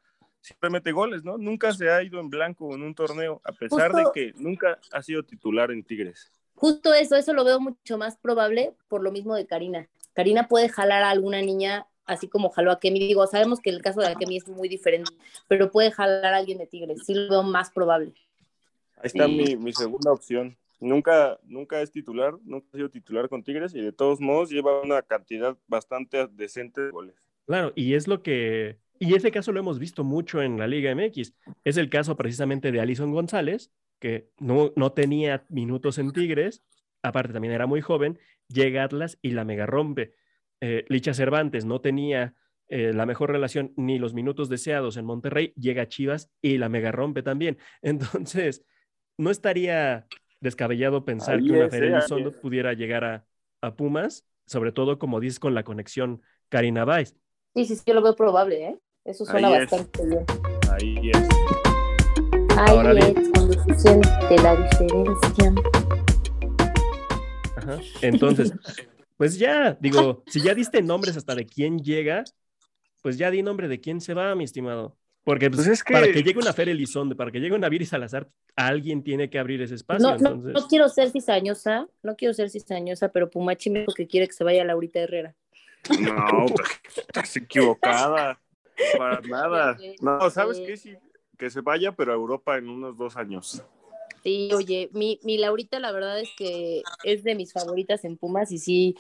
siempre 0.42 0.70
mete 0.70 0.92
goles, 0.92 1.24
¿no? 1.24 1.38
Nunca 1.38 1.74
se 1.74 1.90
ha 1.90 2.04
ido 2.04 2.20
en 2.20 2.30
blanco 2.30 2.76
en 2.76 2.84
un 2.84 2.94
torneo, 2.94 3.42
a 3.44 3.54
pesar 3.54 3.94
de 3.94 4.04
que 4.14 4.34
nunca 4.36 4.80
ha 4.92 5.02
sido 5.02 5.24
titular 5.24 5.72
en 5.72 5.84
Tigres. 5.84 6.32
Justo 6.56 6.94
eso, 6.94 7.16
eso 7.16 7.34
lo 7.34 7.44
veo 7.44 7.60
mucho 7.60 7.98
más 7.98 8.18
probable 8.18 8.76
por 8.88 9.02
lo 9.02 9.12
mismo 9.12 9.36
de 9.36 9.48
Karina. 9.48 9.88
Karina 10.14 10.48
puede 10.48 10.70
jalar 10.70 11.04
a 11.04 11.10
alguna 11.10 11.42
niña 11.42 11.88
así 12.06 12.28
como 12.28 12.50
jaló 12.50 12.72
a 12.72 12.80
Kemi. 12.80 13.00
Digo, 13.00 13.26
sabemos 13.28 13.60
que 13.60 13.70
el 13.70 13.82
caso 13.82 14.02
de 14.02 14.16
Kemi 14.16 14.38
es 14.38 14.48
muy 14.48 14.70
diferente, 14.70 15.12
pero 15.48 15.72
puede 15.72 15.92
jalar 15.92 16.34
a 16.34 16.38
alguien 16.38 16.58
de 16.58 16.68
Tigres. 16.68 17.04
Sí 17.06 17.14
lo 17.14 17.30
veo 17.30 17.44
más 17.44 17.72
probable. 17.72 18.14
Ahí 19.04 19.08
está 19.08 19.28
mi, 19.28 19.58
mi, 19.58 19.74
segunda 19.74 20.14
opción. 20.14 20.58
Nunca, 20.80 21.38
nunca 21.44 21.82
es 21.82 21.92
titular, 21.92 22.36
nunca 22.46 22.68
ha 22.74 22.78
sido 22.78 22.90
titular 22.90 23.28
con 23.28 23.44
Tigres 23.44 23.76
y 23.76 23.82
de 23.82 23.92
todos 23.92 24.22
modos 24.22 24.50
lleva 24.50 24.82
una 24.82 25.02
cantidad 25.02 25.58
bastante 25.68 26.28
decente 26.28 26.82
de 26.82 26.92
goles. 26.92 27.16
Claro, 27.46 27.74
y 27.76 27.96
es 27.96 28.08
lo 28.08 28.24
que, 28.24 28.80
y 29.00 29.16
ese 29.16 29.32
caso 29.32 29.52
lo 29.52 29.60
hemos 29.60 29.78
visto 29.78 30.06
mucho 30.06 30.42
en 30.42 30.58
la 30.58 30.68
Liga 30.68 30.96
MX. 30.96 31.34
Es 31.66 31.76
el 31.76 31.90
caso 31.90 32.16
precisamente 32.16 32.72
de 32.72 32.80
Alison 32.80 33.12
González, 33.12 33.74
que 34.00 34.30
no, 34.40 34.72
no 34.78 34.94
tenía 34.94 35.46
minutos 35.50 35.98
en 35.98 36.14
Tigres, 36.14 36.64
aparte 37.02 37.34
también 37.34 37.54
era 37.54 37.68
muy 37.68 37.82
joven, 37.82 38.20
llega 38.48 38.86
Atlas 38.86 39.20
y 39.22 39.32
la 39.32 39.44
mega 39.44 39.66
rompe. 39.66 40.16
Eh, 40.62 40.86
Licha 40.88 41.14
Cervantes 41.14 41.66
no 41.66 41.82
tenía 41.82 42.36
eh, 42.70 42.94
la 42.94 43.06
mejor 43.06 43.32
relación 43.32 43.74
ni 43.76 44.00
los 44.00 44.14
minutos 44.14 44.48
deseados 44.48 44.96
en 44.96 45.06
Monterrey, 45.06 45.54
llega 45.58 45.90
Chivas 45.90 46.32
y 46.42 46.58
la 46.58 46.70
mega 46.70 46.92
rompe 46.92 47.22
también. 47.22 47.58
Entonces, 47.82 48.66
no 49.18 49.30
estaría 49.30 50.08
descabellado 50.40 51.06
pensar 51.06 51.42
que 51.42 51.52
una 51.52 51.70
Fer 51.70 51.84
Elizondo 51.86 52.32
pudiera 52.32 52.74
llegar 52.74 53.04
a, 53.04 53.26
a, 53.62 53.76
Pumas, 53.76 54.26
sobre 54.46 54.72
todo 54.72 55.00
como 55.00 55.20
dices 55.20 55.40
con 55.40 55.54
la 55.54 55.64
conexión 55.64 56.22
Karina 56.50 56.86
Weiss. 56.86 57.16
Sí, 57.56 57.66
sí, 57.66 57.76
sí, 57.76 57.84
yo 57.86 57.94
lo 57.94 58.02
veo 58.02 58.16
probable, 58.16 58.68
¿eh? 58.68 58.80
Eso 59.06 59.26
suena 59.26 59.50
bastante 59.50 60.06
bien. 60.06 60.26
Ahí 60.72 61.12
es. 61.12 61.18
Ahí 62.58 62.78
Ahora 62.78 62.92
es 62.92 63.14
bien. 63.14 63.32
cuando 63.32 63.54
se 63.54 63.80
siente 63.80 64.38
la 64.42 64.56
diferencia. 64.56 65.54
Ajá. 67.58 67.80
Entonces, 68.02 68.54
pues 69.18 69.38
ya, 69.38 69.78
digo, 69.80 70.24
si 70.28 70.42
ya 70.42 70.54
diste 70.54 70.82
nombres 70.82 71.16
hasta 71.16 71.36
de 71.36 71.46
quién 71.46 71.80
llega, 71.80 72.24
pues 73.02 73.18
ya 73.18 73.30
di 73.30 73.44
nombre 73.44 73.68
de 73.68 73.80
quién 73.80 74.02
se 74.02 74.14
va, 74.14 74.34
mi 74.36 74.46
estimado. 74.46 74.98
Porque 75.24 75.50
pues, 75.50 75.68
es 75.68 75.84
que... 75.84 75.94
para 75.94 76.12
que 76.12 76.22
llegue 76.22 76.40
una 76.40 76.52
Fer 76.52 76.70
Elizondo, 76.70 77.16
para 77.16 77.32
que 77.32 77.40
llegue 77.40 77.56
una 77.56 77.70
Viri 77.70 77.86
Salazar, 77.86 78.30
alguien 78.56 79.04
tiene 79.04 79.30
que 79.30 79.40
abrir 79.40 79.62
ese 79.62 79.76
espacio. 79.76 80.06
No, 80.06 80.16
entonces... 80.16 80.54
no, 80.54 80.60
no, 80.60 80.68
quiero 80.68 80.90
ser 80.90 81.12
cizañosa, 81.12 81.88
no 82.02 82.16
quiero 82.16 82.34
ser 82.34 82.50
cizañosa, 82.50 83.10
pero 83.10 83.30
Pumachi 83.30 83.70
me 83.70 83.80
dijo 83.80 83.94
que 83.94 84.08
quiere 84.08 84.28
que 84.28 84.34
se 84.34 84.44
vaya 84.44 84.66
Laurita 84.66 85.00
Herrera. 85.00 85.36
No, 86.00 86.46
estás 86.98 87.36
equivocada. 87.38 88.40
Para 88.98 89.22
nada. 89.28 89.78
No, 90.02 90.30
¿sabes 90.30 90.60
qué? 90.60 90.78
Sí, 90.78 90.96
que 91.38 91.50
se 91.50 91.62
vaya, 91.62 91.92
pero 91.94 92.12
a 92.12 92.16
Europa 92.16 92.58
en 92.58 92.70
unos 92.70 92.98
dos 92.98 93.16
años. 93.16 93.64
Sí, 94.24 94.50
oye, 94.54 94.90
mi, 94.94 95.20
mi 95.24 95.38
Laurita 95.38 95.80
la 95.80 95.92
verdad 95.92 96.20
es 96.20 96.30
que 96.38 96.82
es 97.04 97.24
de 97.24 97.36
mis 97.36 97.52
favoritas 97.52 98.06
en 98.06 98.18
Pumas 98.18 98.52
y 98.52 98.58
sí, 98.58 98.96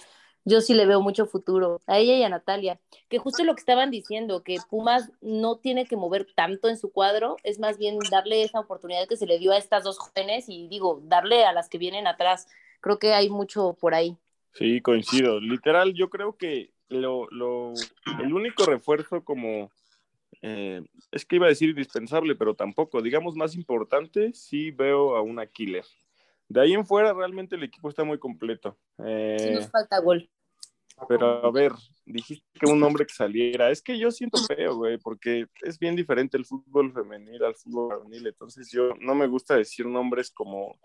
yo 0.46 0.62
sí 0.62 0.74
le 0.74 0.86
veo 0.86 1.02
mucho 1.02 1.26
futuro 1.26 1.82
a 1.88 2.00
ella 2.00 2.16
y 2.16 2.24
a 2.24 2.30
Natalia, 2.30 2.80
que 3.10 3.18
justo 3.18 3.44
lo 3.44 3.56
que 3.56 3.60
estaban 3.60 3.92
diciendo, 3.92 4.44
que 4.44 4.58
Pumas 4.70 5.12
no 5.22 5.58
tiene 5.58 5.86
que 5.86 5.96
mover 5.96 6.28
tanto 6.36 6.70
en 6.70 6.78
su 6.78 6.92
cuadro, 6.92 7.38
es 7.44 7.60
más 7.60 7.78
bien 7.78 7.98
darle 8.12 8.44
esa 8.44 8.60
oportunidad 8.60 9.08
que 9.08 9.18
se 9.18 9.26
le 9.26 9.40
dio 9.40 9.52
a 9.52 9.58
estas 9.58 9.84
dos 9.84 9.98
jóvenes 9.98 10.46
y 10.48 10.68
digo, 10.68 11.02
darle 11.04 11.46
a 11.46 11.54
las 11.54 11.70
que 11.70 11.78
vienen 11.78 12.08
atrás. 12.08 12.48
Creo 12.82 13.00
que 13.00 13.14
hay 13.14 13.30
mucho 13.30 13.78
por 13.80 13.94
ahí. 13.94 14.18
Sí, 14.54 14.82
coincido. 14.82 15.40
Literal, 15.40 15.94
yo 15.94 16.10
creo 16.10 16.38
que 16.38 16.72
lo, 16.90 17.28
lo, 17.32 17.74
el 18.20 18.34
único 18.34 18.66
refuerzo 18.66 19.24
como, 19.24 19.72
eh, 20.42 20.82
es 21.12 21.26
que 21.26 21.38
iba 21.38 21.46
a 21.46 21.50
decir 21.50 21.70
indispensable, 21.70 22.36
pero 22.36 22.54
tampoco, 22.54 23.02
digamos 23.02 23.36
más 23.36 23.56
importante, 23.56 24.34
sí 24.34 24.72
veo 24.72 25.16
a 25.16 25.22
una 25.22 25.46
killer. 25.48 25.86
De 26.48 26.62
ahí 26.62 26.74
en 26.74 26.86
fuera 26.86 27.14
realmente 27.14 27.56
el 27.56 27.64
equipo 27.64 27.90
está 27.90 28.04
muy 28.04 28.20
completo. 28.20 28.78
Eh, 29.06 29.38
sí 29.40 29.50
nos 29.52 29.70
falta 29.70 30.00
gol. 30.00 30.30
Pero 31.08 31.46
a 31.46 31.52
ver, 31.52 31.72
dijiste 32.06 32.46
que 32.54 32.72
un 32.72 32.84
hombre 32.84 33.06
que 33.06 33.14
saliera. 33.14 33.72
Es 33.72 33.82
que 33.82 33.98
yo 33.98 34.12
siento 34.12 34.38
feo, 34.38 34.76
güey, 34.76 34.98
porque 34.98 35.48
es 35.62 35.80
bien 35.80 35.96
diferente 35.96 36.38
el 36.38 36.46
fútbol 36.46 36.94
femenil 36.94 37.44
al 37.44 37.56
fútbol 37.56 37.90
varonil. 37.90 38.28
Entonces 38.28 38.70
yo 38.72 38.94
no 39.00 39.16
me 39.16 39.28
gusta 39.28 39.56
decir 39.56 39.86
nombres 39.88 40.30
como 40.30 40.78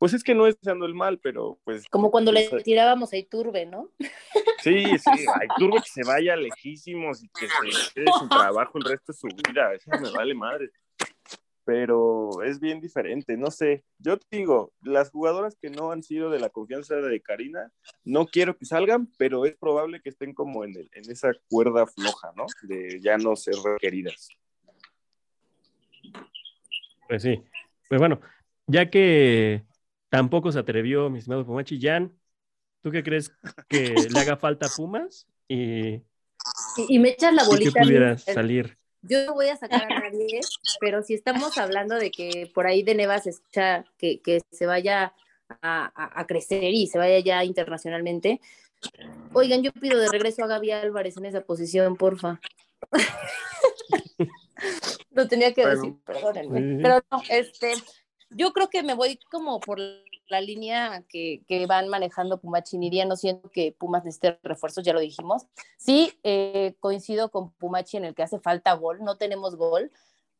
pues 0.00 0.14
es 0.14 0.24
que 0.24 0.34
no 0.34 0.46
es 0.46 0.58
deseando 0.58 0.86
el 0.86 0.94
mal, 0.94 1.18
pero 1.18 1.60
pues. 1.62 1.86
Como 1.90 2.10
cuando 2.10 2.32
le 2.32 2.48
tirábamos 2.62 3.12
a 3.12 3.18
Iturbe, 3.18 3.66
¿no? 3.66 3.90
Sí, 4.62 4.86
sí, 4.96 5.10
a 5.34 5.44
Iturbe 5.44 5.76
que 5.82 5.90
se 5.90 6.04
vaya 6.04 6.36
lejísimos 6.36 7.22
y 7.22 7.28
que 7.28 7.46
se 7.46 7.92
quede 7.94 8.06
su 8.18 8.26
trabajo 8.26 8.78
el 8.78 8.84
resto 8.84 9.12
de 9.12 9.18
su 9.18 9.26
vida. 9.26 9.74
Eso 9.74 9.90
me 10.00 10.10
vale 10.10 10.34
madre. 10.34 10.70
Pero 11.70 12.42
es 12.42 12.58
bien 12.58 12.80
diferente, 12.80 13.36
no 13.36 13.52
sé. 13.52 13.84
Yo 13.98 14.18
te 14.18 14.38
digo, 14.38 14.72
las 14.82 15.10
jugadoras 15.10 15.56
que 15.60 15.70
no 15.70 15.92
han 15.92 16.02
sido 16.02 16.28
de 16.28 16.40
la 16.40 16.48
confianza 16.48 16.96
de 16.96 17.22
Karina, 17.22 17.70
no 18.04 18.26
quiero 18.26 18.56
que 18.56 18.64
salgan, 18.64 19.08
pero 19.18 19.46
es 19.46 19.56
probable 19.56 20.00
que 20.00 20.08
estén 20.08 20.34
como 20.34 20.64
en, 20.64 20.76
el, 20.76 20.90
en 20.92 21.08
esa 21.08 21.30
cuerda 21.48 21.86
floja, 21.86 22.32
¿no? 22.36 22.46
De 22.62 23.00
ya 23.00 23.18
no 23.18 23.36
ser 23.36 23.54
requeridas. 23.64 24.30
Pues 27.08 27.22
sí. 27.22 27.40
Pues 27.88 28.00
bueno, 28.00 28.20
ya 28.66 28.90
que 28.90 29.64
Tampoco 30.10 30.50
se 30.50 30.58
atrevió, 30.58 31.08
mi 31.08 31.18
estimado 31.18 31.46
Pumachi. 31.46 31.80
Jan, 31.80 32.12
¿tú 32.82 32.90
qué 32.90 33.02
crees 33.04 33.32
que 33.68 33.94
le 34.10 34.20
haga 34.20 34.36
falta 34.36 34.66
a 34.66 34.68
Pumas? 34.68 35.28
Y, 35.46 36.02
y, 36.88 36.98
me 36.98 37.10
echas 37.10 37.32
la 37.32 37.44
bolita. 37.44 37.80
Y 37.80 37.84
pudiera 37.84 38.18
salir. 38.18 38.76
Yo 39.02 39.26
no 39.26 39.34
voy 39.34 39.48
a 39.48 39.56
sacar 39.56 39.90
a 39.90 40.00
nadie, 40.00 40.40
pero 40.80 41.02
si 41.02 41.14
estamos 41.14 41.56
hablando 41.58 41.96
de 41.96 42.10
que 42.10 42.50
por 42.54 42.66
ahí 42.66 42.82
de 42.82 42.94
Neva 42.94 43.18
se 43.18 43.30
escucha 43.30 43.84
que, 43.98 44.20
que 44.20 44.40
se 44.50 44.66
vaya 44.66 45.14
a, 45.62 46.20
a, 46.20 46.26
crecer 46.26 46.74
y 46.74 46.86
se 46.86 46.98
vaya 46.98 47.18
ya 47.20 47.44
internacionalmente. 47.44 48.40
Oigan, 49.32 49.62
yo 49.62 49.72
pido 49.72 49.98
de 49.98 50.08
regreso 50.08 50.44
a 50.44 50.46
Gaby 50.46 50.70
Álvarez 50.70 51.16
en 51.16 51.26
esa 51.26 51.40
posición, 51.40 51.96
porfa. 51.96 52.40
Lo 55.12 55.28
tenía 55.28 55.52
que 55.52 55.66
decir, 55.66 55.94
perdónenme. 56.04 56.82
Pero 56.82 57.02
no, 57.10 57.22
este, 57.28 57.74
yo 58.30 58.52
creo 58.52 58.68
que 58.70 58.82
me 58.82 58.94
voy 58.94 59.18
como 59.30 59.60
por 59.60 59.78
la 60.28 60.40
línea 60.40 61.04
que, 61.08 61.42
que 61.46 61.66
van 61.66 61.88
manejando 61.88 62.40
Pumachiniría, 62.40 63.04
no 63.04 63.16
siento 63.16 63.50
que 63.50 63.74
Pumas 63.76 64.04
necesite 64.04 64.38
refuerzos, 64.42 64.84
ya 64.84 64.92
lo 64.92 65.00
dijimos. 65.00 65.46
Sí, 65.76 66.18
eh, 66.22 66.74
coincido 66.80 67.30
con 67.30 67.50
Pumachi 67.52 67.96
en 67.96 68.04
el 68.04 68.14
que 68.14 68.22
hace 68.22 68.38
falta 68.38 68.72
gol, 68.74 69.00
no 69.02 69.16
tenemos 69.16 69.56
gol. 69.56 69.90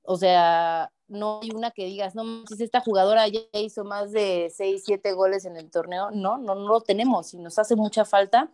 O 0.03 0.17
sea, 0.17 0.93
no 1.09 1.41
hay 1.43 1.51
una 1.51 1.73
que 1.73 1.85
digas, 1.85 2.15
no, 2.15 2.47
si 2.47 2.63
esta 2.63 2.81
jugadora 2.81 3.27
ya 3.29 3.41
hizo 3.53 3.85
más 3.85 4.13
de 4.13 4.51
6, 4.55 4.83
7 4.87 5.13
goles 5.13 5.45
en 5.45 5.57
el 5.57 5.71
torneo. 5.71 6.11
No, 6.13 6.39
no, 6.39 6.55
no 6.55 6.69
lo 6.69 6.81
tenemos 6.81 7.35
y 7.35 7.39
nos 7.39 7.59
hace 7.59 7.77
mucha 7.77 8.05
falta. 8.05 8.51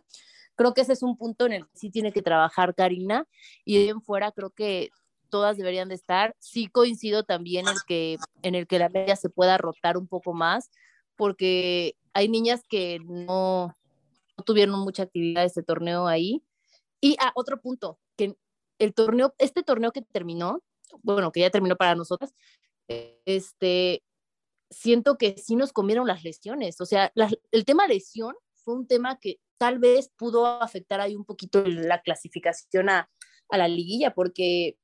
Creo 0.55 0.73
que 0.73 0.81
ese 0.81 0.93
es 0.93 1.03
un 1.03 1.17
punto 1.17 1.45
en 1.45 1.53
el 1.53 1.67
que 1.67 1.77
sí 1.77 1.91
tiene 1.91 2.11
que 2.11 2.23
trabajar 2.23 2.73
Karina 2.73 3.27
y 3.63 3.87
en 3.89 4.01
fuera 4.01 4.31
creo 4.31 4.49
que 4.49 4.89
todas 5.29 5.57
deberían 5.57 5.89
de 5.89 5.95
estar. 5.95 6.35
Sí 6.39 6.67
coincido 6.67 7.23
también 7.23 7.67
en 7.67 7.75
que, 7.87 8.17
en 8.41 8.55
el 8.55 8.67
que 8.67 8.79
la 8.79 8.89
media 8.89 9.15
se 9.15 9.29
pueda 9.29 9.57
rotar 9.57 9.97
un 9.97 10.07
poco 10.07 10.33
más, 10.33 10.69
porque 11.15 11.95
hay 12.13 12.29
niñas 12.29 12.63
que 12.67 12.99
no, 13.03 13.75
tuvieron 14.45 14.79
mucha 14.79 15.03
actividad 15.03 15.45
este 15.45 15.63
torneo 15.63 16.07
ahí. 16.07 16.43
Y 17.01 17.15
ah, 17.19 17.31
otro 17.35 17.61
punto, 17.61 17.99
que 18.15 18.35
el 18.79 18.93
torneo, 18.93 19.33
este 19.37 19.63
torneo 19.63 19.91
que 19.91 20.01
terminó, 20.01 20.63
bueno, 21.01 21.31
que 21.31 21.41
ya 21.41 21.49
terminó 21.49 21.75
para 21.75 21.95
nosotras, 21.95 22.33
este, 22.87 24.03
siento 24.69 25.17
que 25.17 25.37
sí 25.37 25.55
nos 25.55 25.73
comieron 25.73 26.07
las 26.07 26.23
lesiones. 26.23 26.81
O 26.81 26.85
sea, 26.85 27.11
el 27.51 27.65
tema 27.65 27.87
lesión 27.87 28.35
fue 28.53 28.75
un 28.75 28.87
tema 28.87 29.19
que 29.19 29.39
tal 29.57 29.79
vez 29.79 30.11
pudo 30.17 30.45
afectar 30.45 30.99
ahí 31.01 31.15
un 31.15 31.25
poquito 31.25 31.63
la 31.65 32.01
clasificación 32.01 32.89
a 32.89 33.09
la 33.51 33.67
liguilla, 33.67 34.13
porque 34.13 34.77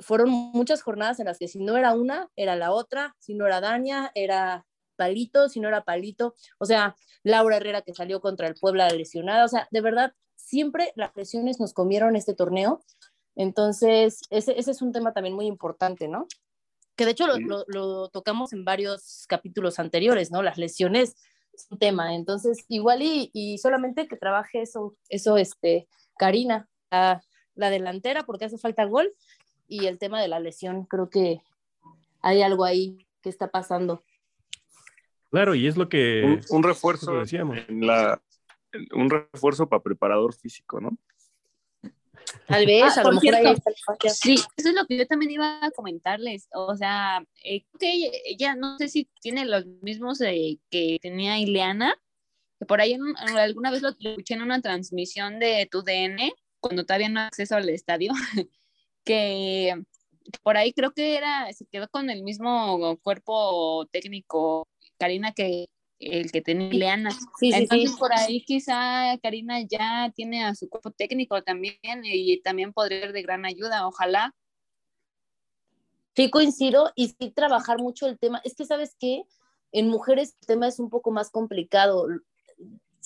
fueron 0.00 0.30
muchas 0.30 0.82
jornadas 0.82 1.20
en 1.20 1.26
las 1.26 1.38
que 1.38 1.48
si 1.48 1.58
no 1.58 1.76
era 1.76 1.94
una, 1.94 2.28
era 2.36 2.56
la 2.56 2.72
otra, 2.72 3.14
si 3.18 3.34
no 3.34 3.46
era 3.46 3.60
Daña, 3.60 4.10
era 4.14 4.66
Palito, 4.96 5.48
si 5.48 5.60
no 5.60 5.68
era 5.68 5.84
Palito, 5.84 6.34
o 6.58 6.64
sea, 6.64 6.96
Laura 7.22 7.56
Herrera 7.56 7.82
que 7.82 7.94
salió 7.94 8.20
contra 8.20 8.48
el 8.48 8.54
Puebla 8.54 8.88
lesionada, 8.90 9.44
o 9.44 9.48
sea, 9.48 9.68
de 9.70 9.80
verdad, 9.80 10.12
siempre 10.34 10.92
las 10.96 11.14
lesiones 11.14 11.60
nos 11.60 11.72
comieron 11.72 12.16
este 12.16 12.34
torneo, 12.34 12.82
entonces 13.34 14.22
ese, 14.30 14.58
ese 14.58 14.70
es 14.70 14.82
un 14.82 14.92
tema 14.92 15.12
también 15.12 15.34
muy 15.34 15.46
importante, 15.46 16.08
¿no? 16.08 16.26
Que 16.96 17.04
de 17.04 17.10
hecho 17.10 17.26
lo, 17.26 17.64
lo, 17.66 18.08
tocamos 18.08 18.54
en 18.54 18.64
varios 18.64 19.26
capítulos 19.28 19.78
anteriores, 19.78 20.30
¿no? 20.30 20.42
Las 20.42 20.56
lesiones 20.56 21.14
es 21.52 21.66
un 21.70 21.78
tema, 21.78 22.14
entonces 22.14 22.64
igual 22.68 23.02
y, 23.02 23.30
y 23.34 23.58
solamente 23.58 24.08
que 24.08 24.16
trabaje 24.16 24.62
eso, 24.62 24.96
eso, 25.10 25.36
este, 25.36 25.88
Karina, 26.16 26.68
la, 26.90 27.22
la 27.56 27.70
delantera, 27.70 28.24
porque 28.24 28.44
hace 28.44 28.58
falta 28.58 28.84
gol, 28.84 29.12
y 29.68 29.86
el 29.86 29.98
tema 29.98 30.20
de 30.20 30.28
la 30.28 30.40
lesión, 30.40 30.84
creo 30.84 31.10
que 31.10 31.40
hay 32.22 32.42
algo 32.42 32.64
ahí 32.64 33.06
que 33.22 33.28
está 33.28 33.50
pasando. 33.50 34.04
Claro, 35.30 35.54
y 35.54 35.66
es 35.66 35.76
lo 35.76 35.88
que... 35.88 36.40
Un, 36.50 36.62
refuerzo, 36.62 37.18
decíamos. 37.18 37.58
En 37.68 37.86
la, 37.86 38.22
un 38.92 39.10
refuerzo 39.10 39.68
para 39.68 39.82
preparador 39.82 40.34
físico, 40.34 40.80
¿no? 40.80 40.96
Tal 42.46 42.66
vez, 42.66 42.82
Ah, 42.96 43.00
a 43.00 43.04
lo 43.04 43.20
mejor 43.20 43.34
cierto. 43.34 43.62
Sí, 44.08 44.34
eso 44.56 44.68
es 44.68 44.74
lo 44.74 44.86
que 44.86 44.96
yo 44.96 45.06
también 45.06 45.30
iba 45.32 45.64
a 45.64 45.70
comentarles. 45.70 46.48
O 46.52 46.76
sea, 46.76 47.24
eh, 47.44 47.64
que 47.78 47.92
ella, 47.92 48.10
ella 48.24 48.54
no 48.54 48.78
sé 48.78 48.88
si 48.88 49.08
tiene 49.20 49.44
los 49.44 49.66
mismos 49.82 50.20
eh, 50.20 50.58
que 50.70 50.98
tenía 51.00 51.38
Ileana, 51.38 51.94
que 52.58 52.66
por 52.66 52.80
ahí 52.80 52.92
en 52.94 53.02
un- 53.02 53.16
alguna 53.16 53.70
vez 53.70 53.82
lo, 53.82 53.90
lo 53.98 54.10
escuché 54.10 54.34
en 54.34 54.42
una 54.42 54.60
transmisión 54.60 55.38
de 55.38 55.68
tu 55.70 55.82
DN, 55.82 56.32
cuando 56.60 56.84
todavía 56.84 57.08
no 57.08 57.20
acceso 57.20 57.56
al 57.56 57.68
estadio, 57.68 58.12
que 59.06 59.72
por 60.42 60.56
ahí 60.56 60.72
creo 60.72 60.92
que 60.92 61.16
era, 61.16 61.50
se 61.52 61.64
quedó 61.66 61.88
con 61.88 62.10
el 62.10 62.22
mismo 62.22 62.98
cuerpo 63.02 63.86
técnico, 63.92 64.68
Karina, 64.98 65.32
que 65.32 65.68
el 65.98 66.30
que 66.30 66.42
tenía 66.42 66.68
Ileana. 66.68 67.10
Sí, 67.10 67.52
sí, 67.52 67.54
Entonces 67.54 67.92
sí. 67.92 67.96
por 67.98 68.12
ahí 68.12 68.44
quizá 68.44 69.16
Karina 69.22 69.60
ya 69.62 70.12
tiene 70.14 70.44
a 70.44 70.54
su 70.54 70.68
cuerpo 70.68 70.90
técnico 70.90 71.42
también 71.42 71.78
y 72.02 72.40
también 72.42 72.72
podría 72.72 73.00
ser 73.00 73.12
de 73.12 73.22
gran 73.22 73.46
ayuda, 73.46 73.86
ojalá. 73.86 74.34
Sí, 76.14 76.30
coincido 76.30 76.92
y 76.96 77.08
sí 77.08 77.30
trabajar 77.30 77.78
mucho 77.78 78.06
el 78.06 78.18
tema. 78.18 78.40
Es 78.44 78.54
que, 78.54 78.64
¿sabes 78.64 78.96
qué? 78.98 79.22
En 79.72 79.88
mujeres 79.88 80.34
el 80.40 80.46
tema 80.46 80.66
es 80.66 80.80
un 80.80 80.90
poco 80.90 81.12
más 81.12 81.30
complicado. 81.30 82.08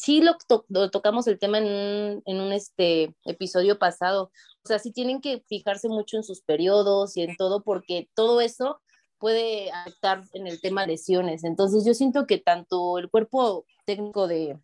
Sí 0.03 0.23
lo, 0.23 0.39
to- 0.49 0.65
lo 0.71 0.91
tocamos 0.91 1.27
el 1.27 1.39
tema 1.39 1.59
en 1.59 1.65
un, 1.65 2.23
en 2.25 2.41
un 2.41 2.53
este, 2.53 3.15
episodio 3.27 3.79
pasado. 3.79 4.33
O 4.65 4.67
sea, 4.67 4.79
sí 4.79 4.93
tienen 4.93 5.21
que 5.21 5.45
fijarse 5.47 5.89
mucho 5.91 6.17
en 6.17 6.25
sus 6.25 6.41
periodos 6.41 7.19
y 7.19 7.23
en 7.23 7.37
todo, 7.37 7.63
porque 7.63 8.09
todo 8.15 8.41
eso 8.41 8.81
puede 9.19 9.71
afectar 9.71 10.25
en 10.33 10.47
el 10.47 10.59
tema 10.59 10.87
lesiones. 10.87 11.45
Entonces, 11.45 11.85
yo 11.85 11.93
siento 11.93 12.27
que 12.27 12.39
tanto 12.39 12.97
el 12.97 13.11
cuerpo 13.11 13.67
técnico 13.85 14.27
de, 14.27 14.59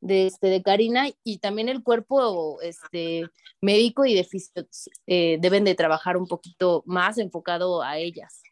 de, 0.00 0.28
este, 0.28 0.46
de 0.46 0.62
Karina 0.62 1.08
y 1.24 1.38
también 1.38 1.68
el 1.68 1.82
cuerpo 1.82 2.60
este, 2.62 3.28
médico 3.60 4.04
y 4.04 4.14
de 4.14 4.22
fisio 4.22 4.64
eh, 5.08 5.38
deben 5.40 5.64
de 5.64 5.74
trabajar 5.74 6.16
un 6.16 6.28
poquito 6.28 6.84
más 6.86 7.18
enfocado 7.18 7.82
a 7.82 7.98
ellas. 7.98 8.42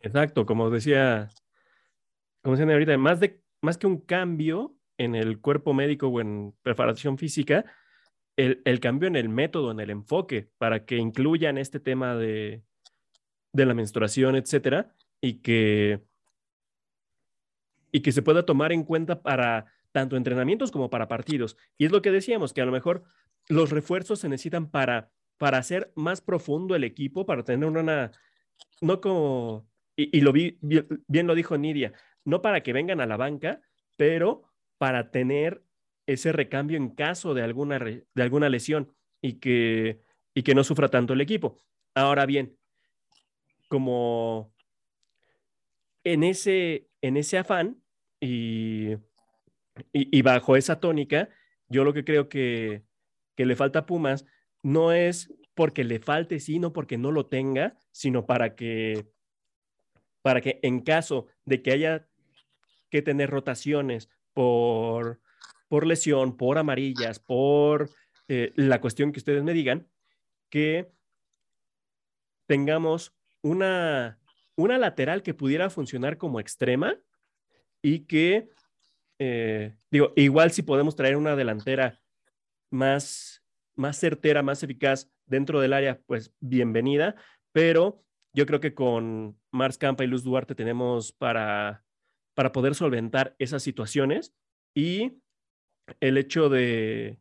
Exacto, 0.00 0.46
como 0.46 0.70
decía, 0.70 1.28
como 2.42 2.54
decían 2.56 2.70
ahorita, 2.70 2.96
más, 2.96 3.20
de, 3.20 3.43
más 3.64 3.78
que 3.78 3.86
un 3.86 3.98
cambio 3.98 4.76
en 4.98 5.14
el 5.14 5.40
cuerpo 5.40 5.74
médico 5.74 6.08
o 6.08 6.20
en 6.20 6.54
preparación 6.62 7.18
física, 7.18 7.64
el, 8.36 8.62
el 8.64 8.80
cambio 8.80 9.08
en 9.08 9.16
el 9.16 9.28
método, 9.28 9.70
en 9.70 9.80
el 9.80 9.90
enfoque, 9.90 10.50
para 10.58 10.84
que 10.84 10.96
incluyan 10.96 11.58
este 11.58 11.80
tema 11.80 12.16
de, 12.16 12.62
de 13.52 13.66
la 13.66 13.74
menstruación, 13.74 14.36
etcétera, 14.36 14.94
y 15.20 15.34
que, 15.40 16.00
y 17.92 18.00
que 18.00 18.12
se 18.12 18.22
pueda 18.22 18.44
tomar 18.44 18.72
en 18.72 18.84
cuenta 18.84 19.22
para 19.22 19.66
tanto 19.92 20.16
entrenamientos 20.16 20.70
como 20.70 20.90
para 20.90 21.08
partidos. 21.08 21.56
Y 21.78 21.86
es 21.86 21.92
lo 21.92 22.02
que 22.02 22.10
decíamos, 22.10 22.52
que 22.52 22.60
a 22.60 22.66
lo 22.66 22.72
mejor 22.72 23.04
los 23.48 23.70
refuerzos 23.70 24.20
se 24.20 24.28
necesitan 24.28 24.70
para, 24.70 25.12
para 25.38 25.58
hacer 25.58 25.92
más 25.94 26.20
profundo 26.20 26.74
el 26.74 26.84
equipo, 26.84 27.26
para 27.26 27.44
tener 27.44 27.68
una, 27.68 28.10
no 28.80 29.00
como, 29.00 29.68
y, 29.96 30.16
y 30.16 30.20
lo 30.20 30.32
vi, 30.32 30.58
bien, 30.60 31.26
lo 31.26 31.34
dijo 31.34 31.56
Nidia, 31.56 31.92
no 32.24 32.42
para 32.42 32.62
que 32.62 32.72
vengan 32.72 33.00
a 33.00 33.06
la 33.06 33.16
banca, 33.16 33.60
pero 33.96 34.44
para 34.78 35.10
tener 35.10 35.62
ese 36.06 36.32
recambio 36.32 36.76
en 36.76 36.90
caso 36.90 37.34
de 37.34 37.42
alguna, 37.42 37.78
de 37.78 38.22
alguna 38.22 38.48
lesión 38.48 38.92
y 39.22 39.34
que, 39.34 40.00
y 40.34 40.42
que 40.42 40.54
no 40.54 40.64
sufra 40.64 40.88
tanto 40.88 41.12
el 41.12 41.20
equipo. 41.20 41.56
Ahora 41.94 42.26
bien, 42.26 42.58
como 43.68 44.52
en 46.02 46.24
ese, 46.24 46.88
en 47.00 47.16
ese 47.16 47.38
afán 47.38 47.82
y, 48.20 48.92
y, 48.92 48.98
y 49.92 50.22
bajo 50.22 50.56
esa 50.56 50.80
tónica, 50.80 51.28
yo 51.68 51.84
lo 51.84 51.94
que 51.94 52.04
creo 52.04 52.28
que, 52.28 52.84
que 53.36 53.46
le 53.46 53.56
falta 53.56 53.80
a 53.80 53.86
Pumas 53.86 54.26
no 54.62 54.92
es 54.92 55.32
porque 55.54 55.84
le 55.84 56.00
falte, 56.00 56.40
sino 56.40 56.72
porque 56.72 56.98
no 56.98 57.12
lo 57.12 57.26
tenga, 57.26 57.78
sino 57.92 58.26
para 58.26 58.54
que, 58.54 59.06
para 60.22 60.40
que 60.40 60.58
en 60.62 60.80
caso 60.80 61.26
de 61.44 61.62
que 61.62 61.72
haya 61.72 62.08
que 62.94 63.02
tener 63.02 63.28
rotaciones 63.28 64.08
por, 64.34 65.20
por 65.66 65.84
lesión, 65.84 66.36
por 66.36 66.58
amarillas, 66.58 67.18
por 67.18 67.90
eh, 68.28 68.52
la 68.54 68.80
cuestión 68.80 69.10
que 69.10 69.18
ustedes 69.18 69.42
me 69.42 69.52
digan, 69.52 69.88
que 70.48 70.92
tengamos 72.46 73.12
una, 73.42 74.20
una 74.54 74.78
lateral 74.78 75.24
que 75.24 75.34
pudiera 75.34 75.70
funcionar 75.70 76.18
como 76.18 76.38
extrema 76.38 76.96
y 77.82 78.06
que, 78.06 78.48
eh, 79.18 79.74
digo, 79.90 80.12
igual 80.14 80.52
si 80.52 80.62
podemos 80.62 80.94
traer 80.94 81.16
una 81.16 81.34
delantera 81.34 82.00
más, 82.70 83.42
más 83.74 83.98
certera, 83.98 84.44
más 84.44 84.62
eficaz 84.62 85.10
dentro 85.26 85.60
del 85.60 85.72
área, 85.72 86.00
pues 86.06 86.32
bienvenida, 86.38 87.16
pero 87.50 88.04
yo 88.32 88.46
creo 88.46 88.60
que 88.60 88.72
con 88.72 89.36
Mars 89.50 89.78
Campa 89.78 90.04
y 90.04 90.06
Luz 90.06 90.22
Duarte 90.22 90.54
tenemos 90.54 91.10
para, 91.10 91.84
para 92.34 92.52
poder 92.52 92.74
solventar 92.74 93.34
esas 93.38 93.62
situaciones 93.62 94.34
y 94.74 95.18
el 96.00 96.18
hecho 96.18 96.48
de, 96.48 97.18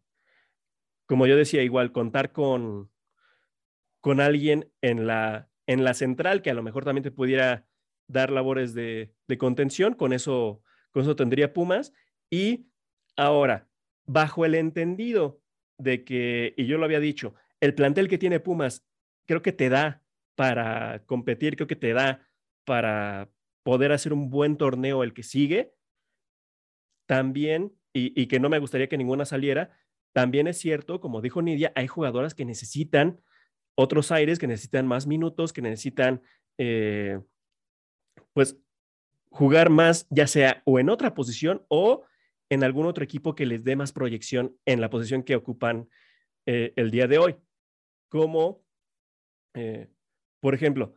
como 1.05 1.27
yo 1.27 1.35
decía, 1.35 1.63
igual 1.63 1.91
contar 1.91 2.31
con, 2.31 2.91
con 4.01 4.19
alguien 4.19 4.71
en 4.81 5.07
la, 5.07 5.49
en 5.67 5.83
la 5.83 5.93
central 5.93 6.41
que 6.41 6.49
a 6.49 6.55
lo 6.55 6.63
mejor 6.63 6.85
también 6.85 7.03
te 7.03 7.11
pudiera 7.11 7.67
dar 8.07 8.31
labores 8.31 8.73
de, 8.73 9.13
de 9.27 9.37
contención, 9.37 9.93
con 9.93 10.13
eso, 10.13 10.61
con 10.91 11.03
eso 11.03 11.15
tendría 11.15 11.53
Pumas. 11.53 11.93
Y 12.29 12.67
ahora, 13.15 13.69
bajo 14.05 14.45
el 14.45 14.55
entendido 14.55 15.41
de 15.77 16.03
que, 16.03 16.53
y 16.57 16.65
yo 16.65 16.77
lo 16.77 16.85
había 16.85 16.99
dicho, 16.99 17.35
el 17.59 17.75
plantel 17.75 18.07
que 18.07 18.17
tiene 18.17 18.39
Pumas 18.39 18.85
creo 19.25 19.41
que 19.41 19.53
te 19.53 19.69
da 19.69 20.03
para 20.35 21.03
competir, 21.05 21.55
creo 21.55 21.67
que 21.67 21.75
te 21.75 21.93
da 21.93 22.27
para 22.65 23.29
poder 23.63 23.91
hacer 23.91 24.13
un 24.13 24.29
buen 24.29 24.57
torneo 24.57 25.03
el 25.03 25.13
que 25.13 25.23
sigue. 25.23 25.73
También, 27.07 27.73
y, 27.93 28.19
y 28.19 28.27
que 28.27 28.39
no 28.39 28.49
me 28.49 28.59
gustaría 28.59 28.87
que 28.87 28.97
ninguna 28.97 29.25
saliera, 29.25 29.77
también 30.13 30.47
es 30.47 30.59
cierto, 30.59 31.01
como 31.01 31.21
dijo 31.21 31.41
Nidia, 31.41 31.73
hay 31.75 31.87
jugadoras 31.87 32.35
que 32.35 32.45
necesitan 32.45 33.19
otros 33.75 34.11
aires, 34.11 34.37
que 34.37 34.47
necesitan 34.47 34.87
más 34.87 35.07
minutos, 35.07 35.51
que 35.51 35.61
necesitan, 35.61 36.21
eh, 36.57 37.19
pues, 38.33 38.57
jugar 39.31 39.71
más, 39.71 40.05
ya 40.11 40.27
sea 40.27 40.61
o 40.65 40.79
en 40.79 40.89
otra 40.89 41.15
posición 41.15 41.65
o 41.67 42.05
en 42.49 42.63
algún 42.63 42.85
otro 42.85 43.03
equipo 43.03 43.33
que 43.33 43.47
les 43.47 43.63
dé 43.63 43.75
más 43.75 43.91
proyección 43.91 44.55
en 44.65 44.79
la 44.79 44.91
posición 44.91 45.23
que 45.23 45.35
ocupan 45.35 45.89
eh, 46.45 46.73
el 46.75 46.91
día 46.91 47.07
de 47.07 47.17
hoy. 47.17 47.35
Como, 48.09 48.63
eh, 49.55 49.89
por 50.39 50.53
ejemplo, 50.53 50.93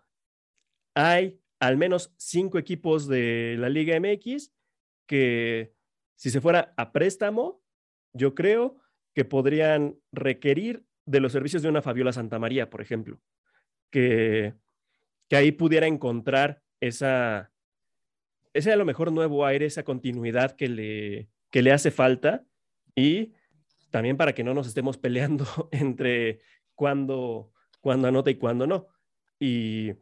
hay 0.94 1.40
al 1.66 1.76
menos 1.76 2.14
cinco 2.16 2.58
equipos 2.58 3.08
de 3.08 3.56
la 3.58 3.68
Liga 3.68 3.98
MX 3.98 4.52
que 5.06 5.74
si 6.16 6.30
se 6.30 6.40
fuera 6.40 6.72
a 6.76 6.92
préstamo, 6.92 7.62
yo 8.12 8.34
creo 8.34 8.78
que 9.14 9.24
podrían 9.24 9.98
requerir 10.12 10.84
de 11.04 11.20
los 11.20 11.32
servicios 11.32 11.62
de 11.62 11.68
una 11.68 11.82
Fabiola 11.82 12.12
Santamaría, 12.12 12.70
por 12.70 12.80
ejemplo, 12.80 13.20
que, 13.90 14.54
que 15.28 15.36
ahí 15.36 15.52
pudiera 15.52 15.86
encontrar 15.86 16.62
esa, 16.80 17.52
ese 18.54 18.72
a 18.72 18.76
lo 18.76 18.84
mejor 18.84 19.12
nuevo 19.12 19.46
aire, 19.46 19.66
esa 19.66 19.84
continuidad 19.84 20.52
que 20.52 20.68
le, 20.68 21.28
que 21.50 21.62
le 21.62 21.72
hace 21.72 21.90
falta 21.90 22.44
y 22.94 23.32
también 23.90 24.16
para 24.16 24.34
que 24.34 24.44
no 24.44 24.54
nos 24.54 24.66
estemos 24.66 24.98
peleando 24.98 25.46
entre 25.72 26.40
cuándo, 26.74 27.52
cuándo 27.80 28.08
anota 28.08 28.30
y 28.30 28.36
cuándo 28.36 28.66
no. 28.66 28.88
Y, 29.38 29.92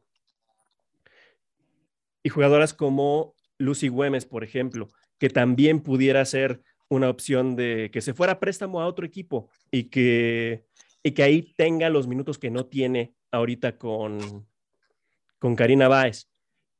y 2.24 2.30
jugadoras 2.30 2.74
como 2.74 3.34
Lucy 3.58 3.88
Güemes, 3.88 4.24
por 4.26 4.42
ejemplo, 4.42 4.88
que 5.18 5.28
también 5.28 5.80
pudiera 5.80 6.24
ser 6.24 6.62
una 6.88 7.08
opción 7.08 7.54
de 7.54 7.90
que 7.92 8.00
se 8.00 8.14
fuera 8.14 8.40
préstamo 8.40 8.80
a 8.80 8.86
otro 8.86 9.06
equipo 9.06 9.50
y 9.70 9.84
que, 9.84 10.64
y 11.02 11.12
que 11.12 11.22
ahí 11.22 11.54
tenga 11.56 11.90
los 11.90 12.08
minutos 12.08 12.38
que 12.38 12.50
no 12.50 12.66
tiene 12.66 13.14
ahorita 13.30 13.78
con, 13.78 14.48
con 15.38 15.54
Karina 15.54 15.86
Báez 15.86 16.30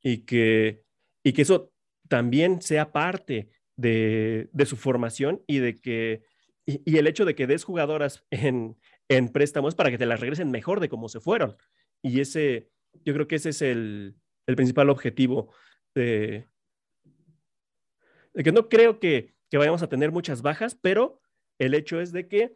y 0.03 0.19
que, 0.19 0.83
y 1.23 1.33
que 1.33 1.43
eso 1.43 1.73
también 2.09 2.63
sea 2.63 2.91
parte 2.91 3.51
de, 3.77 4.49
de 4.53 4.67
su 4.67 4.77
formación 4.77 5.43
y 5.47 5.59
de 5.59 5.81
que 5.81 6.23
y, 6.67 6.81
y, 6.91 6.97
el 6.97 7.07
hecho 7.07 7.27
de 7.27 7.35
que 7.35 7.47
des 7.47 7.63
jugadoras 7.63 8.25
en, 8.31 8.79
en 9.09 9.29
préstamos 9.29 9.75
para 9.75 9.91
que 9.91 9.99
te 9.99 10.07
las 10.07 10.21
regresen 10.21 10.51
mejor 10.51 10.81
de 10.81 10.89
cómo 10.89 11.11
se 11.11 11.21
fueron. 11.21 11.59
Y 12.01 12.21
ese, 12.21 12.71
yo 13.05 13.13
creo 13.13 13.29
que 13.29 13.37
ese 13.37 13.51
es 13.51 13.61
el, 13.61 14.17
el 14.47 14.57
principal 14.57 14.91
objetivo 14.91 15.53
de, 15.95 16.49
que 18.35 18.53
no 18.53 18.69
creo 18.69 18.99
que, 18.99 19.35
que, 19.51 19.59
vayamos 19.59 19.83
a 19.83 19.89
tener 19.89 20.11
muchas 20.11 20.43
bajas, 20.43 20.75
pero 20.75 21.21
el 21.59 21.75
hecho 21.75 22.01
es 22.01 22.13
de 22.13 22.27
que 22.29 22.53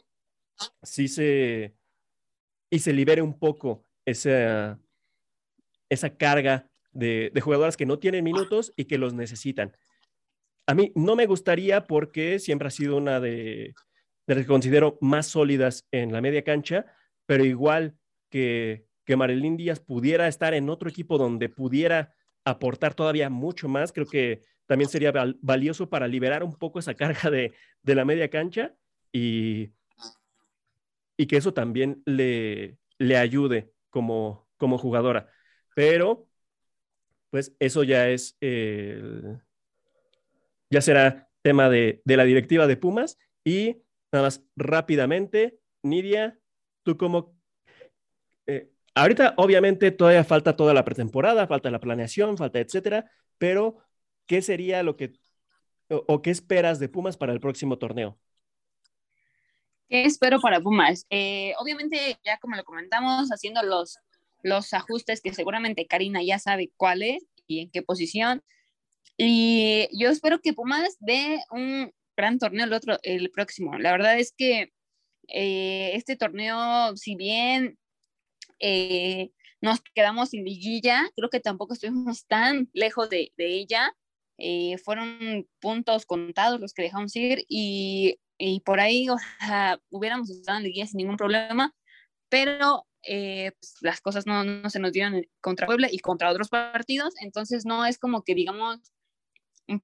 sí 0.82 1.08
se, 1.08 1.76
y 2.70 2.80
se 2.80 2.92
libere 2.92 3.22
un 3.22 3.38
poco 3.38 3.84
esa, 4.04 4.80
esa 5.88 6.16
carga 6.16 6.68
de, 6.90 7.30
de 7.32 7.40
jugadoras 7.40 7.76
que 7.76 7.86
no 7.86 7.98
tienen 7.98 8.24
minutos 8.24 8.72
y 8.76 8.86
que 8.86 8.98
los 8.98 9.14
necesitan. 9.14 9.76
A 10.66 10.74
mí 10.74 10.92
no 10.94 11.16
me 11.16 11.26
gustaría 11.26 11.86
porque 11.86 12.38
siempre 12.38 12.68
ha 12.68 12.72
sido 12.72 12.96
una 12.96 13.20
de, 13.20 13.74
de 14.26 14.34
las 14.34 14.44
que 14.44 14.48
considero 14.48 14.98
más 15.00 15.26
sólidas 15.28 15.86
en 15.90 16.12
la 16.12 16.20
media 16.20 16.44
cancha, 16.44 16.86
pero 17.24 17.44
igual 17.44 17.96
que, 18.30 18.87
que 19.08 19.16
Marilyn 19.16 19.56
Díaz 19.56 19.80
pudiera 19.80 20.28
estar 20.28 20.52
en 20.52 20.68
otro 20.68 20.90
equipo 20.90 21.16
donde 21.16 21.48
pudiera 21.48 22.12
aportar 22.44 22.92
todavía 22.92 23.30
mucho 23.30 23.66
más, 23.66 23.90
creo 23.90 24.04
que 24.04 24.42
también 24.66 24.90
sería 24.90 25.14
valioso 25.40 25.88
para 25.88 26.06
liberar 26.06 26.44
un 26.44 26.54
poco 26.54 26.78
esa 26.78 26.92
carga 26.92 27.30
de, 27.30 27.54
de 27.82 27.94
la 27.94 28.04
media 28.04 28.28
cancha 28.28 28.74
y, 29.10 29.70
y 31.16 31.26
que 31.26 31.38
eso 31.38 31.54
también 31.54 32.02
le, 32.04 32.76
le 32.98 33.16
ayude 33.16 33.72
como, 33.88 34.46
como 34.58 34.76
jugadora. 34.76 35.30
Pero, 35.74 36.28
pues 37.30 37.56
eso 37.60 37.84
ya 37.84 38.10
es, 38.10 38.36
ya 40.68 40.82
será 40.82 41.30
tema 41.40 41.70
de, 41.70 42.02
de, 42.04 42.16
la 42.18 42.24
directiva 42.24 42.66
de 42.66 42.76
Pumas. 42.76 43.16
Y 43.42 43.78
nada 44.12 44.26
más 44.26 44.44
rápidamente, 44.54 45.58
Nidia, 45.82 46.38
tú 46.82 46.98
como... 46.98 47.34
Eh, 48.46 48.70
ahorita 49.00 49.34
obviamente 49.36 49.90
todavía 49.90 50.24
falta 50.24 50.56
toda 50.56 50.74
la 50.74 50.84
pretemporada, 50.84 51.46
falta 51.46 51.70
la 51.70 51.80
planeación, 51.80 52.36
falta 52.36 52.58
etcétera, 52.58 53.10
pero 53.38 53.78
¿qué 54.26 54.42
sería 54.42 54.82
lo 54.82 54.96
que 54.96 55.12
o, 55.90 56.20
qué 56.20 56.30
esperas 56.30 56.78
de 56.78 56.88
Pumas 56.88 57.16
para 57.16 57.32
el 57.32 57.40
próximo 57.40 57.78
torneo? 57.78 58.18
¿Qué 59.88 60.04
espero 60.04 60.38
para 60.40 60.60
Pumas? 60.60 61.06
Eh, 61.08 61.54
obviamente, 61.58 62.18
ya 62.24 62.38
como 62.38 62.56
lo 62.56 62.64
comentamos, 62.64 63.30
haciendo 63.30 63.62
los, 63.62 63.98
los 64.42 64.74
ajustes 64.74 65.22
que 65.22 65.32
seguramente 65.32 65.86
Karina 65.86 66.22
ya 66.22 66.38
sabe 66.38 66.70
cuáles 66.76 67.24
y 67.46 67.60
en 67.60 67.70
qué 67.70 67.82
posición. 67.82 68.42
Y 69.16 69.88
yo 69.98 70.10
espero 70.10 70.40
que 70.40 70.52
Pumas 70.52 70.96
dé 71.00 71.40
un 71.50 71.90
gran 72.16 72.38
torneo 72.38 72.66
el 72.66 72.72
otro, 72.74 72.98
el 73.02 73.30
próximo. 73.30 73.78
La 73.78 73.92
verdad 73.92 74.18
es 74.18 74.34
que 74.36 74.72
eh, 75.28 75.92
este 75.94 76.16
torneo, 76.16 76.94
si 76.96 77.14
bien 77.16 77.78
eh, 78.60 79.30
nos 79.60 79.80
quedamos 79.94 80.30
sin 80.30 80.44
liguilla, 80.44 81.08
creo 81.16 81.30
que 81.30 81.40
tampoco 81.40 81.74
estuvimos 81.74 82.26
tan 82.26 82.68
lejos 82.72 83.10
de, 83.10 83.32
ella. 83.38 83.92
Eh, 84.38 84.78
fueron 84.78 85.48
puntos 85.60 86.06
contados 86.06 86.60
los 86.60 86.72
que 86.72 86.82
dejamos 86.82 87.14
ir 87.16 87.44
y, 87.48 88.20
y 88.38 88.60
por 88.60 88.80
ahí, 88.80 89.08
o 89.08 89.16
sea, 89.40 89.80
hubiéramos 89.90 90.30
estado 90.30 90.58
en 90.58 90.64
liguilla 90.64 90.86
sin 90.86 90.98
ningún 90.98 91.16
problema, 91.16 91.74
pero 92.28 92.86
eh, 93.02 93.52
pues, 93.60 93.76
las 93.80 94.00
cosas 94.00 94.26
no, 94.26 94.68
se 94.70 94.78
nos 94.78 94.92
dieron 94.92 95.24
contra 95.40 95.66
Puebla 95.66 95.88
y 95.90 95.98
contra 95.98 96.30
otros 96.30 96.48
partidos, 96.48 97.14
entonces 97.20 97.64
no 97.66 97.84
es 97.84 97.98
como 97.98 98.22
que 98.22 98.34
digamos 98.34 98.80
un 99.66 99.82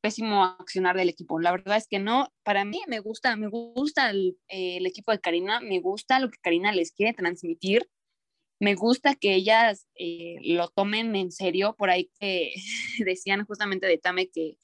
pésimo, 0.00 0.44
accionar 0.44 0.96
del 0.96 1.10
equipo. 1.10 1.38
La 1.38 1.50
verdad 1.50 1.76
es 1.76 1.86
que 1.88 1.98
no, 1.98 2.32
para 2.42 2.64
mí 2.64 2.80
me 2.88 3.00
gusta, 3.00 3.36
me 3.36 3.48
gusta 3.48 4.08
el, 4.08 4.38
el 4.48 4.86
equipo 4.86 5.12
de 5.12 5.20
Karina, 5.20 5.60
me 5.60 5.80
gusta 5.80 6.20
lo 6.20 6.30
que 6.30 6.38
Karina 6.40 6.72
les 6.72 6.92
quiere 6.92 7.12
transmitir 7.12 7.86
me 8.58 8.74
gusta 8.74 9.14
que 9.14 9.34
ellas 9.34 9.86
eh, 9.94 10.36
lo 10.42 10.68
tomen 10.68 11.14
en 11.16 11.30
serio, 11.30 11.74
por 11.76 11.90
ahí 11.90 12.10
que 12.18 12.54
decían 13.04 13.44
justamente 13.44 13.86
de 13.86 13.98
Tame 13.98 14.30
que, 14.30 14.58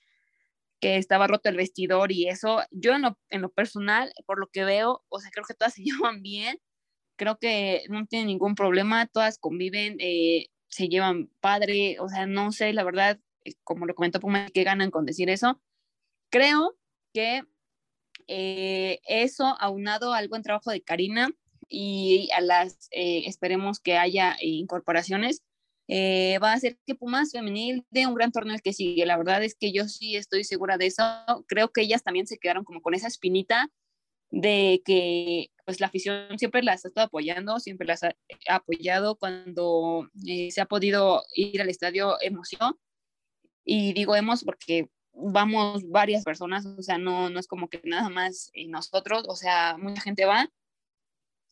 que 0.81 0.97
estaba 0.97 1.27
roto 1.27 1.49
el 1.49 1.57
vestidor 1.57 2.13
y 2.13 2.29
eso, 2.29 2.63
yo 2.71 2.95
en 2.95 3.03
lo, 3.03 3.19
en 3.31 3.43
lo, 3.43 3.51
personal, 3.51 4.13
por 4.27 4.39
lo 4.39 4.49
que 4.49 4.65
veo, 4.65 5.05
o 5.09 5.21
sea, 5.21 5.31
creo 5.31 5.45
que 5.47 5.55
todas 5.55 5.75
se 5.75 5.83
llevan 5.83 6.23
bien, 6.23 6.59
creo 7.17 7.39
que 7.39 7.85
no 7.89 8.07
tienen 8.07 8.29
ningún 8.29 8.55
problema, 8.55 9.07
todas 9.07 9.39
conviven, 9.39 9.97
eh, 10.01 10.49
se 10.69 10.89
llevan 10.89 11.29
padre, 11.41 11.99
o 12.01 12.09
sea, 12.09 12.27
no 12.27 12.53
sé, 12.53 12.73
la 12.73 12.85
verdad, 12.85 13.21
eh, 13.45 13.55
como 13.65 13.87
lo 13.87 13.95
comentó 13.95 14.21
Puma, 14.21 14.49
que 14.49 14.65
ganan 14.65 14.91
con 14.91 15.05
decir 15.07 15.29
eso. 15.31 15.61
Creo 16.31 16.77
que 17.13 17.43
eso, 18.27 19.57
aunado 19.61 20.15
al 20.15 20.29
buen 20.29 20.43
trabajo 20.43 20.71
de 20.71 20.83
Karina, 20.83 21.29
y 21.73 22.29
a 22.33 22.43
las, 22.43 22.89
eh, 22.91 23.23
esperemos 23.27 23.81
que 23.81 23.97
haya 23.97 24.37
incorporaciones, 24.41 25.43
eh, 25.89 26.39
va 26.39 26.53
a 26.53 26.55
hacer 26.55 26.79
que 26.87 26.95
Pumas 26.95 27.33
femenil 27.33 27.85
dé 27.91 28.07
un 28.07 28.15
gran 28.15 28.31
torneo 28.31 28.55
el 28.55 28.63
que 28.63 28.75
sigue. 28.75 29.07
La 29.07 29.17
verdad 29.17 29.43
es 29.43 29.55
que 29.55 29.73
yo 29.73 29.89
sí 29.89 30.17
estoy 30.17 30.45
segura 30.45 30.77
de 30.77 30.87
eso. 30.87 31.03
Creo 31.49 31.73
que 31.73 31.81
ellas 31.83 32.03
también 32.03 32.27
se 32.27 32.39
quedaron 32.39 32.65
como 32.65 32.83
con 32.83 32.95
esa 32.95 33.09
espinita 33.09 33.71
de 34.31 34.83
que 34.85 35.51
pues 35.65 35.81
la 35.81 35.87
afición 35.87 36.39
siempre 36.39 36.63
las 36.63 36.85
ha 36.85 36.89
estado 36.89 37.07
apoyando, 37.07 37.59
siempre 37.59 37.87
las 37.87 38.03
ha 38.05 38.15
apoyado 38.49 39.17
cuando 39.17 40.09
eh, 40.27 40.51
se 40.51 40.61
ha 40.61 40.67
podido 40.67 41.25
ir 41.35 41.63
al 41.63 41.71
estadio 41.71 42.17
emoción. 42.21 42.77
Y 43.65 43.95
digo 43.95 44.15
hemos 44.17 44.45
porque 44.45 44.89
vamos 45.15 45.89
varias 45.89 46.25
personas, 46.25 46.67
o 46.67 46.83
sea, 46.83 46.99
no, 46.99 47.31
no 47.31 47.39
es 47.41 47.47
como 47.47 47.69
que 47.69 47.81
nada 47.85 48.09
más 48.09 48.51
nosotros, 48.69 49.25
o 49.29 49.37
sea, 49.37 49.77
mucha 49.79 50.03
gente 50.03 50.25
va 50.25 50.51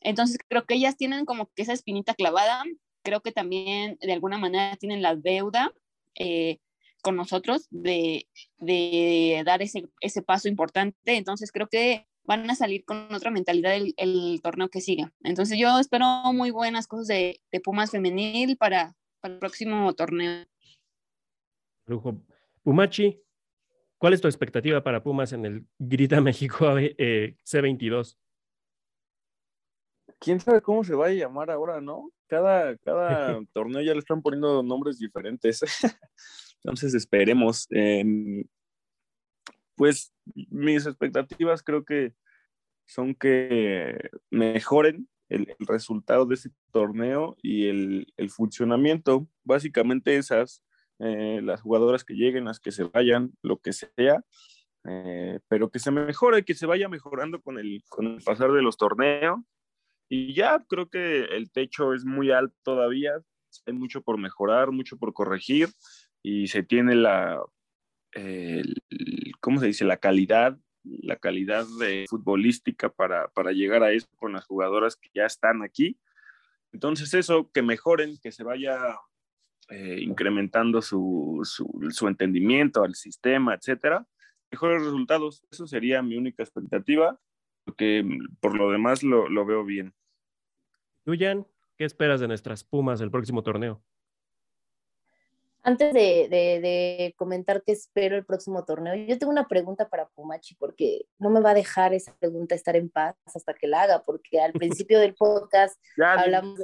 entonces 0.01 0.39
creo 0.49 0.65
que 0.65 0.75
ellas 0.75 0.97
tienen 0.97 1.25
como 1.25 1.51
que 1.55 1.63
esa 1.63 1.73
espinita 1.73 2.15
clavada, 2.15 2.65
creo 3.03 3.21
que 3.21 3.33
también 3.33 3.99
de 4.01 4.13
alguna 4.13 4.39
manera 4.39 4.77
tienen 4.77 5.03
la 5.03 5.17
deuda 5.17 5.73
eh, 6.15 6.59
con 7.03 7.17
nosotros 7.17 7.67
de, 7.71 8.29
de 8.59 9.43
dar 9.45 9.63
ese, 9.63 9.89
paso 10.23 10.49
importante, 10.49 11.17
entonces 11.17 11.51
creo 11.53 11.69
que 11.69 12.07
van 12.25 12.49
a 12.51 12.55
salir 12.55 12.85
con 12.85 13.13
otra 13.13 13.31
mentalidad 13.31 13.75
el, 13.75 14.41
torneo 14.43 14.69
que 14.69 14.81
sigue. 14.81 15.09
Entonces 15.23 15.59
yo 15.59 15.79
espero 15.79 16.07
muy 16.33 16.51
buenas 16.51 16.87
cosas 16.87 17.09
de, 17.09 17.41
Pumas 17.65 17.91
femenil 17.91 18.57
para, 18.57 18.95
para, 19.21 19.35
el 19.35 19.41
próximo 19.41 19.93
torneo. 19.95 20.45
Lujo. 21.87 22.23
Pumachi, 22.63 23.21
¿cuál 23.99 24.13
es 24.13 24.21
tu 24.21 24.29
expectativa 24.29 24.83
para 24.83 25.03
Pumas 25.03 25.33
en 25.33 25.47
el 25.47 25.67
Grita 25.79 26.21
México 26.21 26.79
eh, 26.79 27.37
C22? 27.45 28.17
Quién 30.21 30.39
sabe 30.39 30.61
cómo 30.61 30.85
se 30.85 30.95
va 30.95 31.07
a 31.07 31.12
llamar 31.12 31.51
ahora, 31.51 31.81
¿no? 31.81 32.12
Cada, 32.29 32.77
cada 32.79 33.41
torneo 33.53 33.83
ya 33.83 33.95
le 33.95 33.99
están 33.99 34.23
poniendo 34.23 34.62
nombres 34.62 34.99
diferentes. 34.99 35.61
Entonces 36.62 36.95
esperemos. 36.95 37.66
Em, 37.71 38.45
pues 39.75 40.12
mis 40.51 40.87
expectativas 40.87 41.62
creo 41.62 41.85
que 41.85 42.12
son 42.87 43.14
que 43.14 44.11
mejoren 44.31 45.09
el, 45.31 45.47
resultado 45.61 46.27
de 46.27 46.35
ese 46.35 46.51
torneo 46.71 47.37
y 47.43 47.68
el, 47.68 48.12
el 48.18 48.31
funcionamiento. 48.31 49.27
Básicamente 49.43 50.16
esas, 50.16 50.62
eh, 50.99 51.41
las 51.43 51.62
jugadoras 51.62 52.05
que 52.05 52.14
lleguen, 52.14 52.45
las 52.45 52.61
que 52.61 52.73
se 52.73 52.85
vayan, 52.85 53.33
lo 53.43 53.59
que 53.59 53.73
sea, 53.73 54.23
eh, 54.85 55.41
pero 55.49 55.71
que 55.71 55.79
se 55.79 55.91
mejore, 55.91 56.45
que 56.45 56.55
se 56.55 56.66
vaya 56.66 56.89
mejorando 56.89 57.41
con 57.41 57.59
el, 57.59 57.83
con 57.89 58.07
el 58.07 58.23
pasar 58.23 58.53
de 58.53 58.62
los 58.62 58.77
torneos 58.77 59.41
y 60.11 60.35
ya 60.35 60.63
creo 60.69 60.91
que 60.91 61.25
el 61.25 61.51
techo 61.53 61.95
es 61.95 62.05
muy 62.05 62.33
alto 62.33 62.55
todavía, 62.65 63.13
hay 63.65 63.73
mucho 63.73 64.03
por 64.03 64.19
mejorar, 64.19 64.73
mucho 64.73 64.99
por 64.99 65.15
corregir 65.15 65.69
y 66.23 66.49
se 66.49 66.65
tiene 66.65 66.97
la, 66.97 67.41
¿cómo 69.41 69.61
se 69.61 69.67
dice? 69.67 69.85
La 69.85 69.99
calidad, 69.99 70.59
la 70.83 71.17
calidad 71.17 71.65
futbolística 72.09 72.89
para, 72.89 73.29
para 73.29 73.53
llegar 73.53 73.85
a 73.85 73.93
eso 73.93 74.09
con 74.17 74.33
las 74.33 74.45
jugadoras 74.47 74.97
que 74.97 75.11
ya 75.15 75.27
están 75.27 75.63
aquí. 75.63 75.99
Entonces 76.73 77.15
eso, 77.15 77.51
que 77.53 77.63
mejoren, 77.63 78.19
que 78.21 78.33
se 78.33 78.43
vaya 78.43 78.79
eh, 79.69 80.01
incrementando 80.01 80.83
su, 80.83 81.41
su, 81.45 81.89
su, 81.91 82.09
entendimiento 82.09 82.83
al 82.83 82.97
sistema, 82.97 83.55
etcétera, 83.55 84.07
mejores 84.51 84.83
resultados. 84.83 85.45
Eso 85.53 85.69
sería 85.69 86.03
mi 86.03 86.17
única 86.17 86.43
expectativa, 86.43 87.19
porque 87.65 88.05
por 88.41 88.57
lo 88.57 88.71
demás 88.73 89.05
lo, 89.05 89.29
lo 89.29 89.45
veo 89.47 89.65
bien. 89.65 89.95
Jan, 91.07 91.47
¿qué 91.77 91.85
esperas 91.85 92.21
de 92.21 92.29
nuestras 92.29 92.65
Pumas 92.65 92.99
del 92.99 93.11
próximo 93.11 93.43
torneo? 93.43 93.83
Antes 95.63 95.93
de, 95.93 96.29
de, 96.31 97.15
comentar 97.19 97.63
qué 97.63 97.73
espero 97.73 98.17
el 98.17 98.25
próximo 98.25 98.65
torneo, 98.65 98.95
yo 98.95 99.19
tengo 99.19 99.31
una 99.31 99.47
pregunta 99.47 99.89
para 99.91 100.09
Pumachi, 100.09 100.55
porque 100.55 101.07
no 101.19 101.29
me 101.29 101.41
va 101.41 101.51
a 101.51 101.55
dejar 101.55 101.93
esa 101.93 102.17
pregunta 102.17 102.55
estar 102.55 102.77
en 102.77 102.89
paz 102.89 103.17
hasta 103.27 103.53
que 103.53 103.67
la 103.67 103.83
haga, 103.83 104.03
porque 104.05 104.41
al 104.41 104.53
principio 104.85 104.99
del 104.99 105.15
podcast 105.15 105.79
hablamos 105.99 106.59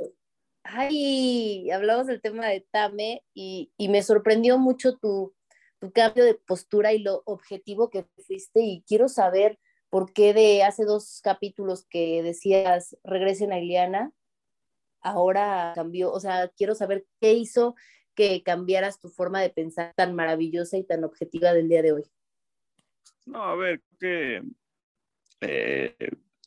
ay, 0.69 1.71
hablamos 1.71 2.07
del 2.07 2.21
tema 2.21 2.49
de 2.49 2.67
Tame 2.71 3.23
y, 3.35 3.73
y 3.77 3.89
me 3.89 4.03
sorprendió 4.03 4.59
mucho 4.59 4.97
tu, 4.97 5.35
tu 5.79 5.93
cambio 5.93 6.25
de 6.25 6.35
postura 6.35 6.93
y 6.93 6.99
lo 6.99 7.23
objetivo 7.25 7.91
que 7.91 8.05
fuiste 8.27 8.61
y 8.61 8.83
quiero 8.87 9.09
saber 9.09 9.59
por 9.91 10.13
qué 10.13 10.35
de 10.35 10.65
hace 10.65 10.85
dos 10.85 11.21
capítulos 11.23 11.87
que 11.89 12.23
decías 12.23 12.97
regresen 13.05 13.53
a 13.53 13.59
Iliana, 13.59 14.13
ahora 15.07 15.73
cambió, 15.75 16.13
o 16.13 16.21
sea, 16.21 16.49
quiero 16.57 16.75
saber 16.75 17.07
qué 17.21 17.33
hizo 17.35 17.75
que 18.15 18.43
cambiaras 18.43 18.99
tu 18.99 19.09
forma 19.09 19.41
de 19.41 19.51
pensar 19.51 19.93
tan 19.95 20.15
maravillosa 20.15 20.79
y 20.79 20.85
tan 20.85 21.05
objetiva 21.05 21.53
del 21.53 21.69
día 21.69 21.83
de 21.83 21.93
hoy. 21.93 22.05
No, 23.27 23.43
a 23.43 23.57
ver, 23.57 23.83
que 23.99 24.43
eh, 25.41 25.97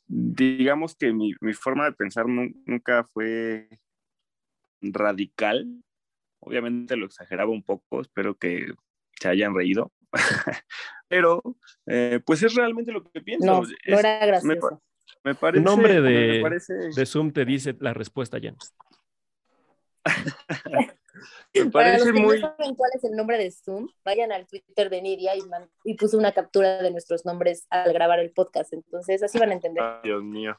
digamos 0.07 0.95
que 0.95 1.13
mi, 1.13 1.33
mi, 1.41 1.53
forma 1.53 1.85
de 1.85 1.93
pensar 1.93 2.25
nunca 2.27 3.03
fue 3.03 3.69
radical. 4.81 5.67
Obviamente 6.39 6.95
lo 6.95 7.05
exageraba 7.05 7.51
un 7.51 7.63
poco, 7.63 8.01
espero 8.01 8.37
que 8.37 8.73
se 9.19 9.27
hayan 9.27 9.53
reído. 9.53 9.91
pero 11.07 11.41
eh, 11.85 12.19
pues 12.25 12.41
es 12.43 12.55
realmente 12.55 12.91
lo 12.91 13.03
que 13.03 13.21
pienso. 13.21 13.45
No, 13.45 13.61
no 13.61 13.99
era 13.99 14.25
gracioso. 14.25 14.81
Me 15.23 15.35
parece, 15.35 15.63
Tu 15.63 15.69
nombre 15.69 15.99
me 16.01 16.09
de, 16.09 16.41
parece- 16.41 16.89
de 16.95 17.05
Zoom 17.05 17.31
te 17.31 17.45
dice 17.45 17.75
la 17.79 17.93
respuesta, 17.93 18.37
Jan. 18.41 18.55
me 21.53 21.65
Para 21.71 21.93
los 21.93 21.99
parece 22.03 22.13
que 22.13 22.19
muy, 22.19 22.39
no 22.39 22.55
saben 22.57 22.75
cuál 22.75 22.91
es 22.95 23.03
el 23.03 23.11
nombre 23.15 23.37
de 23.37 23.51
Zoom, 23.51 23.89
vayan 24.05 24.31
al 24.31 24.47
Twitter 24.47 24.89
de 24.89 25.01
Nidia 25.01 25.35
y, 25.35 25.41
man- 25.41 25.69
y 25.83 25.95
puso 25.95 26.17
una 26.17 26.31
captura 26.31 26.81
de 26.81 26.91
nuestros 26.91 27.25
nombres 27.25 27.65
al 27.69 27.91
grabar 27.93 28.19
el 28.19 28.31
podcast. 28.31 28.71
Entonces, 28.73 29.21
así 29.23 29.37
van 29.37 29.49
a 29.49 29.53
entender. 29.53 29.83
Ay, 29.83 29.99
Dios 30.03 30.23
mío. 30.23 30.57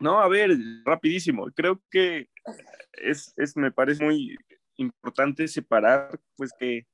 No, 0.00 0.20
a 0.20 0.28
ver, 0.28 0.50
rapidísimo. 0.84 1.46
Creo 1.54 1.80
que 1.90 2.28
es, 2.94 3.32
es, 3.36 3.56
me 3.56 3.70
parece 3.70 4.02
muy 4.04 4.36
importante 4.76 5.46
separar, 5.46 6.18
pues 6.36 6.52
que 6.58 6.86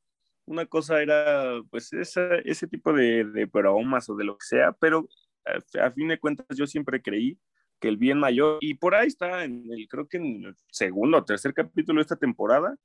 una 0.49 0.66
cosa 0.66 1.03
era, 1.03 1.62
pues, 1.70 1.92
esa, 1.92 2.36
ese 2.36 2.66
tipo 2.66 2.92
de, 2.92 3.24
de 3.24 3.44
bromas 3.46 4.09
o 4.09 4.16
de 4.16 4.24
lo 4.24 4.36
que 4.38 4.46
sea, 4.46 4.72
pero 4.72 5.09
a, 5.44 5.86
a 5.86 5.90
fin 5.92 6.09
de 6.09 6.18
cuentas 6.18 6.46
yo 6.57 6.66
siempre 6.66 7.03
creí 7.03 7.38
que 7.80 7.88
el 7.88 7.96
bien 7.96 8.18
mayor, 8.18 8.59
y 8.61 8.74
por 8.74 8.94
ahí 8.94 9.09
está, 9.09 9.44
en 9.44 9.64
el, 9.70 9.86
creo 9.88 10.09
que 10.09 10.16
en 10.16 10.44
el 10.46 10.57
segundo 10.70 11.18
o 11.18 11.24
tercer 11.24 11.55
capítulo 11.55 11.99
de 11.99 12.03
esta 12.03 12.16
temporada, 12.16 12.76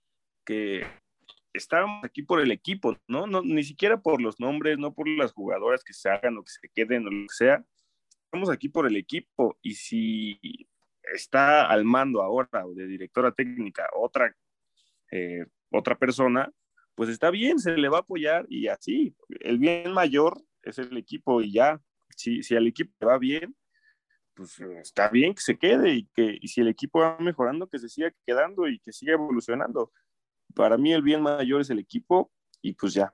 que 0.46 0.86
estábamos 1.54 2.04
aquí 2.04 2.24
por 2.24 2.42
el 2.42 2.52
equipo, 2.52 2.98
¿no? 3.08 3.28
no 3.28 3.42
Ni 3.42 3.64
siquiera 3.64 4.02
por 4.02 4.22
los 4.22 4.40
nombres, 4.40 4.78
no 4.78 4.94
por 4.94 5.08
las 5.08 5.32
jugadoras 5.32 5.84
que 5.84 5.94
se 5.94 6.10
hagan 6.10 6.38
o 6.38 6.44
que 6.44 6.52
se 6.52 6.70
queden 6.70 7.08
o 7.08 7.12
lo 7.12 7.28
que 7.28 7.34
sea. 7.34 7.66
Estamos 8.26 8.50
aquí 8.50 8.70
por 8.70 8.88
el 8.88 8.96
equipo 8.96 9.58
y 9.62 9.76
si 9.76 10.68
está 11.14 11.68
al 11.68 11.86
mando 11.86 12.22
ahora 12.22 12.66
o 12.66 12.74
de 12.74 12.88
directora 12.88 13.32
técnica 13.32 13.88
otra, 13.96 14.36
eh, 15.12 15.46
otra 15.72 15.98
persona, 15.98 16.52
pues 16.96 17.10
está 17.10 17.32
bien, 17.32 17.60
se 17.60 17.76
le 17.76 17.90
va 17.90 17.98
a 17.98 18.02
apoyar 18.02 18.46
y 18.50 18.68
así. 18.68 19.16
El 19.40 19.58
bien 19.58 19.92
mayor 19.94 20.44
es 20.62 20.78
el 20.78 20.98
equipo 20.98 21.42
y 21.42 21.54
ya. 21.54 21.82
Si, 22.16 22.44
si 22.44 22.56
al 22.56 22.68
equipo 22.68 22.94
le 23.02 23.08
va 23.08 23.18
bien, 23.18 23.56
pues 24.36 24.60
está 24.82 25.10
bien 25.10 25.34
que 25.34 25.42
se 25.42 25.58
quede 25.58 25.94
y 25.94 26.06
que 26.14 26.38
y 26.40 26.48
si 26.48 26.62
el 26.62 26.68
equipo 26.68 27.00
va 27.00 27.18
mejorando, 27.20 27.68
que 27.68 27.80
se 27.80 27.90
siga 27.90 28.14
quedando 28.26 28.68
y 28.68 28.80
que 28.80 28.92
siga 28.92 29.14
evolucionando. 29.14 29.92
Para 30.54 30.78
mí 30.78 30.94
el 30.94 31.02
bien 31.02 31.22
mayor 31.22 31.62
es 31.62 31.70
el 31.70 31.80
equipo 31.80 32.32
y 32.62 32.74
pues 32.74 32.94
ya. 32.94 33.14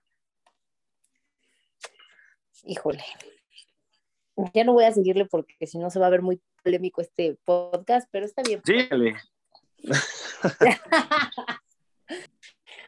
Híjole. 2.64 3.04
Ya 4.54 4.64
no 4.64 4.74
voy 4.74 4.86
a 4.86 4.92
seguirle 4.92 5.26
porque 5.26 5.68
si 5.68 5.78
no 5.78 5.90
se 5.90 6.00
va 6.00 6.08
a 6.08 6.12
ver 6.12 6.22
muy 6.22 6.42
polémico 6.64 7.02
este 7.02 7.38
podcast, 7.46 8.08
pero 8.12 8.26
está 8.26 8.42
bien. 8.42 8.62
Síguele. 8.66 9.16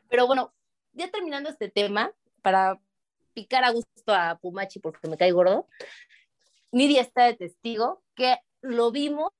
Pero 0.09 0.27
bueno, 0.27 0.53
ya 0.93 1.09
terminando 1.09 1.49
este 1.49 1.69
tema, 1.69 2.11
para 2.41 2.79
picar 3.33 3.63
a 3.63 3.71
gusto 3.71 4.13
a 4.13 4.37
Pumachi 4.39 4.79
porque 4.79 5.07
me 5.07 5.17
cae 5.17 5.31
gordo, 5.31 5.67
Nidia 6.71 7.01
está 7.01 7.25
de 7.25 7.35
testigo 7.35 8.01
que 8.15 8.37
lo 8.61 8.91
vimos 8.91 9.31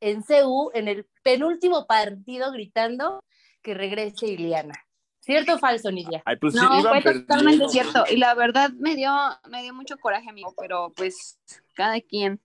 en 0.00 0.22
CU 0.22 0.70
en 0.74 0.88
el 0.88 1.06
penúltimo 1.22 1.86
partido 1.86 2.52
gritando 2.52 3.24
que 3.62 3.74
regrese 3.74 4.28
Iliana. 4.28 4.74
¿Cierto 5.20 5.56
o 5.56 5.58
falso, 5.58 5.90
Nidia? 5.90 6.22
Ay, 6.24 6.36
pues 6.36 6.54
sí, 6.54 6.60
No, 6.60 6.80
iban 6.80 7.02
fue 7.02 7.12
totalmente 7.12 7.68
cierto. 7.68 8.04
Y 8.08 8.16
la 8.16 8.34
verdad 8.34 8.70
me 8.70 8.96
dio, 8.96 9.12
me 9.50 9.62
dio 9.62 9.74
mucho 9.74 9.98
coraje, 9.98 10.30
amigo, 10.30 10.54
pero 10.56 10.92
pues 10.96 11.38
cada 11.74 12.00
quien. 12.00 12.40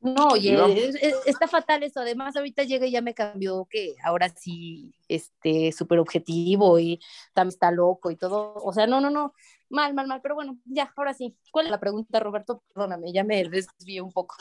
No, 0.00 0.28
oye, 0.28 0.52
Iban- 0.52 0.70
es- 0.76 0.94
es- 0.94 1.26
está 1.26 1.48
fatal 1.48 1.82
eso. 1.82 2.00
Además, 2.00 2.36
ahorita 2.36 2.62
llega 2.62 2.86
y 2.86 2.92
ya 2.92 3.02
me 3.02 3.14
cambió 3.14 3.66
que 3.68 3.96
ahora 4.04 4.28
sí, 4.28 4.94
este, 5.08 5.72
súper 5.72 5.98
objetivo 5.98 6.78
y 6.78 7.00
también 7.34 7.52
está 7.54 7.70
loco 7.72 8.10
y 8.10 8.16
todo. 8.16 8.54
O 8.54 8.72
sea, 8.72 8.86
no, 8.86 9.00
no, 9.00 9.10
no, 9.10 9.34
mal, 9.68 9.94
mal, 9.94 10.06
mal. 10.06 10.20
Pero 10.22 10.36
bueno, 10.36 10.56
ya, 10.66 10.92
ahora 10.96 11.14
sí. 11.14 11.36
¿Cuál 11.50 11.66
es 11.66 11.72
la 11.72 11.80
pregunta, 11.80 12.20
Roberto? 12.20 12.62
Perdóname, 12.72 13.12
ya 13.12 13.24
me 13.24 13.42
desvié 13.48 14.00
un 14.00 14.12
poco. 14.12 14.36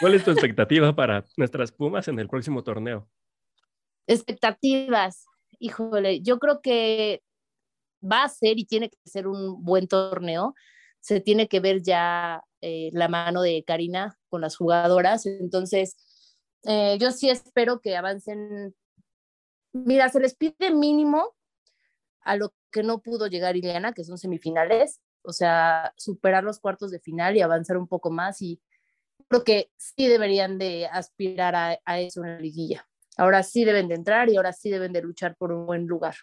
¿Cuál 0.00 0.14
es 0.14 0.24
tu 0.24 0.30
expectativa 0.30 0.94
para 0.94 1.24
nuestras 1.36 1.72
Pumas 1.72 2.08
en 2.08 2.18
el 2.18 2.28
próximo 2.28 2.62
torneo? 2.62 3.08
Expectativas. 4.06 5.26
Híjole, 5.58 6.20
yo 6.20 6.38
creo 6.38 6.60
que 6.60 7.22
va 8.02 8.24
a 8.24 8.28
ser 8.28 8.58
y 8.58 8.64
tiene 8.66 8.90
que 8.90 8.98
ser 9.06 9.26
un 9.26 9.64
buen 9.64 9.88
torneo. 9.88 10.54
Se 11.06 11.20
tiene 11.20 11.46
que 11.46 11.60
ver 11.60 11.82
ya 11.82 12.42
eh, 12.60 12.90
la 12.92 13.06
mano 13.06 13.40
de 13.40 13.62
Karina 13.64 14.18
con 14.28 14.40
las 14.40 14.56
jugadoras. 14.56 15.24
Entonces, 15.24 15.96
eh, 16.64 16.98
yo 16.98 17.12
sí 17.12 17.30
espero 17.30 17.80
que 17.80 17.96
avancen. 17.96 18.74
Mira, 19.72 20.08
se 20.08 20.18
les 20.18 20.34
pide 20.34 20.72
mínimo 20.72 21.36
a 22.22 22.34
lo 22.34 22.52
que 22.72 22.82
no 22.82 22.98
pudo 23.02 23.28
llegar 23.28 23.56
Ileana, 23.56 23.92
que 23.92 24.02
son 24.02 24.18
semifinales, 24.18 25.00
o 25.22 25.32
sea, 25.32 25.94
superar 25.96 26.42
los 26.42 26.58
cuartos 26.58 26.90
de 26.90 26.98
final 26.98 27.36
y 27.36 27.40
avanzar 27.40 27.76
un 27.76 27.86
poco 27.86 28.10
más 28.10 28.42
y 28.42 28.60
creo 29.28 29.44
que 29.44 29.70
sí 29.76 30.08
deberían 30.08 30.58
de 30.58 30.88
aspirar 30.88 31.54
a, 31.54 31.78
a 31.84 32.00
eso 32.00 32.24
en 32.24 32.32
la 32.32 32.40
liguilla. 32.40 32.88
Ahora 33.16 33.44
sí 33.44 33.64
deben 33.64 33.86
de 33.86 33.94
entrar 33.94 34.28
y 34.28 34.36
ahora 34.38 34.52
sí 34.52 34.70
deben 34.70 34.92
de 34.92 35.02
luchar 35.02 35.36
por 35.36 35.52
un 35.52 35.66
buen 35.66 35.86
lugar. 35.86 36.16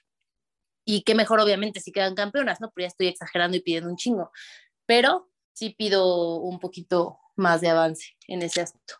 Y 0.85 1.03
qué 1.03 1.15
mejor, 1.15 1.39
obviamente, 1.39 1.79
si 1.79 1.93
quedan 1.93 2.15
campeonas, 2.15 2.59
¿no? 2.59 2.69
Pero 2.75 2.83
ya 2.83 2.87
estoy 2.89 3.07
exagerando 3.07 3.55
y 3.55 3.61
pidiendo 3.61 3.89
un 3.89 3.95
chingo. 3.95 4.31
Pero 4.85 5.29
sí 5.53 5.75
pido 5.77 6.37
un 6.37 6.59
poquito 6.59 7.19
más 7.35 7.61
de 7.61 7.69
avance 7.69 8.15
en 8.27 8.41
ese 8.41 8.61
aspecto. 8.61 8.95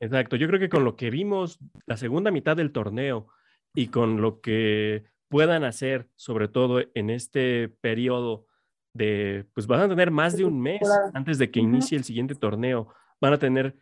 Exacto, 0.00 0.36
yo 0.36 0.48
creo 0.48 0.58
que 0.58 0.68
con 0.68 0.84
lo 0.84 0.96
que 0.96 1.10
vimos 1.10 1.60
la 1.86 1.96
segunda 1.96 2.30
mitad 2.30 2.56
del 2.56 2.72
torneo 2.72 3.28
y 3.74 3.86
con 3.88 4.20
lo 4.20 4.40
que 4.40 5.04
puedan 5.28 5.64
hacer, 5.64 6.08
sobre 6.16 6.48
todo 6.48 6.82
en 6.94 7.08
este 7.08 7.68
periodo 7.68 8.46
de, 8.94 9.46
pues 9.54 9.66
van 9.66 9.80
a 9.80 9.88
tener 9.88 10.10
más 10.10 10.36
de 10.36 10.44
un 10.44 10.60
mes 10.60 10.82
antes 11.14 11.38
de 11.38 11.50
que 11.50 11.60
inicie 11.60 11.96
el 11.96 12.04
siguiente 12.04 12.34
torneo, 12.34 12.92
van 13.20 13.32
a 13.32 13.38
tener 13.38 13.76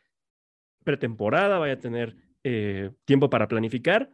pretemporada, 0.85 1.59
vaya 1.59 1.75
a 1.75 1.81
tener 1.81 2.17
eh, 2.45 2.93
tiempo 3.05 3.31
para 3.31 3.49
planificar. 3.49 4.11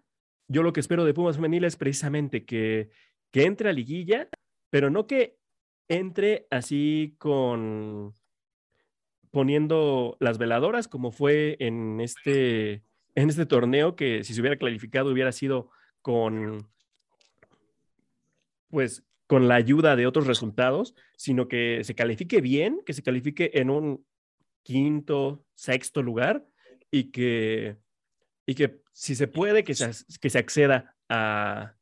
Yo 0.49 0.63
lo 0.63 0.73
que 0.73 0.81
espero 0.81 1.05
de 1.05 1.13
Pumas 1.13 1.37
Femenil 1.37 1.65
es 1.65 1.77
precisamente 1.77 2.45
que, 2.45 2.91
que 3.33 3.45
entre 3.45 3.69
a 3.69 3.73
liguilla, 3.73 4.29
pero 4.71 4.91
no 4.91 5.07
que 5.07 5.37
entre 5.89 6.47
así 6.51 7.15
con 7.19 8.15
poniendo 9.37 10.17
las 10.19 10.39
veladoras 10.39 10.89
como 10.89 11.13
fue 11.13 11.59
en 11.61 12.01
este, 12.01 12.83
en 13.15 13.29
este 13.29 13.45
torneo, 13.45 13.95
que 13.95 14.25
si 14.25 14.33
se 14.33 14.41
hubiera 14.41 14.57
clarificado 14.57 15.13
hubiera 15.13 15.31
sido 15.31 15.71
con, 16.01 16.71
pues, 18.71 19.05
con 19.27 19.47
la 19.47 19.57
ayuda 19.57 19.95
de 19.95 20.07
otros 20.07 20.27
resultados, 20.27 20.95
sino 21.19 21.49
que 21.49 21.83
se 21.85 21.95
califique 21.95 22.41
bien, 22.41 22.81
que 22.87 22.95
se 22.95 23.03
califique 23.03 23.51
en 23.55 23.69
un 23.69 24.07
quinto, 24.63 25.45
sexto 25.55 26.03
lugar 26.03 26.47
y 26.91 27.11
que, 27.11 27.77
y 28.47 28.55
que 28.55 28.81
si 28.93 29.15
se 29.15 29.29
puede, 29.29 29.65
que 29.65 29.75
se, 29.75 29.91
que 30.19 30.31
se 30.31 30.39
acceda 30.39 30.97
a, 31.11 31.75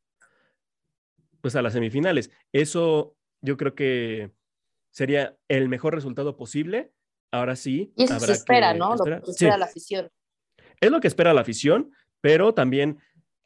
pues, 1.40 1.54
a 1.54 1.62
las 1.62 1.74
semifinales. 1.74 2.32
Eso 2.52 3.16
yo 3.44 3.56
creo 3.56 3.74
que 3.74 4.30
sería 4.90 5.36
el 5.48 5.68
mejor 5.68 5.94
resultado 5.94 6.36
posible. 6.36 6.92
Ahora 7.32 7.56
sí. 7.56 7.92
Y 7.96 8.04
eso 8.04 8.14
habrá 8.14 8.26
se 8.26 8.32
espera, 8.32 8.72
que 8.72 8.78
¿no? 8.78 8.94
Lo 8.96 9.04
que 9.04 9.20
Sí, 9.26 9.30
espera 9.32 9.56
la 9.58 9.64
afición. 9.66 10.10
es 10.80 10.90
lo 10.90 11.00
que 11.00 11.08
espera 11.08 11.34
la 11.34 11.40
afición, 11.40 11.90
pero 12.20 12.54
también 12.54 12.98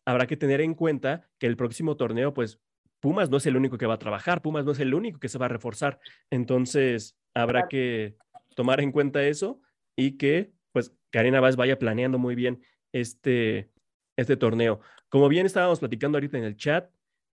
habrá 0.06 0.26
que 0.26 0.36
tener 0.36 0.60
en 0.60 0.74
cuenta 0.74 1.28
que 1.38 1.46
el 1.46 1.56
próximo 1.56 1.96
torneo, 1.96 2.34
pues 2.34 2.60
Pumas 3.00 3.30
no 3.30 3.36
es 3.38 3.46
el 3.46 3.56
único 3.56 3.78
que 3.78 3.86
va 3.86 3.94
a 3.94 3.98
trabajar, 3.98 4.42
Pumas 4.42 4.64
no 4.64 4.72
es 4.72 4.80
el 4.80 4.92
único 4.94 5.18
que 5.20 5.28
se 5.28 5.38
va 5.38 5.46
a 5.46 5.48
reforzar. 5.50 6.00
Entonces, 6.30 7.16
habrá 7.34 7.60
Claro. 7.60 7.68
que 7.68 8.16
tomar 8.54 8.80
en 8.80 8.92
cuenta 8.92 9.22
eso 9.24 9.60
y 9.96 10.16
que, 10.18 10.52
pues, 10.72 10.92
Karina 11.10 11.40
Vaz 11.40 11.56
vaya 11.56 11.78
planeando 11.78 12.18
muy 12.18 12.34
bien 12.34 12.62
este, 12.92 13.70
este 14.16 14.36
torneo. 14.36 14.80
Como 15.08 15.28
bien 15.28 15.46
estábamos 15.46 15.78
platicando 15.78 16.16
ahorita 16.18 16.36
en 16.38 16.44
el 16.44 16.56
chat, 16.56 16.90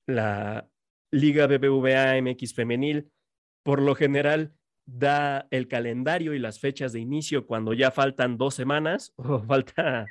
la 0.06 0.68
Liga 1.10 1.46
BBVA 1.46 2.20
MX 2.20 2.54
femenil, 2.54 3.10
por 3.62 3.82
lo 3.82 3.94
general, 3.94 4.54
da 4.86 5.46
el 5.50 5.68
calendario 5.68 6.34
y 6.34 6.38
las 6.38 6.58
fechas 6.58 6.92
de 6.92 7.00
inicio 7.00 7.46
cuando 7.46 7.72
ya 7.72 7.90
faltan 7.90 8.36
dos 8.36 8.54
semanas 8.54 9.12
o 9.16 9.40
falta 9.40 10.06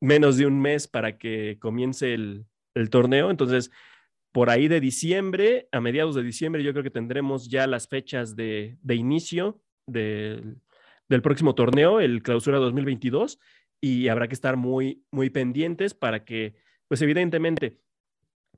menos 0.00 0.36
de 0.36 0.46
un 0.46 0.60
mes 0.60 0.88
para 0.88 1.18
que 1.18 1.58
comience 1.60 2.14
el, 2.14 2.46
torneo. 2.90 3.30
Entonces, 3.30 3.70
por 4.32 4.48
ahí 4.48 4.66
de 4.66 4.80
diciembre, 4.80 5.68
a 5.72 5.80
mediados 5.80 6.14
de 6.14 6.22
diciembre, 6.22 6.62
yo 6.62 6.72
creo 6.72 6.82
que 6.82 6.90
tendremos 6.90 7.50
ya 7.50 7.66
las 7.66 7.86
fechas 7.86 8.34
de, 8.34 8.78
de 8.80 8.94
inicio 8.94 9.60
del, 9.86 10.56
del 11.08 11.22
próximo 11.22 11.54
torneo, 11.54 12.00
el 12.00 12.22
clausura 12.22 12.58
2022, 12.58 13.38
y 13.82 14.08
habrá 14.08 14.28
que 14.28 14.34
estar 14.34 14.56
muy, 14.56 15.04
muy 15.10 15.28
pendientes 15.28 15.92
para 15.92 16.24
que, 16.24 16.54
pues 16.88 17.02
evidentemente, 17.02 17.81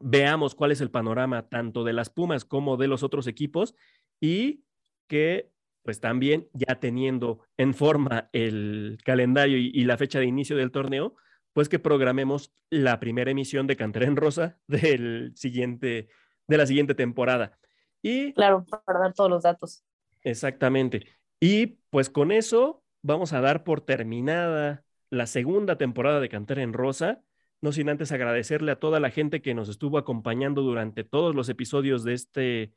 veamos 0.01 0.55
cuál 0.55 0.73
es 0.73 0.81
el 0.81 0.91
panorama 0.91 1.49
tanto 1.49 1.85
de 1.85 1.93
las 1.93 2.11
Pumas 2.11 2.45
como 2.45 2.77
de 2.77 2.89
los 2.89 3.03
otros 3.03 3.27
equipos 3.27 3.75
y 4.21 4.65
que 5.09 5.51
pues 5.83 6.01
también 6.01 6.49
ya 6.55 6.81
teniendo 6.81 7.41
en 7.59 7.75
forma 7.75 8.31
el 8.33 8.99
calendario 9.05 9.59
y, 9.59 9.71
y 9.75 9.85
la 9.85 9.99
fecha 9.99 10.19
de 10.19 10.25
inicio 10.25 10.57
del 10.57 10.71
torneo, 10.71 11.15
pues 11.53 11.69
que 11.69 11.79
programemos 11.79 12.53
la 12.71 13.01
primera 13.01 13.31
emisión 13.31 13.67
de 13.67 13.77
Cantera 13.77 14.07
en 14.07 14.17
Rosa 14.17 14.59
del 14.67 15.33
siguiente, 15.37 16.09
de 16.47 16.57
la 16.57 16.67
siguiente 16.67 16.95
temporada. 16.95 17.59
Y 18.03 18.35
Claro, 18.35 18.67
para 18.87 18.99
dar 18.99 19.15
todos 19.15 19.31
los 19.31 19.43
datos. 19.43 19.85
Exactamente. 20.23 21.07
Y 21.41 21.79
pues 21.91 22.11
con 22.11 22.33
eso 22.33 22.83
vamos 23.03 23.33
a 23.33 23.41
dar 23.41 23.65
por 23.65 23.81
terminada 23.81 24.85
la 25.11 25.27
segunda 25.27 25.79
temporada 25.79 26.21
de 26.21 26.29
Cantera 26.29 26.63
en 26.63 26.73
Rosa, 26.73 27.23
no 27.65 27.73
sin 27.73 27.89
antes 27.89 28.13
agradecerle 28.13 28.73
a 28.73 28.79
toda 28.79 29.01
la 29.01 29.11
gente 29.11 29.41
que 29.41 29.55
nos 29.55 29.71
estuvo 29.71 29.97
acompañando 29.97 30.61
durante 30.61 31.03
todos 31.03 31.35
los 31.35 31.49
episodios 31.49 32.05
de 32.05 32.13
este, 32.13 32.75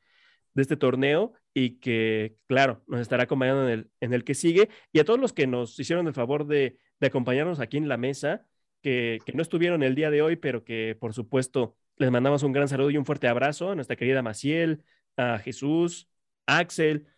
de 0.54 0.62
este 0.62 0.78
torneo 0.78 1.34
y 1.52 1.78
que, 1.78 2.36
claro, 2.46 2.82
nos 2.86 3.00
estará 3.00 3.24
acompañando 3.24 3.68
en 3.68 3.70
el, 3.80 3.90
en 4.00 4.14
el 4.14 4.24
que 4.24 4.34
sigue, 4.34 4.70
y 4.90 5.00
a 5.00 5.04
todos 5.04 5.20
los 5.20 5.34
que 5.34 5.46
nos 5.46 5.78
hicieron 5.78 6.06
el 6.06 6.14
favor 6.14 6.46
de, 6.46 6.78
de 7.00 7.06
acompañarnos 7.06 7.60
aquí 7.60 7.76
en 7.76 7.86
la 7.86 7.98
mesa, 7.98 8.46
que, 8.80 9.18
que 9.26 9.34
no 9.34 9.42
estuvieron 9.42 9.82
el 9.82 9.94
día 9.94 10.10
de 10.10 10.22
hoy, 10.22 10.36
pero 10.36 10.64
que 10.64 10.96
por 10.98 11.12
supuesto 11.12 11.76
les 11.98 12.10
mandamos 12.10 12.42
un 12.42 12.52
gran 12.52 12.66
saludo 12.66 12.88
y 12.90 12.96
un 12.96 13.04
fuerte 13.04 13.28
abrazo 13.28 13.70
a 13.72 13.74
nuestra 13.74 13.96
querida 13.96 14.22
Maciel, 14.22 14.84
a 15.18 15.38
Jesús, 15.38 16.08
a 16.46 16.60
Axel, 16.60 17.08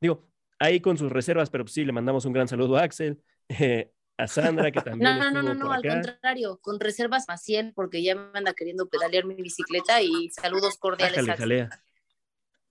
digo, 0.00 0.30
ahí 0.60 0.78
con 0.78 0.96
sus 0.96 1.10
reservas, 1.10 1.50
pero 1.50 1.66
sí, 1.66 1.84
le 1.84 1.90
mandamos 1.90 2.24
un 2.24 2.32
gran 2.32 2.46
saludo 2.46 2.76
a 2.76 2.84
Axel, 2.84 3.20
eh, 3.48 3.90
a 4.18 4.26
Sandra, 4.26 4.70
que 4.70 4.80
también. 4.80 5.18
No, 5.18 5.30
no, 5.30 5.42
no, 5.42 5.54
no, 5.54 5.72
al 5.72 5.82
contrario, 5.82 6.58
con 6.62 6.80
reservas 6.80 7.26
Maciel, 7.28 7.72
porque 7.74 8.02
ya 8.02 8.14
me 8.14 8.38
anda 8.38 8.54
queriendo 8.54 8.88
pedalear 8.88 9.24
mi 9.24 9.34
bicicleta 9.34 10.00
y 10.02 10.30
saludos 10.30 10.78
cordiales. 10.78 11.18
Ájale, 11.28 11.32
Axel. 11.32 11.48
jalea. 11.48 11.82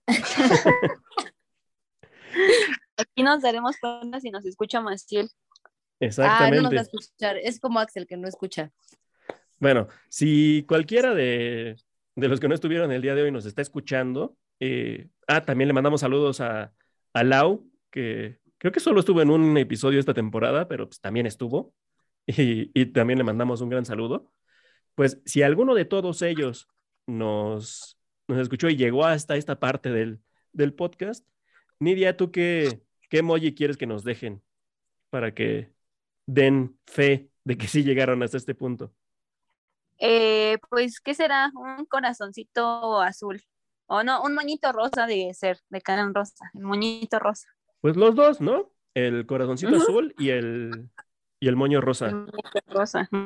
Aquí 2.96 3.22
nos 3.22 3.42
daremos 3.42 3.76
cuenta 3.78 4.20
si 4.20 4.30
nos 4.30 4.44
escucha 4.44 4.80
Maciel. 4.80 5.28
Ah, 5.28 5.98
Exactamente. 6.00 6.56
no 6.56 6.62
nos 6.62 6.74
va 6.74 6.78
a 6.78 6.82
escuchar. 6.82 7.36
Es 7.38 7.60
como 7.60 7.78
Axel 7.78 8.06
que 8.06 8.16
no 8.16 8.28
escucha. 8.28 8.72
Bueno, 9.58 9.88
si 10.08 10.64
cualquiera 10.68 11.14
de, 11.14 11.76
de 12.14 12.28
los 12.28 12.40
que 12.40 12.48
no 12.48 12.54
estuvieron 12.54 12.92
el 12.92 13.02
día 13.02 13.14
de 13.14 13.22
hoy 13.22 13.30
nos 13.30 13.46
está 13.46 13.62
escuchando, 13.62 14.36
eh, 14.60 15.08
ah, 15.28 15.44
también 15.44 15.68
le 15.68 15.74
mandamos 15.74 16.00
saludos 16.00 16.40
a, 16.40 16.72
a 17.12 17.24
Lau, 17.24 17.70
que 17.90 18.38
creo 18.66 18.72
que 18.72 18.80
solo 18.80 18.98
estuvo 18.98 19.22
en 19.22 19.30
un 19.30 19.56
episodio 19.58 20.00
esta 20.00 20.12
temporada, 20.12 20.66
pero 20.66 20.88
pues 20.88 21.00
también 21.00 21.24
estuvo, 21.24 21.72
y, 22.26 22.86
también 22.86 23.16
le 23.16 23.22
mandamos 23.22 23.60
un 23.60 23.68
gran 23.68 23.84
saludo. 23.84 24.32
Pues 24.96 25.22
si 25.24 25.42
alguno 25.42 25.72
de 25.72 25.84
todos 25.84 26.20
ellos 26.20 26.66
nos, 27.06 27.96
nos 28.26 28.38
escuchó 28.40 28.68
y 28.68 28.74
llegó 28.74 29.04
hasta 29.04 29.36
esta 29.36 29.60
parte 29.60 29.90
del, 29.92 30.18
del 30.52 30.74
podcast, 30.74 31.24
Nidia, 31.78 32.16
¿tú 32.16 32.32
qué, 32.32 32.80
qué 33.08 33.18
emoji 33.18 33.54
quieres 33.54 33.76
que 33.76 33.86
nos 33.86 34.02
dejen 34.02 34.42
para 35.10 35.32
que 35.32 35.72
den 36.26 36.76
fe 36.86 37.30
de 37.44 37.56
que 37.56 37.68
sí 37.68 37.84
llegaron 37.84 38.20
hasta 38.24 38.36
este 38.36 38.56
punto? 38.56 38.92
Eh, 39.98 40.58
pues, 40.70 40.98
¿qué 40.98 41.14
será? 41.14 41.52
Un 41.54 41.84
corazoncito 41.84 43.00
azul. 43.00 43.40
O 43.86 44.02
no, 44.02 44.24
un 44.24 44.34
moñito 44.34 44.72
rosa 44.72 45.06
de 45.06 45.32
ser, 45.34 45.60
de 45.68 45.80
cara 45.80 46.02
en 46.02 46.12
rosa. 46.12 46.50
El 46.52 46.62
moñito 46.62 47.20
rosa. 47.20 47.55
Pues 47.86 47.96
los 47.96 48.16
dos, 48.16 48.40
¿no? 48.40 48.72
El 48.94 49.26
corazoncito 49.26 49.76
azul 49.76 50.12
y 50.18 50.30
el, 50.30 50.90
y 51.38 51.46
el 51.46 51.54
moño 51.54 51.80
rosa. 51.80 52.08
El 52.08 52.26
rosa. 52.66 53.08
Yo 53.12 53.18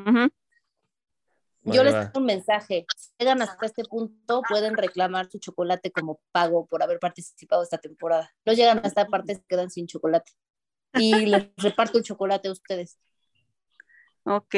Vale, 1.63 1.85
les 1.85 1.95
va. 1.95 2.05
tengo 2.13 2.21
un 2.21 2.27
mensaje. 2.27 2.85
Si 2.95 3.09
llegan 3.19 3.41
hasta 3.41 3.65
este 3.65 3.85
punto, 3.85 4.43
pueden 4.47 4.77
reclamar 4.77 5.31
su 5.31 5.39
chocolate 5.39 5.91
como 5.91 6.21
pago 6.31 6.67
por 6.67 6.83
haber 6.83 6.99
participado 6.99 7.63
esta 7.63 7.79
temporada. 7.79 8.31
No 8.45 8.53
llegan 8.53 8.77
hasta 8.77 8.89
esta 8.89 9.07
parte, 9.07 9.37
se 9.37 9.45
quedan 9.49 9.71
sin 9.71 9.87
chocolate. 9.87 10.31
Y 10.93 11.25
les 11.25 11.49
reparto 11.57 11.97
el 11.97 12.05
chocolate 12.05 12.49
a 12.49 12.53
ustedes. 12.53 12.99
Ok. 14.25 14.55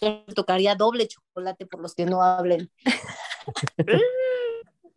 Yo 0.00 0.22
les 0.24 0.36
tocaría 0.36 0.76
doble 0.76 1.08
chocolate 1.08 1.66
por 1.66 1.80
los 1.82 1.96
que 1.96 2.06
no 2.06 2.22
hablen. 2.22 2.70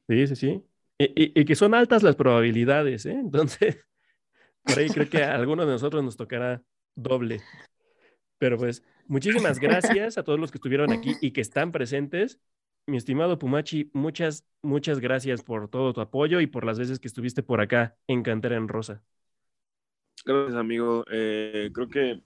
Sí, 0.07 0.27
sí, 0.27 0.35
sí. 0.35 0.63
Y, 0.99 1.05
y- 1.05 1.41
y 1.41 1.45
que 1.45 1.55
son 1.55 1.73
altas 1.73 2.03
las 2.03 2.15
probabilidades, 2.15 3.07
¿eh? 3.07 3.13
Entonces, 3.13 3.77
por 4.63 4.79
ahí 4.79 4.89
creo 4.89 5.09
que 5.09 5.23
a 5.23 5.35
alguno 5.35 5.65
de 5.65 5.73
nosotros 5.73 6.03
nos 6.03 6.17
tocará 6.17 6.63
doble. 6.95 7.41
Pero 8.37 8.57
pues, 8.57 8.83
muchísimas 9.07 9.59
gracias 9.59 10.17
a 10.17 10.23
todos 10.23 10.39
los 10.39 10.51
que 10.51 10.57
estuvieron 10.57 10.91
aquí 10.91 11.15
y 11.21 11.31
que 11.31 11.41
están 11.41 11.71
presentes. 11.71 12.39
Mi 12.85 12.97
estimado 12.97 13.39
Pumachi, 13.39 13.89
muchas, 13.93 14.45
muchas 14.61 14.99
gracias 14.99 15.43
por 15.43 15.69
todo 15.69 15.93
tu 15.93 16.01
apoyo 16.01 16.41
y 16.41 16.47
por 16.47 16.65
las 16.65 16.77
veces 16.77 16.99
que 16.99 17.07
estuviste 17.07 17.43
por 17.43 17.61
acá 17.61 17.95
en 18.07 18.23
Cantera 18.23 18.57
en 18.57 18.67
Rosa. 18.67 19.03
Gracias, 20.25 20.55
amigo. 20.55 21.05
Eh, 21.11 21.69
creo 21.73 21.87
que 21.87 22.21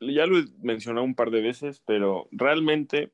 ya 0.00 0.26
lo 0.26 0.38
he 0.38 0.44
mencionado 0.62 1.04
un 1.04 1.14
par 1.14 1.30
de 1.30 1.42
veces, 1.42 1.82
pero 1.86 2.28
realmente 2.30 3.12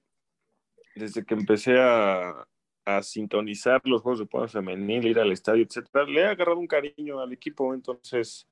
desde 0.95 1.25
que 1.25 1.35
empecé 1.35 1.79
a, 1.79 2.47
a 2.87 3.03
sintonizar 3.03 3.83
los 3.85 4.01
juegos 4.01 4.21
de 4.21 4.27
Puebla 4.27 4.49
Femenil, 4.49 5.07
ir 5.07 5.19
al 5.19 5.33
estadio, 5.33 5.65
etcétera, 5.65 6.05
le 6.05 6.21
he 6.21 6.27
agarrado 6.27 6.59
un 6.59 6.69
cariño 6.69 7.21
al 7.21 7.33
equipo. 7.33 7.75
Entonces, 7.75 8.49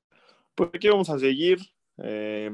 pues 0.53 0.69
aquí 0.73 0.89
vamos 0.89 1.09
a 1.09 1.17
seguir 1.17 1.57
eh, 1.97 2.51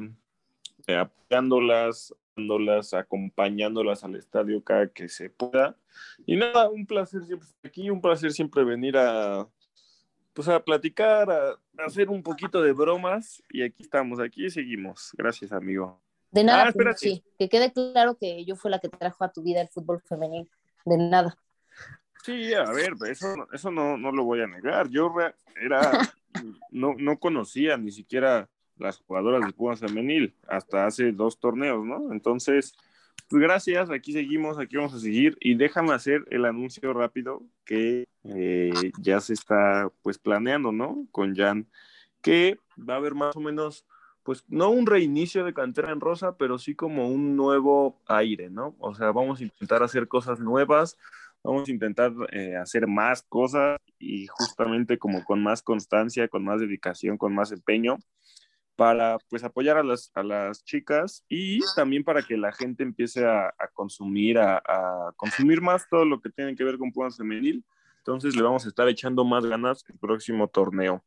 eh, 0.88 0.96
apoyándolas, 0.96 2.16
dándolas, 2.36 2.94
acompañándolas 2.94 4.04
al 4.04 4.16
estadio 4.16 4.64
cada 4.64 4.88
que 4.88 5.10
se 5.10 5.30
pueda. 5.30 5.76
Y 6.26 6.38
nada, 6.38 6.70
un 6.70 6.86
placer 6.86 7.24
siempre 7.24 7.48
estar 7.48 7.68
aquí, 7.68 7.90
un 7.90 8.00
placer 8.00 8.32
siempre 8.32 8.64
venir 8.64 8.96
a, 8.98 9.50
pues 10.34 10.48
a 10.48 10.64
platicar, 10.64 11.32
a, 11.32 11.50
a 11.50 11.86
hacer 11.86 12.10
un 12.10 12.22
poquito 12.22 12.62
de 12.62 12.74
bromas 12.74 13.42
y 13.50 13.64
aquí 13.64 13.84
estamos, 13.84 14.20
aquí 14.20 14.50
seguimos. 14.50 15.12
Gracias, 15.18 15.52
amigo. 15.52 16.00
De 16.32 16.44
nada, 16.44 16.72
Ah, 16.74 16.94
sí. 16.96 17.24
Que 17.38 17.50
quede 17.50 17.74
claro 17.74 18.18
que 18.18 18.46
yo 18.46 18.56
fui 18.56 18.72
la 18.72 18.80
que 18.80 18.88
trajo 18.88 19.24
a 19.24 19.32
tu 19.32 19.44
vida 19.44 19.62
el 19.62 19.68
fútbol 19.68 20.02
femenil. 20.02 20.50
De 20.86 20.98
nada. 20.98 21.38
Sí, 22.24 22.54
a 22.54 22.72
ver, 22.72 22.94
eso, 23.10 23.48
eso 23.52 23.72
no, 23.72 23.98
no 23.98 24.12
lo 24.12 24.24
voy 24.24 24.42
a 24.42 24.48
negar. 24.48 24.90
Yo 24.90 25.14
era, 25.56 25.92
no, 26.72 26.96
no 26.98 27.20
conocía 27.20 27.78
ni 27.78 27.92
siquiera 27.92 28.50
las 28.78 28.98
jugadoras 29.00 29.46
de 29.46 29.54
Pumas 29.54 29.80
femenil 29.80 30.36
hasta 30.48 30.86
hace 30.86 31.12
dos 31.12 31.40
torneos, 31.40 31.86
¿no? 31.86 32.12
Entonces, 32.12 32.74
pues 33.30 33.42
gracias, 33.42 33.90
aquí 33.90 34.12
seguimos, 34.12 34.60
aquí 34.60 34.76
vamos 34.76 34.94
a 34.94 35.00
seguir 35.00 35.38
y 35.40 35.56
déjame 35.56 35.94
hacer 35.94 36.26
el 36.32 36.46
anuncio 36.46 36.92
rápido 36.94 37.44
que 37.64 38.06
eh, 38.24 38.92
ya 39.00 39.22
se 39.22 39.34
está 39.34 39.90
pues 40.02 40.18
planeando, 40.18 40.72
¿no? 40.72 41.08
Con 41.12 41.36
Jan, 41.36 41.68
que 42.22 42.60
va 42.78 42.96
a 42.96 42.98
haber 42.98 43.16
más 43.16 43.36
o 43.36 43.40
menos, 43.40 43.86
pues 44.24 44.44
no 44.48 44.70
un 44.70 44.86
reinicio 44.86 45.46
de 45.46 45.54
cantera 45.54 45.92
en 45.92 46.02
rosa, 46.02 46.36
pero 46.36 46.58
sí 46.58 46.76
como 46.76 47.08
un 47.08 47.36
nuevo 47.36 48.02
aire, 48.08 48.50
¿no? 48.50 48.76
O 48.80 48.94
sea, 48.96 49.12
vamos 49.12 49.40
a 49.40 49.44
intentar 49.44 49.82
hacer 49.82 50.08
cosas 50.08 50.40
nuevas, 50.40 50.98
vamos 51.44 51.68
a 51.68 51.72
intentar 51.72 52.12
eh, 52.32 52.56
hacer 52.56 52.88
más 52.88 53.24
cosas 53.24 53.80
y 54.00 54.28
justamente 54.28 54.98
como 54.98 55.24
con 55.24 55.42
más 55.42 55.62
constancia, 55.62 56.28
con 56.28 56.44
más 56.44 56.60
dedicación, 56.60 57.18
con 57.18 57.34
más 57.34 57.52
empeño 57.52 57.98
para 58.76 59.18
pues 59.30 59.44
apoyar 59.44 59.78
a 59.78 59.84
las, 59.84 60.12
a 60.16 60.24
las 60.24 60.64
chicas 60.64 61.24
y 61.30 61.60
también 61.76 62.04
para 62.04 62.24
que 62.24 62.38
la 62.38 62.52
gente 62.52 62.84
empiece 62.84 63.26
a, 63.26 63.54
consumir, 63.74 64.40
a, 64.40 64.58
a 64.58 65.12
consumir 65.18 65.62
más 65.62 65.88
todo 65.90 66.06
lo 66.06 66.20
que 66.20 66.30
tiene 66.30 66.56
que 66.56 66.64
ver 66.64 66.78
con 66.78 66.92
Pumas 66.92 67.18
Femenil. 67.18 67.64
Entonces 67.98 68.36
le 68.36 68.42
vamos 68.42 68.66
a 68.66 68.70
estar 68.70 68.88
echando 68.90 69.24
más 69.24 69.46
ganas 69.46 69.86
el 69.88 70.00
próximo 70.00 70.48
torneo. 70.48 71.04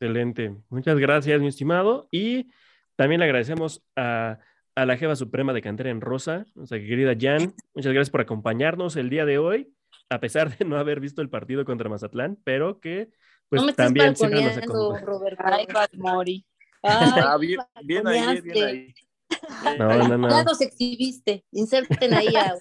Excelente. 0.00 0.56
Muchas 0.68 0.98
gracias, 0.98 1.40
mi 1.40 1.46
estimado. 1.46 2.08
Y 2.10 2.50
también 2.96 3.20
le 3.20 3.26
agradecemos 3.26 3.84
a, 3.94 4.40
a 4.74 4.86
la 4.86 4.96
jefa 4.96 5.16
suprema 5.16 5.52
de 5.52 5.62
Cantera 5.62 5.90
en 5.90 6.00
Rosa, 6.00 6.44
nuestra 6.54 6.78
querida 6.78 7.14
Jan. 7.18 7.54
Muchas 7.74 7.92
gracias 7.92 8.10
por 8.10 8.20
acompañarnos 8.20 8.96
el 8.96 9.10
día 9.10 9.24
de 9.24 9.38
hoy, 9.38 9.72
a 10.08 10.20
pesar 10.20 10.56
de 10.56 10.64
no 10.64 10.76
haber 10.78 11.00
visto 11.00 11.20
el 11.22 11.28
partido 11.30 11.64
contra 11.64 11.88
Mazatlán, 11.88 12.38
pero 12.44 12.80
que 12.80 13.10
pues 13.48 13.60
no 13.60 13.66
me 13.66 13.72
estés 13.72 13.86
también 13.86 14.16
siempre 14.16 14.42
nos 14.42 14.56
acompaña. 14.56 15.04
Roberto. 15.04 15.42
Ay, 15.44 15.66
Mori. 15.98 16.46
Ah, 16.82 17.36
bien, 17.38 17.60
bien 17.84 18.06
ahí, 18.08 18.40
bien 18.40 18.64
ahí. 18.66 18.94
No, 19.78 19.88
no, 20.08 20.18
no. 20.18 20.28
Ya 20.28 20.44
nos 20.44 20.60
exhibiste. 20.60 21.44
Inserten 21.52 22.12
ahí 22.12 22.34
a. 22.36 22.54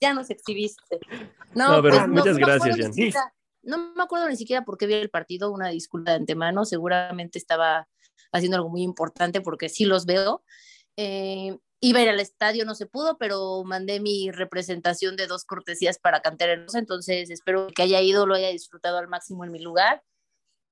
Ya 0.00 0.14
nos 0.14 0.30
exhibiste. 0.30 0.98
No, 1.54 1.82
pero 1.82 1.96
pues, 1.96 2.08
muchas 2.08 2.38
gracias, 2.38 2.76
Jan. 2.78 2.92
siquiera- 2.94 3.32
No 3.62 3.92
me 3.94 4.02
acuerdo 4.02 4.28
ni 4.28 4.36
siquiera 4.36 4.64
por 4.64 4.78
qué 4.78 4.86
vi 4.86 4.94
el 4.94 5.10
partido, 5.10 5.52
una 5.52 5.68
disculpa 5.68 6.12
de 6.12 6.16
antemano, 6.18 6.64
seguramente 6.64 7.38
estaba 7.38 7.86
haciendo 8.32 8.56
algo 8.56 8.70
muy 8.70 8.82
importante 8.82 9.40
porque 9.42 9.68
sí 9.68 9.84
los 9.84 10.06
veo. 10.06 10.42
Eh, 11.00 11.56
iba 11.80 12.00
a 12.00 12.02
ir 12.02 12.08
al 12.08 12.18
estadio, 12.18 12.64
no 12.64 12.74
se 12.74 12.86
pudo, 12.86 13.18
pero 13.18 13.62
mandé 13.64 14.00
mi 14.00 14.32
representación 14.32 15.14
de 15.14 15.28
dos 15.28 15.44
cortesías 15.44 15.96
para 16.00 16.22
Cantera 16.22 16.54
Hermosa, 16.54 16.80
entonces 16.80 17.30
espero 17.30 17.68
que 17.68 17.82
haya 17.82 18.00
ido, 18.00 18.26
lo 18.26 18.34
haya 18.34 18.48
disfrutado 18.48 18.98
al 18.98 19.06
máximo 19.06 19.44
en 19.44 19.52
mi 19.52 19.60
lugar. 19.60 20.02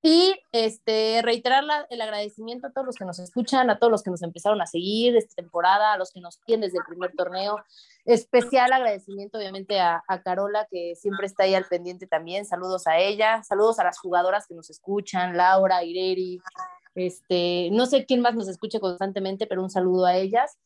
Y 0.02 0.36
este, 0.52 1.20
reiterar 1.22 1.64
la- 1.64 1.86
el 1.90 2.00
agradecimiento 2.00 2.66
a 2.66 2.72
todos 2.72 2.86
los 2.86 2.96
que 2.96 3.04
nos 3.04 3.18
escuchan, 3.18 3.70
a 3.70 3.78
todos 3.78 3.90
los 3.90 4.02
que 4.02 4.10
nos 4.10 4.22
empezaron 4.22 4.60
a 4.60 4.66
seguir 4.66 5.16
esta 5.16 5.34
temporada, 5.34 5.92
a 5.92 5.98
los 5.98 6.12
que 6.12 6.20
nos 6.20 6.36
siguen 6.44 6.60
desde 6.60 6.78
el 6.78 6.84
primer 6.84 7.12
torneo. 7.16 7.56
Especial 8.04 8.72
agradecimiento, 8.72 9.38
obviamente, 9.38 9.80
a, 9.80 10.02
a 10.06 10.22
Carola, 10.22 10.68
que 10.70 10.94
siempre 10.96 11.26
está 11.26 11.44
ahí 11.44 11.54
al 11.54 11.64
pendiente 11.64 12.06
también. 12.06 12.44
Saludos 12.46 12.86
a 12.86 12.98
ella, 12.98 13.42
saludos 13.42 13.78
a 13.80 13.84
las 13.84 13.98
jugadoras 13.98 14.46
que 14.46 14.54
nos 14.54 14.70
escuchan, 14.70 15.36
Laura, 15.36 15.82
Ireri, 15.82 16.40
Este, 16.96 17.68
no 17.72 17.86
sé 17.86 18.06
quién 18.06 18.22
más 18.22 18.34
nos 18.34 18.48
escuche 18.48 18.80
constantemente, 18.80 19.46
pero 19.46 19.62
un 19.62 19.70
saludo 19.70 20.06
a 20.06 20.16
ellas. 20.16 20.58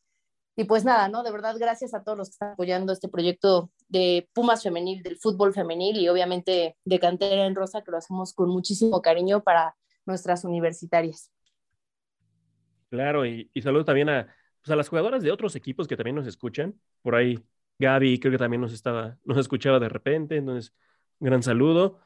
Y 0.55 0.63
pues 0.63 0.83
nada, 0.83 1.07
¿no? 1.07 1.23
De 1.23 1.31
verdad, 1.31 1.55
gracias 1.59 1.93
a 1.93 2.03
todos 2.03 2.17
los 2.17 2.29
que 2.29 2.33
están 2.33 2.53
apoyando 2.53 2.91
este 2.91 3.07
proyecto 3.07 3.69
de 3.87 4.29
Pumas 4.33 4.63
Femenil, 4.63 5.03
del 5.03 5.17
fútbol 5.17 5.53
femenil 5.53 5.97
y 5.97 6.09
obviamente 6.09 6.77
de 6.83 6.99
Cantera 6.99 7.45
en 7.45 7.55
Rosa, 7.55 7.83
que 7.83 7.91
lo 7.91 7.97
hacemos 7.97 8.33
con 8.33 8.49
muchísimo 8.49 9.01
cariño 9.01 9.43
para 9.43 9.75
nuestras 10.05 10.43
universitarias. 10.43 11.31
Claro, 12.89 13.25
y, 13.25 13.49
saludo 13.61 13.85
también 13.85 14.09
a, 14.09 14.35
pues 14.61 14.71
a 14.71 14.75
las 14.75 14.89
jugadoras 14.89 15.23
de 15.23 15.31
otros 15.31 15.55
equipos 15.55 15.87
que 15.87 15.95
también 15.95 16.15
nos 16.15 16.27
escuchan. 16.27 16.79
Por 17.01 17.15
ahí 17.15 17.39
Gaby 17.79 18.19
creo 18.19 18.31
que 18.31 18.37
también 18.37 18.61
nos 18.61 18.73
estaba, 18.73 19.17
nos 19.23 19.37
escuchaba 19.37 19.79
de 19.79 19.89
repente, 19.89 20.37
entonces 20.37 20.73
gran 21.19 21.43
saludo. 21.43 21.99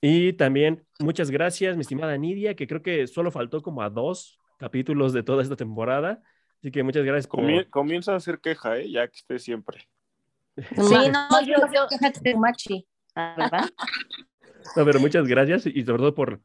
Y 0.00 0.32
también 0.34 0.86
muchas 1.00 1.30
gracias, 1.30 1.76
mi 1.76 1.82
estimada 1.82 2.16
Nidia, 2.16 2.54
que 2.54 2.66
creo 2.66 2.82
que 2.82 3.06
solo 3.06 3.30
faltó 3.30 3.62
como 3.62 3.82
a 3.82 3.90
dos 3.90 4.38
capítulos 4.58 5.12
de 5.12 5.22
toda 5.22 5.42
esta 5.42 5.56
temporada. 5.56 6.22
Así 6.58 6.70
que 6.70 6.82
muchas 6.82 7.04
gracias. 7.04 7.26
Por... 7.26 7.68
Comienza 7.70 8.12
a 8.12 8.16
hacer 8.16 8.40
queja, 8.40 8.78
¿eh? 8.78 8.90
ya 8.90 9.08
que 9.08 9.16
esté 9.16 9.38
siempre. 9.38 9.88
Sí, 10.74 10.94
no, 11.12 11.40
yo, 11.42 11.54
yo, 11.72 11.86
¿verdad? 13.14 13.70
No, 14.76 14.84
pero 14.84 15.00
muchas 15.00 15.26
gracias 15.26 15.66
y 15.66 15.82
sobre 15.84 15.98
todo 15.98 16.14
por, 16.14 16.42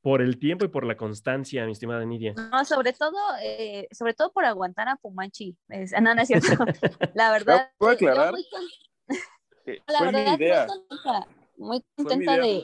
por 0.00 0.22
el 0.22 0.38
tiempo 0.38 0.64
y 0.64 0.68
por 0.68 0.84
la 0.84 0.96
constancia, 0.96 1.64
mi 1.66 1.72
estimada 1.72 2.04
Nidia. 2.04 2.34
No, 2.34 2.64
sobre 2.64 2.92
todo, 2.92 3.16
eh, 3.42 3.86
sobre 3.92 4.14
todo 4.14 4.32
por 4.32 4.44
aguantar 4.44 4.88
a 4.88 4.96
Pumachi. 4.96 5.56
Es, 5.68 5.92
no, 5.92 6.14
no 6.14 6.22
es 6.22 6.28
cierto. 6.28 6.46
La 7.14 7.30
verdad. 7.30 7.70
¿Puedo 7.78 7.92
aclarar? 7.92 8.34
la 9.86 9.98
fue 9.98 10.06
verdad, 10.06 10.38
mi 10.38 10.44
idea. 10.44 10.66
muy 10.66 10.78
contenta, 10.88 11.43
muy 11.56 11.84
contenta 11.96 12.36
de. 12.38 12.62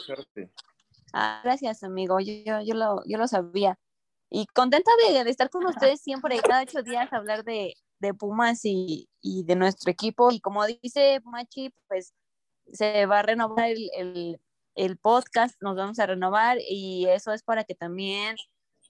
Ah, 1.12 1.40
gracias, 1.42 1.82
amigo. 1.82 2.20
Yo, 2.20 2.32
yo, 2.44 2.60
yo, 2.62 2.74
lo, 2.74 3.02
yo 3.06 3.18
lo 3.18 3.26
sabía. 3.26 3.78
Y 4.30 4.46
contenta 4.46 4.90
de, 5.08 5.24
de 5.24 5.30
estar 5.30 5.50
con 5.50 5.66
ustedes 5.66 6.00
siempre, 6.00 6.38
cada 6.40 6.62
ocho 6.62 6.82
días, 6.82 7.12
hablar 7.12 7.42
de, 7.44 7.74
de 7.98 8.14
Pumas 8.14 8.60
y, 8.64 9.08
y, 9.20 9.44
de 9.44 9.56
nuestro 9.56 9.90
equipo. 9.90 10.30
Y 10.30 10.40
como 10.40 10.64
dice 10.66 11.20
Pumachi, 11.22 11.74
pues 11.88 12.14
se 12.72 13.06
va 13.06 13.18
a 13.18 13.22
renovar 13.22 13.70
el, 13.70 13.90
el 13.96 14.40
el 14.74 14.96
podcast, 14.96 15.60
nos 15.60 15.76
vamos 15.76 15.98
a 15.98 16.06
renovar 16.06 16.58
y 16.60 17.06
eso 17.08 17.32
es 17.32 17.42
para 17.42 17.64
que 17.64 17.74
también, 17.74 18.36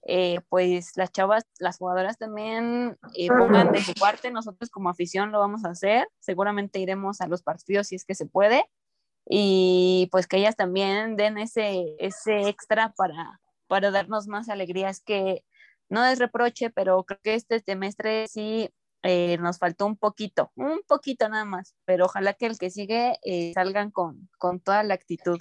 eh, 0.06 0.40
pues 0.48 0.96
las 0.96 1.10
chavas, 1.10 1.44
las 1.58 1.78
jugadoras 1.78 2.16
también 2.18 2.98
eh, 3.14 3.28
pongan 3.28 3.72
de 3.72 3.82
su 3.82 3.92
parte, 3.94 4.30
nosotros 4.30 4.70
como 4.70 4.88
afición 4.88 5.32
lo 5.32 5.40
vamos 5.40 5.64
a 5.64 5.70
hacer, 5.70 6.08
seguramente 6.20 6.78
iremos 6.78 7.20
a 7.20 7.26
los 7.26 7.42
partidos 7.42 7.88
si 7.88 7.96
es 7.96 8.04
que 8.04 8.14
se 8.14 8.26
puede 8.26 8.64
y 9.32 10.08
pues 10.10 10.26
que 10.26 10.38
ellas 10.38 10.56
también 10.56 11.14
den 11.14 11.38
ese, 11.38 11.94
ese 12.00 12.48
extra 12.48 12.92
para, 12.96 13.40
para 13.68 13.92
darnos 13.92 14.26
más 14.26 14.48
alegrías 14.48 15.00
que 15.00 15.44
no 15.88 16.04
es 16.04 16.18
reproche, 16.18 16.70
pero 16.70 17.04
creo 17.04 17.20
que 17.22 17.34
este 17.34 17.60
semestre 17.60 18.26
sí 18.26 18.70
eh, 19.04 19.38
nos 19.38 19.58
faltó 19.58 19.86
un 19.86 19.96
poquito, 19.96 20.50
un 20.56 20.80
poquito 20.86 21.28
nada 21.28 21.44
más, 21.44 21.76
pero 21.84 22.06
ojalá 22.06 22.34
que 22.34 22.46
el 22.46 22.58
que 22.58 22.70
sigue 22.70 23.18
eh, 23.22 23.52
salgan 23.54 23.92
con, 23.92 24.28
con 24.36 24.58
toda 24.58 24.82
la 24.82 24.94
actitud. 24.94 25.38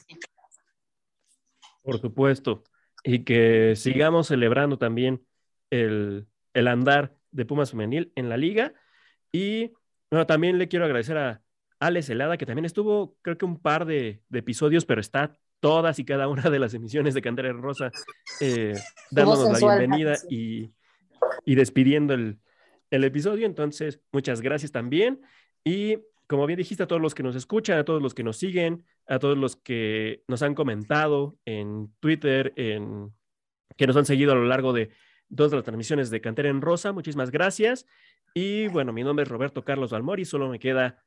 Por 1.82 2.00
supuesto, 2.00 2.64
y 3.04 3.24
que 3.24 3.76
sigamos 3.76 4.28
celebrando 4.28 4.78
también 4.78 5.26
el, 5.72 6.28
el 6.54 6.68
andar 6.68 7.18
de 7.32 7.46
Pumas 7.46 7.72
Femenil 7.72 8.12
en 8.16 8.30
la 8.30 8.38
liga. 8.38 8.72
Y 9.32 9.74
bueno, 10.12 10.28
también 10.28 10.60
le 10.60 10.68
quiero 10.68 10.86
agradecer 10.86 11.18
a 11.18 11.42
Alex 11.80 12.10
Helada, 12.10 12.38
que 12.38 12.46
también 12.46 12.66
estuvo, 12.66 13.16
creo 13.22 13.38
que 13.38 13.46
un 13.46 13.60
par 13.60 13.86
de, 13.86 14.22
de 14.30 14.40
episodios, 14.40 14.86
pero 14.86 15.02
está 15.02 15.38
todas 15.60 16.00
y 16.00 16.06
cada 16.06 16.28
una 16.28 16.50
de 16.50 16.60
las 16.60 16.74
emisiones 16.74 17.14
de 17.14 17.22
Cantera 17.22 17.52
Rosa, 17.54 17.92
eh, 18.42 18.74
dándonos 19.12 19.62
la 19.62 19.78
bienvenida 19.78 20.18
y, 20.30 20.72
y 21.46 21.56
despidiendo 21.56 22.14
el, 22.14 22.40
el 22.92 23.04
episodio. 23.04 23.46
Entonces, 23.46 24.02
muchas 24.12 24.42
gracias 24.42 24.72
también. 24.72 25.22
Y 25.64 25.98
como 26.28 26.46
bien 26.46 26.58
dijiste, 26.58 26.84
a 26.84 26.88
todos 26.88 27.02
los 27.02 27.16
que 27.16 27.24
nos 27.24 27.36
escuchan, 27.36 27.80
a 27.80 27.86
todos 27.86 28.02
los 28.02 28.14
que 28.14 28.24
nos 28.24 28.38
siguen, 28.38 28.86
a 29.08 29.20
todos 29.20 29.38
los 29.38 29.56
que 29.56 30.24
nos 30.28 30.44
han 30.44 30.54
comentado 30.54 31.38
en 31.46 31.92
Twitter, 32.00 32.54
en, 32.56 33.12
que 33.76 33.88
nos 33.88 33.98
han 33.98 34.06
seguido 34.06 34.32
a 34.32 34.36
lo 34.36 34.46
largo 34.46 34.72
de 34.72 34.92
todas 35.36 35.54
las 35.54 35.64
transmisiones 35.64 36.10
de 36.10 36.22
Cantera 36.22 36.50
en 36.50 36.62
Rosa, 36.62 36.92
muchísimas 36.92 37.32
gracias. 37.32 37.86
Y 38.34 38.68
bueno, 38.68 38.94
mi 38.94 39.04
nombre 39.04 39.24
es 39.24 39.30
Roberto 39.30 39.64
Carlos 39.64 39.92
Valmori, 39.92 40.24
solo 40.24 40.50
me 40.50 40.60
queda 40.60 41.04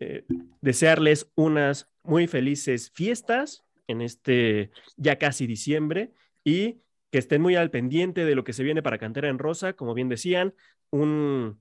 eh, 0.00 0.24
desearles 0.60 1.30
unas 1.34 1.88
muy 2.02 2.26
felices 2.26 2.90
fiestas 2.94 3.64
en 3.86 4.00
este 4.00 4.70
ya 4.96 5.18
casi 5.18 5.46
diciembre 5.46 6.12
y 6.42 6.80
que 7.10 7.18
estén 7.18 7.42
muy 7.42 7.56
al 7.56 7.70
pendiente 7.70 8.24
de 8.24 8.34
lo 8.34 8.44
que 8.44 8.52
se 8.52 8.62
viene 8.62 8.82
para 8.82 8.98
Cantera 8.98 9.28
en 9.28 9.38
Rosa, 9.38 9.74
como 9.74 9.94
bien 9.94 10.08
decían, 10.08 10.54
un, 10.90 11.60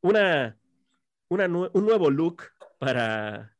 una, 0.00 0.58
una, 1.28 1.46
un 1.46 1.84
nuevo 1.86 2.10
look 2.10 2.42
para, 2.78 3.56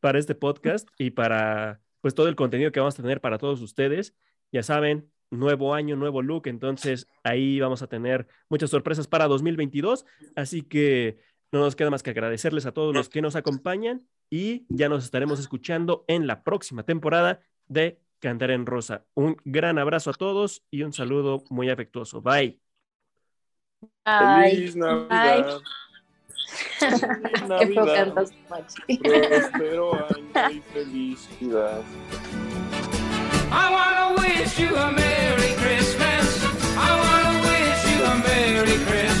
para 0.00 0.18
este 0.18 0.34
podcast 0.34 0.88
y 0.98 1.10
para 1.10 1.80
pues 2.00 2.14
todo 2.14 2.28
el 2.28 2.36
contenido 2.36 2.72
que 2.72 2.80
vamos 2.80 2.98
a 2.98 3.02
tener 3.02 3.20
para 3.20 3.38
todos 3.38 3.62
ustedes. 3.62 4.14
Ya 4.50 4.62
saben, 4.62 5.10
nuevo 5.30 5.74
año, 5.74 5.96
nuevo 5.96 6.20
look, 6.20 6.46
entonces 6.46 7.06
ahí 7.22 7.58
vamos 7.58 7.80
a 7.82 7.86
tener 7.86 8.26
muchas 8.48 8.70
sorpresas 8.70 9.06
para 9.06 9.28
2022, 9.28 10.04
así 10.34 10.62
que 10.62 11.18
no 11.52 11.60
nos 11.60 11.76
queda 11.76 11.90
más 11.90 12.02
que 12.02 12.10
agradecerles 12.10 12.66
a 12.66 12.72
todos 12.72 12.94
los 12.94 13.08
que 13.08 13.22
nos 13.22 13.36
acompañan 13.36 14.06
y 14.30 14.64
ya 14.70 14.88
nos 14.88 15.04
estaremos 15.04 15.38
escuchando 15.38 16.04
en 16.08 16.26
la 16.26 16.42
próxima 16.42 16.82
temporada 16.82 17.40
de 17.68 18.00
Cantar 18.18 18.50
en 18.52 18.66
Rosa. 18.66 19.04
Un 19.14 19.36
gran 19.44 19.78
abrazo 19.78 20.10
a 20.10 20.14
todos 20.14 20.64
y 20.70 20.82
un 20.82 20.92
saludo 20.92 21.44
muy 21.50 21.68
afectuoso. 21.68 22.22
Bye. 22.22 22.58
Feliz 24.04 24.76
Navidad. 24.76 25.58
Feliz 26.78 27.48
Navidad. 27.48 28.14
Próspero 29.02 29.94
año 29.94 30.50
y 30.50 30.60
felicidad. 30.60 31.82
I 33.50 33.70
wanna 33.70 34.14
wish 34.16 34.58
you 34.58 34.74
a 34.74 34.90
Merry 34.92 35.52
Christmas. 35.56 36.42
I 36.78 36.90
wanna 37.02 37.40
wish 37.42 37.84
you 37.92 38.04
a 38.04 38.14
Merry 38.16 38.78
Christmas. 38.86 39.11